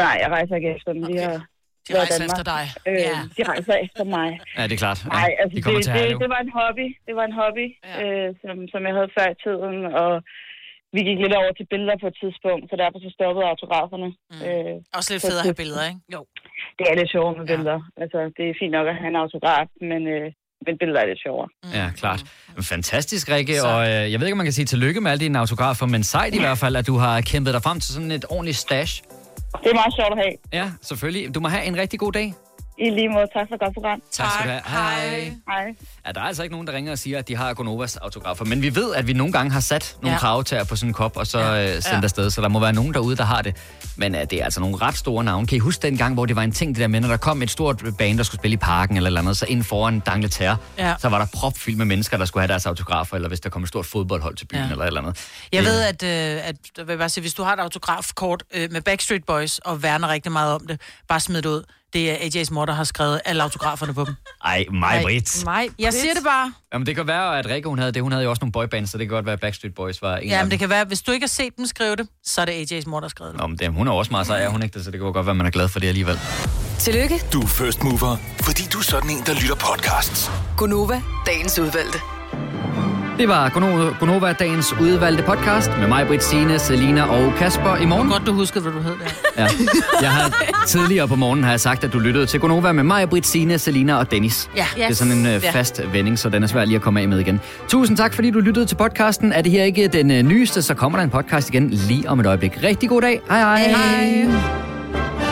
Nej, 0.05 0.17
jeg 0.23 0.29
rejser 0.37 0.55
ikke 0.59 0.71
efter 0.77 0.91
dem. 0.97 1.03
De, 1.11 1.15
har 1.27 1.39
De 1.89 1.93
rejser 2.01 2.19
Danmark. 2.19 2.31
efter 2.39 2.45
dig. 2.55 2.65
Øh, 2.89 2.99
Ja. 3.11 3.19
De 3.39 3.43
rejser 3.53 3.75
efter 3.87 4.05
mig. 4.17 4.29
Ja, 4.59 4.63
det 4.69 4.75
er 4.79 4.83
klart. 4.85 5.01
Ja, 5.05 5.09
Nej, 5.21 5.31
altså 5.41 5.53
de 5.57 5.63
kommer 5.63 5.81
det, 5.81 5.85
til 5.87 5.93
det, 5.95 6.01
Herlev. 6.03 6.19
det 6.25 6.31
var 6.35 6.41
en 6.47 6.53
hobby. 6.59 6.87
Det 7.07 7.15
var 7.19 7.25
en 7.31 7.37
hobby, 7.41 7.67
ja. 7.89 7.95
øh, 8.03 8.29
som, 8.43 8.55
som 8.73 8.81
jeg 8.89 8.93
havde 8.99 9.11
før 9.19 9.27
i 9.35 9.39
tiden, 9.45 9.79
og 10.03 10.13
vi 10.97 11.01
gik 11.09 11.19
lidt 11.25 11.35
over 11.41 11.53
til 11.59 11.67
billeder 11.73 11.97
på 12.03 12.07
et 12.13 12.17
tidspunkt, 12.23 12.65
så 12.71 12.75
derfor 12.83 12.99
så 13.07 13.11
stoppede 13.19 13.45
autograferne. 13.53 14.09
Mm. 14.33 14.43
Øh, 14.49 14.75
Også 14.99 15.09
lidt 15.13 15.23
federe 15.29 15.43
at 15.45 15.49
have 15.51 15.61
billeder, 15.63 15.85
ikke? 15.91 16.01
Jo. 16.15 16.21
Det 16.79 16.85
er 16.91 16.95
lidt 17.01 17.11
sjovere 17.15 17.35
med 17.39 17.47
billeder. 17.53 17.79
Altså, 18.03 18.19
det 18.37 18.45
er 18.51 18.55
fint 18.61 18.75
nok 18.77 18.87
at 18.93 18.97
have 19.01 19.11
en 19.15 19.21
autograf, 19.25 19.69
men, 19.93 20.03
øh, 20.17 20.29
men 20.67 20.79
billeder 20.79 21.01
er 21.01 21.07
lidt 21.07 21.19
sjovere. 21.23 21.49
Ja, 21.75 21.91
klart. 21.97 22.25
Fantastisk, 22.61 23.31
Rikke. 23.31 23.65
Og 23.65 23.87
øh, 23.87 24.13
jeg 24.13 24.21
ved 24.21 24.27
ikke, 24.27 24.33
om 24.33 24.37
man 24.37 24.47
kan 24.47 24.53
sige 24.53 24.65
tillykke 24.65 25.01
med 25.01 25.11
alle 25.11 25.21
dine 25.25 25.39
autografer, 25.39 25.87
men 25.87 26.03
sejt 26.05 26.35
i 26.35 26.39
hvert 26.39 26.59
fald, 26.59 26.77
at 26.77 26.87
du 26.87 26.97
har 26.97 27.21
kæmpet 27.21 27.55
dig 27.55 27.63
frem 27.63 27.81
til 27.81 27.95
sådan 27.95 28.11
et 28.11 28.25
ordentligt 28.29 28.57
stash. 28.57 29.03
Det 29.63 29.71
er 29.71 29.75
meget 29.75 29.95
sjovt 29.95 30.13
at 30.13 30.19
have. 30.19 30.35
Ja, 30.53 30.71
selvfølgelig. 30.83 31.35
Du 31.35 31.41
må 31.41 31.49
have 31.49 31.65
en 31.65 31.77
rigtig 31.77 31.99
god 31.99 32.13
dag. 32.13 32.35
I 32.79 32.91
lige 32.91 33.09
måde, 33.09 33.27
tak 33.35 33.49
for 33.49 33.55
et 33.55 33.61
godt 33.61 33.75
program. 33.75 34.03
Tak 34.13 34.27
skal 34.33 34.47
du 34.47 34.51
have. 34.51 34.63
Hej. 34.67 35.33
Hej. 35.49 35.75
Ja, 36.07 36.13
der 36.13 36.21
er 36.21 36.25
altså 36.25 36.43
ikke 36.43 36.55
nogen, 36.55 36.67
der 36.67 36.73
ringer 36.73 36.93
og 36.93 36.99
siger, 36.99 37.19
at 37.19 37.29
de 37.29 37.37
har 37.37 37.55
Gonovas 37.55 37.97
autografer. 37.97 38.45
Men 38.45 38.63
vi 38.63 38.75
ved, 38.75 38.95
at 38.95 39.07
vi 39.07 39.13
nogle 39.13 39.33
gange 39.33 39.53
har 39.53 39.61
sat 39.61 39.97
nogle 40.03 40.15
Ja. 40.15 40.19
kravtager 40.19 40.65
på 40.65 40.77
sådan 40.77 40.91
en 40.91 40.95
kop, 40.95 41.17
og 41.17 41.27
så 41.27 41.39
ja. 41.39 41.65
øh, 41.65 41.73
sendt 41.83 41.87
Ja. 41.87 42.01
afsted. 42.03 42.31
Så 42.31 42.41
der 42.41 42.49
må 42.49 42.61
være 42.61 42.73
nogen 42.73 42.95
derude, 42.95 43.17
der 43.17 43.25
har 43.25 43.43
det. 43.43 43.57
Men 43.97 44.15
øh, 44.15 44.21
det 44.21 44.33
er 44.33 44.45
altså 44.45 44.61
nogle 44.61 44.77
ret 44.77 44.97
store 44.97 45.25
navne. 45.25 45.47
Kan 45.47 45.57
I 45.57 45.59
huske 45.59 45.83
den 45.83 45.97
gang, 45.97 46.15
hvor 46.15 46.27
det 46.27 46.37
var 46.37 46.43
en 46.43 46.53
ting, 46.53 46.75
det 46.75 46.81
der 46.81 46.87
med, 46.89 47.01
når 47.01 47.09
der 47.09 47.17
kom 47.17 47.43
et 47.43 47.51
stort 47.51 47.83
band, 47.99 48.19
der 48.19 48.25
skulle 48.25 48.41
spille 48.41 48.55
i 48.55 48.57
parken 48.57 48.97
eller 48.97 49.09
eller 49.09 49.21
andet, 49.21 49.37
så 49.37 49.47
ind 49.49 49.63
foran 49.65 50.01
Dangleterre, 50.01 50.57
Ja. 50.79 50.95
så 50.99 51.09
var 51.09 51.19
der 51.19 51.27
propfyldt 51.35 51.79
med 51.79 51.87
mennesker, 51.87 52.17
der 52.17 52.25
skulle 52.25 52.43
have 52.43 52.49
deres 52.49 52.67
autografer, 52.67 53.17
eller 53.17 53.29
hvis 53.29 53.41
der 53.41 53.51
kom 53.51 53.63
et 53.63 53.69
stort 53.69 53.87
fodboldhold 53.87 54.37
til 54.37 54.47
byen 54.47 54.61
ja. 54.61 54.71
eller 54.71 54.83
et 54.83 54.87
eller 54.87 55.01
andet. 55.01 55.29
Jeg 55.53 55.63
Det- 55.63 55.71
ved, 55.71 55.83
at, 55.83 56.03
øh, 56.39 56.49
at 56.49 56.57
jeg 56.79 56.89
vil 56.89 56.99
bare 56.99 57.09
sige, 57.09 57.23
hvis 57.23 57.35
du 57.35 57.43
har 57.43 57.53
et 57.53 57.61
autografkort 57.61 58.43
øh, 58.55 58.73
med 58.73 58.81
Backstreet 58.81 59.25
Boys 59.25 59.59
og 59.59 59.83
værner 59.83 60.09
rigtig 60.09 60.33
meget 60.33 60.53
om 60.55 60.67
det, 60.67 60.81
bare 61.09 61.21
smid 61.21 61.43
det 61.43 61.49
ud. 61.49 61.63
Det 61.93 62.11
er 62.11 62.17
AJ's 62.43 62.53
mor, 62.55 62.65
der 62.65 62.73
har 62.73 62.85
skrevet 62.85 63.21
alle 63.25 63.43
autograferne 63.43 63.95
på 63.95 64.05
dem. 64.05 64.15
Ej, 64.45 64.65
mig, 64.73 65.01
Britt. 65.03 65.45
Mig, 65.45 65.69
jeg 65.79 65.93
siger 65.93 66.15
det 66.15 66.25
bare. 66.25 66.53
Jamen, 66.73 66.87
det 66.87 66.97
kan 66.97 67.07
være, 67.07 67.39
at 67.39 67.47
Rikke, 67.47 67.69
hun 67.69 67.79
havde 67.79 67.93
det. 67.93 68.03
Hun 68.03 68.13
havde 68.13 68.25
jo 68.25 68.31
også 68.31 68.41
nogle 68.41 68.53
boybands, 68.53 68.91
så 68.91 68.99
det 68.99 69.07
kan 69.07 69.15
godt 69.15 69.27
være, 69.27 69.33
at 69.33 69.41
Backstreet 69.41 69.75
Boys 69.75 70.03
var 70.03 70.17
en 70.17 70.29
Ja, 70.29 70.35
af 70.35 70.39
men 70.39 70.45
dem. 70.45 70.51
det 70.51 70.59
kan 70.59 70.69
være, 70.71 70.85
hvis 70.85 71.03
du 71.03 71.13
ikke 71.13 71.25
har 71.25 71.29
set 71.29 71.57
dem 71.57 71.67
skrive 71.67 71.97
det, 71.97 72.09
så 72.25 72.41
er 72.41 72.45
det 72.45 72.73
AJ's 72.73 72.89
mor, 72.91 73.01
der 73.01 73.05
har 73.05 73.09
skrevet 73.09 73.33
det. 73.33 73.41
Nå, 73.41 73.47
men 73.47 73.59
det, 73.59 73.73
hun 73.73 73.89
er 73.89 73.93
også 73.93 74.11
meget 74.11 74.27
sej, 74.27 74.43
er 74.43 74.49
hun 74.49 74.63
ikke 74.63 74.75
det? 74.75 74.85
Så 74.85 74.91
det 74.91 75.01
kan 75.01 75.07
jo 75.07 75.13
godt 75.13 75.27
være, 75.27 75.33
at 75.33 75.37
man 75.37 75.47
er 75.47 75.51
glad 75.51 75.69
for 75.69 75.81
det 75.81 75.89
alligevel. 75.89 76.19
Tillykke, 76.79 77.21
Du 77.33 77.41
er 77.43 77.47
first 77.47 77.83
mover, 77.83 78.17
fordi 78.41 78.63
du 78.73 78.79
er 78.79 78.83
sådan 78.83 79.11
en, 79.11 79.23
der 79.27 79.35
lytter 79.35 79.55
podcasts. 79.55 80.31
Gunova, 80.57 81.03
dagens 81.27 81.59
udvalgte. 81.59 81.99
Det 83.19 83.29
var 83.29 83.49
Gonova, 84.01 84.33
dagens 84.33 84.73
udvalgte 84.81 85.23
podcast 85.23 85.71
med 85.79 85.89
mig, 85.89 86.07
Britt, 86.07 86.25
Signe, 86.25 86.59
Selina 86.59 87.03
og 87.03 87.33
Kasper 87.39 87.77
i 87.77 87.87
morgen. 87.87 88.09
Godt, 88.09 88.23
du 88.27 88.33
huskede, 88.33 88.63
hvad 88.63 88.73
du 88.73 88.81
hed 88.81 88.93
der. 88.93 89.43
Ja. 89.43 89.49
Jeg 90.03 90.11
har 90.11 90.47
tidligere 90.67 91.09
på 91.09 91.17
morgenen 91.17 91.45
har 91.45 91.51
jeg 91.51 91.61
sagt, 91.61 91.85
at 91.85 91.93
du 91.93 91.99
lyttede 91.99 92.27
til 92.27 92.41
Gonova 92.41 92.73
med 92.73 92.85
mig, 92.85 93.09
Britt, 93.09 93.27
Signe, 93.27 93.59
Selina 93.59 93.95
og 93.95 94.11
Dennis. 94.11 94.51
Ja. 94.57 94.67
Det 94.77 94.85
er 94.85 94.95
sådan 94.95 95.13
en 95.13 95.27
øh, 95.27 95.41
fast 95.41 95.83
vending, 95.93 96.19
så 96.19 96.29
den 96.29 96.43
er 96.43 96.47
svær 96.47 96.65
lige 96.65 96.77
at 96.77 96.83
komme 96.83 97.01
af 97.01 97.09
med 97.09 97.19
igen. 97.19 97.41
Tusind 97.69 97.97
tak, 97.97 98.15
fordi 98.15 98.31
du 98.31 98.39
lyttede 98.41 98.67
til 98.67 98.75
podcasten. 98.77 99.33
Er 99.33 99.43
det 99.43 99.53
her 99.53 99.65
ikke 99.65 99.89
den 99.89 100.11
øh, 100.11 100.23
nyeste, 100.23 100.63
så 100.63 100.75
kommer 100.75 100.99
der 100.99 101.05
en 101.05 101.11
podcast 101.11 101.49
igen 101.49 101.71
lige 101.71 102.09
om 102.09 102.21
et 102.21 102.27
øjeblik. 102.27 102.59
Rigtig 102.63 102.89
god 102.89 103.03
dag. 103.03 103.21
Hej 103.29 103.39
hej. 103.41 103.69
hej. 103.69 105.26